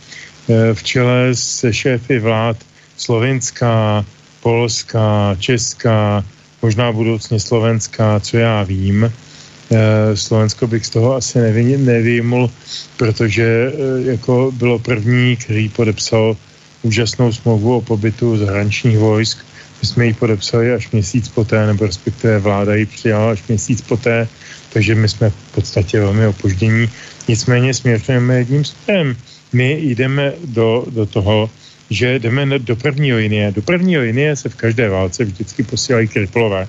uh, 0.46 0.56
v 0.74 0.82
čele 0.82 1.34
se 1.34 1.72
šéfy 1.72 2.18
vlád 2.18 2.56
slovenská, 2.96 4.04
polská, 4.40 5.36
česká, 5.38 6.24
možná 6.62 6.92
budoucně 6.92 7.40
slovenská, 7.40 8.20
co 8.20 8.36
já 8.36 8.62
vím. 8.62 9.04
E, 9.04 10.16
Slovensko 10.16 10.66
bych 10.66 10.86
z 10.86 10.90
toho 10.90 11.14
asi 11.14 11.38
nevýmul, 11.78 12.50
protože 12.96 13.44
e, 13.44 13.72
jako 14.02 14.52
bylo 14.54 14.78
první, 14.78 15.36
který 15.36 15.68
podepsal 15.68 16.36
úžasnou 16.82 17.32
smlouvu 17.32 17.76
o 17.76 17.80
pobytu 17.80 18.38
zahraničních 18.38 18.98
vojsk. 18.98 19.38
My 19.82 19.88
jsme 19.88 20.06
ji 20.06 20.14
podepsali 20.14 20.72
až 20.72 20.90
měsíc 20.90 21.28
poté, 21.28 21.66
nebo 21.66 21.86
respektive 21.86 22.38
vláda 22.38 22.74
ji 22.74 22.86
přijala 22.86 23.30
až 23.30 23.42
měsíc 23.48 23.80
poté, 23.80 24.28
takže 24.72 24.94
my 24.94 25.08
jsme 25.08 25.30
v 25.30 25.54
podstatě 25.54 26.00
velmi 26.00 26.26
opoždění. 26.26 26.90
Nicméně 27.28 27.74
směřujeme 27.74 28.38
jedním 28.38 28.64
směrem. 28.64 29.16
My 29.52 29.78
jdeme 29.82 30.32
do, 30.44 30.86
do 30.90 31.06
toho, 31.06 31.50
že 31.90 32.18
jdeme 32.18 32.58
do 32.58 32.76
první 32.76 33.12
linie. 33.12 33.52
Do 33.52 33.62
první 33.62 33.98
linie 33.98 34.36
se 34.36 34.48
v 34.48 34.54
každé 34.54 34.88
válce 34.88 35.24
vždycky 35.24 35.62
posílají 35.62 36.08
kriplové. 36.08 36.68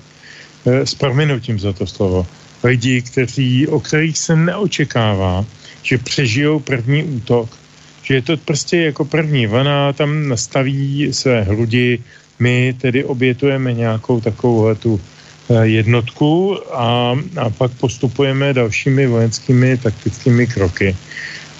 E, 0.66 0.86
s 0.86 0.94
prominutím 0.94 1.58
za 1.58 1.72
to 1.72 1.86
slovo. 1.86 2.26
Lidi, 2.64 3.02
kteří, 3.02 3.66
o 3.66 3.80
kterých 3.80 4.18
se 4.18 4.36
neočekává, 4.36 5.44
že 5.82 5.98
přežijou 5.98 6.60
první 6.60 7.04
útok. 7.04 7.58
Že 8.02 8.14
je 8.14 8.22
to 8.22 8.36
prostě 8.36 8.76
jako 8.76 9.04
první 9.04 9.46
vlna, 9.46 9.92
tam 9.92 10.28
nastaví 10.28 11.08
své 11.12 11.42
hrudi, 11.42 11.98
my 12.38 12.74
tedy 12.80 13.04
obětujeme 13.04 13.72
nějakou 13.72 14.20
takovou 14.20 14.74
tu 14.74 15.00
e, 15.50 15.66
jednotku 15.66 16.58
a, 16.72 17.16
a 17.36 17.50
pak 17.50 17.72
postupujeme 17.72 18.54
dalšími 18.54 19.06
vojenskými 19.06 19.76
taktickými 19.76 20.46
kroky. 20.46 20.96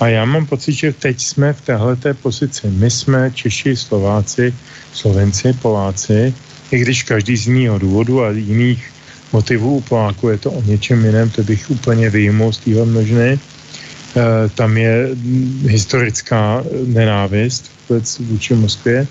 A 0.00 0.08
já 0.08 0.24
mám 0.24 0.46
pocit, 0.46 0.72
že 0.72 0.92
teď 0.92 1.20
jsme 1.20 1.52
v 1.52 1.60
téhleté 1.60 2.14
pozici. 2.14 2.70
My 2.70 2.90
jsme 2.90 3.30
Češi, 3.34 3.76
Slováci, 3.76 4.54
Slovenci, 4.92 5.52
Poláci, 5.52 6.34
i 6.70 6.78
když 6.78 7.02
každý 7.02 7.36
z 7.36 7.48
jiného 7.48 7.78
důvodu 7.78 8.24
a 8.24 8.30
jiných 8.30 8.90
motivů 9.32 9.76
u 9.76 9.80
Poláku 9.80 10.28
je 10.28 10.38
to 10.38 10.50
o 10.50 10.62
něčem 10.62 11.04
jiném, 11.04 11.30
to 11.30 11.42
bych 11.42 11.70
úplně 11.70 12.10
vyjmul 12.10 12.52
z 12.52 12.58
téhle 12.58 12.86
množny. 12.86 13.28
E, 13.28 13.38
tam 14.54 14.76
je 14.76 15.08
historická 15.66 16.64
nenávist 16.86 17.70
vůbec 17.88 18.18
vůči 18.18 18.54
Moskvě. 18.54 19.06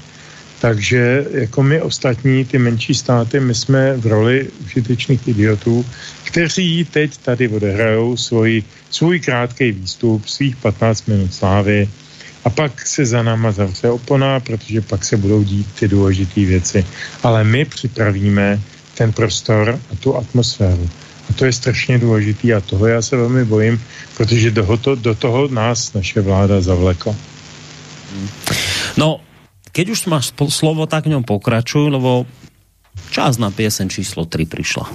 Takže 0.59 1.25
jako 1.31 1.63
my 1.63 1.81
ostatní, 1.81 2.45
ty 2.45 2.57
menší 2.57 2.93
státy, 2.93 3.39
my 3.39 3.55
jsme 3.55 3.93
v 3.97 4.05
roli 4.05 4.47
užitečných 4.65 5.27
idiotů, 5.27 5.85
kteří 6.23 6.85
teď 6.91 7.17
tady 7.17 7.47
odehrajou 7.47 8.17
svůj, 8.17 8.63
svůj 8.91 9.19
krátký 9.19 9.71
výstup, 9.71 10.27
svých 10.27 10.55
15 10.55 11.07
minut 11.07 11.33
slávy 11.33 11.89
a 12.45 12.49
pak 12.49 12.87
se 12.87 13.05
za 13.05 13.23
náma 13.23 13.51
zavře 13.51 13.89
opona, 13.89 14.39
protože 14.39 14.81
pak 14.81 15.05
se 15.05 15.17
budou 15.17 15.43
dít 15.43 15.67
ty 15.79 15.87
důležité 15.87 16.41
věci. 16.45 16.85
Ale 17.23 17.43
my 17.43 17.65
připravíme 17.65 18.59
ten 18.97 19.13
prostor 19.13 19.79
a 19.91 19.95
tu 19.95 20.15
atmosféru. 20.15 20.89
A 21.29 21.33
to 21.33 21.45
je 21.45 21.53
strašně 21.53 21.99
důležitý 21.99 22.53
a 22.53 22.61
toho 22.61 22.87
já 22.87 23.01
se 23.01 23.17
velmi 23.17 23.45
bojím, 23.45 23.81
protože 24.17 24.51
do 24.51 24.77
toho, 24.77 24.95
do 24.95 25.15
toho 25.15 25.47
nás 25.47 25.93
naše 25.93 26.21
vláda 26.21 26.61
zavlekla. 26.61 27.15
No, 28.97 29.19
keď 29.77 29.93
už 29.93 30.09
máš 30.09 30.33
slovo, 30.49 30.89
tak 30.89 31.05
v 31.05 31.13
ňom 31.13 31.21
pokračuj, 31.21 31.93
lebo 31.93 32.25
čas 33.13 33.37
na 33.37 33.53
piesen 33.53 33.93
číslo 33.93 34.25
3 34.25 34.49
prišla. 34.49 34.89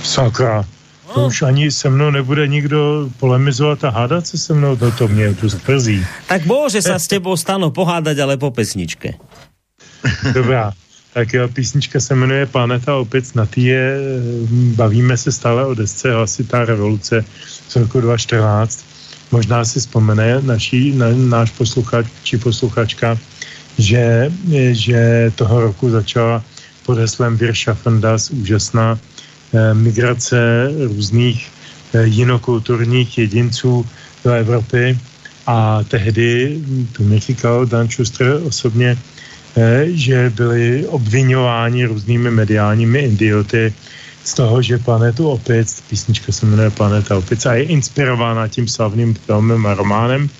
Sakra. 0.00 0.64
To 1.12 1.28
už 1.28 1.44
ani 1.44 1.68
se 1.68 1.92
mnou 1.92 2.08
nebude 2.08 2.48
nikdo 2.48 3.12
polemizovat 3.20 3.84
a 3.84 3.92
hádat 3.92 4.26
se 4.26 4.38
se 4.38 4.54
mnou, 4.54 4.76
to, 4.76 4.90
to 4.90 5.08
mě 5.08 5.34
tu 5.34 5.50
sprzí. 5.50 6.00
Tak 6.24 6.48
bože 6.48 6.80
sa 6.80 6.96
s 6.96 7.04
tebou 7.04 7.36
stanu 7.36 7.68
pohádať, 7.68 8.16
ale 8.24 8.40
po 8.40 8.48
pesničke. 8.48 9.20
Dobrá. 10.32 10.72
Tak 11.12 11.28
jo, 11.36 11.48
písnička 11.48 12.00
se 12.00 12.14
jmenuje 12.16 12.46
Planeta 12.46 12.96
opět 12.96 13.36
na 13.36 13.44
je, 13.56 14.00
bavíme 14.72 15.16
se 15.16 15.32
stále 15.32 15.66
o 15.66 15.74
desce 15.74 16.08
Hlasitá 16.08 16.64
revoluce 16.64 17.24
z 17.68 17.76
roku 17.76 18.00
2014. 18.00 18.84
Možná 19.32 19.64
si 19.64 19.80
vzpomene 19.80 20.40
naší, 20.40 20.96
na, 20.96 21.12
náš 21.12 21.50
posluchač 21.50 22.08
či 22.24 22.40
posluchačka, 22.40 23.20
že, 23.78 24.32
že 24.72 25.32
toho 25.34 25.60
roku 25.60 25.90
začala 25.90 26.44
pod 26.86 26.98
heslem 26.98 27.36
Wir 27.36 27.54
schaffen 27.54 28.00
das 28.00 28.30
úžasná 28.30 28.98
eh, 28.98 29.74
migrace 29.74 30.70
různých 30.86 31.50
eh, 31.94 32.06
jinokulturních 32.06 33.18
jedinců 33.18 33.86
do 34.24 34.30
Evropy. 34.30 34.98
A 35.46 35.82
tehdy, 35.88 36.58
to 36.92 37.02
mi 37.02 37.18
říkal 37.18 37.66
Dan 37.66 37.88
Schuster 37.88 38.40
osobně, 38.44 38.98
eh, 39.56 39.84
že 39.90 40.32
byli 40.36 40.86
obvinováni 40.86 41.84
různými 41.84 42.30
mediálními 42.30 42.98
idioty 42.98 43.74
z 44.24 44.34
toho, 44.34 44.62
že 44.62 44.78
Planetu 44.78 45.28
opic, 45.28 45.82
písnička 45.90 46.32
se 46.32 46.46
jmenuje 46.46 46.70
Planeta 46.70 47.18
opic 47.18 47.46
a 47.46 47.54
je 47.54 47.64
inspirována 47.64 48.48
tím 48.48 48.68
slavným 48.68 49.14
filmem 49.14 49.66
a 49.66 49.74
románem, 49.74 50.30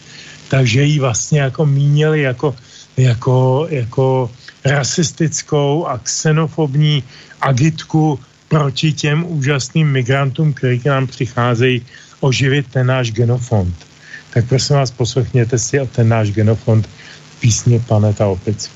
takže 0.48 0.82
ji 0.82 0.98
vlastně 0.98 1.40
jako 1.40 1.66
mínili 1.66 2.22
jako 2.22 2.54
jako, 2.96 3.66
jako 3.70 4.30
rasistickou 4.64 5.86
a 5.86 5.98
xenofobní 5.98 7.04
agitku 7.40 8.20
proti 8.48 8.92
těm 8.92 9.24
úžasným 9.28 9.88
migrantům, 9.88 10.52
kteří 10.52 10.78
k 10.78 10.84
nám 10.84 11.06
přicházejí 11.06 11.86
oživit 12.20 12.66
ten 12.70 12.86
náš 12.86 13.12
genofond. 13.12 13.74
Tak 14.30 14.48
prosím 14.48 14.76
vás, 14.76 14.90
poslechněte 14.90 15.58
si 15.58 15.80
ten 15.92 16.08
náš 16.08 16.30
genofond 16.30 16.88
písně 17.40 17.80
Planeta 17.80 18.26
Opic. 18.26 18.70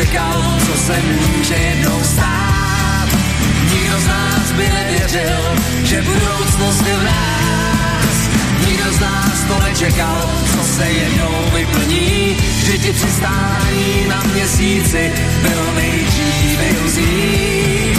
To 0.00 0.06
nečekal, 0.06 0.58
co 0.66 0.78
se 0.78 0.98
může 1.02 1.54
jednou 1.54 2.00
stát. 2.02 3.08
Nikdo 3.72 4.00
z 4.00 4.06
nás 4.06 4.52
by 4.56 4.68
nevěřil, 4.68 5.40
že 5.84 6.02
budoucnost 6.02 6.86
je 6.86 6.96
v 6.96 7.04
nás. 7.04 8.16
Nikdo 8.66 8.92
z 8.92 9.00
nás 9.00 9.44
to 9.48 9.64
nečekal, 9.64 10.30
co 10.56 10.64
se 10.64 10.88
jednou 10.88 11.34
vyplní, 11.54 12.36
že 12.64 12.78
ti 12.78 12.92
přistání 12.92 14.06
na 14.08 14.22
měsíci 14.34 15.12
bylo 15.42 15.74
nejdřív 15.74 16.60
iluzí. 16.70 17.92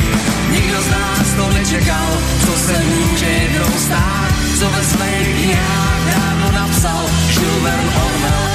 Nikdo 0.52 0.82
z 0.82 0.90
nás 0.90 1.34
to 1.38 1.53
nečekal, 1.53 2.18
co 2.45 2.57
se 2.57 2.84
může 2.84 3.26
jednou 3.26 3.78
stát, 3.78 4.32
co 4.60 4.69
ve 4.69 4.84
svých 4.84 5.44
knihách 5.44 6.15
dávno 6.15 6.52
napsal 6.52 7.06
Verne, 7.64 7.91
Orwell 7.95 8.51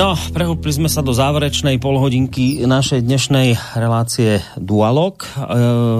No, 0.00 0.16
prehúpli 0.16 0.72
sme 0.72 0.88
sa 0.88 1.04
do 1.04 1.12
záverečnej 1.12 1.76
polhodinky 1.76 2.64
našej 2.64 3.04
dnešnej 3.04 3.52
relácie 3.76 4.40
Dualog. 4.56 5.20
E, 5.20 5.28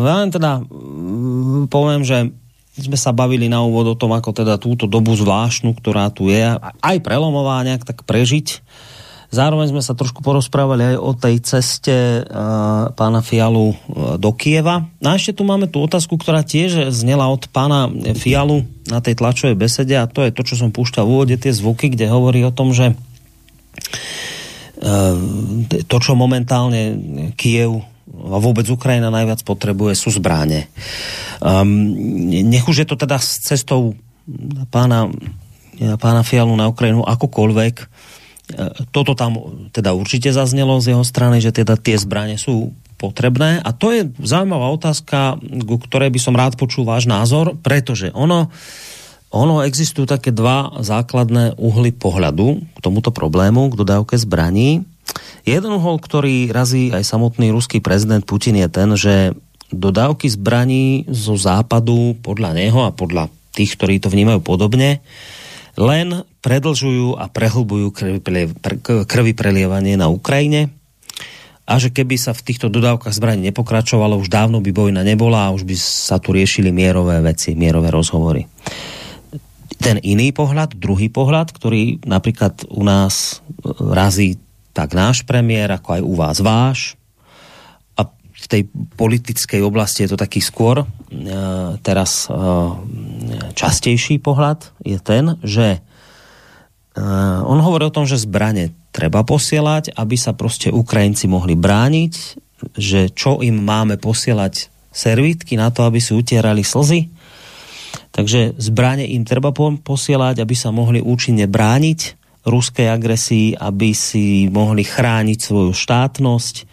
ja 0.09 0.25
len 0.25 0.33
teda 0.33 0.65
mm, 0.65 1.69
poviem, 1.69 2.01
že 2.01 2.33
sme 2.81 2.97
sa 2.97 3.13
bavili 3.13 3.53
na 3.53 3.61
úvod 3.61 3.93
o 3.93 3.99
tom, 4.01 4.17
ako 4.17 4.33
teda 4.33 4.57
túto 4.57 4.89
dobu 4.89 5.13
zvláštnu, 5.13 5.77
ktorá 5.77 6.09
tu 6.09 6.33
je, 6.33 6.49
aj 6.81 6.97
prelomová 7.05 7.61
nejak 7.61 7.85
tak 7.85 8.09
prežiť. 8.09 8.65
Zároveň 9.37 9.69
sme 9.69 9.85
sa 9.85 9.93
trošku 9.93 10.25
porozprávali 10.25 10.97
aj 10.97 10.97
o 10.97 11.13
tej 11.13 11.37
ceste 11.45 12.25
uh, 12.25 12.89
pána 12.97 13.21
Fialu 13.21 13.69
uh, 13.69 13.77
do 14.17 14.33
Kieva. 14.33 14.89
No 15.05 15.13
a 15.13 15.21
ešte 15.21 15.37
tu 15.37 15.45
máme 15.45 15.69
tú 15.69 15.85
otázku, 15.85 16.17
ktorá 16.17 16.41
tiež 16.41 16.89
znela 16.89 17.29
od 17.29 17.53
pána 17.53 17.93
Fialu 18.17 18.65
na 18.89 19.05
tej 19.05 19.21
tlačovej 19.21 19.61
besede 19.61 19.93
a 20.01 20.09
to 20.09 20.25
je 20.25 20.33
to, 20.33 20.41
čo 20.41 20.57
som 20.57 20.73
púšťal 20.73 21.05
v 21.05 21.13
úvode, 21.13 21.37
tie 21.37 21.53
zvuky, 21.53 21.93
kde 21.93 22.09
hovorí 22.09 22.43
o 22.49 22.51
tom, 22.51 22.73
že 22.73 22.97
to, 25.87 25.97
čo 26.01 26.13
momentálne 26.17 26.97
Kiev 27.37 27.85
a 28.11 28.37
vôbec 28.41 28.67
Ukrajina 28.67 29.13
najviac 29.13 29.45
potrebuje, 29.47 29.95
sú 29.95 30.11
zbráne. 30.13 30.67
Um, 31.39 31.95
nech 32.49 32.67
už 32.67 32.85
je 32.85 32.89
to 32.89 32.97
teda 32.99 33.21
s 33.21 33.45
cestou 33.45 33.95
pána, 34.73 35.09
pána 36.01 36.23
Fialu 36.25 36.57
na 36.57 36.69
Ukrajinu 36.69 37.05
akokoľvek, 37.07 37.75
toto 38.91 39.15
tam 39.15 39.39
teda 39.71 39.95
určite 39.95 40.35
zaznelo 40.35 40.83
z 40.83 40.95
jeho 40.95 41.05
strany, 41.07 41.39
že 41.39 41.55
teda 41.55 41.79
tie 41.79 41.95
zbranie 41.95 42.35
sú 42.35 42.75
potrebné 42.99 43.63
a 43.65 43.71
to 43.73 43.95
je 43.95 44.11
zaujímavá 44.21 44.69
otázka, 44.77 45.41
ku 45.65 45.77
ktorej 45.81 46.13
by 46.13 46.21
som 46.21 46.37
rád 46.37 46.61
počul 46.61 46.85
váš 46.85 47.09
názor, 47.09 47.57
pretože 47.63 48.13
ono 48.13 48.53
ono 49.31 49.63
existujú 49.63 50.11
také 50.11 50.35
dva 50.35 50.75
základné 50.83 51.55
uhly 51.55 51.95
pohľadu 51.95 52.67
k 52.75 52.79
tomuto 52.83 53.15
problému, 53.15 53.71
k 53.71 53.79
dodávke 53.79 54.19
zbraní. 54.19 54.83
Jeden 55.47 55.71
uhol, 55.71 56.03
ktorý 56.03 56.51
razí 56.51 56.91
aj 56.91 57.07
samotný 57.07 57.55
ruský 57.55 57.79
prezident 57.79 58.27
Putin 58.27 58.59
je 58.59 58.69
ten, 58.71 58.91
že 58.99 59.15
dodávky 59.71 60.27
zbraní 60.27 61.07
zo 61.07 61.39
západu 61.39 62.19
podľa 62.21 62.59
neho 62.59 62.83
a 62.83 62.91
podľa 62.91 63.31
tých, 63.55 63.79
ktorí 63.79 64.03
to 64.03 64.11
vnímajú 64.11 64.43
podobne, 64.43 64.99
len 65.79 66.27
predlžujú 66.43 67.15
a 67.15 67.31
prehlbujú 67.31 67.95
krvi, 67.95 68.19
krvi 69.07 69.33
prelievanie 69.33 69.95
na 69.95 70.11
Ukrajine 70.11 70.75
a 71.71 71.79
že 71.79 71.95
keby 71.95 72.19
sa 72.19 72.35
v 72.35 72.43
týchto 72.51 72.67
dodávkach 72.67 73.15
zbraní 73.15 73.47
nepokračovalo, 73.55 74.19
už 74.19 74.27
dávno 74.27 74.59
by 74.59 74.75
vojna 74.75 75.07
nebola 75.07 75.47
a 75.47 75.55
už 75.55 75.63
by 75.63 75.77
sa 75.79 76.19
tu 76.19 76.35
riešili 76.35 76.75
mierové 76.75 77.23
veci, 77.23 77.55
mierové 77.55 77.95
rozhovory. 77.95 78.43
Ten 79.81 79.97
iný 80.05 80.31
pohľad, 80.37 80.77
druhý 80.77 81.09
pohľad, 81.09 81.57
ktorý 81.57 82.05
napríklad 82.05 82.69
u 82.69 82.85
nás 82.85 83.41
razí 83.81 84.37
tak 84.77 84.93
náš 84.93 85.25
premiér, 85.25 85.73
ako 85.75 85.89
aj 85.97 86.03
u 86.05 86.15
vás 86.15 86.39
váš, 86.45 86.79
a 87.97 88.07
v 88.13 88.47
tej 88.47 88.63
politickej 88.95 89.65
oblasti 89.65 90.05
je 90.05 90.15
to 90.15 90.19
taký 90.21 90.45
skôr, 90.45 90.85
e, 90.85 90.87
teraz 91.81 92.29
e, 92.29 92.37
častejší 93.57 94.21
pohľad 94.21 94.69
je 94.85 95.01
ten, 95.01 95.41
že 95.41 95.81
on 97.47 97.59
hovorí 97.63 97.87
o 97.87 97.95
tom, 97.95 98.05
že 98.05 98.19
zbranie 98.19 98.75
treba 98.91 99.23
posielať, 99.23 99.95
aby 99.95 100.17
sa 100.19 100.33
prostě 100.35 100.75
Ukrajinci 100.75 101.31
mohli 101.31 101.55
brániť, 101.55 102.15
že 102.77 103.15
čo 103.15 103.39
im 103.41 103.63
máme 103.63 103.97
posielať 103.97 104.69
servítky 104.91 105.55
na 105.55 105.71
to, 105.71 105.87
aby 105.87 106.03
si 106.03 106.13
utierali 106.13 106.67
slzy. 106.67 107.07
Takže 108.21 108.61
zbraně 108.61 109.09
im 109.17 109.25
treba 109.25 109.49
posielať, 109.81 110.45
aby 110.45 110.53
sa 110.53 110.69
mohli 110.69 111.01
účinne 111.01 111.49
brániť 111.49 112.21
ruskej 112.45 112.93
agresii, 112.93 113.57
aby 113.57 113.97
si 113.97 114.45
mohli 114.53 114.85
chrániť 114.85 115.41
svoju 115.41 115.73
štátnosť 115.73 116.69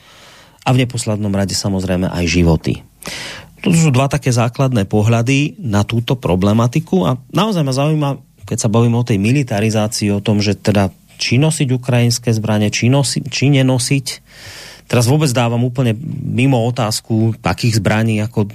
a 0.67 0.75
v 0.75 0.83
neposlednom 0.83 1.31
rade 1.31 1.55
samozrejme 1.55 2.11
aj 2.11 2.25
životy. 2.27 2.83
To 3.63 3.71
sú 3.71 3.95
dva 3.95 4.11
také 4.11 4.35
základné 4.35 4.91
pohľady 4.91 5.55
na 5.63 5.87
túto 5.87 6.19
problematiku 6.19 7.07
a 7.07 7.15
naozaj 7.31 7.63
ma 7.63 7.71
zaujíma, 7.71 8.09
keď 8.43 8.67
sa 8.67 8.67
bavíme 8.67 8.99
o 8.99 9.07
tej 9.07 9.15
militarizácii, 9.15 10.11
o 10.11 10.19
tom, 10.19 10.43
že 10.43 10.59
teda 10.59 10.91
či 11.15 11.39
nosiť 11.39 11.71
ukrajinské 11.71 12.27
zbraně, 12.35 12.75
či, 12.75 12.91
nosi, 12.91 13.23
či 13.23 13.47
nenosiť. 13.55 14.07
Teraz 14.87 15.07
vůbec 15.07 15.31
dávam 15.35 15.63
úplně 15.63 15.95
mimo 16.23 16.65
otázku, 16.65 17.35
akých 17.43 17.75
zbraní, 17.75 18.23
jako 18.23 18.47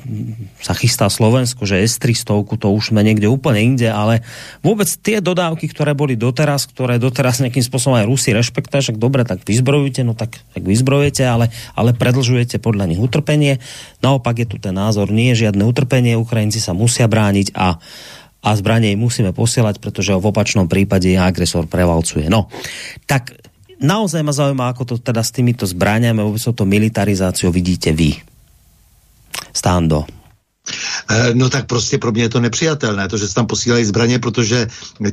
sa 0.65 0.73
chystá 0.73 1.13
Slovensko, 1.13 1.69
že 1.69 1.85
S-300, 1.85 2.57
to 2.57 2.73
už 2.73 2.89
sme 2.89 3.05
někde 3.05 3.29
úplně 3.29 3.61
inde, 3.61 3.93
ale 3.93 4.21
vůbec 4.65 4.89
tie 4.97 5.21
dodávky, 5.21 5.69
které 5.69 5.95
boli 5.95 6.17
doteraz, 6.17 6.67
které 6.67 6.99
doteraz 6.99 7.45
nejakým 7.45 7.63
spôsobom 7.63 8.01
aj 8.01 8.09
Rusi 8.09 8.33
rešpektujú, 8.33 8.81
že 8.81 8.93
dobre, 8.97 9.29
tak 9.29 9.45
vyzbrojujete, 9.45 10.01
no 10.09 10.17
tak, 10.17 10.41
tak 10.57 10.63
vyzbrojujete, 10.65 11.23
ale, 11.29 11.53
ale 11.77 11.93
predlžujete 11.93 12.57
podľa 12.57 12.89
nich 12.89 13.01
utrpenie. 13.01 13.61
Naopak 14.01 14.41
je 14.41 14.47
tu 14.49 14.57
ten 14.57 14.73
názor, 14.73 15.13
nie 15.13 15.37
je 15.37 15.47
žiadne 15.49 15.63
utrpenie, 15.69 16.17
Ukrajinci 16.17 16.65
sa 16.65 16.73
musia 16.73 17.05
brániť 17.05 17.53
a 17.53 17.77
a 18.43 18.59
zbraně 18.59 18.99
musíme 18.99 19.31
posielať, 19.31 19.79
protože 19.79 20.19
v 20.19 20.27
opačnom 20.35 20.67
prípade 20.67 21.15
agresor 21.15 21.71
prevalcuje. 21.71 22.27
No, 22.27 22.51
tak 23.07 23.31
naozaj 23.83 24.23
ma 24.23 24.33
zaujíma, 24.33 24.73
ako 24.73 24.83
to 24.85 24.95
teda 25.03 25.21
s 25.21 25.35
týmito 25.35 25.67
zbraniami, 25.67 26.23
vôbec 26.23 26.41
to 26.41 26.65
militarizáciou 26.65 27.51
vidíte 27.53 27.93
vy. 27.93 28.17
Stando. 29.53 30.07
Eh, 31.11 31.35
no 31.35 31.51
tak 31.51 31.67
prostě 31.67 31.99
pro 31.99 32.13
mě 32.13 32.23
je 32.23 32.29
to 32.29 32.41
nepřijatelné, 32.41 33.09
to, 33.09 33.19
že 33.19 33.29
se 33.29 33.35
tam 33.35 33.47
posílají 33.47 33.85
zbraně, 33.85 34.19
protože 34.19 34.67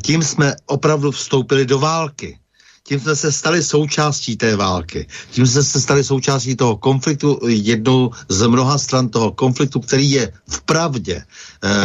tím 0.04 0.24
jsme 0.24 0.56
opravdu 0.66 1.12
vstoupili 1.12 1.66
do 1.66 1.80
války 1.80 2.38
tím 2.84 3.00
jsme 3.00 3.16
se 3.16 3.32
stali 3.32 3.64
součástí 3.64 4.38
té 4.38 4.56
války. 4.56 5.08
Tím 5.32 5.48
jsme 5.48 5.64
se 5.64 5.82
stali 5.82 6.04
součástí 6.04 6.56
toho 6.56 6.78
konfliktu, 6.78 7.40
jednou 7.48 8.12
z 8.30 8.48
mnoha 8.48 8.78
stran 8.78 9.10
toho 9.10 9.32
konfliktu, 9.32 9.80
který 9.80 10.12
je 10.12 10.34
v 10.48 10.62
pravdě 10.62 11.24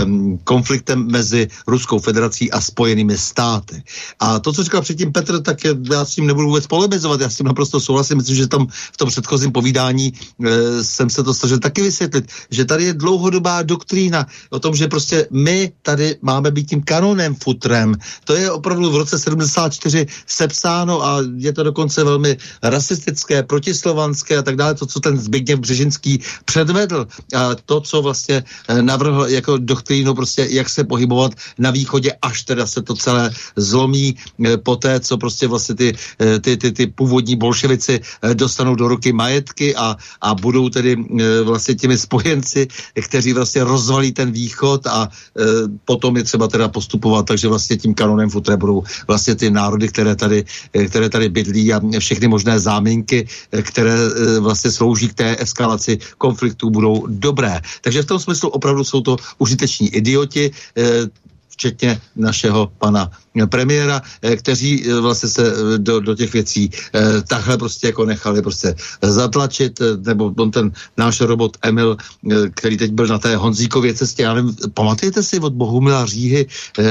um, 0.05 0.39
konfliktem 0.45 1.07
mezi 1.11 1.49
Ruskou 1.67 1.99
federací 1.99 2.51
a 2.51 2.61
spojenými 2.61 3.19
státy. 3.19 3.83
A 4.21 4.39
to, 4.39 4.53
co 4.53 4.63
říkal 4.63 4.83
předtím 4.83 5.13
Petr, 5.13 5.43
tak 5.43 5.65
je, 5.65 5.75
já 5.93 6.05
s 6.05 6.15
tím 6.15 6.27
nebudu 6.27 6.47
vůbec 6.47 6.67
polemizovat, 6.67 7.21
já 7.21 7.31
s 7.31 7.37
tím 7.37 7.47
naprosto 7.47 7.81
souhlasím, 7.81 8.17
myslím, 8.17 8.37
že 8.37 8.47
tam 8.47 8.67
v 8.93 8.97
tom 8.97 9.09
předchozím 9.09 9.53
povídání 9.53 10.13
uh, 10.13 10.47
jsem 10.83 11.11
se 11.11 11.23
to 11.23 11.35
snažil 11.35 11.59
taky 11.59 11.83
vysvětlit, 11.83 12.33
že 12.51 12.65
tady 12.65 12.85
je 12.85 12.95
dlouhodobá 12.95 13.63
doktrína 13.63 14.27
o 14.51 14.59
tom, 14.59 14.75
že 14.75 14.89
prostě 14.89 15.27
my 15.31 15.73
tady 15.83 16.17
máme 16.23 16.51
být 16.51 16.69
tím 16.69 16.83
kanonem 16.83 17.35
futrem. 17.35 17.95
To 18.25 18.35
je 18.37 18.51
opravdu 18.51 18.91
v 18.91 18.97
roce 18.97 19.19
74 19.19 20.07
sepsáno 20.27 20.84
a 20.93 21.19
je 21.37 21.53
to 21.53 21.63
dokonce 21.63 22.05
velmi 22.05 22.37
rasistické, 22.63 23.43
protislovanské 23.43 24.37
a 24.39 24.43
tak 24.43 24.57
dále, 24.57 24.75
to, 24.75 24.87
co 24.87 25.01
ten 25.01 25.19
Zbigněv 25.19 25.59
Břežinský 25.59 26.21
předvedl. 26.45 27.07
A 27.37 27.55
to, 27.55 27.81
co 27.81 28.03
vlastně 28.03 28.45
eh, 28.69 28.83
navrhl 28.83 29.27
jako 29.27 29.57
doktrínu, 29.57 30.15
prostě 30.15 30.47
jak 30.51 30.69
se 30.69 30.85
pohybovat 30.85 31.33
na 31.59 31.71
východě, 31.71 32.13
až 32.23 32.43
teda 32.43 32.67
se 32.67 32.83
to 32.83 32.95
celé 32.95 33.31
zlomí 33.57 34.17
eh, 34.45 34.57
po 34.57 34.77
té, 34.77 35.01
co 35.01 35.19
prostě 35.19 35.47
vlastně 35.47 35.75
ty, 35.75 35.89
eh, 36.21 36.39
ty, 36.41 36.57
ty, 36.57 36.73
ty 36.73 36.87
původní 36.87 37.37
bolševici 37.37 38.01
dostanou 38.35 38.75
do 38.75 38.89
ruky 38.89 39.13
majetky 39.13 39.77
a, 39.77 39.97
a 40.21 40.35
budou 40.35 40.69
tedy 40.69 40.97
vlastně 41.45 41.75
těmi 41.75 41.99
spojenci, 41.99 42.69
kteří 42.95 43.33
vlastně 43.33 43.65
rozvalí 43.65 44.13
ten 44.13 44.33
východ 44.33 44.87
a 44.87 45.09
potom 45.85 46.17
je 46.17 46.23
třeba 46.23 46.49
teda 46.49 46.69
postupovat, 46.69 47.27
takže 47.27 47.49
vlastně 47.49 47.77
tím 47.77 47.95
kanonem 47.95 48.31
futre 48.31 48.57
budou 48.57 48.83
vlastně 49.07 49.35
ty 49.35 49.51
národy, 49.51 49.89
které 49.89 50.17
tady, 50.17 50.45
které 50.89 51.09
tady 51.09 51.29
bydlí 51.29 51.73
a 51.73 51.81
všechny 51.99 52.29
možné 52.29 52.59
záminky, 52.59 53.27
které 53.63 53.95
vlastně 54.41 54.71
slouží 54.71 55.09
k 55.09 55.15
té 55.15 55.37
eskalaci 55.39 55.99
konfliktů, 56.19 56.71
budou 56.71 57.07
dobré. 57.07 57.61
Takže 57.81 58.03
v 58.03 58.07
tom 58.07 58.19
smyslu 58.19 58.49
opravdu 58.49 58.85
jsou 58.85 59.01
to 59.01 59.17
užiteční 59.39 59.89
idioti, 59.89 60.51
včetně 61.49 62.01
našeho 62.17 62.73
pana 62.79 63.11
premiéra, 63.43 64.03
eh, 64.23 64.37
kteří 64.37 64.87
eh, 64.87 65.01
vlastně 65.01 65.29
se 65.29 65.43
eh, 65.43 65.79
do, 65.79 66.01
do 66.01 66.15
těch 66.15 66.33
věcí 66.33 66.71
takhle 67.29 67.59
prostě 67.59 67.87
jako 67.87 68.05
nechali 68.05 68.43
prostě 68.43 68.75
zatlačit, 69.03 69.83
nebo 70.07 70.33
on 70.39 70.51
ten 70.51 70.73
náš 70.97 71.21
robot 71.21 71.57
Emil, 71.63 71.97
který 72.55 72.77
teď 72.77 72.93
byl 72.93 73.07
na 73.07 73.19
té 73.19 73.37
Honzíkově 73.37 73.95
cestě, 73.95 74.23
já 74.23 74.35
nevím, 74.35 74.57
pamatujete 74.75 75.23
si 75.23 75.41
od 75.41 75.53
Bohumila 75.53 76.07
Říhy 76.07 76.47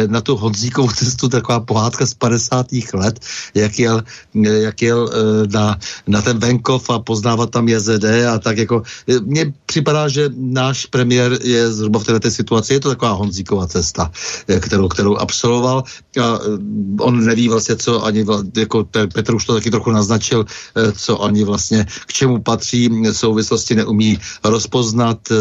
na 0.08 0.22
tu 0.22 0.36
Honzíkovou 0.36 0.92
cestu, 0.92 1.30
taková 1.30 1.60
pohádka 1.60 2.06
z 2.06 2.14
50. 2.14 2.68
let, 2.94 3.20
jak 3.54 3.80
jel, 3.80 4.04
jak 4.34 4.82
jel 4.82 5.10
na, 5.52 5.80
na 6.08 6.22
ten 6.22 6.38
venkov 6.40 6.90
a 6.90 7.00
poznávat 7.00 7.50
tam 7.50 7.68
JZD 7.68 8.06
a 8.30 8.40
tak 8.40 8.58
jako, 8.58 8.84
mně 9.22 9.54
připadá, 9.66 10.08
že 10.08 10.30
náš 10.36 10.86
premiér 10.86 11.40
je 11.44 11.72
zhruba 11.72 12.00
v 12.00 12.04
této 12.04 12.32
situaci, 12.32 12.74
je 12.74 12.80
to 12.80 12.90
taková 12.90 13.12
Honzíková 13.12 13.68
cesta, 13.68 14.12
kterou, 14.60 14.88
kterou 14.88 15.18
absolvoval 15.18 15.84
a 16.22 16.33
Eh, 16.42 16.60
on 17.00 17.26
neví 17.26 17.50
vlastně, 17.50 17.76
co 17.76 18.06
ani, 18.06 18.26
jako 18.58 18.84
ten 18.84 19.10
Petr 19.10 19.36
už 19.36 19.46
to 19.46 19.54
taky 19.54 19.72
trochu 19.72 19.92
naznačil, 19.92 20.46
eh, 20.46 20.92
co 20.92 21.24
ani 21.24 21.44
vlastně 21.44 21.86
k 22.06 22.14
čemu 22.14 22.42
patří, 22.42 22.90
souvislosti 23.12 23.76
neumí 23.76 24.20
rozpoznat, 24.44 25.20
eh, 25.32 25.36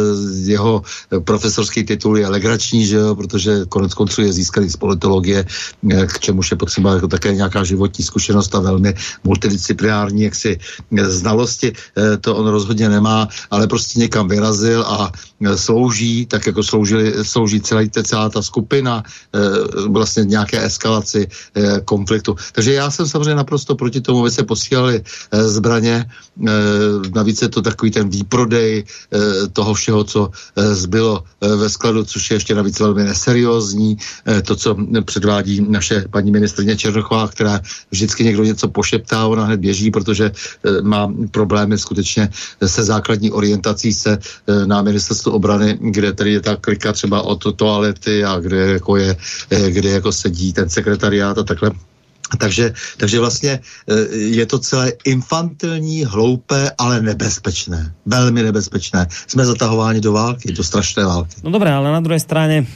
jeho 0.49 0.83
profesorský 1.25 1.85
titul 1.85 2.19
je 2.19 2.29
legrační, 2.29 2.87
že 2.87 2.97
jo, 2.97 3.15
protože 3.15 3.65
konec 3.69 3.95
konců 3.95 4.23
je 4.23 4.33
získaný 4.33 4.71
z 4.71 4.77
politologie, 4.77 5.45
k 6.07 6.19
čemuž 6.19 6.51
je 6.51 6.57
potřeba 6.57 6.95
jako 6.95 7.09
také 7.09 7.35
nějaká 7.35 7.65
životní 7.65 8.05
zkušenost 8.05 8.55
a 8.55 8.61
velmi 8.61 8.95
multidisciplinární 9.25 10.23
jaksi 10.23 10.59
znalosti, 10.91 11.73
to 12.21 12.37
on 12.37 12.47
rozhodně 12.47 12.89
nemá, 12.89 13.29
ale 13.51 13.67
prostě 13.67 14.01
někam 14.01 14.29
vyrazil 14.29 14.83
a 14.83 15.13
slouží, 15.57 16.27
tak 16.27 16.47
jako 16.47 16.63
sloužili, 16.63 17.25
slouží 17.25 17.61
celá, 17.61 17.83
celá 18.03 18.29
ta 18.29 18.43
skupina, 18.43 19.03
vlastně 19.89 20.25
nějaké 20.25 20.63
eskalaci 20.83 21.27
eh, 21.55 21.81
konfliktu. 21.85 22.35
Takže 22.53 22.73
já 22.73 22.91
jsem 22.91 23.07
samozřejmě 23.07 23.35
naprosto 23.35 23.75
proti 23.75 24.01
tomu, 24.01 24.21
aby 24.21 24.31
se 24.31 24.43
posílali 24.43 24.99
eh, 24.99 25.45
zbraně. 25.49 26.05
Eh, 26.05 26.51
navíc 27.15 27.43
je 27.43 27.49
to 27.49 27.63
takový 27.63 27.91
ten 27.91 28.09
výprodej 28.09 28.85
toho 29.53 29.75
všeho, 29.75 30.05
co 30.05 30.31
zbylo 30.57 31.25
ve 31.41 31.69
skladu, 31.69 32.05
což 32.05 32.31
je 32.31 32.35
ještě 32.37 32.55
navíc 32.55 32.81
velmi 32.81 33.05
neseriózní. 33.05 33.97
To, 34.45 34.57
co 34.57 34.77
předvádí 35.05 35.61
naše 35.69 36.05
paní 36.11 36.31
ministrně 36.31 36.77
Černochová, 36.77 37.29
která 37.29 37.61
vždycky 37.91 38.25
někdo 38.25 38.45
něco 38.45 38.69
pošeptá, 38.69 39.27
ona 39.27 39.45
hned 39.45 39.61
běží, 39.61 39.91
protože 39.91 40.33
má 40.83 41.13
problémy 41.31 41.79
skutečně 41.79 42.29
se 42.67 42.85
základní 42.85 43.31
orientací 43.31 43.93
se 43.93 44.19
na 44.65 44.83
ministerstvu 44.83 45.33
obrany, 45.33 45.79
kde 45.81 46.13
tedy 46.13 46.33
je 46.33 46.41
ta 46.41 46.57
klika 46.57 46.93
třeba 46.93 47.23
od 47.23 47.57
toalety 47.57 48.25
a 48.25 48.41
kde 48.41 48.81
jako 48.81 48.97
je, 48.97 49.17
kde 49.69 49.91
jako 49.91 50.13
sedí 50.13 50.53
ten 50.53 50.69
sekretariát 50.73 51.39
a 51.39 51.43
takhle. 51.43 51.71
Takže, 52.39 52.73
takže 52.97 53.21
vlastně 53.21 53.61
e, 53.61 53.95
je 54.17 54.47
to 54.47 54.59
celé 54.59 54.93
infantilní, 55.05 56.05
hloupé, 56.05 56.71
ale 56.79 57.03
nebezpečné. 57.03 57.93
Velmi 58.07 58.43
nebezpečné. 58.43 59.07
Jsme 59.27 59.47
zatahováni 59.47 60.01
do 60.01 60.13
války, 60.13 60.53
do 60.53 60.65
strašné 60.65 61.05
války. 61.05 61.37
No 61.45 61.51
dobré, 61.51 61.73
ale 61.73 61.93
na 61.93 62.01
druhé 62.01 62.21
straně 62.21 62.67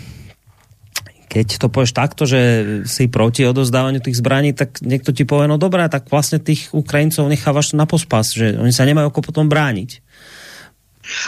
keď 1.26 1.60
to 1.60 1.68
povieš 1.68 1.92
takto, 1.92 2.24
že 2.24 2.40
si 2.88 3.12
proti 3.12 3.44
odozdávaniu 3.44 4.00
tých 4.00 4.24
zbraní, 4.24 4.56
tak 4.56 4.80
niekto 4.80 5.12
ti 5.12 5.28
povie, 5.28 5.50
no 5.50 5.60
dobré, 5.60 5.84
tak 5.92 6.08
vlastne 6.08 6.40
tých 6.40 6.72
Ukrajincov 6.72 7.28
nechávaš 7.28 7.76
na 7.76 7.84
pospas, 7.84 8.32
že 8.32 8.56
oni 8.56 8.72
sa 8.72 8.88
nemajú 8.88 9.12
ako 9.12 9.20
potom 9.20 9.44
brániť. 9.44 10.05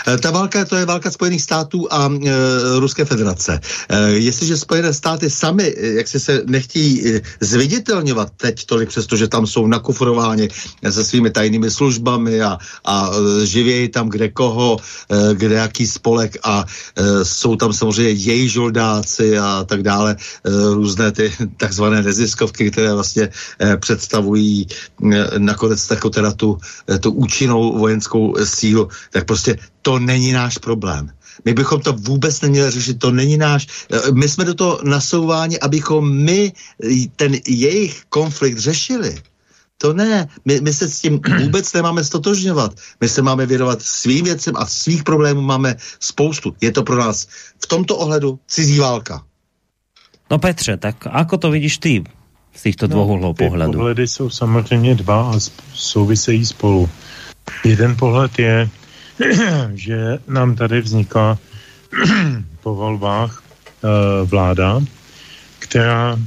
Eh, 0.06 0.18
ta 0.18 0.30
válka, 0.30 0.64
to 0.64 0.76
je 0.76 0.84
válka 0.84 1.10
Spojených 1.10 1.42
států 1.42 1.92
a 1.92 2.08
e, 2.08 2.30
Ruské 2.78 3.04
federace. 3.04 3.60
E, 3.88 4.10
jestliže 4.10 4.56
Spojené 4.56 4.92
státy 4.92 5.30
sami, 5.30 5.74
jak 5.78 6.08
si 6.08 6.20
se 6.20 6.42
nechtějí 6.46 7.20
zviditelňovat 7.40 8.30
teď 8.36 8.66
tolik, 8.66 8.88
přestože 8.88 9.28
tam 9.28 9.46
jsou 9.46 9.66
nakufrováni 9.66 10.48
se 10.90 11.04
svými 11.04 11.30
tajnými 11.30 11.70
službami 11.70 12.42
a, 12.42 12.58
a 12.84 13.10
živějí 13.44 13.88
tam 13.88 14.08
kde 14.08 14.28
koho, 14.28 14.76
e, 14.78 15.34
kde 15.34 15.54
jaký 15.54 15.86
spolek 15.86 16.36
a 16.42 16.64
e, 16.64 17.24
jsou 17.24 17.56
tam 17.56 17.72
samozřejmě 17.72 18.10
její 18.10 18.48
žoldáci 18.48 19.38
a 19.38 19.64
tak 19.64 19.82
dále, 19.82 20.16
e, 20.16 20.74
různé 20.74 21.12
ty 21.12 21.32
takzvané 21.56 22.02
neziskovky, 22.02 22.70
které 22.70 22.94
vlastně 22.94 23.28
e, 23.60 23.76
představují 23.76 24.66
e, 25.12 25.38
nakonec 25.38 25.90
jako 25.90 26.10
teda 26.10 26.32
tu, 26.32 26.58
e, 26.90 26.98
tu 26.98 27.10
účinnou 27.10 27.78
vojenskou 27.78 28.34
sílu, 28.44 28.88
tak 29.10 29.24
prostě 29.24 29.58
to 29.82 29.98
není 29.98 30.32
náš 30.32 30.58
problém. 30.58 31.10
My 31.44 31.54
bychom 31.54 31.80
to 31.80 31.92
vůbec 31.92 32.40
neměli 32.40 32.70
řešit, 32.70 32.98
to 32.98 33.10
není 33.10 33.36
náš. 33.36 33.66
Eh, 33.92 34.12
my 34.12 34.28
jsme 34.28 34.44
do 34.44 34.54
toho 34.54 34.80
nasouváni, 34.84 35.58
abychom 35.58 36.16
my 36.24 36.52
ten 37.16 37.36
jejich 37.48 38.02
konflikt 38.08 38.58
řešili. 38.58 39.22
To 39.78 39.92
ne, 39.92 40.28
my, 40.44 40.60
my 40.60 40.72
se 40.72 40.88
s 40.88 41.00
tím 41.00 41.20
vůbec 41.42 41.72
nemáme 41.72 42.04
stotožňovat. 42.04 42.74
My 43.00 43.08
se 43.08 43.22
máme 43.22 43.46
věnovat 43.46 43.82
svým 43.82 44.24
věcem 44.24 44.56
a 44.56 44.66
svých 44.66 45.02
problémů 45.02 45.40
máme 45.40 45.76
spoustu. 46.00 46.54
Je 46.60 46.72
to 46.72 46.82
pro 46.82 46.96
nás 46.96 47.26
v 47.62 47.66
tomto 47.66 47.96
ohledu 47.96 48.38
cizí 48.46 48.78
válka. 48.78 49.22
No 50.30 50.38
Petře, 50.38 50.76
tak 50.76 51.06
ako 51.08 51.38
to 51.38 51.50
vidíš 51.50 51.78
ty 51.78 52.04
z 52.54 52.62
těchto 52.62 52.86
no, 52.86 52.92
dvou 52.92 53.06
uhlů 53.06 53.34
pohledu? 53.34 53.72
Pohledy 53.72 54.08
jsou 54.08 54.30
samozřejmě 54.30 54.94
dva 54.94 55.32
a 55.32 55.38
souvisejí 55.74 56.46
spolu. 56.46 56.88
Jeden 57.64 57.96
pohled 57.96 58.38
je, 58.38 58.68
že 59.74 60.18
nám 60.28 60.56
tady 60.56 60.80
vznikla 60.80 61.38
po 62.62 62.74
volbách 62.74 63.42
uh, 63.42 64.28
vláda, 64.28 64.80
která 65.58 66.14
uh, 66.14 66.20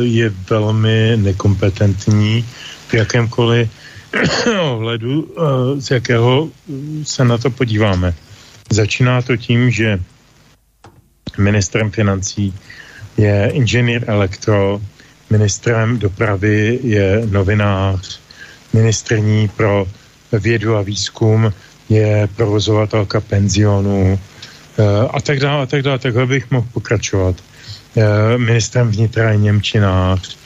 je 0.00 0.32
velmi 0.50 1.16
nekompetentní 1.16 2.44
v 2.88 2.94
jakémkoliv 2.94 3.70
ohledu, 4.60 5.34
z 5.78 5.90
jakého 5.90 6.48
se 7.02 7.24
na 7.24 7.38
to 7.38 7.50
podíváme. 7.50 8.14
Začíná 8.70 9.22
to 9.22 9.36
tím, 9.36 9.70
že 9.70 10.00
ministrem 11.38 11.90
financí 11.90 12.54
je 13.16 13.50
inženýr 13.52 14.04
elektro, 14.06 14.80
ministrem 15.30 15.98
dopravy 15.98 16.78
je 16.82 17.22
novinář, 17.30 18.20
ministrní 18.72 19.48
pro 19.48 19.86
vědu 20.32 20.76
a 20.76 20.82
výzkum, 20.82 21.52
je 21.88 22.28
provozovatelka 22.36 23.20
penzionů 23.20 24.18
eh, 24.78 25.08
a 25.10 25.20
tak 25.20 25.40
dále, 25.40 25.62
a 25.62 25.66
tak 25.66 25.82
dále. 25.82 25.98
Takhle 25.98 26.26
bych 26.26 26.50
mohl 26.50 26.66
pokračovat. 26.72 27.36
Eh, 27.96 28.38
ministrem 28.38 28.90
vnitra 28.90 29.30
je 29.30 29.36
Němčinář, 29.36 30.38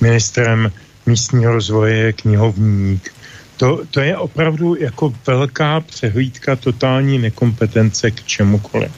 ministrem 0.00 0.72
místního 1.06 1.52
rozvoje 1.52 1.94
je 1.96 2.12
knihovník. 2.12 3.14
To, 3.56 3.82
to 3.90 4.00
je 4.00 4.16
opravdu 4.16 4.76
jako 4.76 5.14
velká 5.26 5.80
přehlídka 5.80 6.56
totální 6.56 7.18
nekompetence 7.18 8.10
k 8.10 8.22
čemukoliv. 8.22 8.92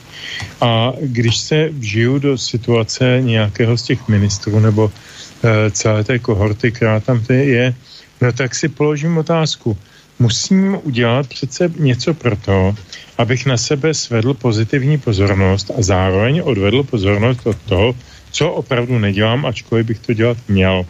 A 0.61 0.93
když 1.01 1.37
se 1.37 1.69
vžiju 1.69 2.19
do 2.19 2.39
situace 2.39 3.19
nějakého 3.21 3.77
z 3.77 3.83
těch 3.83 4.09
ministrů 4.09 4.61
nebo 4.61 4.85
uh, 4.85 4.91
celé 5.71 6.05
té 6.05 6.19
kohorty, 6.19 6.73
která 6.73 7.01
tam 7.01 7.25
je, 7.29 7.75
no 8.21 8.33
tak 8.33 8.55
si 8.55 8.69
položím 8.69 9.19
otázku 9.19 9.77
musím 10.21 10.79
udělat 10.83 11.27
přece 11.27 11.73
něco 11.77 12.15
pro 12.15 12.37
to, 12.37 12.77
abych 13.19 13.47
na 13.47 13.57
sebe 13.57 13.95
svedl 13.95 14.35
pozitivní 14.35 14.99
pozornost 14.99 15.71
a 15.79 15.83
zároveň 15.83 16.43
odvedl 16.45 16.83
pozornost 16.83 17.47
od 17.47 17.57
toho, 17.57 17.97
co 18.31 18.53
opravdu 18.53 18.99
nedělám, 18.99 19.47
ačkoliv 19.47 19.87
bych 19.87 19.99
to 19.99 20.13
dělat 20.13 20.39
měl. 20.49 20.87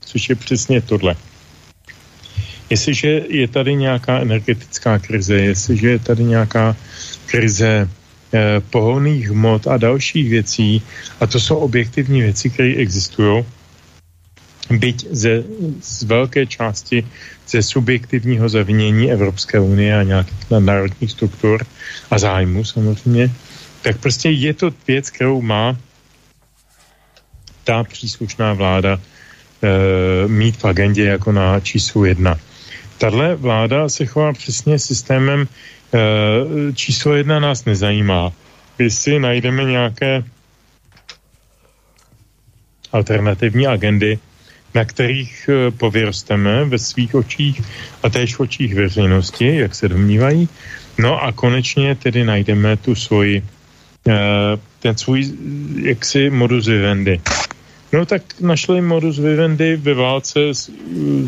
Což 0.00 0.28
je 0.28 0.34
přesně 0.34 0.80
tohle. 0.80 1.16
Jestliže 2.70 3.08
je 3.28 3.48
tady 3.48 3.74
nějaká 3.74 4.18
energetická 4.18 4.98
krize, 4.98 5.34
jestliže 5.34 5.88
je 5.88 5.98
tady 5.98 6.24
nějaká 6.24 6.76
krize 7.26 7.88
eh, 7.88 8.60
pohonných 8.70 9.30
hmot 9.30 9.66
a 9.66 9.76
dalších 9.76 10.30
věcí, 10.30 10.82
a 11.20 11.26
to 11.26 11.40
jsou 11.40 11.56
objektivní 11.56 12.20
věci, 12.20 12.50
které 12.50 12.74
existují, 12.74 13.44
byť 14.70 15.06
ze, 15.10 15.44
z 15.80 16.02
velké 16.02 16.46
části 16.46 17.06
ze 17.48 17.62
subjektivního 17.62 18.48
zavinění 18.48 19.12
Evropské 19.12 19.60
unie 19.60 19.98
a 19.98 20.02
nějakých 20.02 20.50
národních 20.58 21.10
struktur 21.10 21.66
a 22.10 22.18
zájmu 22.18 22.64
samozřejmě, 22.64 23.30
tak 23.82 23.98
prostě 23.98 24.30
je 24.30 24.54
to 24.54 24.70
věc, 24.86 25.10
kterou 25.10 25.42
má 25.42 25.76
ta 27.64 27.84
příslušná 27.84 28.52
vláda 28.52 29.00
e, 29.00 30.28
mít 30.28 30.56
v 30.56 30.64
agendě 30.64 31.04
jako 31.04 31.32
na 31.32 31.60
číslu 31.60 32.04
jedna. 32.04 32.38
Tahle 32.98 33.34
vláda 33.34 33.88
se 33.88 34.06
chová 34.06 34.32
přesně 34.32 34.78
systémem 34.78 35.48
e, 35.48 35.48
číslo 36.72 37.14
jedna 37.14 37.40
nás 37.40 37.64
nezajímá. 37.64 38.32
Když 38.76 38.94
si 38.94 39.18
najdeme 39.18 39.64
nějaké 39.64 40.24
alternativní 42.92 43.66
agendy, 43.66 44.18
na 44.74 44.84
kterých 44.84 45.48
eh, 45.48 45.70
povyrosteme 45.70 46.64
ve 46.64 46.78
svých 46.78 47.14
očích 47.14 47.62
a 48.02 48.08
též 48.08 48.36
v 48.36 48.40
očích 48.40 48.74
veřejnosti, 48.74 49.56
jak 49.56 49.74
se 49.74 49.88
domnívají. 49.88 50.48
No 50.98 51.22
a 51.22 51.32
konečně 51.32 51.94
tedy 51.94 52.24
najdeme 52.24 52.76
tu 52.76 52.94
svoji, 52.94 53.42
eh, 54.08 54.12
ten 54.80 54.96
svůj 54.96 55.32
jaksi 55.82 56.30
modus 56.30 56.66
vivendi. 56.66 57.20
No 57.92 58.06
tak 58.06 58.22
našli 58.40 58.80
modus 58.80 59.18
vivendi 59.18 59.76
ve 59.76 59.94
válce 59.94 60.50
s, 60.50 60.70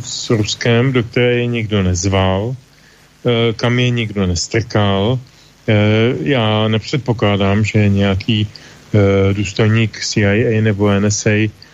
s 0.02 0.30
Ruskem, 0.30 0.92
do 0.92 1.02
které 1.02 1.34
je 1.34 1.46
nikdo 1.46 1.82
nezval, 1.82 2.50
eh, 2.50 3.52
kam 3.52 3.78
je 3.78 3.90
nikdo 3.90 4.26
nestrkal. 4.26 5.18
Já 6.22 6.68
nepředpokládám, 6.68 7.64
že 7.64 7.88
nějaký 7.88 8.46
důstojník 9.34 9.98
CIA 9.98 10.62
nebo 10.62 10.86
NSA 10.86 11.30
Eh, 11.30 11.65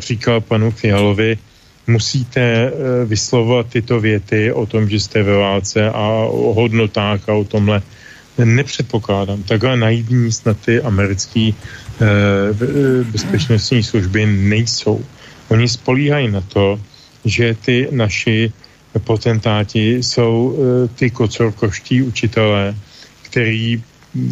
říkal 0.00 0.40
panu 0.40 0.70
Fialovi, 0.70 1.38
musíte 1.86 2.40
eh, 2.40 2.72
vyslovovat 3.04 3.66
tyto 3.66 4.00
věty 4.00 4.52
o 4.52 4.66
tom, 4.66 4.88
že 4.88 5.00
jste 5.00 5.22
ve 5.22 5.36
válce 5.36 5.90
a 5.90 6.06
o 6.26 6.54
hodnotách 6.54 7.28
a 7.28 7.32
o 7.32 7.44
tomhle. 7.44 7.82
Nepředpokládám. 8.44 9.42
Takhle 9.42 9.76
naivní 9.76 10.32
snad 10.32 10.56
ty 10.60 10.82
americké 10.82 11.50
eh, 11.50 12.04
bezpečnostní 13.04 13.82
služby 13.82 14.26
nejsou. 14.26 15.04
Oni 15.48 15.68
spolíhají 15.68 16.30
na 16.30 16.40
to, 16.40 16.80
že 17.24 17.54
ty 17.54 17.88
naši 17.90 18.52
potentáti 19.04 20.02
jsou 20.02 20.58
ty 20.94 21.10
kocorkoští 21.10 22.02
učitelé, 22.02 22.74
který 23.22 23.82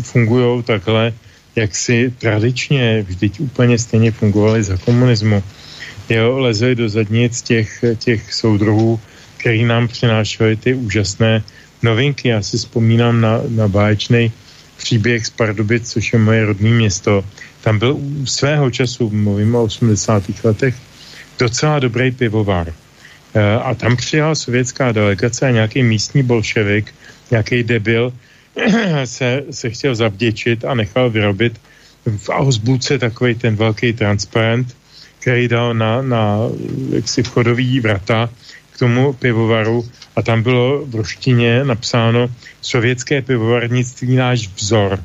fungují 0.02 0.62
takhle 0.62 1.12
jak 1.56 1.76
si 1.76 2.12
tradičně 2.18 3.02
vždyť 3.08 3.40
úplně 3.40 3.78
stejně 3.78 4.10
fungovali 4.12 4.62
za 4.62 4.76
komunismu. 4.76 5.42
Jo, 6.08 6.38
lezli 6.38 6.74
do 6.74 6.88
zadnic 6.88 7.42
těch, 7.42 7.84
těch 7.98 8.34
soudruhů, 8.34 9.00
který 9.36 9.64
nám 9.64 9.88
přinášeli 9.88 10.56
ty 10.56 10.74
úžasné 10.74 11.42
novinky. 11.82 12.28
Já 12.28 12.42
si 12.42 12.56
vzpomínám 12.56 13.20
na, 13.20 13.40
na 13.48 13.68
báječný 13.68 14.32
příběh 14.76 15.26
z 15.26 15.30
Pardubic, 15.30 15.92
což 15.92 16.12
je 16.12 16.18
moje 16.18 16.44
rodné 16.44 16.70
město. 16.70 17.24
Tam 17.60 17.78
byl 17.78 17.96
u 17.96 18.26
svého 18.26 18.70
času, 18.70 19.10
mluvím 19.10 19.54
o 19.54 19.62
80. 19.64 20.22
letech, 20.44 20.74
docela 21.38 21.78
dobrý 21.78 22.10
pivovar. 22.10 22.72
E, 23.34 23.54
a 23.58 23.74
tam 23.74 23.96
přijala 23.96 24.34
sovětská 24.34 24.92
delegace 24.92 25.46
a 25.46 25.50
nějaký 25.50 25.82
místní 25.82 26.22
bolševik, 26.22 26.94
nějaký 27.30 27.62
debil, 27.62 28.12
se, 29.04 29.44
se 29.50 29.70
chtěl 29.70 29.94
zavděčit 29.94 30.64
a 30.64 30.74
nechal 30.74 31.10
vyrobit 31.10 31.60
v 32.16 32.28
Ausbuce 32.28 32.98
takový 32.98 33.34
ten 33.34 33.56
velký 33.56 33.92
transparent, 33.92 34.76
který 35.18 35.48
dal 35.48 35.74
na, 35.74 36.02
na 36.02 36.38
jaksi 36.90 37.22
vchodový 37.22 37.80
vrata 37.80 38.30
k 38.72 38.78
tomu 38.78 39.12
pivovaru 39.12 39.88
a 40.16 40.22
tam 40.22 40.42
bylo 40.42 40.86
v 40.86 40.94
ruštině 40.94 41.64
napsáno 41.64 42.28
sovětské 42.60 43.22
pivovarnictví 43.22 44.16
náš 44.16 44.48
vzor. 44.56 45.04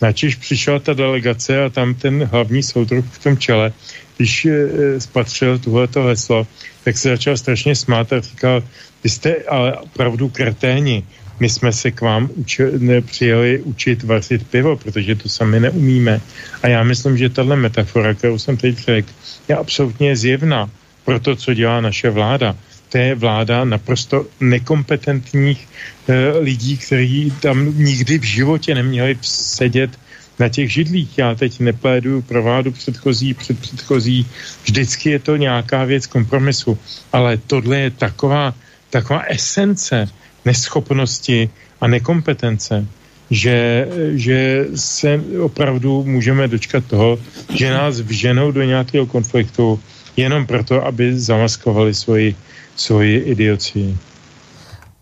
Načež 0.00 0.34
přišla 0.34 0.78
ta 0.78 0.92
delegace 0.92 1.64
a 1.64 1.68
tam 1.68 1.94
ten 1.94 2.24
hlavní 2.24 2.62
soudruh 2.62 3.04
v 3.12 3.22
tom 3.22 3.38
čele, 3.38 3.72
když 4.16 4.44
e, 4.44 5.00
spatřil 5.00 5.58
tohleto 5.58 6.02
heslo, 6.02 6.46
tak 6.84 6.98
se 6.98 7.08
začal 7.08 7.36
strašně 7.36 7.74
smát 7.74 8.12
a 8.12 8.20
říkal, 8.20 8.62
vy 9.04 9.10
jste 9.10 9.34
ale 9.48 9.76
opravdu 9.76 10.28
kreténi, 10.28 11.04
my 11.40 11.48
jsme 11.48 11.72
se 11.72 11.90
k 11.90 12.00
vám 12.00 12.30
uči, 12.34 12.62
přijeli 13.00 13.60
učit 13.60 14.02
vařit 14.02 14.46
pivo, 14.46 14.76
protože 14.76 15.14
to 15.14 15.28
sami 15.28 15.60
neumíme. 15.60 16.20
A 16.62 16.68
já 16.68 16.82
myslím, 16.82 17.18
že 17.18 17.28
tahle 17.28 17.56
metafora, 17.56 18.14
kterou 18.14 18.38
jsem 18.38 18.56
teď 18.56 18.78
řekl, 18.78 19.08
je 19.48 19.56
absolutně 19.56 20.16
zjevná 20.16 20.70
pro 21.04 21.20
to, 21.20 21.36
co 21.36 21.54
dělá 21.54 21.80
naše 21.80 22.10
vláda. 22.10 22.56
to 22.88 22.98
je 22.98 23.14
vláda 23.14 23.64
naprosto 23.64 24.26
nekompetentních 24.40 25.68
e, 26.08 26.38
lidí, 26.38 26.76
kteří 26.76 27.32
tam 27.40 27.78
nikdy 27.78 28.18
v 28.18 28.24
životě 28.24 28.74
neměli 28.74 29.18
sedět 29.22 29.90
na 30.38 30.48
těch 30.48 30.72
židlích. 30.72 31.18
Já 31.18 31.34
teď 31.34 31.60
nepléduju 31.60 32.22
pro 32.22 32.42
vládu 32.42 32.72
předchozí, 32.72 33.34
před 33.34 33.58
předchozí. 33.58 34.26
Vždycky 34.64 35.10
je 35.10 35.18
to 35.18 35.36
nějaká 35.36 35.84
věc 35.84 36.06
kompromisu. 36.06 36.78
Ale 37.12 37.36
tohle 37.36 37.78
je 37.78 37.90
taková, 37.90 38.54
taková 38.90 39.20
esence 39.20 40.08
neschopnosti 40.46 41.50
a 41.80 41.84
nekompetence, 41.86 42.86
že, 43.30 43.88
že 44.14 44.66
se 44.74 45.20
opravdu 45.42 46.04
můžeme 46.06 46.48
dočkat 46.48 46.84
toho, 46.86 47.18
že 47.50 47.70
nás 47.70 48.00
vženou 48.00 48.50
do 48.50 48.62
nějakého 48.62 49.06
konfliktu 49.06 49.80
jenom 50.16 50.46
proto, 50.46 50.86
aby 50.86 51.18
zamaskovali 51.18 51.94
svoji, 51.94 52.36
svoji 52.76 53.18
idioci. 53.18 53.98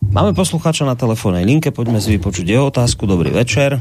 Máme 0.04 0.36
posluchača 0.36 0.84
na 0.84 0.94
telefónnej 0.94 1.48
linke, 1.48 1.72
pojďme 1.72 1.96
si 1.96 2.20
vypočuť 2.20 2.44
jeho 2.44 2.68
otázku. 2.68 3.08
Dobrý 3.08 3.32
večer. 3.32 3.80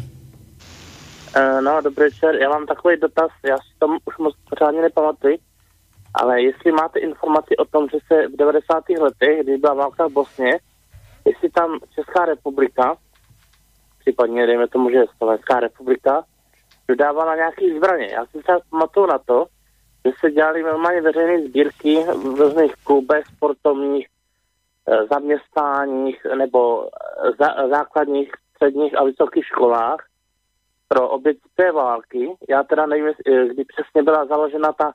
Uh, 1.36 1.60
no, 1.62 1.82
dobrý 1.84 2.10
večer. 2.10 2.36
Já 2.42 2.50
mám 2.50 2.66
takový 2.66 2.96
dotaz, 3.02 3.32
já 3.44 3.58
si 3.58 3.70
tom 3.80 3.98
už 4.06 4.18
moc 4.18 4.34
pořádně 4.50 4.82
nepamatuji, 4.82 5.38
ale 6.14 6.42
jestli 6.42 6.72
máte 6.72 7.00
informaci 7.00 7.58
o 7.58 7.66
tom, 7.66 7.88
že 7.92 7.98
se 8.08 8.28
v 8.28 8.38
90. 8.38 8.90
letech, 8.90 9.44
když 9.44 9.60
byla 9.60 9.74
válka 9.74 10.08
v 10.08 10.12
Bosně, 10.12 10.60
jestli 11.26 11.50
tam 11.50 11.80
Česká 11.96 12.26
republika, 12.26 12.98
případně 14.00 14.48
dejme 14.48 14.68
tomu, 14.68 14.90
že 14.90 15.06
Slovenská 15.18 15.60
republika, 15.60 16.24
dodávala 16.88 17.36
nějaký 17.36 17.78
zbraně. 17.78 18.08
Já 18.12 18.26
si 18.26 18.40
třeba 18.40 18.60
pamatuju 18.70 19.06
na 19.06 19.18
to, 19.18 19.46
že 20.06 20.12
se 20.20 20.32
dělali 20.32 20.64
normálně 20.64 21.02
veřejné 21.02 21.48
sbírky 21.48 22.04
v 22.04 22.26
různých 22.26 22.74
klubech, 22.84 23.26
sportovních, 23.36 24.08
eh, 24.88 25.06
zaměstnáních 25.06 26.26
nebo 26.38 26.86
eh, 26.86 27.32
za, 27.40 27.68
základních, 27.68 28.32
středních 28.56 28.98
a 28.98 29.04
vysokých 29.04 29.46
školách 29.46 30.06
pro 30.88 31.10
oběti 31.10 31.50
té 31.56 31.72
války. 31.72 32.36
Já 32.50 32.64
teda 32.64 32.86
nevím, 32.86 33.08
eh, 33.08 33.46
kdy 33.46 33.64
přesně 33.66 34.04
byla 34.04 34.26
založena 34.26 34.74
ta 34.74 34.94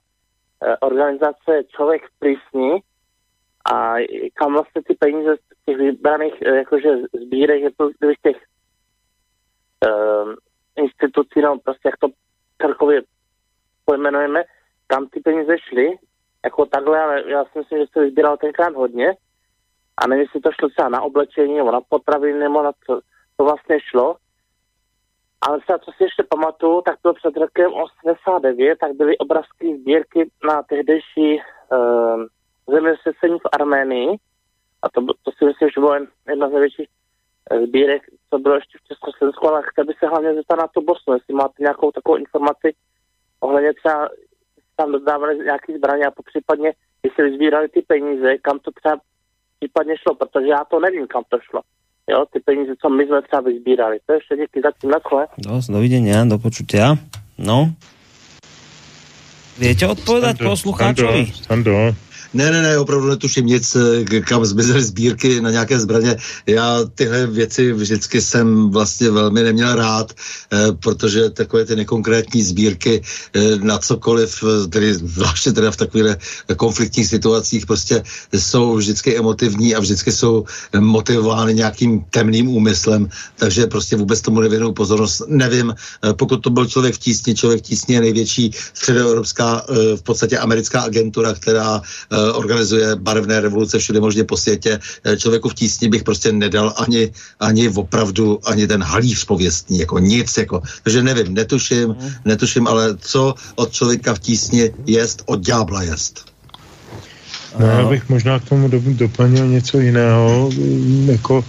organizace 0.80 1.64
Člověk 1.68 2.02
v 2.02 2.18
plísni 2.18 2.82
a 3.72 3.94
kam 4.34 4.52
vlastně 4.52 4.82
ty 4.82 4.94
peníze 4.94 5.36
těch 5.68 5.76
vybraných 5.76 6.42
jakože 6.42 6.88
sbírek, 7.12 7.76
to 7.76 7.88
z 7.88 8.22
těch 8.22 8.36
uh, 9.86 10.34
institucí, 10.76 11.40
no 11.40 11.58
prostě 11.58 11.88
jak 11.88 11.96
to 11.98 12.08
celkově 12.62 13.02
pojmenujeme, 13.84 14.44
kam 14.86 15.06
ty 15.06 15.20
peníze 15.20 15.58
šly, 15.58 15.98
jako 16.44 16.66
takhle, 16.66 17.02
ale 17.02 17.30
já 17.30 17.44
si 17.44 17.58
myslím, 17.58 17.78
že 17.78 17.86
se 17.92 18.00
vybíral 18.00 18.36
tenkrát 18.36 18.74
hodně 18.74 19.16
a 19.96 20.06
nevím, 20.06 20.22
jestli 20.22 20.40
to 20.40 20.52
šlo 20.52 20.68
třeba 20.68 20.88
na 20.88 21.02
oblečení 21.02 21.56
nebo 21.56 21.70
na 21.72 21.80
potraviny 21.80 22.38
nebo 22.38 22.62
na 22.62 22.72
to, 22.86 23.00
to 23.36 23.44
vlastně 23.44 23.80
šlo. 23.80 24.16
Ale 25.40 25.60
třeba, 25.60 25.78
co 25.78 25.90
si 25.92 26.04
ještě 26.04 26.22
pamatuju, 26.22 26.82
tak 26.82 26.98
bylo 27.02 27.14
před 27.14 27.36
rokem 27.36 27.72
89, 27.72 28.78
tak 28.78 28.92
byly 28.92 29.18
obrazky 29.18 29.78
sbírky 29.78 30.30
na 30.44 30.62
tehdejší 30.62 31.40
uh, 31.72 32.24
zemětřesení 32.66 33.38
v 33.38 33.48
Arménii. 33.52 34.16
A 34.82 34.88
to, 34.88 35.00
to 35.24 35.30
si 35.38 35.44
myslím, 35.44 35.68
že 35.68 35.80
bylo 35.80 35.94
jedna 36.28 36.48
z 36.48 36.52
největších 36.52 36.88
eh, 37.50 37.66
sbírek, 37.66 38.02
co 38.30 38.38
bylo 38.38 38.54
ještě 38.54 38.78
v 38.78 38.88
Československu, 38.88 39.48
ale 39.48 39.62
chtěl 39.70 39.84
bych 39.84 39.98
se 39.98 40.06
hlavně 40.06 40.34
zeptat 40.34 40.56
na 40.56 40.66
tu 40.74 40.80
Bosnu, 40.80 41.14
jestli 41.14 41.34
máte 41.34 41.62
nějakou 41.66 41.90
takovou 41.90 42.16
informaci 42.16 42.68
ohledně 43.40 43.74
třeba 43.74 44.08
tam 44.76 44.92
dodávali 44.92 45.38
nějaký 45.38 45.76
zbraně 45.76 46.04
a 46.06 46.22
případně, 46.30 46.72
jestli 47.02 47.34
sbírali 47.34 47.68
ty 47.68 47.82
peníze, 47.82 48.38
kam 48.38 48.58
to 48.58 48.70
třeba 48.80 48.96
případně 49.58 49.94
šlo, 50.02 50.14
protože 50.14 50.46
já 50.46 50.64
to 50.70 50.80
nevím, 50.80 51.06
kam 51.06 51.22
to 51.28 51.38
šlo. 51.50 51.60
Jo, 52.10 52.24
ty 52.32 52.40
peníze, 52.40 52.72
co 52.82 52.88
my 52.88 53.06
jsme 53.06 53.22
třeba 53.22 53.42
vyzbírali. 53.42 53.98
To 54.06 54.12
je 54.12 54.16
ještě 54.16 54.36
díky 54.36 54.60
za 54.64 54.70
tím 54.80 54.90
nakole. 54.90 55.26
Do, 55.38 55.60
dovidenia, 55.68 56.24
do 56.24 56.38
počutia. 56.38 56.96
No. 57.38 57.68
Viete 59.58 59.84
odpovedať 59.90 60.38
poslucháčovi? 60.38 61.26
Stando, 61.26 61.74
stando. 61.76 62.07
Ne, 62.34 62.50
ne, 62.50 62.62
ne, 62.62 62.78
opravdu 62.78 63.08
netuším 63.08 63.46
nic, 63.46 63.76
eh, 63.76 64.20
kam 64.20 64.44
zmizely 64.44 64.82
sbírky 64.82 65.40
na 65.40 65.50
nějaké 65.50 65.80
zbraně. 65.80 66.16
Já 66.46 66.80
tyhle 66.94 67.26
věci 67.26 67.72
vždycky 67.72 68.20
jsem 68.20 68.70
vlastně 68.70 69.10
velmi 69.10 69.42
neměl 69.42 69.74
rád, 69.74 70.12
eh, 70.12 70.72
protože 70.72 71.30
takové 71.30 71.64
ty 71.64 71.76
nekonkrétní 71.76 72.42
sbírky 72.42 73.02
eh, 73.34 73.56
na 73.56 73.78
cokoliv, 73.78 74.44
tedy 74.68 74.94
zvláště 74.94 75.52
teda 75.52 75.70
v 75.70 75.76
takových 75.76 76.16
konfliktních 76.56 77.06
situacích, 77.06 77.66
prostě 77.66 78.02
jsou 78.32 78.76
vždycky 78.76 79.16
emotivní 79.16 79.74
a 79.74 79.80
vždycky 79.80 80.12
jsou 80.12 80.44
motivovány 80.78 81.54
nějakým 81.54 82.04
temným 82.10 82.48
úmyslem, 82.48 83.08
takže 83.36 83.66
prostě 83.66 83.96
vůbec 83.96 84.20
tomu 84.20 84.40
nevěnou 84.40 84.72
pozornost. 84.72 85.22
Nevím, 85.28 85.74
pokud 86.12 86.36
to 86.36 86.50
byl 86.50 86.66
člověk 86.66 86.94
v 86.94 86.98
tísni, 86.98 87.34
člověk 87.34 87.60
v 87.60 87.68
tísni 87.72 87.94
je 87.94 88.00
největší 88.00 88.50
středoevropská, 88.74 89.66
v 89.96 90.02
podstatě 90.02 90.38
americká 90.38 90.80
agentura, 90.80 91.34
která 91.34 91.82
Eh, 92.17 92.17
organizuje 92.34 92.96
barevné 92.96 93.40
revoluce 93.40 93.78
všude 93.78 94.00
možně 94.00 94.24
po 94.24 94.36
světě. 94.36 94.78
Eh, 95.04 95.16
člověku 95.16 95.48
v 95.48 95.54
tísni 95.54 95.88
bych 95.88 96.02
prostě 96.02 96.32
nedal 96.32 96.74
ani, 96.76 97.12
ani 97.40 97.68
opravdu, 97.68 98.40
ani 98.44 98.66
ten 98.66 98.82
halíř 98.82 99.24
pověstní, 99.24 99.78
jako 99.78 99.98
nic, 99.98 100.36
jako. 100.36 100.62
Takže 100.82 101.02
nevím, 101.02 101.34
netuším, 101.34 101.96
netuším, 102.24 102.66
ale 102.66 102.96
co 102.98 103.34
od 103.54 103.72
člověka 103.72 104.14
v 104.14 104.18
tísni 104.18 104.70
jest, 104.86 105.22
od 105.26 105.40
ďábla 105.40 105.82
jest. 105.82 106.24
No, 107.58 107.66
já 107.66 107.88
bych 107.88 108.08
možná 108.08 108.38
k 108.38 108.48
tomu 108.48 108.70
doplnil 108.70 109.46
něco 109.46 109.80
jiného, 109.80 110.50
jako 111.06 111.44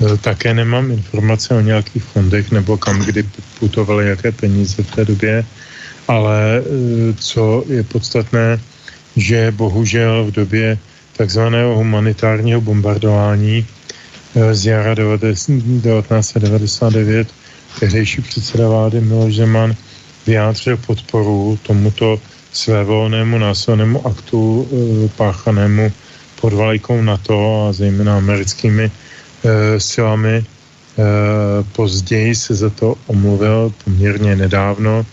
eh, 0.00 0.16
také 0.16 0.54
nemám 0.54 0.90
informace 0.90 1.54
o 1.54 1.60
nějakých 1.60 2.04
fondech 2.04 2.50
nebo 2.50 2.76
kam 2.76 2.98
kdy 2.98 3.22
putovaly 3.58 4.08
jaké 4.08 4.32
peníze 4.32 4.82
v 4.82 4.90
té 4.90 5.04
době, 5.04 5.44
ale 6.08 6.62
co 7.16 7.64
je 7.68 7.82
podstatné, 7.82 8.60
že 9.16 9.52
bohužel 9.56 10.24
v 10.24 10.30
době 10.30 10.78
takzvaného 11.16 11.76
humanitárního 11.76 12.60
bombardování 12.60 13.66
eh, 14.36 14.54
z 14.54 14.66
jara 14.66 14.94
1999 14.94 17.28
tehdejší 17.80 18.22
předseda 18.22 18.68
vlády 18.68 19.00
Miloš 19.00 19.34
Zeman 19.34 19.74
vyjádřil 20.26 20.76
podporu 20.76 21.58
tomuto 21.62 22.20
svévolnému 22.52 23.38
násilnému 23.38 24.06
aktu 24.06 24.62
e, 24.62 24.64
páchanému 25.08 25.92
pod 26.40 26.52
vlajkou 26.52 27.02
NATO 27.02 27.66
a 27.68 27.72
zejména 27.72 28.16
americkými 28.16 28.90
e, 28.90 29.80
silami. 29.80 30.34
E, 30.38 30.44
později 31.72 32.34
se 32.34 32.54
za 32.54 32.70
to 32.70 32.94
omluvil 33.06 33.72
poměrně 33.84 34.36
nedávno. 34.36 35.06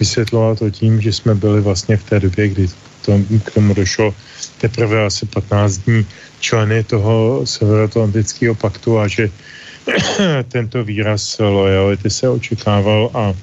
Vysvětloval 0.00 0.56
to 0.56 0.70
tím, 0.70 1.00
že 1.00 1.12
jsme 1.12 1.34
byli 1.34 1.60
vlastně 1.60 1.96
v 1.96 2.04
té 2.04 2.20
době, 2.20 2.48
kdy 2.48 2.68
to, 3.06 3.14
k 3.44 3.50
tomu 3.50 3.74
došlo 3.74 4.14
teprve 4.58 5.06
asi 5.06 5.26
15 5.26 5.78
dní 5.78 6.06
členy 6.40 6.84
toho 6.84 7.46
Severoatlantického 7.46 8.54
paktu 8.54 8.98
a 8.98 9.08
že 9.08 9.30
tento 10.50 10.84
výraz 10.84 11.38
lojality 11.38 12.10
se 12.10 12.28
očekával 12.28 13.10
a, 13.14 13.34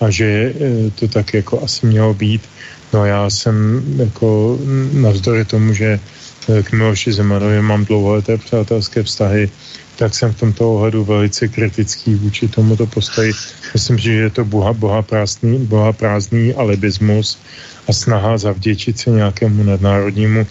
a 0.00 0.10
že 0.10 0.24
e, 0.24 0.52
to 0.90 1.08
tak 1.08 1.34
jako 1.34 1.64
asi 1.64 1.86
mělo 1.86 2.14
být. 2.14 2.42
No 2.92 3.04
já 3.04 3.30
jsem 3.30 3.84
jako 3.96 4.58
navzdory 4.92 5.44
tomu, 5.44 5.72
že 5.72 6.00
e, 6.48 6.62
k 6.62 6.72
Miloši 6.72 7.12
Zemanovi 7.12 7.62
mám 7.62 7.84
dlouholeté 7.84 8.36
přátelské 8.36 9.02
vztahy, 9.02 9.50
tak 9.98 10.14
jsem 10.14 10.32
v 10.32 10.40
tomto 10.40 10.74
ohledu 10.74 11.04
velice 11.04 11.48
kritický 11.48 12.14
vůči 12.14 12.48
tomuto 12.48 12.86
postoji. 12.86 13.32
Myslím, 13.74 13.98
že 13.98 14.12
je 14.12 14.30
to 14.30 14.44
boha, 14.44 14.72
boha, 14.72 15.02
prázdný, 15.02 15.58
boha 15.66 15.92
prázdný 15.92 16.54
alibismus 16.54 17.38
a 17.88 17.92
snaha 17.92 18.38
zavděčit 18.38 18.98
se 18.98 19.10
nějakému 19.10 19.62
nadnárodnímu 19.62 20.46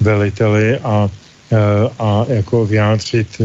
veliteli 0.00 0.78
a, 0.78 1.10
e, 1.50 1.58
a 1.98 2.26
jako 2.28 2.66
vyjádřit 2.66 3.28
e, 3.40 3.44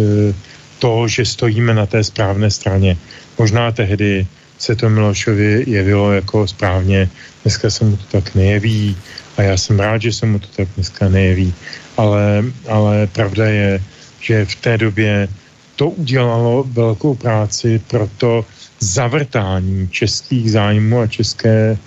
to, 0.80 1.08
že 1.08 1.26
stojíme 1.26 1.74
na 1.74 1.86
té 1.86 2.04
správné 2.04 2.52
straně. 2.52 2.98
Možná 3.40 3.72
tehdy 3.72 4.28
se 4.58 4.76
to 4.76 4.90
Milošovi 4.90 5.64
jevilo 5.68 6.12
jako 6.12 6.48
správně, 6.48 7.10
dneska 7.44 7.70
se 7.70 7.86
mu 7.86 7.98
to 7.98 8.22
tak 8.22 8.36
nejeví 8.36 8.98
a 9.38 9.42
já 9.42 9.58
jsem 9.58 9.80
rád, 9.80 10.02
že 10.02 10.14
se 10.14 10.26
mu 10.26 10.40
to 10.40 10.48
tak 10.56 10.68
dneska 10.76 11.10
nejeví, 11.10 11.54
ale, 11.98 12.46
ale 12.70 13.08
pravda 13.08 13.46
je, 13.46 13.82
že 14.22 14.46
v 14.46 14.56
té 14.56 14.78
době 14.78 15.28
to 15.78 15.90
udělalo 15.90 16.66
velkou 16.68 17.16
práci 17.16 17.82
pro 17.88 18.10
to 18.18 18.46
zavrtání 18.80 19.90
českých 19.90 20.52
zájmů 20.52 21.00
a 21.00 21.08
české 21.08 21.78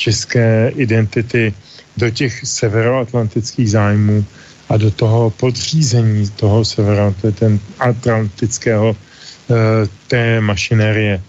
české 0.00 0.72
identity 0.76 1.54
do 1.96 2.10
těch 2.10 2.40
severoatlantických 2.44 3.70
zájmů 3.70 4.24
a 4.68 4.76
do 4.76 4.90
toho 4.90 5.30
podřízení 5.30 6.30
toho 6.40 6.64
severoatlantického 6.64 8.96
eh, 8.96 9.54
té 10.08 10.40
mašinérie. 10.40 11.20
Eh, 11.20 11.22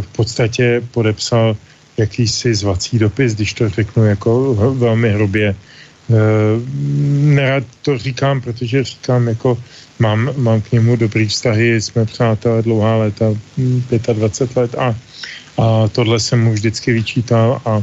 v 0.00 0.06
podstatě 0.06 0.82
podepsal 0.94 1.56
jakýsi 1.96 2.54
zvací 2.54 2.98
dopis, 2.98 3.34
když 3.34 3.54
to 3.54 3.68
řeknu 3.68 4.04
jako 4.04 4.54
velmi 4.78 5.10
hrubě, 5.10 5.54
nerad 7.34 7.64
to 7.82 7.98
říkám, 7.98 8.40
protože 8.40 8.84
říkám, 8.84 9.28
jako 9.28 9.58
mám, 9.98 10.30
mám 10.36 10.60
k 10.60 10.72
němu 10.72 10.96
dobrý 10.96 11.28
vztahy, 11.28 11.80
jsme 11.80 12.04
přátelé 12.04 12.62
dlouhá 12.62 12.96
léta, 12.96 13.34
25 14.12 14.56
let 14.56 14.74
a, 14.74 14.96
a 15.58 15.88
tohle 15.88 16.20
jsem 16.20 16.40
mu 16.44 16.52
vždycky 16.52 16.92
vyčítal 16.92 17.60
a, 17.64 17.82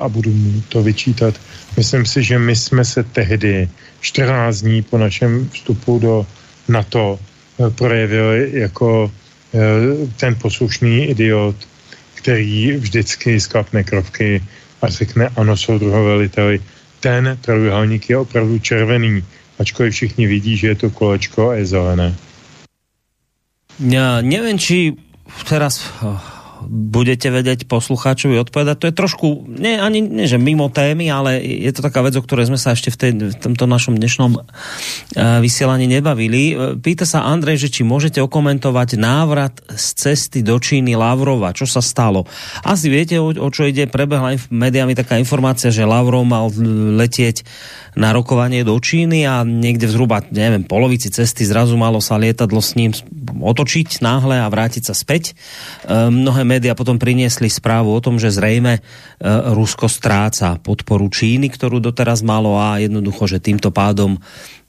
a 0.00 0.08
budu 0.08 0.30
mu 0.32 0.62
to 0.68 0.82
vyčítat. 0.82 1.34
Myslím 1.76 2.06
si, 2.06 2.22
že 2.22 2.38
my 2.38 2.56
jsme 2.56 2.84
se 2.84 3.02
tehdy 3.02 3.68
14 4.00 4.60
dní 4.60 4.82
po 4.82 4.98
našem 4.98 5.48
vstupu 5.48 5.98
do 5.98 6.26
NATO 6.68 7.18
projevili 7.74 8.50
jako 8.52 9.10
ten 10.16 10.34
poslušný 10.34 11.04
idiot, 11.04 11.56
který 12.14 12.72
vždycky 12.72 13.40
sklapne 13.40 13.84
krovky 13.84 14.42
a 14.82 14.88
řekne 14.88 15.28
ano, 15.36 15.56
soudruho 15.56 16.04
veliteli, 16.04 16.60
ten 17.00 17.38
trojuhelník 17.40 18.10
je 18.10 18.16
opravdu 18.16 18.58
červený, 18.58 19.24
ačkoliv 19.58 19.92
všichni 19.92 20.26
vidí, 20.26 20.56
že 20.56 20.68
je 20.68 20.76
to 20.76 20.88
kolečko 20.90 21.50
a 21.50 21.54
je 21.54 21.66
zelené. 21.66 22.08
Ja 23.80 24.20
neviem, 24.20 24.60
či 24.60 24.92
teraz 25.48 25.80
budete 26.68 27.32
vedieť 27.32 27.64
poslucháčovi 27.64 28.36
odpovedať. 28.40 28.76
To 28.80 28.88
je 28.90 28.94
trošku, 28.94 29.26
nie, 29.48 29.80
ani 29.80 30.04
nie, 30.04 30.26
že 30.28 30.36
mimo 30.36 30.68
témy, 30.68 31.08
ale 31.08 31.40
je 31.40 31.70
to 31.72 31.80
taká 31.80 32.04
vec, 32.04 32.12
o 32.18 32.24
ktorej 32.24 32.52
sme 32.52 32.60
sa 32.60 32.76
ešte 32.76 32.92
v, 32.92 32.96
tej, 32.96 33.12
v 33.32 33.36
tomto 33.38 33.64
našom 33.64 33.96
dnešnom 33.96 34.32
uh, 34.36 34.42
vysielaní 35.40 35.88
nebavili. 35.88 36.56
Pýta 36.80 37.08
sa 37.08 37.24
Andrej, 37.24 37.68
že 37.68 37.72
či 37.72 37.82
môžete 37.86 38.20
okomentovať 38.20 39.00
návrat 39.00 39.56
z 39.72 39.86
cesty 39.96 40.44
do 40.44 40.60
Číny 40.60 40.98
Lavrova. 40.98 41.56
Čo 41.56 41.64
sa 41.64 41.80
stalo? 41.80 42.28
Asi 42.60 42.92
viete, 42.92 43.16
o, 43.16 43.32
o 43.32 43.48
čo 43.48 43.64
ide. 43.64 43.88
Prebehla 43.88 44.36
inf- 44.36 44.52
médiami 44.52 44.92
taká 44.92 45.16
informácia, 45.16 45.72
že 45.72 45.88
Lavrov 45.88 46.26
mal 46.28 46.52
letieť 47.00 47.42
na 47.98 48.14
rokovanie 48.14 48.62
do 48.62 48.78
Číny 48.78 49.26
a 49.26 49.42
niekde 49.42 49.90
v 49.90 49.94
zhruba, 49.98 50.22
neviem, 50.30 50.62
polovici 50.62 51.10
cesty 51.10 51.42
zrazu 51.42 51.74
malo 51.74 51.98
sa 51.98 52.14
lietadlo 52.14 52.62
s 52.62 52.78
ním 52.78 52.94
otočiť 53.42 53.98
náhle 53.98 54.38
a 54.38 54.46
vrátiť 54.46 54.86
sa 54.86 54.94
späť. 54.94 55.34
E, 55.82 56.06
mnohé 56.06 56.46
média 56.50 56.74
potom 56.74 56.98
priniesli 56.98 57.46
správu 57.46 57.94
o 57.94 58.02
tom, 58.02 58.18
že 58.18 58.34
zrejme 58.34 58.78
e, 58.78 58.80
Rusko 59.54 59.86
stráca 59.86 60.58
podporu 60.58 61.06
Číny, 61.06 61.46
ktorú 61.46 61.78
doteraz 61.78 62.26
malo 62.26 62.58
a 62.58 62.82
jednoducho, 62.82 63.30
že 63.30 63.38
týmto 63.38 63.70
pádom 63.70 64.18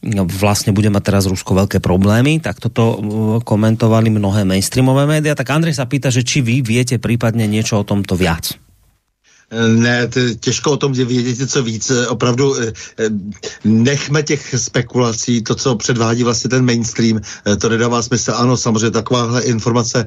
no, 0.05 0.23
vlastne 0.29 0.69
bude 0.69 0.93
mať 0.93 1.03
teraz 1.09 1.23
Rusko 1.25 1.57
veľké 1.57 1.81
problémy, 1.81 2.37
tak 2.37 2.61
toto 2.61 2.83
e, 2.85 2.97
komentovali 3.41 4.13
mnohé 4.13 4.45
mainstreamové 4.45 5.09
média. 5.09 5.33
Tak 5.33 5.49
Andrej 5.49 5.81
sa 5.81 5.89
pýta, 5.89 6.13
že 6.13 6.21
či 6.21 6.45
vy 6.45 6.61
viete 6.61 7.01
prípadne 7.01 7.49
niečo 7.49 7.81
o 7.81 7.87
tomto 7.87 8.13
viac. 8.13 8.53
Ne, 9.51 10.09
těžko 10.39 10.71
o 10.71 10.77
tom 10.77 10.93
vědět 10.93 11.39
něco 11.39 11.63
víc. 11.63 11.91
Opravdu 12.07 12.55
eh, 12.55 12.73
eh, 12.97 13.09
nechme 13.63 14.23
těch 14.23 14.55
spekulací, 14.57 15.41
to, 15.41 15.55
co 15.55 15.75
předvádí 15.75 16.23
vlastně 16.23 16.49
ten 16.49 16.65
mainstream, 16.65 17.19
eh, 17.19 17.55
to 17.55 17.69
nedává 17.69 18.01
smysl. 18.01 18.31
Ano, 18.35 18.57
samozřejmě 18.57 18.91
takováhle 18.91 19.41
informace 19.41 20.05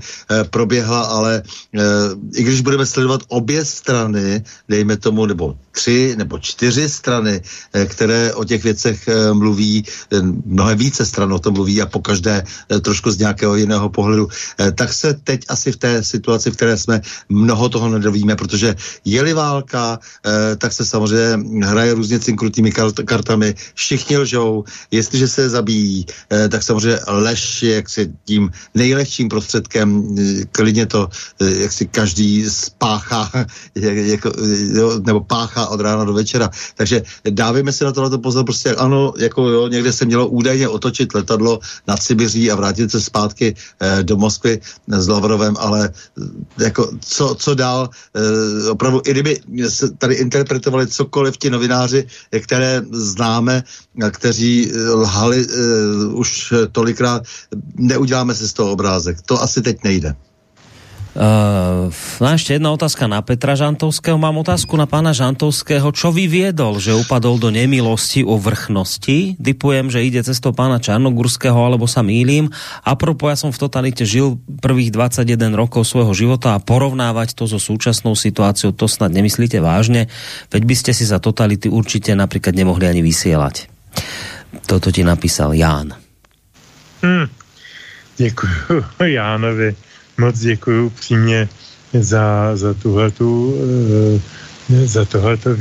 proběhla, 0.50 1.00
ale 1.00 1.42
i 2.34 2.42
když 2.42 2.60
budeme 2.60 2.86
sledovat 2.86 3.20
obě 3.28 3.64
strany, 3.64 4.44
dejme 4.68 4.96
tomu, 4.96 5.26
nebo 5.26 5.56
tři 5.70 6.14
nebo 6.18 6.38
čtyři 6.38 6.88
strany, 6.88 7.40
které 7.86 8.34
o 8.34 8.44
těch 8.44 8.64
věcech 8.64 9.08
mluví, 9.32 9.84
mnohem 10.46 10.78
více 10.78 11.06
stran 11.06 11.32
o 11.32 11.38
tom 11.38 11.54
mluví 11.54 11.82
a 11.82 11.86
po 11.86 12.00
každé 12.00 12.44
trošku 12.80 13.10
z 13.10 13.18
nějakého 13.18 13.56
jiného 13.56 13.88
pohledu, 13.88 14.28
tak 14.74 14.92
se 14.92 15.14
teď 15.14 15.44
asi 15.48 15.72
v 15.72 15.76
té 15.76 16.02
situaci, 16.04 16.50
v 16.50 16.56
které 16.56 16.76
jsme, 16.76 17.00
mnoho 17.28 17.68
toho 17.68 17.88
nedovíme, 17.88 18.36
protože 18.36 18.74
jeli 19.04 19.33
válka, 19.34 19.98
eh, 20.26 20.56
tak 20.56 20.72
se 20.72 20.84
samozřejmě 20.84 21.66
hraje 21.66 21.94
různě 21.94 22.20
cinkrutými 22.20 22.72
kartami, 23.04 23.54
všichni 23.74 24.18
lžou, 24.18 24.64
jestliže 24.90 25.28
se 25.28 25.48
zabijí, 25.48 26.06
eh, 26.30 26.48
tak 26.48 26.62
samozřejmě 26.62 26.98
lež 27.06 27.62
je 27.62 27.74
jaksi 27.74 28.12
tím 28.24 28.50
nejlehčím 28.74 29.28
prostředkem, 29.28 29.88
eh, 30.18 30.44
klidně 30.52 30.86
to 30.86 31.08
jak 31.40 31.72
si 31.72 31.86
každý 31.86 32.50
spáchá, 32.50 33.30
jako, 33.74 34.32
jo, 34.74 35.00
nebo 35.04 35.20
páchá 35.20 35.66
od 35.66 35.80
rána 35.80 36.04
do 36.04 36.12
večera. 36.12 36.50
Takže 36.74 37.02
dávejme 37.30 37.72
si 37.72 37.84
na 37.84 37.92
tohle 37.92 38.18
pozor, 38.18 38.44
prostě 38.44 38.74
ano, 38.74 39.12
jako 39.18 39.48
jo, 39.48 39.68
někde 39.68 39.92
se 39.92 40.04
mělo 40.04 40.28
údajně 40.28 40.68
otočit 40.68 41.14
letadlo 41.14 41.60
nad 41.86 42.02
Sibiří 42.02 42.50
a 42.50 42.56
vrátit 42.56 42.90
se 42.90 43.00
zpátky 43.00 43.54
eh, 43.80 44.02
do 44.02 44.16
Moskvy 44.16 44.60
s 44.88 45.08
Lavrovem, 45.08 45.56
ale 45.58 45.90
jako 46.58 46.90
co, 47.00 47.34
co 47.34 47.54
dál, 47.54 47.90
eh, 48.14 48.70
opravdu, 48.70 49.02
i 49.04 49.12
kdyby 49.24 49.68
tady 49.98 50.14
interpretovali 50.14 50.86
cokoliv 50.86 51.36
ti 51.36 51.50
novináři, 51.50 52.06
které 52.40 52.82
známe, 52.90 53.62
kteří 54.10 54.70
eh, 54.70 54.90
lhali 54.90 55.46
uh, 55.46 56.18
už 56.18 56.52
tolikrát, 56.72 57.22
neuděláme 57.74 58.34
si 58.34 58.48
z 58.48 58.52
toho 58.52 58.72
obrázek. 58.72 59.22
To 59.22 59.42
asi 59.42 59.62
teď 59.62 59.84
nejde. 59.84 60.14
Uh, 61.14 61.94
no 61.94 62.26
ešte 62.26 62.58
jedna 62.58 62.74
otázka 62.74 63.06
na 63.06 63.22
Petra 63.22 63.54
Žantovského. 63.54 64.18
Mám 64.18 64.42
otázku 64.42 64.74
na 64.74 64.90
pána 64.90 65.14
Žantovského. 65.14 65.94
Čo 65.94 66.10
vyviedol, 66.10 66.82
že 66.82 66.90
upadol 66.90 67.38
do 67.38 67.54
nemilosti 67.54 68.26
o 68.26 68.34
vrchnosti? 68.34 69.38
Typujem, 69.38 69.94
že 69.94 70.02
ide 70.02 70.26
cestou 70.26 70.50
pána 70.50 70.82
Čarnogurského, 70.82 71.54
alebo 71.54 71.86
sa 71.86 72.02
mýlim. 72.02 72.50
A 72.82 72.98
propos, 72.98 73.30
ja 73.30 73.38
som 73.38 73.54
v 73.54 73.62
totalite 73.62 74.02
žil 74.02 74.42
prvých 74.58 74.90
21 74.90 75.54
rokov 75.54 75.86
svojho 75.86 76.10
života 76.18 76.58
a 76.58 76.62
porovnávať 76.62 77.38
to 77.38 77.46
so 77.46 77.62
súčasnou 77.62 78.18
situáciou, 78.18 78.74
to 78.74 78.90
snad 78.90 79.14
nemyslíte 79.14 79.62
vážne. 79.62 80.10
Veď 80.50 80.62
by 80.66 80.74
ste 80.74 80.90
si 80.90 81.06
za 81.06 81.22
totality 81.22 81.70
určite 81.70 82.10
napríklad 82.18 82.58
nemohli 82.58 82.90
ani 82.90 83.06
vysielať. 83.06 83.70
Toto 84.66 84.90
ti 84.90 85.06
napísal 85.06 85.54
Ján. 85.54 85.94
Hmm. 87.06 87.30
Děkuji 88.18 88.82
Jánovi 89.14 89.93
moc 90.18 90.38
děkuji 90.38 90.90
přímě 90.90 91.48
za, 91.92 92.56
za 92.56 92.74
tuhletu, 92.74 93.54
eh, 94.70 94.86
za 94.86 95.04
tohleto 95.04 95.54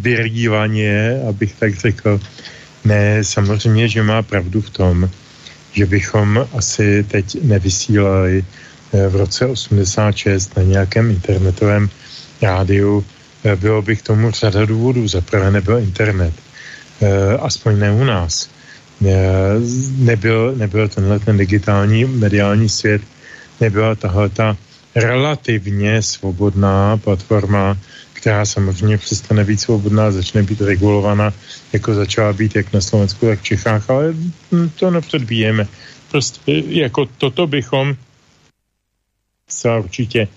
vyrývání, 0.00 0.86
abych 1.28 1.54
tak 1.58 1.74
řekl. 1.74 2.20
Ne, 2.84 3.24
samozřejmě, 3.24 3.88
že 3.88 4.02
má 4.02 4.22
pravdu 4.22 4.60
v 4.60 4.70
tom, 4.70 5.10
že 5.72 5.86
bychom 5.86 6.46
asi 6.52 7.04
teď 7.08 7.42
nevysílali 7.42 8.44
eh, 8.92 9.08
v 9.08 9.16
roce 9.16 9.46
86 9.46 10.56
na 10.56 10.62
nějakém 10.62 11.10
internetovém 11.10 11.88
rádiu. 12.42 13.04
Eh, 13.44 13.56
bylo 13.56 13.82
by 13.82 13.96
k 13.96 14.02
tomu 14.02 14.30
řada 14.30 14.64
důvodů. 14.64 15.08
Za 15.08 15.20
prvé 15.20 15.50
nebyl 15.50 15.78
internet. 15.78 16.34
Aspoň 17.40 17.78
ne 17.78 17.92
u 17.92 18.04
nás. 18.04 18.48
Nebyl, 19.98 20.54
nebyl 20.56 20.88
tenhle 20.88 21.18
ten 21.18 21.36
digitální 21.36 22.04
mediální 22.04 22.68
svět 22.68 23.02
nebyla 23.60 23.94
tahle 23.94 24.28
ta 24.28 24.56
relativně 24.94 26.02
svobodná 26.02 26.96
platforma, 26.96 27.78
která 28.12 28.46
samozřejmě 28.46 28.98
přestane 28.98 29.44
být 29.44 29.60
svobodná, 29.60 30.10
začne 30.10 30.42
být 30.42 30.60
regulovaná, 30.60 31.32
jako 31.72 31.94
začala 31.94 32.32
být 32.32 32.56
jak 32.56 32.72
na 32.72 32.80
Slovensku, 32.80 33.26
tak 33.26 33.40
v 33.40 33.42
Čechách, 33.42 33.90
ale 33.90 34.14
to 34.78 34.90
nepředbíjeme. 34.90 35.66
Prostě 36.10 36.62
jako 36.66 37.06
toto 37.18 37.46
bychom 37.46 37.96
se 39.48 39.78
určitě 39.78 40.28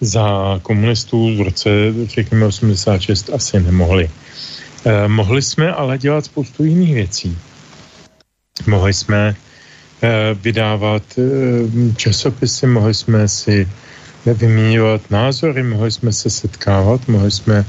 za 0.00 0.58
komunistů 0.62 1.36
v 1.36 1.40
roce, 1.40 1.70
řekněme, 2.04 2.46
86 2.46 3.30
asi 3.30 3.60
nemohli. 3.60 4.10
Eh, 4.84 5.08
mohli 5.08 5.42
jsme 5.42 5.72
ale 5.72 5.98
dělat 5.98 6.24
spoustu 6.24 6.64
jiných 6.64 6.94
věcí. 6.94 7.38
Mohli 8.66 8.94
jsme 8.94 9.36
Eh, 9.36 9.47
vydávat 10.34 11.02
eh, 11.18 11.22
časopisy, 11.96 12.66
mohli 12.66 12.94
jsme 12.94 13.28
si 13.28 13.68
vyměňovat 14.26 15.10
názory, 15.10 15.62
mohli 15.62 15.90
jsme 15.90 16.12
se 16.12 16.30
setkávat, 16.30 17.08
mohli 17.08 17.30
jsme 17.30 17.64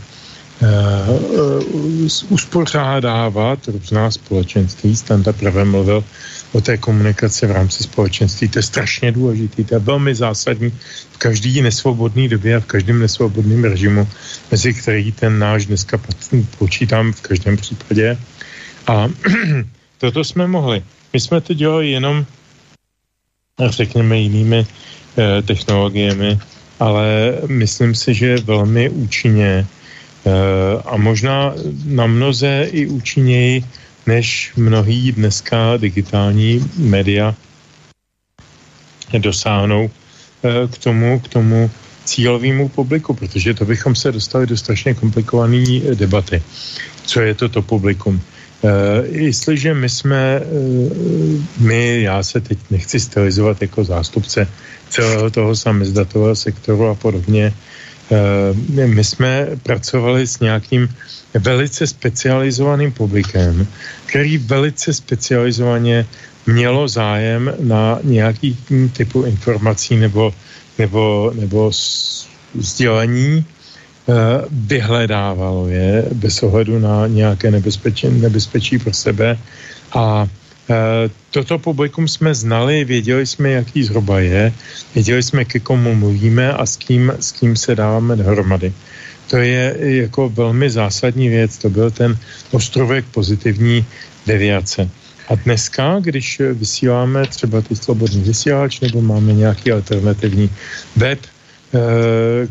uh, 0.62 2.08
uspořádávat 2.30 3.68
různá 3.68 4.12
společenství. 4.12 4.96
Standa 4.96 5.34
právě 5.34 5.66
mluvil 5.66 6.04
o 6.52 6.62
té 6.62 6.78
komunikaci 6.78 7.48
v 7.48 7.52
rámci 7.52 7.84
společenství. 7.84 8.48
To 8.48 8.60
je 8.60 8.64
strašně 8.64 9.12
důležité, 9.12 9.64
to 9.64 9.76
je 9.76 9.80
velmi 9.80 10.16
zásadní 10.16 10.74
v 11.12 11.18
každý 11.18 11.62
nesvobodný 11.62 12.28
době 12.28 12.56
a 12.56 12.60
v 12.60 12.66
každém 12.66 13.00
nesvobodném 13.00 13.64
režimu, 13.64 14.08
mezi 14.52 14.74
který 14.74 15.12
ten 15.12 15.40
náš 15.40 15.66
dneska 15.66 16.00
počítám 16.58 17.14
v 17.14 17.22
každém 17.22 17.58
případě. 17.58 18.18
A 18.88 19.08
toto 19.98 20.24
jsme 20.24 20.48
mohli. 20.48 20.84
My 21.14 21.20
jsme 21.20 21.42
to 21.42 21.54
dělali 21.54 21.92
jenom, 21.92 22.26
řekněme, 23.70 24.20
jinými 24.20 24.66
eh, 25.18 25.42
technologiemi, 25.42 26.40
ale 26.80 27.38
myslím 27.48 27.96
si, 27.96 28.14
že 28.14 28.38
velmi 28.38 28.90
účinně 28.90 29.68
eh, 30.26 30.32
a 30.86 30.98
možná 30.98 31.54
na 31.86 32.08
mnoze 32.08 32.68
i 32.72 32.88
účinněji 32.88 33.66
než 34.08 34.54
mnohý 34.56 35.12
dneska 35.12 35.78
digitální 35.78 36.66
média 36.78 37.36
dosáhnou 39.18 39.90
eh, 39.90 40.68
k 40.68 40.78
tomu, 40.78 41.20
k 41.20 41.28
tomu 41.28 41.72
cílovému 42.06 42.70
publiku, 42.70 43.14
protože 43.14 43.54
to 43.54 43.66
bychom 43.66 43.96
se 43.96 44.12
dostali 44.12 44.48
do 44.48 44.58
strašně 44.58 44.94
komplikované 44.94 45.80
debaty. 45.94 46.42
co 47.06 47.22
je 47.22 47.34
to 47.34 47.50
to 47.50 47.62
publikum. 47.62 48.22
Jestliže 49.04 49.74
my 49.74 49.90
jsme, 49.90 50.42
my, 51.60 52.02
já 52.02 52.24
se 52.24 52.42
teď 52.42 52.60
nechci 52.70 53.00
stylizovat 53.00 53.62
jako 53.62 53.84
zástupce 53.84 54.48
celého 54.90 55.30
toho 55.30 55.56
samizdatového 55.56 56.36
sektoru 56.36 56.88
a 56.88 56.96
podobně, 56.96 57.54
my 58.86 59.04
jsme 59.04 59.48
pracovali 59.64 60.28
s 60.28 60.40
nějakým 60.40 60.90
velice 61.40 61.88
specializovaným 61.88 62.92
publikem, 62.92 63.68
který 64.06 64.38
velice 64.38 64.94
specializovaně 64.94 66.06
mělo 66.46 66.88
zájem 66.88 67.54
na 67.60 68.00
nějaký 68.04 68.58
typu 68.94 69.24
informací 69.24 69.96
nebo, 69.96 70.34
nebo, 70.78 71.32
nebo 71.36 71.72
sdělení, 72.56 73.46
vyhledávalo 74.52 75.68
je 75.68 76.06
bez 76.14 76.44
ohledu 76.44 76.80
na 76.80 77.08
nějaké 77.08 77.52
nebezpečí, 77.52 78.10
nebezpečí 78.10 78.80
pro 78.80 78.94
sebe 78.94 79.38
a 79.94 80.28
eh, 80.70 81.10
Toto 81.32 81.60
publikum 81.60 82.08
jsme 82.08 82.36
znali, 82.36 82.84
věděli 82.86 83.26
jsme, 83.26 83.50
jaký 83.50 83.84
zhruba 83.84 84.20
je, 84.20 84.54
věděli 84.96 85.24
jsme, 85.24 85.46
ke 85.46 85.60
komu 85.60 85.96
mluvíme 85.96 86.54
a 86.54 86.66
s 86.66 86.78
kým, 86.78 87.14
s 87.20 87.32
kým 87.32 87.56
se 87.56 87.76
dáváme 87.76 88.16
dohromady. 88.16 88.74
To 89.30 89.38
je 89.38 89.76
jako 89.80 90.30
velmi 90.30 90.70
zásadní 90.70 91.30
věc, 91.30 91.58
to 91.58 91.70
byl 91.70 91.92
ten 91.92 92.18
ostrovek 92.52 93.06
pozitivní 93.14 93.86
deviace. 94.26 94.90
A 95.30 95.36
dneska, 95.36 96.00
když 96.02 96.42
vysíláme 96.54 97.28
třeba 97.28 97.62
ty 97.62 97.76
slobodný 97.76 98.22
vysílač 98.22 98.80
nebo 98.80 99.02
máme 99.02 99.34
nějaký 99.34 99.72
alternativní 99.72 100.50
web, 100.96 101.20
eh, 101.22 101.39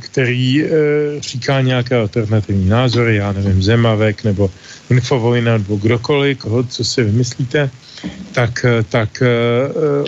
který 0.01 0.65
eh, 0.65 0.69
říká 1.21 1.61
nějaké 1.61 1.97
alternativní 1.97 2.69
názory, 2.69 3.17
já 3.17 3.33
nevím, 3.33 3.63
Zemavek 3.63 4.25
nebo 4.25 4.51
Infovojna 4.91 5.59
nebo 5.59 5.77
kdokoliv, 5.77 6.39
koho, 6.39 6.63
co 6.63 6.85
si 6.85 7.03
vymyslíte, 7.03 7.71
tak, 8.33 8.65
eh, 8.65 8.83
tak 8.83 9.23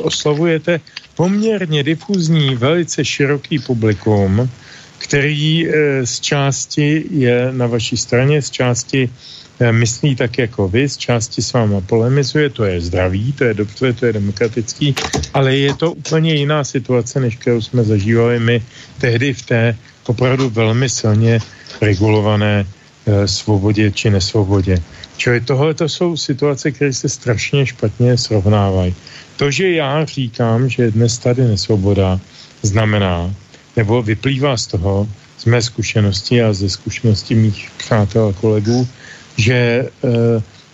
oslovujete 0.03 0.81
poměrně 1.15 1.83
difuzní, 1.83 2.55
velice 2.55 3.05
široký 3.05 3.59
publikum, 3.59 4.51
který 4.99 5.69
z 6.05 6.21
části 6.21 7.05
je 7.11 7.49
na 7.53 7.67
vaší 7.67 7.97
straně, 7.97 8.43
z 8.43 8.51
části 8.51 9.11
Eh, 9.11 9.40
myslí 9.71 10.17
tak 10.17 10.39
jako 10.39 10.69
vy, 10.69 10.89
z 10.89 10.97
části 10.97 11.43
s 11.43 11.53
váma 11.53 11.81
polemizuje, 11.81 12.51
to 12.51 12.65
je 12.65 12.81
zdravý, 12.81 13.33
to 13.33 13.45
je 13.45 13.55
dobře, 13.55 13.93
to 13.93 14.07
je 14.07 14.13
demokratický, 14.13 14.95
ale 15.35 15.57
je 15.57 15.75
to 15.75 15.93
úplně 15.93 16.35
jiná 16.35 16.65
situace, 16.65 17.21
než 17.21 17.37
kterou 17.37 17.61
jsme 17.61 17.85
zažívali 17.85 18.41
my 18.41 18.63
tehdy 18.99 19.33
v 19.35 19.43
té 19.43 19.77
opravdu 20.07 20.51
velmi 20.51 20.89
silně 20.89 21.41
regulované 21.81 22.67
e, 23.07 23.29
svobodě 23.29 23.91
či 23.91 24.11
nesvobodě. 24.11 24.83
Čili 25.17 25.41
tohle 25.41 25.75
to 25.75 25.89
jsou 25.89 26.17
situace, 26.17 26.71
které 26.71 26.93
se 26.93 27.09
strašně 27.09 27.67
špatně 27.67 28.19
srovnávají. 28.19 28.95
To, 29.37 29.51
že 29.51 29.71
já 29.73 30.05
říkám, 30.05 30.69
že 30.69 30.91
dnes 30.91 31.19
tady 31.19 31.45
nesvoboda, 31.45 32.21
znamená, 32.63 33.35
nebo 33.77 34.03
vyplývá 34.03 34.57
z 34.57 34.67
toho, 34.67 35.09
z 35.39 35.45
mé 35.45 35.63
zkušenosti 35.63 36.43
a 36.43 36.53
ze 36.53 36.69
zkušenosti 36.69 37.35
mých 37.35 37.71
přátel 37.77 38.29
a 38.29 38.33
kolegů, 38.33 38.89
že 39.37 39.55
e, 39.55 39.89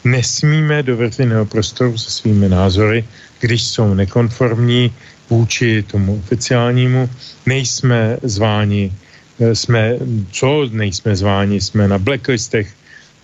nesmíme 0.04 0.82
do 0.82 0.96
veřejného 0.96 1.46
prostoru 1.46 1.98
se 1.98 2.10
svými 2.10 2.48
názory, 2.48 3.04
když 3.40 3.62
jsou 3.64 3.94
nekonformní 3.94 4.92
vůči 5.30 5.82
tomu 5.82 6.16
oficiálnímu, 6.24 7.10
nejsme 7.46 8.18
zváni, 8.22 8.92
e, 9.40 9.54
jsme, 9.54 9.94
co 10.30 10.68
nejsme 10.72 11.16
zváni, 11.16 11.60
jsme 11.60 11.88
na 11.88 11.98
blacklistech 11.98 12.74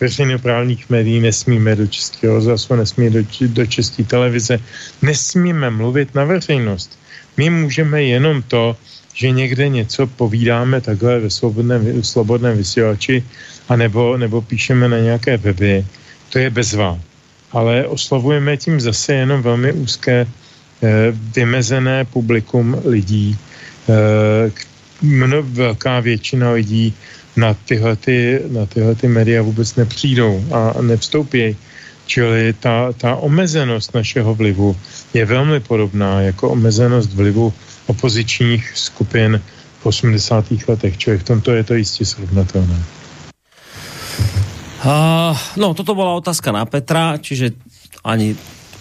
veřejnoprávních 0.00 0.90
médií, 0.90 1.20
nesmíme 1.20 1.76
do 1.76 1.86
českého 1.86 2.34
rozhlasu, 2.34 2.74
nesmíme 2.74 3.10
do, 3.10 3.22
do 3.46 3.66
české 3.66 4.04
televize, 4.04 4.58
nesmíme 5.02 5.70
mluvit 5.70 6.14
na 6.14 6.24
veřejnost. 6.24 6.98
My 7.36 7.50
můžeme 7.50 8.02
jenom 8.02 8.42
to, 8.42 8.76
že 9.14 9.30
někde 9.30 9.68
něco 9.68 10.06
povídáme 10.06 10.80
takhle 10.80 11.20
ve 11.20 11.30
svobodném, 11.30 12.02
svobodném 12.02 12.56
vysílači, 12.56 13.24
anebo, 13.68 14.16
nebo 14.16 14.42
píšeme 14.42 14.88
na 14.88 14.98
nějaké 14.98 15.36
weby, 15.36 15.84
to 16.32 16.38
je 16.38 16.50
bezvá. 16.50 16.98
Ale 17.52 17.86
oslovujeme 17.86 18.56
tím 18.56 18.80
zase 18.80 19.14
jenom 19.14 19.42
velmi 19.42 19.72
úzké, 19.72 20.26
eh, 20.26 21.12
vymezené 21.36 22.04
publikum 22.04 22.76
lidí. 22.84 23.36
Eh, 23.88 24.50
mno, 25.02 25.42
velká 25.42 26.00
většina 26.00 26.50
lidí 26.50 26.94
na 27.36 27.54
tyhle, 27.54 27.96
ty, 27.96 28.40
na 28.48 28.66
tyhle 28.66 28.94
ty 28.94 29.08
média 29.08 29.42
vůbec 29.42 29.76
nepřijdou 29.76 30.44
a 30.52 30.82
nevstoupí. 30.82 31.56
Čili 32.06 32.52
ta, 32.52 32.92
ta 32.92 33.16
omezenost 33.16 33.94
našeho 33.94 34.34
vlivu 34.34 34.76
je 35.14 35.24
velmi 35.24 35.60
podobná 35.60 36.20
jako 36.20 36.50
omezenost 36.50 37.14
vlivu 37.14 37.52
opozičních 37.92 38.72
skupin 38.74 39.40
v 39.80 39.86
80. 39.86 40.64
letech, 40.68 40.96
čili 40.96 41.18
v 41.18 41.24
tomto 41.24 41.52
je 41.52 41.64
to 41.64 41.74
jistě 41.74 42.04
srovnatelné. 42.04 42.80
Uh, 44.82 45.38
no, 45.56 45.78
toto 45.78 45.94
bola 45.94 46.18
otázka 46.18 46.50
na 46.50 46.66
Petra, 46.66 47.14
čiže 47.14 47.54
ani 48.02 48.34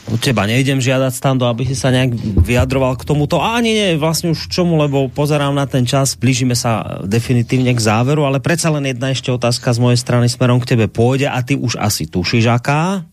od 0.09 0.17
teba 0.17 0.49
nejdem 0.49 0.81
žiadať 0.81 1.13
stando, 1.13 1.45
aby 1.45 1.61
si 1.61 1.77
sa 1.77 1.93
nejak 1.93 2.17
vyjadroval 2.41 2.97
k 2.97 3.05
tomuto. 3.05 3.37
A 3.37 3.61
ani 3.61 3.77
nie, 3.77 4.01
vlastne 4.01 4.33
už 4.33 4.49
čomu, 4.49 4.81
lebo 4.81 5.13
pozerám 5.13 5.53
na 5.53 5.69
ten 5.69 5.85
čas, 5.85 6.17
blížime 6.17 6.57
sa 6.57 7.05
definitívne 7.05 7.69
k 7.77 7.85
záveru, 7.85 8.25
ale 8.25 8.41
predsa 8.41 8.73
len 8.73 8.89
jedna 8.89 9.13
ešte 9.13 9.29
otázka 9.29 9.77
z 9.77 9.77
mojej 9.77 9.99
strany 10.01 10.25
smerom 10.25 10.57
k 10.57 10.73
tebe 10.73 10.89
pôjde 10.89 11.29
a 11.29 11.37
ty 11.45 11.53
už 11.53 11.77
asi 11.77 12.09
tušíš 12.09 12.49
aká 12.49 13.05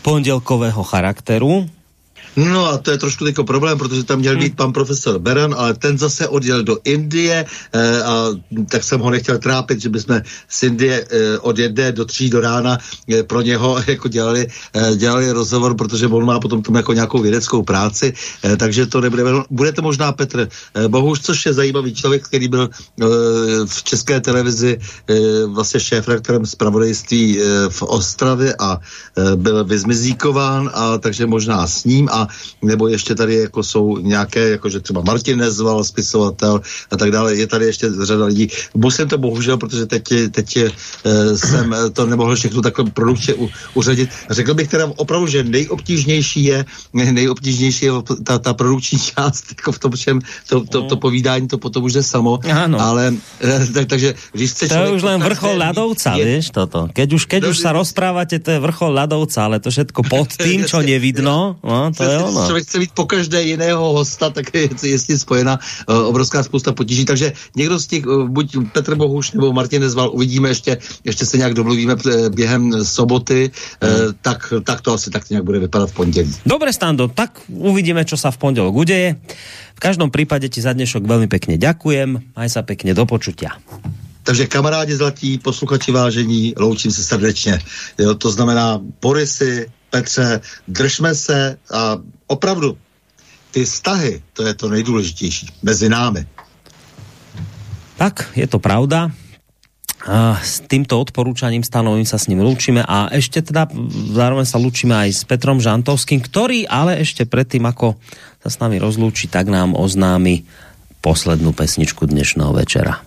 pondelkového 0.00 0.80
charakteru. 0.88 1.68
No 2.36 2.66
a 2.66 2.78
to 2.78 2.90
je 2.90 2.98
trošku 2.98 3.26
jako 3.26 3.44
problém, 3.44 3.78
protože 3.78 4.04
tam 4.04 4.18
měl 4.18 4.36
být 4.36 4.52
hmm. 4.52 4.56
pan 4.56 4.72
profesor 4.72 5.18
Beran, 5.18 5.54
ale 5.58 5.74
ten 5.74 5.98
zase 5.98 6.28
odjel 6.28 6.62
do 6.62 6.78
Indie 6.84 7.44
e, 7.72 8.02
a 8.02 8.28
tak 8.68 8.84
jsem 8.84 9.00
ho 9.00 9.10
nechtěl 9.10 9.38
trápit, 9.38 9.80
že 9.80 9.88
bychom 9.88 10.20
z 10.48 10.62
Indie 10.62 11.06
e, 11.10 11.38
od 11.38 11.58
jedné 11.58 11.92
do 11.92 12.04
tří 12.04 12.30
do 12.30 12.40
rána 12.40 12.78
e, 13.08 13.22
pro 13.22 13.40
něho 13.40 13.82
jako 13.86 14.08
dělali, 14.08 14.46
e, 14.74 14.96
dělali 14.96 15.32
rozhovor, 15.32 15.76
protože 15.76 16.06
on 16.06 16.24
má 16.24 16.40
potom 16.40 16.62
tomu 16.62 16.76
jako 16.76 16.92
nějakou 16.92 17.18
vědeckou 17.18 17.62
práci, 17.62 18.12
e, 18.44 18.56
takže 18.56 18.86
to 18.86 19.00
nebude. 19.00 19.22
Bude 19.50 19.72
to 19.72 19.82
možná 19.82 20.12
Petr 20.12 20.48
e, 20.74 20.88
Bohuž, 20.88 21.20
což 21.20 21.46
je 21.46 21.52
zajímavý 21.52 21.94
člověk, 21.94 22.24
který 22.24 22.48
byl 22.48 22.68
e, 22.68 23.04
v 23.66 23.82
české 23.82 24.20
televizi 24.20 24.78
e, 25.08 25.46
vlastně 25.46 25.80
šéf-rektorem 25.80 26.46
zpravodajství 26.46 27.40
e, 27.40 27.44
v 27.68 27.82
Ostravě 27.82 28.54
a 28.58 28.80
e, 29.16 29.36
byl 29.36 29.64
vyzmizíkován, 29.64 30.70
a 30.74 30.98
takže 30.98 31.26
možná 31.26 31.66
s 31.66 31.84
ním 31.84 32.08
a 32.12 32.25
nebo 32.62 32.88
ještě 32.88 33.14
tady 33.14 33.34
jako 33.36 33.62
jsou 33.62 33.98
nějaké, 33.98 34.48
jako 34.48 34.70
že 34.70 34.80
třeba 34.80 35.00
Martin 35.02 35.38
Nezval, 35.38 35.84
spisovatel 35.84 36.60
a 36.90 36.96
tak 36.96 37.10
dále. 37.10 37.34
Je 37.34 37.46
tady 37.46 37.66
ještě 37.66 37.86
řada 38.04 38.24
lidí. 38.24 38.48
Musím 38.74 39.08
to 39.08 39.18
bohužel, 39.18 39.56
protože 39.56 39.86
teď, 39.86 40.04
teď 40.30 40.48
uh, 40.56 41.36
jsem 41.36 41.74
to 41.92 42.06
nemohl 42.06 42.36
všechno 42.36 42.62
takhle 42.62 42.90
produkčně 42.90 43.34
uřadit. 43.74 44.10
Řekl 44.30 44.54
bych 44.54 44.68
teda 44.68 44.92
opravdu, 44.96 45.26
že 45.26 45.44
nejobtížnější 45.44 46.44
je, 46.44 46.64
nejobtížnější 46.92 47.84
je 47.84 47.92
ta, 48.24 48.38
ta 48.38 48.54
produkční 48.54 48.98
část, 48.98 49.44
jako 49.56 49.72
v 49.72 49.78
tom 49.78 49.92
všem, 49.92 50.16
to, 50.48 50.64
to, 50.64 50.82
to 50.82 50.96
povídání, 50.96 51.48
to 51.48 51.58
potom 51.58 51.84
už 51.84 51.92
je 51.92 52.02
samo. 52.02 52.38
Ano. 52.52 52.80
Ale, 52.80 53.14
eh, 53.40 53.66
tak, 53.72 53.86
takže 53.86 54.14
když 54.32 54.50
chce 54.50 54.68
To 54.68 54.74
je 54.74 54.90
už 54.90 55.02
len 55.02 55.18
vrchol 55.22 55.54
ľadovca, 55.58 56.16
je... 56.16 56.24
vieš, 56.24 56.46
toto. 56.50 56.88
Keď 56.92 57.08
už, 57.12 57.22
keď 57.26 57.40
no, 57.46 57.48
už 57.52 57.56
sa 57.58 57.70
rozprávate, 57.72 58.40
to 58.40 58.56
je 58.56 58.60
vrchol 58.60 58.92
ľadovca, 58.96 59.38
ale 59.44 59.56
to 59.60 59.68
všetko 59.70 60.00
pod 60.06 60.34
tým, 60.34 60.64
čo 60.70 60.80
nevidno, 60.80 61.60
no, 61.60 61.78
to 61.92 62.02
je 62.02 62.15
je 62.18 62.24
ono. 62.24 62.46
člověk 62.46 62.64
chce 62.64 62.78
mít 62.78 62.92
po 62.94 63.04
každé 63.04 63.42
jiného 63.42 63.92
hosta, 63.92 64.30
tak 64.30 64.54
je, 64.54 64.68
je 64.82 64.98
s 64.98 65.06
tím 65.06 65.18
spojena 65.18 65.58
uh, 65.88 66.06
obrovská 66.06 66.42
spousta 66.42 66.72
potíží. 66.72 67.04
Takže 67.04 67.32
někdo 67.56 67.78
z 67.78 67.86
těch, 67.86 68.06
uh, 68.06 68.28
buď 68.28 68.56
Petr 68.72 68.94
Bohuš 68.94 69.32
nebo 69.32 69.52
Martin 69.52 69.82
Nezval, 69.82 70.10
uvidíme 70.12 70.48
ještě, 70.48 70.78
ještě 71.04 71.26
se 71.26 71.38
nějak 71.38 71.54
domluvíme 71.54 71.96
během 72.28 72.84
soboty, 72.84 73.50
uh, 73.82 73.88
hmm. 73.88 74.14
tak, 74.22 74.52
tak 74.64 74.80
to 74.80 74.92
asi 74.92 75.10
tak 75.10 75.30
nějak 75.30 75.44
bude 75.44 75.58
vypadat 75.58 75.90
v 75.90 75.94
pondělí. 75.94 76.32
Dobre, 76.46 76.72
Stando, 76.72 77.08
tak 77.08 77.40
uvidíme, 77.48 78.04
čo 78.04 78.16
sa 78.16 78.30
v 78.30 78.38
pondělok 78.38 78.74
udeje. 78.74 79.16
V 79.76 79.80
každom 79.80 80.08
prípade 80.08 80.48
ti 80.48 80.64
za 80.64 80.72
dnešok 80.72 81.04
veľmi 81.04 81.28
pekne 81.28 81.60
ďakujem. 81.60 82.32
Maj 82.32 82.48
sa 82.48 82.64
pekne, 82.64 82.96
do 82.96 83.04
počutia. 83.04 83.60
Takže 84.26 84.50
kamarádi 84.50 84.96
zlatí, 84.96 85.38
posluchači 85.38 85.92
vážení, 85.92 86.54
loučím 86.58 86.90
se 86.90 87.04
srdečně. 87.04 87.58
Jo, 87.98 88.14
to 88.14 88.30
znamená 88.30 88.80
Borisy, 89.02 89.70
Petře, 89.90 90.40
držme 90.68 91.14
se 91.14 91.58
a 91.74 91.96
opravdu 92.26 92.78
ty 93.50 93.64
vztahy, 93.64 94.22
to 94.32 94.42
je 94.42 94.54
to 94.54 94.68
nejdůležitější 94.68 95.48
mezi 95.62 95.88
námi. 95.88 96.26
Tak, 97.96 98.28
je 98.36 98.46
to 98.46 98.58
pravda. 98.58 99.10
A 100.06 100.38
s 100.38 100.62
týmto 100.62 101.00
odporúčaním 101.02 101.66
stanovím 101.66 102.06
sa 102.06 102.14
s 102.14 102.30
ním 102.30 102.38
lúčime 102.38 102.78
a 102.78 103.10
ešte 103.10 103.42
teda 103.42 103.66
zároveň 104.14 104.46
sa 104.46 104.60
lúčime 104.60 104.94
aj 104.94 105.10
s 105.10 105.22
Petrom 105.26 105.58
Žantovským, 105.58 106.22
ktorý 106.22 106.62
ale 106.70 107.02
ešte 107.02 107.26
predtým, 107.26 107.66
ako 107.66 107.98
sa 108.38 108.48
s 108.52 108.60
nami 108.62 108.78
rozlúči, 108.78 109.26
tak 109.26 109.50
nám 109.50 109.74
oznámi 109.74 110.46
poslednú 111.02 111.50
pesničku 111.50 112.06
dnešného 112.06 112.54
večera. 112.54 113.02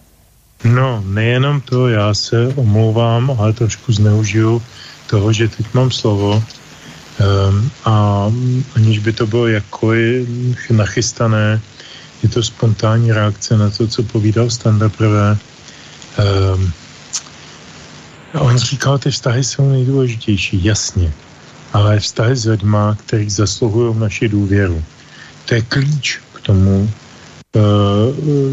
No, 0.68 1.00
nejenom 1.08 1.62
to, 1.62 1.88
já 1.88 2.14
se 2.14 2.52
omlouvám, 2.60 3.32
ale 3.32 3.54
trošku 3.54 3.96
zneužiju 3.96 4.60
toho, 5.08 5.28
že 5.34 5.48
teď 5.48 5.66
mám 5.74 5.92
slovo. 5.92 6.44
Um, 7.20 7.72
a 7.86 8.26
aniž 8.76 9.00
by 9.00 9.14
to 9.14 9.28
bylo 9.28 9.48
jako 9.48 9.92
nachystané, 10.72 11.62
je 12.24 12.30
to 12.30 12.44
spontánní 12.44 13.12
reakce 13.12 13.58
na 13.58 13.70
to, 13.70 13.88
co 13.88 14.04
povídal 14.04 14.50
Standa 14.50 14.90
prvé. 14.90 15.38
Um, 16.56 16.72
on 18.40 18.58
říkal, 18.58 18.98
ty 18.98 19.12
vztahy 19.12 19.44
jsou 19.44 19.70
nejdůležitější, 19.70 20.64
jasně, 20.64 21.14
ale 21.74 22.00
vztahy 22.00 22.36
s 22.36 22.46
lidma, 22.46 22.96
který 22.96 23.30
zasluhují 23.30 24.00
naši 24.00 24.30
důvěru. 24.30 24.84
To 25.46 25.56
je 25.56 25.62
klíč 25.62 26.20
k 26.34 26.40
tomu, 26.40 26.92
uh, 27.56 27.62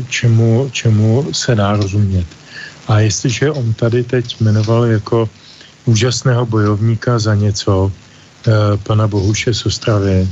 čemu, 0.09 0.70
čemu 0.72 1.28
se 1.32 1.55
dá 1.55 1.76
rozumět. 1.76 2.26
A 2.88 3.01
jestliže 3.01 3.51
on 3.51 3.74
tady 3.74 4.05
teď 4.05 4.40
jmenoval 4.40 4.84
jako 4.84 5.28
úžasného 5.84 6.47
bojovníka 6.47 7.18
za 7.18 7.34
něco, 7.34 7.93
Eh, 7.93 8.05
pana 8.82 9.09
Bohuše 9.09 9.55
z 9.55 9.66
Ostravy, 9.66 10.28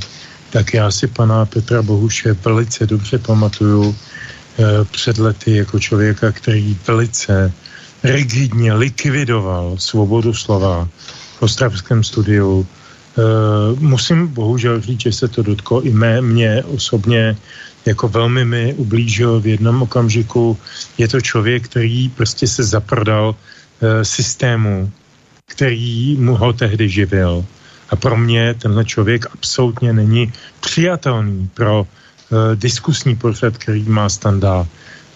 tak 0.49 0.73
já 0.73 0.91
si 0.91 1.07
pana 1.07 1.45
Petra 1.45 1.81
Bohuše 1.81 2.33
velice 2.33 2.87
dobře 2.87 3.17
pamatuju 3.19 3.91
eh, 3.91 4.63
před 4.91 5.17
lety 5.17 5.55
jako 5.55 5.79
člověka, 5.79 6.31
který 6.31 6.77
velice 6.87 7.51
rigidně 8.03 8.73
likvidoval 8.73 9.75
svobodu 9.77 10.33
slova 10.33 10.87
v 11.39 11.41
ostravském 11.43 12.03
studiu. 12.03 12.63
Eh, 12.63 13.21
musím 13.79 14.27
bohužel 14.27 14.81
říct, 14.81 15.01
že 15.01 15.11
se 15.11 15.27
to 15.27 15.43
dotklo 15.43 15.81
i 15.81 15.91
mé, 15.91 16.21
mě 16.21 16.63
osobně, 16.63 17.35
jako 17.85 18.07
velmi 18.07 18.45
mi 18.45 18.73
ublížil 18.73 19.39
v 19.39 19.47
jednom 19.47 19.81
okamžiku. 19.81 20.57
Je 20.97 21.07
to 21.07 21.21
člověk, 21.21 21.67
který 21.67 22.09
prostě 22.09 22.47
se 22.47 22.63
zaprdal 22.63 23.35
systému, 24.01 24.91
který 25.45 26.17
mu 26.17 26.35
ho 26.35 26.53
tehdy 26.53 26.89
živil. 26.89 27.45
A 27.89 27.95
pro 27.95 28.17
mě 28.17 28.53
tenhle 28.53 28.85
člověk 28.85 29.25
absolutně 29.33 29.93
není 29.93 30.33
přijatelný 30.59 31.49
pro 31.53 31.81
uh, 31.81 31.87
diskusní 32.55 33.15
pořad, 33.15 33.57
který 33.57 33.83
má 33.83 34.09
standard 34.09 34.69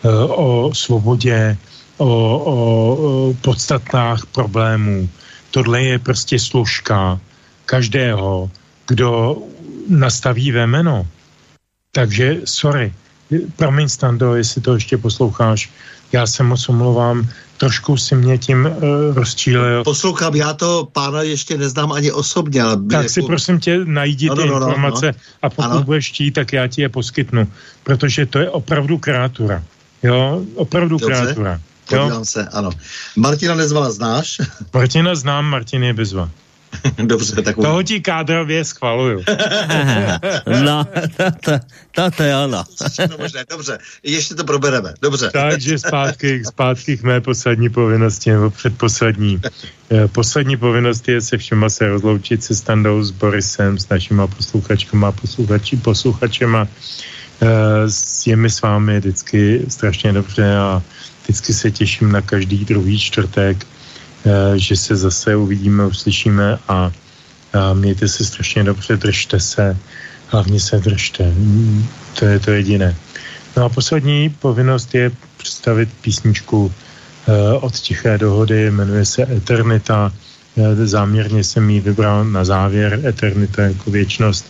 uh, 0.03 0.11
o 0.31 0.71
svobodě, 0.73 1.57
o, 1.97 2.05
o, 2.05 2.55
o 2.95 3.33
podstatách 3.41 4.25
problémů. 4.25 5.09
Tohle 5.51 5.83
je 5.83 5.99
prostě 5.99 6.39
služka 6.39 7.19
každého, 7.65 8.51
kdo 8.87 9.37
nastaví 9.89 10.51
ve 10.51 10.67
jméno. 10.67 11.07
Takže, 11.91 12.45
sorry, 12.45 12.93
promiň 13.55 13.89
Stando, 13.89 14.35
jestli 14.35 14.61
to 14.61 14.73
ještě 14.73 14.97
posloucháš, 14.97 15.69
já 16.11 16.27
se 16.27 16.43
moc 16.43 16.69
omlouvám, 16.69 17.29
trošku 17.59 17.97
si 17.97 18.15
mě 18.15 18.37
tím 18.37 18.65
uh, 18.65 19.15
rozčílil. 19.15 19.83
Poslouchám, 19.83 20.35
já 20.35 20.53
to 20.53 20.87
pána 20.91 21.21
ještě 21.21 21.57
neznám 21.57 21.91
ani 21.91 22.11
osobně. 22.11 22.61
Ale 22.61 22.77
tak 22.77 23.03
jako... 23.03 23.09
si 23.09 23.21
prosím 23.21 23.59
tě 23.59 23.79
najdi 23.85 24.27
no, 24.29 24.35
ty 24.35 24.47
no, 24.47 24.59
no, 24.59 24.67
informace 24.67 25.05
no, 25.05 25.11
no. 25.11 25.19
a 25.41 25.49
pokud 25.49 25.71
ano. 25.71 25.83
budeš 25.83 26.09
chtít, 26.09 26.31
tak 26.31 26.53
já 26.53 26.67
ti 26.67 26.81
je 26.81 26.89
poskytnu, 26.89 27.47
protože 27.83 28.25
to 28.25 28.39
je 28.39 28.49
opravdu 28.49 28.97
kreatura. 28.97 29.63
Jo, 30.03 30.41
opravdu 30.55 30.97
Dobře. 30.97 31.21
kreatura. 31.21 31.59
Podívám 31.89 32.25
se, 32.25 32.47
ano. 32.47 32.69
Martina 33.15 33.55
Nezvala 33.55 33.91
znáš? 33.91 34.37
Martina 34.73 35.15
znám, 35.15 35.45
Martin 35.45 35.83
je 35.83 35.93
bezva. 35.93 36.29
Dobře, 37.03 37.41
tak... 37.41 37.55
Toho 37.55 37.83
ti 37.83 38.01
kádrově 38.01 38.65
schvaluju. 38.65 39.19
no, 40.63 40.85
to, 41.17 41.23
to, 41.43 41.51
to, 41.91 42.11
to 42.11 42.23
je 42.23 42.37
ono. 42.37 42.63
možné, 43.19 43.45
dobře, 43.49 43.77
ještě 44.03 44.35
to 44.35 44.43
probereme, 44.43 44.93
dobře. 45.01 45.29
Takže 45.33 45.79
zpátky, 45.79 46.45
zpátky 46.45 46.97
k 46.97 47.03
mé 47.03 47.21
poslední 47.21 47.69
povinnosti, 47.69 48.31
nebo 48.31 48.49
předposlední. 48.49 49.41
Eh, 49.91 50.07
poslední 50.07 50.57
povinnost 50.57 51.07
je 51.07 51.21
se 51.21 51.37
všema 51.37 51.69
se 51.69 51.87
rozloučit 51.87 52.43
se 52.43 52.55
Standou, 52.55 53.03
s 53.03 53.11
Borisem, 53.11 53.77
s 53.77 53.89
našima 53.89 54.27
posluchačkama, 54.27 55.11
posluchači, 55.11 55.77
posluchačema. 55.77 56.67
Eh, 57.41 57.47
je 58.25 58.35
mi 58.35 58.49
s 58.49 58.61
vámi 58.61 58.99
vždycky 58.99 59.65
strašně 59.67 60.13
dobře 60.13 60.57
a 60.57 60.81
vždycky 61.23 61.53
se 61.53 61.71
těším 61.71 62.11
na 62.11 62.21
každý 62.21 62.65
druhý 62.65 62.99
čtvrtek 62.99 63.65
že 64.55 64.75
se 64.75 64.95
zase 64.95 65.35
uvidíme, 65.35 65.85
uslyšíme 65.85 66.59
a, 66.67 66.91
a 67.53 67.73
mějte 67.73 68.07
se 68.07 68.25
strašně 68.25 68.63
dobře, 68.63 68.97
držte 68.97 69.39
se, 69.39 69.77
hlavně 70.27 70.59
se 70.59 70.77
držte. 70.79 71.23
Mm, 71.23 71.87
to 72.19 72.25
je 72.25 72.39
to 72.39 72.51
jediné. 72.51 72.95
No 73.57 73.65
a 73.65 73.69
poslední 73.69 74.29
povinnost 74.29 74.95
je 74.95 75.11
představit 75.37 75.89
písničku 76.01 76.65
uh, 76.65 77.63
od 77.63 77.75
Tiché 77.75 78.17
dohody, 78.17 78.71
jmenuje 78.71 79.05
se 79.05 79.23
Eternita. 79.23 80.11
Uh, 80.55 80.65
záměrně 80.85 81.43
jsem 81.43 81.69
ji 81.69 81.79
vybral 81.79 82.25
na 82.25 82.43
závěr, 82.45 82.99
Eternita 83.05 83.61
jako 83.61 83.91
věčnost. 83.91 84.45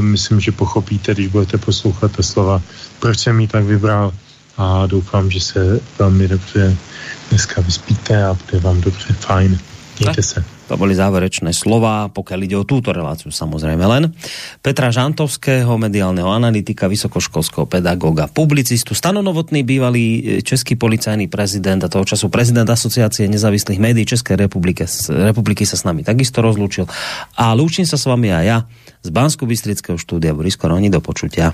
Myslím, 0.00 0.40
že 0.40 0.52
pochopíte, 0.52 1.14
když 1.14 1.26
budete 1.26 1.58
poslouchat 1.58 2.12
ta 2.12 2.22
slova, 2.22 2.62
proč 3.00 3.18
jsem 3.18 3.40
ji 3.40 3.48
tak 3.48 3.64
vybral 3.64 4.12
a 4.56 4.86
doufám, 4.86 5.30
že 5.30 5.40
se 5.40 5.80
velmi 5.98 6.28
dobře 6.28 6.76
dneska 7.30 7.60
vyspíte 7.60 8.24
a 8.24 8.34
bude 8.34 8.60
vám 8.60 8.80
dobře, 8.80 9.12
fajn. 9.12 9.58
Mějte 10.00 10.22
se. 10.22 10.44
To 10.70 10.78
boli 10.78 10.94
záverečné 10.94 11.50
slova, 11.50 12.06
pokiaľ 12.14 12.40
ide 12.46 12.54
o 12.54 12.62
túto 12.62 12.94
reláciu 12.94 13.34
samozrejme 13.34 13.82
len. 13.90 14.14
Petra 14.62 14.94
Žantovského, 14.94 15.74
mediálneho 15.74 16.30
analytika, 16.30 16.86
vysokoškolského 16.86 17.66
pedagoga, 17.66 18.30
publicistu, 18.30 18.94
stanonovotný 18.94 19.66
bývalý 19.66 20.06
e, 20.06 20.20
český 20.46 20.78
policajný 20.78 21.26
prezident 21.26 21.82
a 21.82 21.90
toho 21.90 22.06
času 22.06 22.30
prezident 22.30 22.70
asociácie 22.70 23.26
nezávislých 23.26 23.82
médií 23.82 24.06
Českej 24.06 24.38
republiky, 24.38 24.86
republiky 25.10 25.66
sa 25.66 25.74
s 25.74 25.82
nami 25.82 26.06
takisto 26.06 26.38
rozlúčil. 26.38 26.86
A 27.34 27.50
lúčim 27.52 27.82
sa 27.82 27.98
s 27.98 28.06
vami 28.06 28.30
aj 28.30 28.44
ja 28.46 28.58
z 29.02 29.10
Bansko-Bystrického 29.10 29.98
štúdia 29.98 30.38
Boris 30.38 30.54
Koroni 30.54 30.86
do 30.86 31.02
počutia. 31.02 31.50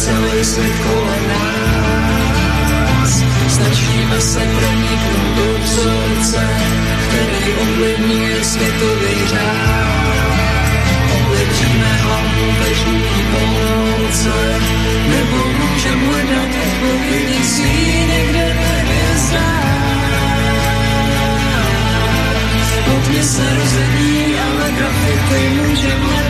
celý 0.00 0.44
svět 0.44 0.76
kolem 0.84 1.24
nás. 1.28 3.12
Snažíme 3.48 4.20
se 4.20 4.40
proniknout 4.56 5.30
do 5.36 5.58
vzorce, 5.64 6.42
který 7.06 7.52
ovlivňuje 7.62 8.44
světový 8.44 9.16
řád. 9.32 10.40
Ovlivníme 11.16 11.92
ho 12.04 12.16
každý 12.64 13.00
polnoce, 13.32 14.38
nebo 15.12 15.38
můžeme 15.60 16.06
hledat 16.06 16.50
odpovědi 16.66 17.44
si 17.44 17.70
někde 18.10 18.46
ve 18.60 18.72
hvězdách. 18.82 19.70
Pod 22.84 23.08
mě 23.08 23.22
se 23.24 23.42
rozední, 23.58 24.34
ale 24.40 24.72
grafity 24.72 25.40
můžeme 25.60 26.29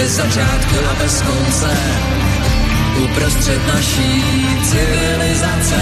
Bez 0.00 0.16
začátku 0.16 0.76
a 0.90 0.94
bez 0.94 1.22
konce, 1.22 1.76
uprostřed 3.04 3.66
naší 3.66 4.22
civilizace. 4.64 5.80